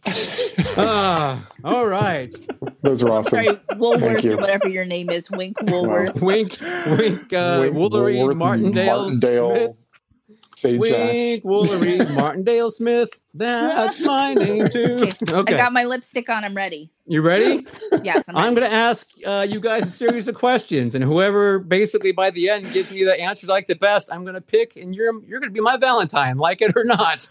Ah, 0.77 1.49
all 1.65 1.85
right. 1.85 2.33
Those 2.81 3.03
are 3.03 3.09
awesome. 3.11 3.43
Sorry, 3.43 3.59
Woolworth 3.75 4.23
you. 4.23 4.33
or 4.33 4.37
whatever 4.37 4.69
your 4.69 4.85
name 4.85 5.09
is. 5.09 5.29
Wink 5.29 5.57
Woolworth. 5.63 6.15
Wink, 6.21 6.57
wink, 6.61 7.33
uh, 7.33 7.57
Wink, 7.61 7.75
Woolery, 7.75 8.17
Woolworth, 8.17 8.37
Martindale, 8.37 9.01
Martindale, 9.09 9.49
Smith. 9.49 9.77
Say 10.55 10.77
Wink, 10.77 11.43
Jack. 11.43 11.43
Woolery, 11.43 12.15
Martindale 12.15 12.71
Smith. 12.71 13.09
That's 13.33 13.99
my 14.01 14.33
name 14.33 14.65
too. 14.67 14.97
Okay. 15.01 15.33
Okay, 15.33 15.55
I 15.55 15.57
got 15.57 15.73
my 15.73 15.83
lipstick 15.83 16.29
on. 16.29 16.45
I'm 16.45 16.55
ready. 16.55 16.89
you 17.05 17.21
ready? 17.21 17.67
Yes, 18.01 18.29
I'm, 18.29 18.37
I'm 18.37 18.53
going 18.53 18.67
to 18.67 18.73
ask 18.73 19.07
uh, 19.25 19.45
you 19.49 19.59
guys 19.59 19.83
a 19.83 19.91
series 19.91 20.29
of 20.29 20.35
questions, 20.35 20.95
and 20.95 21.03
whoever 21.03 21.59
basically 21.59 22.13
by 22.13 22.29
the 22.29 22.49
end 22.49 22.71
gives 22.71 22.91
me 22.91 23.03
the 23.03 23.19
answers 23.19 23.49
I 23.49 23.53
like 23.53 23.67
the 23.67 23.75
best, 23.75 24.07
I'm 24.09 24.23
going 24.23 24.35
to 24.35 24.41
pick, 24.41 24.77
and 24.77 24.95
you're 24.95 25.21
you're 25.23 25.41
going 25.41 25.49
to 25.49 25.53
be 25.53 25.59
my 25.61 25.75
Valentine, 25.75 26.37
like 26.37 26.61
it 26.61 26.77
or 26.77 26.85
not. 26.85 27.29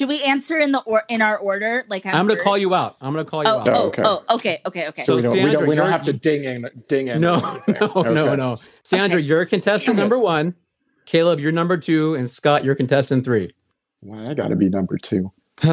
Do 0.00 0.06
we 0.06 0.22
answer 0.22 0.58
in 0.58 0.72
the 0.72 0.80
or 0.86 1.02
in 1.10 1.20
our 1.20 1.36
order? 1.36 1.84
Like 1.90 2.06
I'm 2.06 2.26
going 2.26 2.38
to 2.38 2.42
call 2.42 2.56
you 2.56 2.74
out. 2.74 2.96
I'm 3.02 3.12
going 3.12 3.22
to 3.22 3.30
call 3.30 3.44
you 3.44 3.50
Oh, 3.50 3.58
out. 3.58 3.68
oh, 3.68 3.74
Oh, 3.74 3.86
okay. 3.88 4.02
oh, 4.02 4.24
okay, 4.30 4.58
okay, 4.64 4.88
okay. 4.88 5.02
So 5.02 5.16
we 5.16 5.20
don't, 5.20 5.32
we 5.34 5.50
don't, 5.50 5.66
we 5.66 5.74
don't 5.76 5.90
have 5.90 6.04
to 6.04 6.14
ding 6.14 6.44
in, 6.44 6.64
ding 6.88 7.08
in. 7.08 7.20
No, 7.20 7.34
or 7.34 7.62
anything. 7.68 7.74
no, 7.94 8.02
no, 8.14 8.26
Okay. 8.28 8.36
no. 8.36 8.56
Sandra, 8.82 9.18
Okay. 9.18 9.26
you're 9.26 9.44
contestant 9.44 9.98
number 9.98 10.18
one. 10.18 10.54
Caleb, 11.04 11.38
you're 11.38 11.52
number 11.52 11.76
two, 11.76 12.14
and 12.14 12.30
Scott, 12.30 12.64
you're 12.64 12.74
contestant 12.74 13.26
three. 13.26 13.52
Well, 14.00 14.26
I 14.26 14.32
got 14.32 14.48
to 14.48 14.56
be 14.56 14.70
number 14.70 14.96
two. 14.96 15.30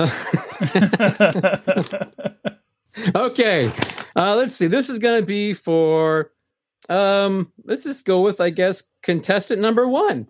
okay 3.16 3.72
uh 4.18 4.36
let's 4.36 4.54
see 4.54 4.68
this 4.68 4.90
is 4.90 5.00
gonna 5.00 5.22
be 5.22 5.54
for 5.54 6.32
um 6.90 7.50
let's 7.64 7.86
just 7.86 8.04
go 8.06 8.20
with 8.22 8.42
i 8.42 8.50
guess 8.50 8.84
contestant 9.04 9.62
number 9.62 9.88
one 9.88 10.28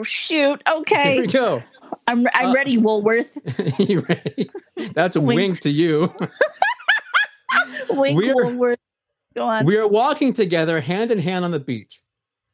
Oh, 0.00 0.04
shoot. 0.04 0.62
Okay. 0.70 1.14
Here 1.14 1.22
we 1.22 1.26
go 1.26 1.60
I'm 2.08 2.26
I'm 2.34 2.46
Uh, 2.50 2.52
ready. 2.54 2.76
Woolworth. 2.78 3.30
you 3.78 4.00
ready 4.00 4.50
that's 4.94 5.14
a 5.16 5.20
wink, 5.20 5.38
Wink. 5.38 5.60
to 5.60 5.70
you 5.70 6.12
Wink 7.90 8.16
we're- 8.16 8.32
Woolworth. 8.34 8.78
Go 9.36 9.44
on. 9.44 9.64
we 9.66 9.76
are 9.76 9.86
walking 9.86 10.32
together 10.34 10.80
hand 10.80 11.10
in 11.12 11.18
hand 11.18 11.44
on 11.44 11.52
the 11.52 11.60
beach 11.60 12.00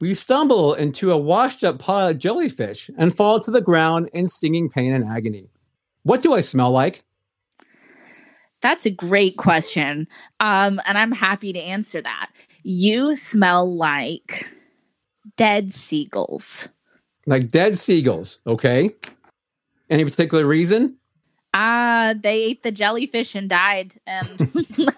we 0.01 0.13
stumble 0.15 0.75
into 0.75 1.13
a 1.13 1.17
washed 1.17 1.65
up 1.65 1.79
pile 1.79 2.09
of 2.09 2.19
jellyfish 2.19 2.91
and 2.99 3.17
fall 3.17 3.41
to 3.41 3.51
the 3.51 3.61
ground 3.63 4.11
in 4.13 4.29
stinging 4.29 4.69
pain 4.69 4.93
and 4.93 5.05
agony 5.09 5.49
what 6.03 6.21
do 6.23 6.35
i 6.35 6.41
smell 6.41 6.71
like 6.71 7.03
That's 8.61 8.87
a 8.87 8.91
great 8.91 9.37
question. 9.37 10.09
Um, 10.41 10.81
and 10.87 10.97
I'm 10.99 11.13
happy 11.13 11.53
to 11.53 11.61
answer 11.61 12.01
that. 12.01 12.31
You 12.63 13.15
smell 13.15 13.65
like 13.77 14.49
dead 15.37 15.71
seagulls. 15.73 16.69
like 17.27 17.51
dead 17.51 17.79
seagulls 17.79 18.39
okay 18.47 18.91
any 19.95 20.05
particular 20.05 20.45
reason 20.47 20.97
Ah, 21.57 22.15
they 22.21 22.43
ate 22.43 22.65
the 22.65 22.73
jellyfish 22.73 23.37
and 23.37 23.49
died. 23.49 23.95
And 24.09 24.51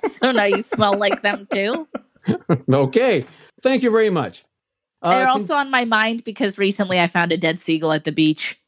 so 0.10 0.32
now 0.32 0.44
you 0.44 0.62
smell 0.62 0.96
like 0.96 1.20
them 1.20 1.46
too. 1.52 1.86
okay 2.72 3.24
thank 3.62 3.82
you 3.82 3.90
very 3.90 4.10
much 4.10 4.44
Uh, 5.02 5.10
They're 5.10 5.28
also 5.28 5.54
on 5.54 5.70
my 5.70 5.84
mind 5.84 6.24
because 6.24 6.58
recently 6.58 6.98
I 6.98 7.06
found 7.06 7.30
a 7.30 7.36
dead 7.36 7.60
seagull 7.60 7.92
at 7.92 8.04
the 8.04 8.10
beach. 8.12 8.58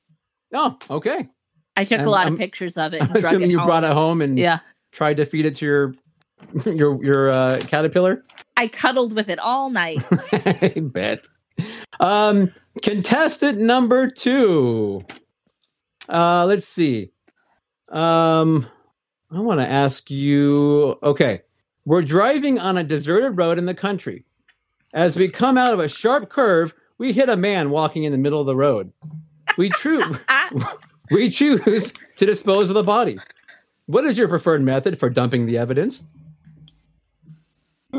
oh 0.54 0.76
okay 0.90 1.28
I 1.76 1.84
took 1.84 1.98
And 2.00 2.06
a 2.08 2.10
lot 2.10 2.26
I'm- 2.26 2.34
of 2.34 2.38
pictures 2.38 2.76
of 2.76 2.92
it. 2.92 3.02
I'm 3.02 3.08
And 3.08 3.16
assuming 3.24 3.48
it 3.48 3.52
you 3.52 3.58
home. 3.58 3.66
brought 3.66 3.84
it 3.84 3.92
home 3.92 4.20
and 4.22 4.38
Yeah. 4.38 4.58
tried 4.92 5.16
to 5.16 5.24
feed 5.24 5.46
it 5.46 5.54
to 5.56 5.64
your 5.64 5.94
your 6.66 7.02
your 7.04 7.30
uh, 7.30 7.60
caterpillar. 7.66 8.22
I 8.56 8.68
cuddled 8.68 9.14
with 9.14 9.28
it 9.28 9.38
all 9.38 9.70
night. 9.70 10.02
I 10.32 10.72
bet. 10.80 11.20
Um, 12.00 12.52
contestant 12.82 13.58
number 13.58 14.08
two. 14.10 15.00
Uh, 16.08 16.44
let's 16.46 16.66
see. 16.66 17.10
Um, 17.90 18.66
I 19.30 19.40
want 19.40 19.60
to 19.60 19.68
ask 19.68 20.10
you. 20.10 20.96
Okay, 21.02 21.42
we're 21.84 22.02
driving 22.02 22.58
on 22.58 22.78
a 22.78 22.84
deserted 22.84 23.32
road 23.32 23.58
in 23.58 23.66
the 23.66 23.74
country. 23.74 24.24
As 24.94 25.16
we 25.16 25.28
come 25.28 25.58
out 25.58 25.72
of 25.72 25.80
a 25.80 25.88
sharp 25.88 26.30
curve, 26.30 26.74
we 26.96 27.12
hit 27.12 27.28
a 27.28 27.36
man 27.36 27.70
walking 27.70 28.04
in 28.04 28.12
the 28.12 28.18
middle 28.18 28.40
of 28.40 28.46
the 28.46 28.56
road. 28.56 28.92
We 29.56 29.68
true. 29.70 30.02
we 31.10 31.30
choose 31.30 31.92
to 32.16 32.26
dispose 32.26 32.70
of 32.70 32.74
the 32.74 32.82
body. 32.82 33.18
What 33.86 34.04
is 34.04 34.18
your 34.18 34.28
preferred 34.28 34.62
method 34.62 34.98
for 34.98 35.08
dumping 35.10 35.46
the 35.46 35.58
evidence? 35.58 36.04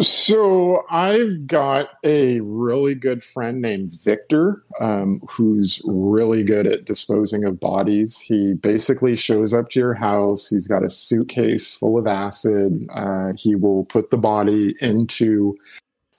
So 0.01 0.85
I've 0.91 1.47
got 1.47 1.89
a 2.03 2.41
really 2.41 2.93
good 2.93 3.23
friend 3.23 3.59
named 3.59 3.91
Victor, 3.91 4.63
um, 4.79 5.19
who's 5.27 5.81
really 5.83 6.43
good 6.43 6.67
at 6.67 6.85
disposing 6.85 7.43
of 7.43 7.59
bodies. 7.59 8.19
He 8.19 8.53
basically 8.53 9.15
shows 9.15 9.51
up 9.51 9.71
to 9.71 9.79
your 9.79 9.95
house. 9.95 10.47
He's 10.47 10.67
got 10.67 10.83
a 10.83 10.91
suitcase 10.91 11.73
full 11.73 11.97
of 11.97 12.05
acid. 12.05 12.87
Uh, 12.93 13.33
he 13.35 13.55
will 13.55 13.85
put 13.85 14.11
the 14.11 14.17
body 14.17 14.75
into 14.79 15.57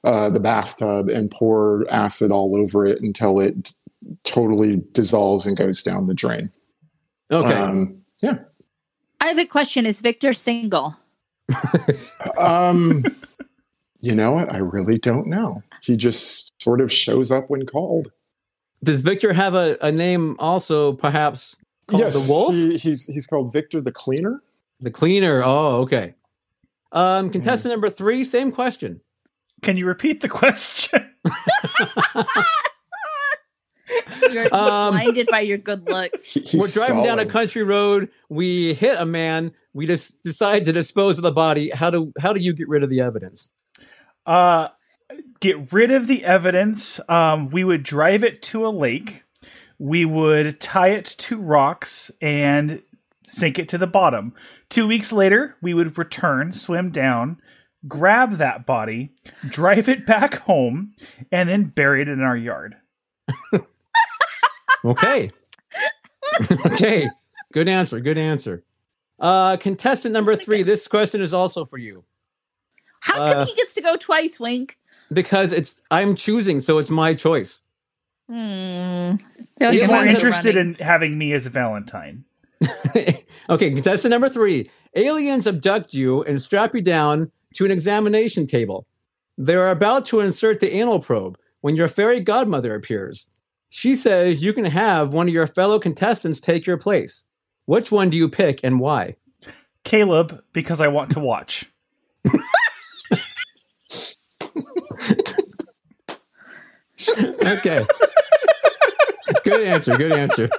uh, 0.03 0.31
the 0.31 0.41
bathtub 0.41 1.09
and 1.09 1.31
pour 1.31 1.87
acid 1.93 2.33
all 2.33 2.57
over 2.57 2.85
it 2.85 3.01
until 3.01 3.39
it 3.39 3.73
totally 4.25 4.83
dissolves 4.93 5.47
and 5.47 5.57
goes 5.57 5.81
down 5.81 6.09
the 6.09 6.15
drain. 6.15 6.51
Okay. 7.31 7.53
Um, 7.53 8.03
yeah. 8.21 8.39
I 9.21 9.29
have 9.29 9.39
a 9.39 9.47
question. 9.47 9.87
Is 9.87 10.01
Victor 10.01 10.33
single? 10.33 10.97
Um, 12.39 13.05
you 14.01 14.15
know 14.15 14.33
what? 14.33 14.53
I 14.53 14.59
really 14.59 14.99
don't 14.99 15.27
know. 15.27 15.63
He 15.83 15.97
just 15.97 16.53
sort 16.63 16.81
of 16.81 16.93
shows 16.93 17.31
up 17.31 17.49
when 17.49 17.67
called. 17.67 18.11
Does 18.83 19.01
Victor 19.03 19.33
have 19.33 19.55
a, 19.55 19.77
a 19.83 19.93
name 19.93 20.37
also, 20.39 20.93
perhaps 20.95 21.57
called 21.87 22.03
yes, 22.03 22.27
the 22.27 22.33
Wolf? 22.33 22.53
he- 22.55 22.77
he's 22.79 23.07
he's 23.07 23.27
called 23.27 23.53
Victor 23.53 23.81
the 23.81 23.93
Cleaner. 23.93 24.43
The 24.81 24.91
cleaner. 24.91 25.43
Oh, 25.45 25.83
okay. 25.83 26.15
Um, 26.93 27.29
contestant 27.31 27.73
number 27.73 27.91
three, 27.91 28.25
same 28.25 28.51
question. 28.51 29.01
Can 29.63 29.77
you 29.77 29.85
repeat 29.87 30.23
the 30.23 30.29
question? 30.29 31.07
You're, 34.23 34.31
you're 34.33 34.55
Um, 34.55 34.95
blinded 34.95 35.29
by 35.31 35.41
your 35.41 35.59
good 35.59 35.87
looks. 35.89 36.25
He- 36.25 36.59
We're 36.59 36.69
driving 36.69 37.03
down 37.03 37.19
a 37.19 37.27
country 37.27 37.63
road. 37.63 38.09
We 38.31 38.73
hit 38.75 38.99
a 38.99 39.05
man. 39.05 39.53
We 39.75 39.87
just 39.87 40.21
decide 40.23 40.65
to 40.65 40.73
dispose 40.73 41.19
of 41.19 41.23
the 41.23 41.31
body. 41.33 41.71
How 41.71 41.91
do 41.91 42.13
how 42.19 42.33
do 42.33 42.41
you 42.41 42.53
get 42.55 42.69
rid 42.69 42.83
of 42.83 42.91
the 42.91 43.01
evidence? 43.01 43.51
Uh, 44.27 44.69
get 45.41 45.73
rid 45.73 45.91
of 45.91 46.07
the 46.07 46.25
evidence. 46.25 47.01
Um, 47.09 47.51
we 47.51 47.65
would 47.65 47.83
drive 47.83 48.25
it 48.25 48.43
to 48.45 48.67
a 48.67 48.69
lake. 48.69 49.25
We 49.79 50.05
would 50.05 50.61
tie 50.61 50.91
it 50.91 51.07
to 51.07 51.39
rocks 51.39 52.11
and 52.21 52.83
sink 53.27 53.59
it 53.59 53.69
to 53.71 53.79
the 53.79 53.87
bottom. 53.87 54.35
Two 54.69 54.87
weeks 54.87 55.13
later, 55.13 55.57
we 55.63 55.75
would 55.75 55.97
return, 55.97 56.53
swim 56.53 56.91
down, 56.91 57.41
grab 57.89 58.37
that 58.37 58.67
body, 58.67 59.13
drive 59.49 59.89
it 59.89 60.05
back 60.07 60.35
home, 60.35 60.95
and 61.33 61.49
then 61.49 61.65
bury 61.65 62.03
it 62.03 62.09
in 62.09 62.21
our 62.21 62.37
yard. 62.37 62.77
Okay. 64.85 65.31
okay. 66.67 67.09
Good 67.53 67.69
answer. 67.69 68.01
Good 68.01 68.19
answer. 68.19 68.65
Uh, 69.19 69.57
contestant 69.59 70.13
number 70.13 70.35
three. 70.37 70.63
This 70.63 70.89
question 70.89 71.21
is 71.21 71.35
also 71.35 71.65
for 71.65 71.79
you 71.79 72.05
How 73.01 73.17
come 73.17 73.39
Uh, 73.39 73.47
he 73.47 73.55
gets 73.55 73.75
to 73.75 73.81
go 73.83 73.97
twice, 73.97 74.39
Wink? 74.39 74.79
because 75.13 75.53
it's 75.53 75.83
I'm 75.91 76.15
choosing, 76.15 76.61
so 76.61 76.79
it's 76.79 76.91
my 76.91 77.15
choice. 77.15 77.63
Hmm. 78.29 79.17
He's 79.59 79.87
more 79.87 79.97
out 79.97 80.07
of 80.07 80.09
the 80.09 80.15
interested 80.15 80.57
in 80.57 80.75
having 80.75 81.19
me 81.19 81.33
as 81.33 81.47
a 81.47 81.51
Valentine. 81.51 82.25
okay, 82.95 83.71
contestant 83.71 84.11
number 84.11 84.29
three. 84.29 84.71
Aliens 84.95 85.47
abduct 85.47 85.95
you 85.95 86.23
and 86.25 86.41
strap 86.41 86.75
you 86.75 86.83
down 86.83 87.31
to 87.55 87.65
an 87.65 87.71
examination 87.71 88.47
table. 88.47 88.87
They're 89.37 89.71
about 89.71 90.07
to 90.07 90.21
insert 90.21 90.61
the 90.61 90.73
anal 90.75 91.01
probe 91.01 91.39
when 91.63 91.77
your 91.77 91.89
fairy 91.89 92.21
godmother 92.21 92.75
appears. 92.75 93.27
She 93.71 93.95
says 93.95 94.43
you 94.43 94.53
can 94.53 94.65
have 94.65 95.13
one 95.13 95.29
of 95.29 95.35
your 95.35 95.47
fellow 95.47 95.79
contestants 95.79 96.41
take 96.41 96.67
your 96.67 96.77
place. 96.77 97.25
Which 97.67 97.91
one 97.93 98.11
do 98.11 98.17
you 98.17 98.29
pick 98.29 98.61
and 98.63 98.81
why? 98.81 99.17
Caleb, 99.85 100.43
because 100.53 100.81
I 100.81 100.89
want 100.89 101.11
to 101.13 101.21
watch. 101.21 101.70
Okay. 107.43 107.87
good 109.43 109.67
answer. 109.67 109.97
Good 109.97 110.13
answer. 110.13 110.51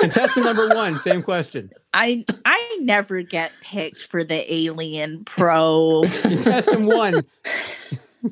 Contestant 0.00 0.46
number 0.46 0.68
one, 0.68 0.98
same 0.98 1.22
question. 1.22 1.70
I 1.92 2.24
I 2.44 2.78
never 2.80 3.22
get 3.22 3.52
picked 3.60 4.08
for 4.08 4.24
the 4.24 4.52
alien 4.52 5.24
pro. 5.24 6.02
Contestant 6.22 6.86
one, 6.86 7.22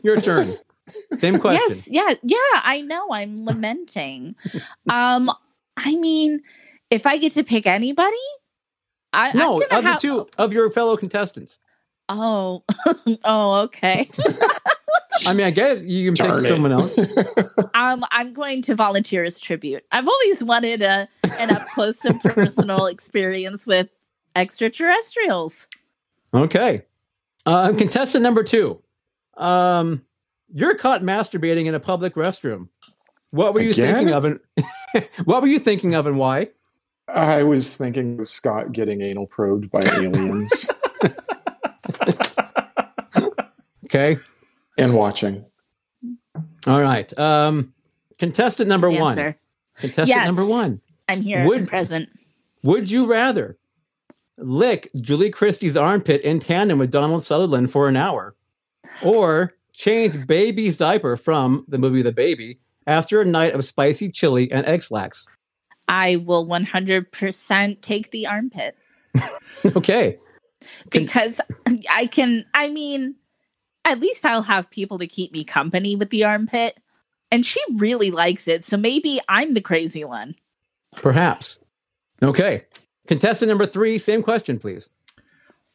your 0.03 0.17
turn. 0.17 0.49
Same 1.19 1.39
question. 1.39 1.63
Yes, 1.69 1.89
yeah, 1.89 2.15
yeah. 2.23 2.61
I 2.65 2.81
know. 2.81 3.09
I'm 3.13 3.45
lamenting. 3.45 4.35
um, 4.91 5.31
I 5.77 5.95
mean, 5.97 6.43
if 6.91 7.07
I 7.07 7.19
get 7.19 7.33
to 7.33 7.45
pick 7.45 7.67
anybody, 7.67 8.17
I 9.13 9.33
no, 9.33 9.63
I'm 9.71 9.85
the 9.85 9.95
two 9.95 10.29
of 10.39 10.53
your 10.53 10.71
fellow 10.71 10.97
contestants. 10.97 11.59
Oh, 12.09 12.63
oh, 13.25 13.63
okay. 13.63 14.09
I 15.27 15.33
mean, 15.33 15.47
I 15.47 15.51
guess 15.51 15.81
you 15.83 16.13
can 16.13 16.27
Darn 16.27 16.43
pick 16.43 16.51
it. 16.51 16.55
someone 16.55 16.73
else. 16.73 16.99
um, 17.75 18.05
I'm 18.11 18.33
going 18.33 18.63
to 18.63 18.75
volunteer 18.75 19.25
as 19.25 19.41
tribute. 19.41 19.85
I've 19.91 20.07
always 20.07 20.45
wanted 20.45 20.83
a 20.83 21.09
an 21.39 21.51
up 21.51 21.69
close 21.71 22.05
and 22.05 22.21
personal 22.21 22.87
experience 22.87 23.67
with 23.67 23.89
extraterrestrials. 24.37 25.67
Okay. 26.35 26.81
Uh, 27.47 27.73
contestant 27.73 28.23
number 28.23 28.45
two. 28.45 28.81
Um, 29.37 30.03
you're 30.53 30.77
caught 30.77 31.03
masturbating 31.03 31.67
in 31.67 31.75
a 31.75 31.81
public 31.81 32.15
restroom. 32.15 32.69
What 33.31 33.55
were 33.55 33.61
you 33.61 33.71
Again? 33.71 33.95
thinking 33.95 34.15
of, 34.15 34.25
and 34.25 34.41
what 35.25 35.43
were 35.43 35.49
you 35.49 35.59
thinking 35.59 35.95
of, 35.95 36.07
and 36.07 36.19
why? 36.19 36.51
I 37.09 37.43
was 37.43 37.77
thinking 37.77 38.21
of 38.21 38.29
Scott 38.29 38.73
getting 38.73 39.01
anal 39.03 39.27
probed 39.27 39.71
by 39.71 39.81
aliens 39.83 40.71
Okay. 43.87 44.19
and 44.79 44.95
watching. 44.95 45.45
All 46.67 46.83
right. 46.83 47.17
Um, 47.19 47.73
contestant 48.19 48.69
number 48.69 48.91
Good 48.91 49.01
one. 49.01 49.35
Contestant 49.77 50.09
Yes. 50.09 50.27
number 50.27 50.45
one. 50.45 50.81
I'm 51.09 51.23
here 51.23 51.47
Would- 51.47 51.59
and 51.59 51.69
present. 51.69 52.09
Would 52.65 52.91
you 52.91 53.07
rather 53.07 53.57
lick 54.39 54.91
Julie 55.01 55.31
Christie's 55.31 55.77
armpit 55.77 56.21
in 56.23 56.41
tandem 56.41 56.79
with 56.79 56.91
Donald 56.91 57.25
Sutherland 57.25 57.71
for 57.71 57.89
an 57.89 57.97
hour, 57.97 58.35
or 59.03 59.55
change 59.73 60.27
baby's 60.27 60.77
diaper 60.77 61.17
from 61.17 61.65
the 61.69 61.79
movie 61.79 62.03
The 62.03 62.11
Baby 62.13 62.59
after 62.89 63.21
a 63.21 63.25
night 63.25 63.55
of 63.55 63.65
spicy 63.65 64.11
chili 64.11 64.51
and 64.51 64.67
egg 64.67 64.83
slacks? 64.83 65.27
I 65.89 66.17
will 66.17 66.45
100% 66.49 67.81
take 67.81 68.11
the 68.11 68.27
armpit 68.27 68.77
Okay. 69.77 70.19
Con- 70.61 71.03
because 71.03 71.41
I 71.91 72.07
can. 72.07 72.45
I 72.55 72.69
mean, 72.69 73.17
at 73.85 74.01
least 74.01 74.25
I'll 74.25 74.43
have 74.43 74.71
people 74.71 74.99
to 74.99 75.07
keep 75.07 75.33
me 75.33 75.45
company 75.45 75.97
with 75.97 76.11
the 76.11 76.25
armpit, 76.25 76.77
and 77.31 77.45
she 77.45 77.61
really 77.77 78.11
likes 78.11 78.49
it. 78.49 78.65
So 78.65 78.77
maybe 78.77 79.21
I'm 79.29 79.53
the 79.53 79.61
crazy 79.61 80.05
one. 80.05 80.35
Perhaps. 80.97 81.59
Okay. 82.23 82.65
Contestant 83.07 83.49
number 83.49 83.67
three, 83.67 83.99
same 83.99 84.23
question, 84.23 84.59
please. 84.59 84.89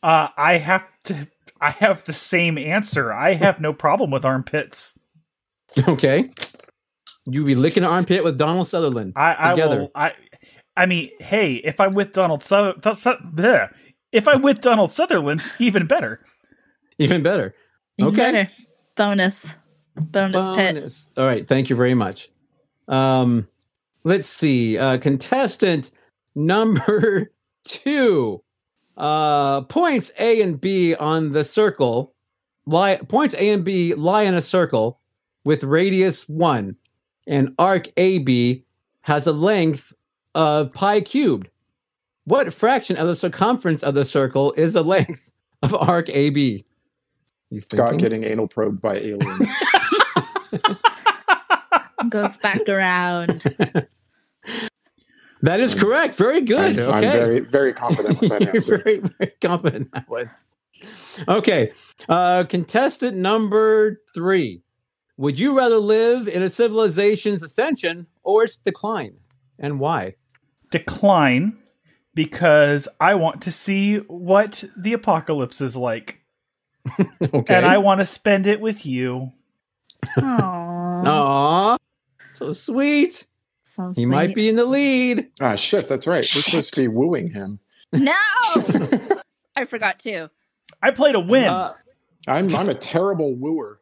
Uh, 0.03 0.27
I 0.35 0.57
have 0.57 0.85
to. 1.05 1.27
I 1.61 1.69
have 1.71 2.03
the 2.05 2.13
same 2.13 2.57
answer. 2.57 3.13
I 3.13 3.35
have 3.35 3.61
no 3.61 3.71
problem 3.71 4.09
with 4.11 4.25
armpits. 4.25 4.97
Okay. 5.87 6.31
You 7.27 7.45
be 7.45 7.53
licking 7.55 7.83
an 7.83 7.89
armpit 7.89 8.23
with 8.23 8.37
Donald 8.37 8.67
Sutherland. 8.67 9.13
I, 9.15 9.35
I 9.37 9.49
Together. 9.51 9.79
will. 9.81 9.91
I. 9.95 10.13
I 10.75 10.85
mean, 10.87 11.11
hey, 11.19 11.55
if 11.55 11.79
I'm 11.79 11.93
with 11.93 12.13
Donald 12.13 12.43
Su- 12.43 12.73
Su- 12.83 12.93
Su- 12.93 13.15
bleh. 13.25 13.69
If 14.11 14.27
I'm 14.27 14.41
with 14.41 14.61
Donald 14.61 14.91
Sutherland, 14.91 15.41
even 15.59 15.87
better. 15.87 16.19
Even 16.97 17.23
better. 17.23 17.55
Even 17.97 18.13
Okay. 18.13 18.31
better. 18.31 18.51
Bonus. 18.95 19.53
Bonus 19.95 20.47
pit. 20.55 20.93
All 21.17 21.25
right. 21.25 21.47
Thank 21.47 21.69
you 21.69 21.75
very 21.75 21.93
much. 21.93 22.29
Um, 22.87 23.47
let's 24.03 24.27
see. 24.27 24.77
Uh, 24.77 24.97
contestant 24.97 25.91
number 26.35 27.31
two. 27.65 28.41
Uh, 28.97 29.61
points 29.61 30.11
A 30.19 30.41
and 30.41 30.59
B 30.59 30.93
on 30.95 31.31
the 31.31 31.43
circle. 31.43 32.13
Lie, 32.67 32.97
points 33.07 33.33
A 33.35 33.49
and 33.51 33.63
B 33.63 33.93
lie 33.95 34.23
in 34.23 34.35
a 34.35 34.41
circle 34.41 34.99
with 35.43 35.63
radius 35.63 36.29
one, 36.29 36.75
and 37.25 37.55
arc 37.57 37.87
AB 37.97 38.63
has 39.01 39.25
a 39.25 39.31
length 39.31 39.91
of 40.35 40.71
pi 40.73 41.01
cubed. 41.01 41.49
What 42.31 42.53
fraction 42.53 42.95
of 42.95 43.07
the 43.07 43.13
circumference 43.13 43.83
of 43.83 43.93
the 43.93 44.05
circle 44.05 44.53
is 44.53 44.71
the 44.71 44.85
length 44.85 45.29
of 45.63 45.75
arc 45.75 46.09
AB? 46.09 46.63
He's 47.49 47.63
Scott 47.65 47.89
thinking. 47.89 47.99
getting 47.99 48.23
anal 48.23 48.47
probed 48.47 48.81
by 48.81 48.95
aliens. 48.95 49.49
Goes 52.09 52.37
back 52.37 52.69
around. 52.69 53.43
That 55.41 55.59
is 55.59 55.75
correct. 55.75 56.15
Very 56.15 56.39
good. 56.39 56.79
I'm, 56.79 56.87
okay. 56.87 56.95
I'm 56.95 57.01
very, 57.01 57.39
very 57.41 57.73
confident 57.73 58.21
with 58.21 58.29
that 58.29 58.47
answer. 58.55 58.77
very, 58.77 58.99
very 58.99 59.33
confident 59.41 59.87
in 59.87 59.91
that 59.93 60.09
one. 60.09 60.31
Okay. 61.27 61.73
Uh, 62.07 62.45
contestant 62.45 63.17
number 63.17 63.99
three. 64.13 64.61
Would 65.17 65.37
you 65.37 65.57
rather 65.57 65.79
live 65.79 66.29
in 66.29 66.43
a 66.43 66.49
civilization's 66.49 67.43
ascension 67.43 68.07
or 68.23 68.45
its 68.45 68.55
decline? 68.55 69.15
And 69.59 69.81
why? 69.81 70.15
Decline 70.71 71.57
because 72.13 72.87
I 72.99 73.15
want 73.15 73.41
to 73.43 73.51
see 73.51 73.97
what 73.97 74.63
the 74.77 74.93
apocalypse 74.93 75.61
is 75.61 75.75
like. 75.75 76.19
Okay. 77.33 77.53
And 77.53 77.65
I 77.65 77.77
want 77.77 78.01
to 78.01 78.05
spend 78.05 78.47
it 78.47 78.59
with 78.59 78.85
you. 78.85 79.29
Aww. 80.17 81.05
Aw, 81.07 81.77
so 82.33 82.51
sweet. 82.53 83.25
So 83.63 83.93
He 83.95 84.05
might 84.05 84.33
be 84.35 84.49
in 84.49 84.55
the 84.55 84.65
lead. 84.65 85.29
Ah, 85.39 85.55
shit, 85.55 85.87
that's 85.87 86.07
right. 86.07 86.27
We're 86.35 86.41
supposed 86.41 86.73
to 86.73 86.81
be 86.81 86.87
wooing 86.87 87.29
him. 87.31 87.59
No! 87.93 88.11
I 89.55 89.65
forgot 89.65 89.99
too. 89.99 90.27
I 90.81 90.91
played 90.91 91.15
a 91.15 91.19
win. 91.19 91.45
Uh, 91.45 91.73
I'm, 92.27 92.53
I'm 92.55 92.69
a 92.69 92.73
terrible 92.73 93.35
wooer. 93.35 93.77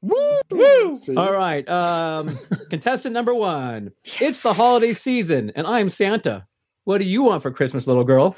Woo! 0.00 0.94
See? 0.96 1.16
all 1.16 1.32
right. 1.32 1.68
Um, 1.68 2.38
contestant 2.70 3.14
number 3.14 3.34
one. 3.34 3.92
It's 4.20 4.42
the 4.42 4.52
holiday 4.52 4.92
season, 4.92 5.50
and 5.56 5.66
I'm 5.66 5.88
Santa. 5.88 6.46
What 6.84 6.98
do 6.98 7.04
you 7.04 7.22
want 7.22 7.42
for 7.42 7.50
Christmas, 7.50 7.86
little 7.86 8.04
girl? 8.04 8.36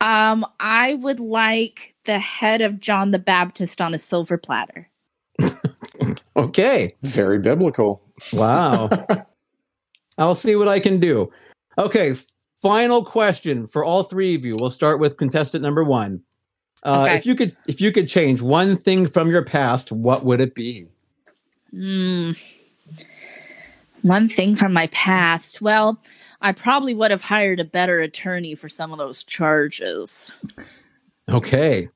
Um, 0.00 0.44
I 0.60 0.94
would 0.94 1.20
like 1.20 1.94
the 2.04 2.18
head 2.18 2.60
of 2.60 2.80
John 2.80 3.10
the 3.12 3.18
Baptist 3.18 3.80
on 3.80 3.94
a 3.94 3.98
silver 3.98 4.36
platter. 4.38 4.88
Okay. 6.34 6.94
Very 7.02 7.38
biblical. 7.38 8.00
Wow. 8.32 8.88
I'll 10.18 10.34
see 10.34 10.56
what 10.56 10.68
I 10.68 10.80
can 10.80 10.98
do. 10.98 11.30
Okay, 11.78 12.14
final 12.60 13.04
question 13.04 13.66
for 13.66 13.84
all 13.84 14.02
three 14.02 14.34
of 14.34 14.44
you. 14.44 14.56
We'll 14.56 14.70
start 14.70 14.98
with 14.98 15.16
contestant 15.16 15.62
number 15.62 15.84
one. 15.84 16.22
Uh, 16.84 17.02
Okay. 17.04 17.16
If 17.16 17.26
you 17.26 17.34
could, 17.34 17.56
if 17.68 17.80
you 17.80 17.92
could 17.92 18.08
change 18.08 18.40
one 18.40 18.76
thing 18.76 19.06
from 19.06 19.30
your 19.30 19.44
past, 19.44 19.92
what 19.92 20.24
would 20.24 20.40
it 20.40 20.54
be? 20.54 20.86
Hmm. 21.70 22.32
One 24.02 24.28
thing 24.28 24.56
from 24.56 24.72
my 24.72 24.88
past. 24.88 25.62
Well, 25.62 26.02
I 26.42 26.52
probably 26.52 26.94
would 26.94 27.10
have 27.10 27.22
hired 27.22 27.60
a 27.60 27.64
better 27.64 28.00
attorney 28.00 28.54
for 28.54 28.68
some 28.68 28.92
of 28.92 28.98
those 28.98 29.22
charges. 29.24 30.32
Okay. 31.28 31.88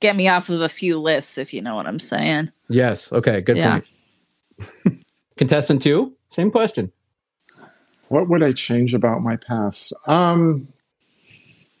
Get 0.00 0.16
me 0.16 0.28
off 0.28 0.48
of 0.48 0.60
a 0.60 0.68
few 0.68 0.98
lists, 0.98 1.36
if 1.36 1.52
you 1.52 1.60
know 1.60 1.74
what 1.74 1.86
I'm 1.86 2.00
saying. 2.00 2.50
Yes. 2.68 3.12
Okay. 3.12 3.40
Good 3.40 3.56
Yeah. 3.56 3.80
point. 3.80 5.04
contestant 5.36 5.82
two. 5.82 6.12
Same 6.30 6.50
question. 6.50 6.92
What 8.08 8.28
would 8.28 8.42
I 8.42 8.52
change 8.52 8.94
about 8.94 9.20
my 9.22 9.36
past? 9.36 9.92
Um, 10.06 10.68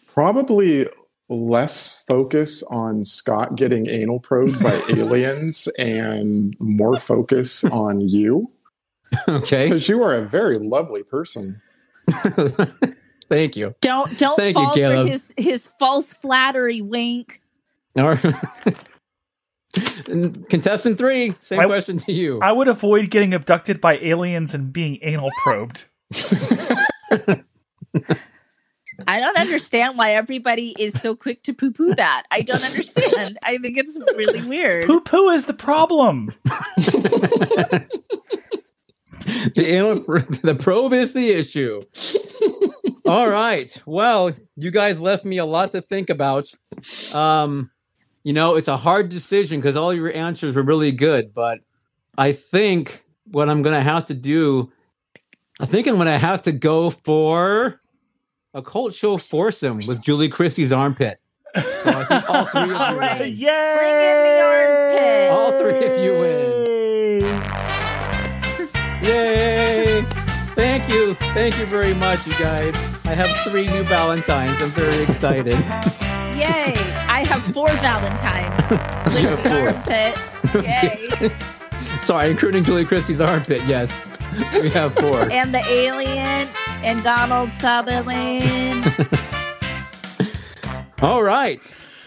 probably 0.06 0.86
less 1.28 2.04
focus 2.06 2.62
on 2.64 3.04
Scott 3.04 3.54
getting 3.56 3.88
anal 3.88 4.18
probed 4.20 4.60
by 4.62 4.74
aliens 4.90 5.68
and 5.78 6.56
more 6.58 6.98
focus 6.98 7.64
on 7.64 8.00
you 8.00 8.50
Okay. 9.28 9.66
because 9.66 9.88
you 9.88 10.02
are 10.02 10.14
a 10.14 10.22
very 10.22 10.58
lovely 10.58 11.02
person. 11.02 11.60
Thank 13.28 13.56
you. 13.56 13.74
Don't 13.80 14.16
don't 14.18 14.36
Thank 14.36 14.56
you, 14.56 14.62
fall 14.62 14.70
for 14.70 14.76
Caleb. 14.76 15.08
his 15.08 15.34
his 15.36 15.68
false 15.78 16.14
flattery 16.14 16.80
wink. 16.80 17.40
All 17.96 18.08
right. 18.08 18.34
Contestant 20.48 20.98
three. 20.98 21.34
Same 21.40 21.60
I- 21.60 21.66
question 21.66 21.98
to 21.98 22.12
you. 22.12 22.40
I 22.42 22.50
would 22.52 22.68
avoid 22.68 23.10
getting 23.10 23.34
abducted 23.34 23.80
by 23.80 23.98
aliens 23.98 24.54
and 24.54 24.72
being 24.72 24.98
anal 25.02 25.30
probed. 25.44 25.84
I 29.06 29.18
don't 29.18 29.38
understand 29.38 29.96
why 29.96 30.12
everybody 30.12 30.74
is 30.78 31.00
so 31.00 31.16
quick 31.16 31.42
to 31.44 31.54
poo 31.54 31.70
poo 31.72 31.94
that. 31.94 32.24
I 32.30 32.42
don't 32.42 32.62
understand. 32.64 33.38
I 33.44 33.56
think 33.58 33.78
it's 33.78 33.98
really 34.16 34.42
weird. 34.46 34.86
Poo 34.86 35.00
poo 35.00 35.30
is 35.30 35.46
the 35.46 35.54
problem. 35.54 36.30
The 39.54 39.66
anal, 39.66 40.04
the 40.42 40.54
probe 40.58 40.92
is 40.92 41.12
the 41.12 41.30
issue. 41.30 41.82
All 43.06 43.28
right. 43.28 43.76
Well, 43.86 44.32
you 44.56 44.70
guys 44.70 45.00
left 45.00 45.24
me 45.24 45.38
a 45.38 45.44
lot 45.44 45.72
to 45.72 45.80
think 45.82 46.10
about. 46.10 46.52
Um, 47.12 47.70
you 48.22 48.32
know, 48.32 48.56
it's 48.56 48.68
a 48.68 48.76
hard 48.76 49.08
decision 49.08 49.60
because 49.60 49.76
all 49.76 49.92
your 49.94 50.12
answers 50.14 50.54
were 50.54 50.62
really 50.62 50.92
good, 50.92 51.32
but 51.34 51.60
I 52.18 52.32
think 52.32 53.02
what 53.32 53.48
I'm 53.48 53.62
gonna 53.62 53.80
have 53.80 54.04
to 54.06 54.14
do, 54.14 54.70
I 55.58 55.66
think 55.66 55.86
I'm 55.86 55.96
gonna 55.96 56.18
have 56.18 56.42
to 56.42 56.52
go 56.52 56.90
for 56.90 57.80
a 58.54 58.62
cult 58.62 58.92
show 58.94 59.16
foursome 59.18 59.78
with 59.78 60.02
Julie 60.02 60.28
Christie's 60.28 60.72
armpit. 60.72 61.18
So 61.54 61.62
I 61.90 62.04
think 62.04 62.30
all 62.30 62.44
three 62.44 62.60
of 62.62 62.68
you 62.68 62.76
All 62.76 62.94
right, 62.96 63.20
win. 63.20 63.36
yay! 63.36 63.74
Bring 63.76 63.94
in 63.96 64.22
the 64.22 64.40
armpit. 64.42 65.30
All 65.32 65.52
three 65.58 65.86
of 65.86 66.00
you 66.04 66.12
win. 66.12 66.59
Yay! 69.10 70.02
Thank 70.54 70.88
you. 70.92 71.14
Thank 71.34 71.58
you 71.58 71.66
very 71.66 71.94
much, 71.94 72.24
you 72.26 72.32
guys. 72.34 72.74
I 73.04 73.14
have 73.14 73.28
three 73.50 73.66
new 73.66 73.82
Valentines. 73.84 74.60
I'm 74.62 74.70
very 74.70 75.02
excited. 75.02 75.54
Yay! 76.38 76.74
I 77.08 77.24
have 77.26 77.42
four 77.54 77.68
Valentines. 77.78 78.60
You 79.10 79.26
Lick 79.26 79.40
have 79.40 79.40
four. 79.42 79.68
armpit. 80.54 80.64
Yay! 80.64 82.00
Sorry, 82.00 82.30
including 82.30 82.62
Julie 82.62 82.84
Christie's 82.84 83.20
armpit. 83.20 83.60
Yes, 83.66 83.90
we 84.62 84.68
have 84.68 84.94
four. 84.94 85.28
And 85.32 85.52
the 85.52 85.64
alien 85.68 86.48
and 86.84 87.02
Donald 87.02 87.50
Sutherland. 87.60 88.84
All 91.02 91.24
right. 91.24 91.60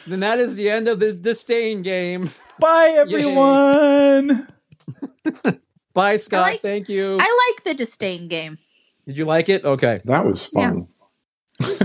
Then 0.07 0.21
that 0.21 0.39
is 0.39 0.55
the 0.55 0.69
end 0.69 0.88
of 0.88 1.01
the 1.01 1.11
disdain 1.11 1.81
game. 1.81 2.30
Bye, 2.59 2.93
everyone. 2.95 4.47
Bye, 5.94 6.18
Scott. 6.18 6.41
like- 6.41 6.61
Thank 6.61 6.90
you. 6.90 7.18
I 7.20 7.52
like 7.56 7.64
the 7.64 7.74
disdain 7.74 8.28
game. 8.28 8.57
Did 9.06 9.18
you 9.18 9.26
like 9.26 9.49
it? 9.49 9.64
Okay. 9.65 10.02
That 10.06 10.26
was 10.26 10.48
fun. 10.48 10.88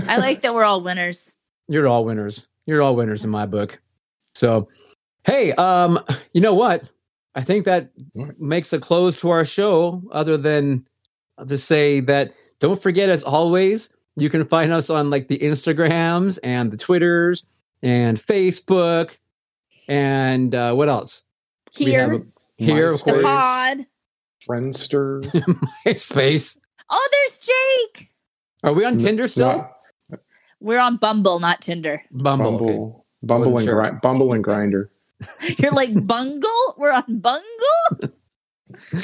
I 0.07 0.17
like 0.17 0.41
that 0.41 0.53
we're 0.53 0.63
all 0.63 0.81
winners. 0.81 1.31
You're 1.67 1.87
all 1.87 2.05
winners. 2.05 2.47
You're 2.65 2.81
all 2.81 2.95
winners 2.95 3.23
in 3.23 3.29
my 3.29 3.45
book. 3.45 3.79
So, 4.35 4.69
hey, 5.25 5.51
um, 5.53 5.99
you 6.33 6.41
know 6.41 6.53
what? 6.55 6.83
I 7.35 7.41
think 7.43 7.65
that 7.65 7.91
What? 8.13 8.39
makes 8.39 8.73
a 8.73 8.79
close 8.79 9.15
to 9.17 9.29
our 9.29 9.45
show. 9.45 10.01
Other 10.11 10.37
than 10.37 10.87
to 11.45 11.57
say 11.57 11.99
that, 12.01 12.33
don't 12.59 12.81
forget, 12.81 13.09
as 13.09 13.23
always, 13.23 13.93
you 14.15 14.29
can 14.29 14.45
find 14.45 14.71
us 14.71 14.89
on 14.89 15.09
like 15.09 15.27
the 15.27 15.37
Instagrams 15.39 16.39
and 16.43 16.71
the 16.71 16.77
Twitters 16.77 17.45
and 17.83 18.19
Facebook 18.21 19.11
and 19.87 20.53
uh, 20.55 20.73
what 20.73 20.89
else? 20.89 21.23
Here, 21.71 22.09
have 22.11 22.23
here, 22.57 22.87
of 22.87 22.93
the 23.03 23.11
course, 23.11 23.23
pod. 23.23 23.85
Friendster. 24.47 25.23
MySpace. 25.87 26.57
Oh, 26.89 27.09
there's 27.11 27.39
Jake. 27.39 28.09
Are 28.63 28.73
we 28.73 28.85
on 28.85 28.93
N- 28.93 28.99
Tinder 28.99 29.27
still? 29.27 29.47
not 30.09 30.19
We're 30.59 30.79
on 30.79 30.97
Bumble, 30.97 31.39
not 31.39 31.61
Tinder. 31.61 32.03
Bumble. 32.11 32.55
okay. 32.55 32.65
Bumble. 32.65 33.05
Bumble 33.23 33.57
and 33.57 33.67
Sure. 33.67 33.81
Gri- 33.89 33.99
Bumble 34.01 34.33
and 34.33 34.43
Grindr. 34.43 34.89
You're 35.59 35.71
like 35.71 36.05
Bungle? 36.07 36.75
We're 36.77 36.91
on 36.91 37.19
Bungle? 37.19 38.13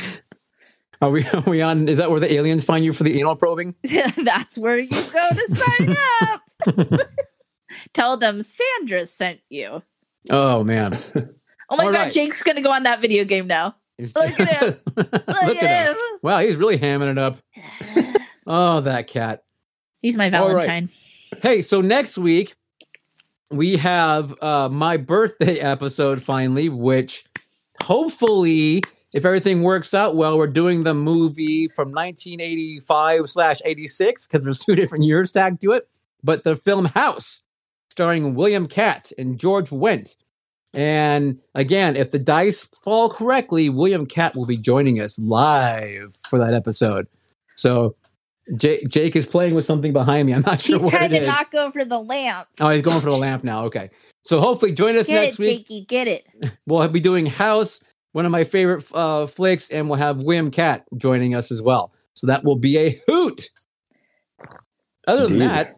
Are 1.01 1.09
we? 1.11 1.25
Are 1.25 1.41
we 1.45 1.61
on? 1.61 1.89
Is 1.89 1.97
that 1.97 2.09
where 2.09 2.21
the 2.21 2.33
aliens 2.33 2.63
find 2.63 2.85
you 2.85 2.93
for 2.93 3.03
the 3.03 3.19
anal 3.19 3.35
probing? 3.35 3.75
That's 4.23 4.57
where 4.57 4.77
you 4.77 4.87
go 4.89 4.95
to 5.29 5.55
sign 5.55 5.97
up. 6.21 7.01
Tell 7.93 8.15
them 8.15 8.41
Sandra 8.41 9.05
sent 9.05 9.41
you. 9.49 9.83
Oh 10.29 10.63
man. 10.63 10.97
Oh 11.69 11.75
my 11.75 11.85
All 11.85 11.91
god, 11.91 11.97
right. 11.99 12.13
Jake's 12.13 12.41
gonna 12.43 12.61
go 12.61 12.71
on 12.71 12.83
that 12.83 13.01
video 13.01 13.25
game 13.25 13.47
now. 13.47 13.75
Look 13.97 14.39
at 14.39 14.63
him. 14.63 14.79
Look 14.95 15.13
Look 15.27 15.63
at 15.63 15.87
him. 15.87 15.95
at 15.95 15.97
Wow, 16.21 16.39
he's 16.39 16.55
really 16.55 16.77
hamming 16.77 17.11
it 17.11 17.17
up. 17.17 17.37
Oh, 18.47 18.81
that 18.81 19.07
cat. 19.07 19.43
He's 20.03 20.15
my 20.15 20.25
All 20.25 20.53
right. 20.53 20.65
Valentine. 20.65 20.89
Hey, 21.41 21.63
so 21.63 21.81
next 21.81 22.15
week 22.15 22.53
we 23.49 23.77
have 23.77 24.35
uh 24.39 24.69
my 24.69 24.97
birthday 24.97 25.59
episode 25.59 26.21
finally, 26.23 26.69
which 26.69 27.25
hopefully, 27.81 28.83
if 29.13 29.25
everything 29.25 29.63
works 29.63 29.95
out 29.95 30.15
well, 30.15 30.37
we're 30.37 30.45
doing 30.45 30.83
the 30.83 30.93
movie 30.93 31.69
from 31.69 31.89
1985 31.91 33.29
slash 33.29 33.61
86 33.65 34.27
because 34.27 34.43
there's 34.43 34.59
two 34.59 34.75
different 34.75 35.05
years 35.05 35.31
tagged 35.31 35.61
to 35.63 35.71
it. 35.71 35.87
But 36.23 36.43
the 36.43 36.57
film 36.57 36.85
House, 36.85 37.41
starring 37.89 38.35
William 38.35 38.67
Katt 38.67 39.11
and 39.17 39.39
George 39.39 39.71
Wendt. 39.71 40.17
And 40.75 41.39
again, 41.55 41.95
if 41.95 42.11
the 42.11 42.19
dice 42.19 42.63
fall 42.83 43.09
correctly, 43.09 43.69
William 43.69 44.05
Katt 44.05 44.35
will 44.35 44.45
be 44.45 44.57
joining 44.57 44.99
us 44.99 45.17
live 45.17 46.15
for 46.29 46.37
that 46.39 46.53
episode. 46.53 47.07
So 47.55 47.95
Jake, 48.57 48.89
Jake 48.89 49.15
is 49.15 49.25
playing 49.25 49.55
with 49.55 49.65
something 49.65 49.93
behind 49.93 50.27
me. 50.27 50.33
I'm 50.33 50.41
not 50.41 50.61
sure 50.61 50.77
what 50.77 50.83
He's 50.83 50.91
what 50.91 50.97
trying 50.97 51.11
it 51.11 51.15
to 51.15 51.21
is. 51.21 51.27
knock 51.27 51.53
over 51.55 51.85
the 51.85 51.99
lamp. 51.99 52.47
Oh, 52.59 52.69
he's 52.69 52.81
going 52.81 52.99
for 52.99 53.09
the 53.09 53.17
lamp 53.17 53.43
now. 53.43 53.65
Okay. 53.65 53.89
So 54.23 54.41
hopefully 54.41 54.73
join 54.73 54.97
us 54.97 55.07
Get 55.07 55.13
next 55.21 55.33
it, 55.35 55.39
week. 55.39 55.57
Jakey, 55.59 55.85
get 55.85 56.07
it. 56.07 56.25
We'll 56.67 56.87
be 56.89 56.99
doing 56.99 57.25
House, 57.27 57.79
one 58.11 58.25
of 58.25 58.31
my 58.31 58.43
favorite 58.43 58.85
uh, 58.93 59.27
flicks, 59.27 59.69
and 59.69 59.87
we'll 59.89 59.99
have 59.99 60.17
William 60.23 60.49
Katt 60.51 60.83
joining 60.97 61.35
us 61.35 61.51
as 61.51 61.61
well. 61.61 61.93
So 62.13 62.27
that 62.27 62.43
will 62.43 62.55
be 62.55 62.77
a 62.77 62.99
hoot. 63.07 63.49
Other 65.07 65.27
than 65.27 65.39
that, 65.39 65.75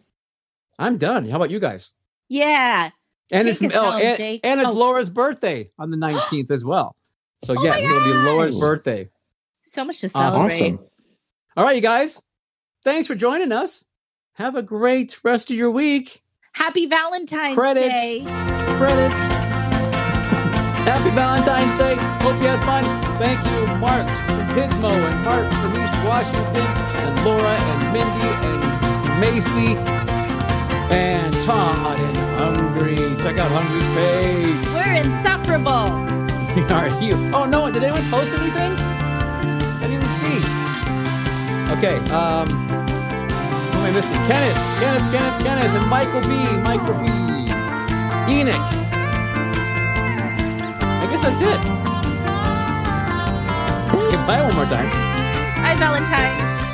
I'm 0.78 0.96
done. 0.96 1.28
How 1.28 1.36
about 1.36 1.50
you 1.50 1.60
guys? 1.60 1.90
Yeah. 2.28 2.90
And 3.30 3.46
Take 3.48 3.62
it's 3.62 3.76
oh, 3.76 3.90
home, 3.90 4.00
and, 4.00 4.40
and 4.42 4.60
it's 4.60 4.70
Oh. 4.70 4.74
Laura's 4.74 5.10
birthday 5.10 5.70
on 5.78 5.90
the 5.90 5.96
19th 5.96 6.50
as 6.50 6.64
well. 6.64 6.96
So 7.44 7.54
Oh 7.58 7.62
yes, 7.62 7.76
my 7.82 7.90
it'll 7.90 8.04
be 8.04 8.10
Laura's 8.30 8.58
birthday. 8.58 9.10
So 9.62 9.84
much 9.84 10.00
to 10.00 10.06
Awesome. 10.06 10.48
celebrate. 10.48 10.54
Awesome. 10.74 10.86
All 11.56 11.64
right, 11.64 11.76
you 11.76 11.82
guys. 11.82 12.22
Thanks 12.84 13.06
for 13.06 13.14
joining 13.14 13.52
us. 13.52 13.84
Have 14.34 14.54
a 14.56 14.62
great 14.62 15.18
rest 15.24 15.50
of 15.50 15.56
your 15.56 15.70
week. 15.70 16.22
Happy 16.52 16.86
Valentine's 16.86 17.54
Credits. 17.54 17.94
Day. 17.94 18.20
Credits. 18.78 19.24
Happy 20.88 21.10
Valentine's 21.10 21.78
Day. 21.78 21.94
Hope 22.24 22.40
you 22.40 22.48
had 22.48 22.64
fun. 22.64 22.84
Thank 23.18 23.44
you, 23.44 23.66
Marks 23.76 24.18
from 24.26 24.40
Pismo 24.56 24.90
and 24.90 25.24
Mark 25.24 25.44
from 25.60 25.74
East 25.76 25.94
Washington 26.06 26.66
and 26.96 27.24
Laura 27.24 27.50
and 27.50 27.92
Mindy 27.92 28.28
and 28.46 29.20
Macy 29.20 29.97
and 30.90 31.32
Todd 31.44 31.98
and 32.00 32.16
Hungry. 32.16 32.96
Check 33.22 33.38
out 33.38 33.50
Hungry's 33.50 33.88
page. 33.94 34.66
We're 34.74 34.94
insufferable. 35.02 35.92
Are 36.72 36.88
you. 37.00 37.14
Oh 37.34 37.44
no! 37.44 37.70
Did 37.70 37.84
anyone 37.84 38.08
post 38.10 38.32
anything? 38.32 38.72
I 38.78 39.86
didn't 39.86 39.92
even 39.92 40.12
see. 40.18 40.38
Okay. 41.76 41.96
Um, 42.10 42.48
who 42.48 43.78
am 43.78 43.84
I 43.84 43.90
missing? 43.92 44.16
Kenneth, 44.26 44.56
Kenneth, 44.80 45.12
Kenneth, 45.12 45.44
Kenneth, 45.44 45.76
and 45.80 45.88
Michael 45.88 46.20
B. 46.22 46.28
Michael 46.62 46.94
B. 46.94 47.06
Enoch. 48.32 48.56
I 51.00 51.08
guess 51.10 51.22
that's 51.22 51.40
it. 51.40 51.78
It 54.08 54.16
one 54.16 54.54
more 54.54 54.64
time. 54.64 54.88
Hi, 55.60 55.74
Valentine's. 55.74 56.47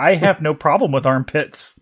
I 0.00 0.14
have 0.14 0.40
no 0.40 0.54
problem 0.54 0.92
with 0.92 1.04
armpits. 1.06 1.78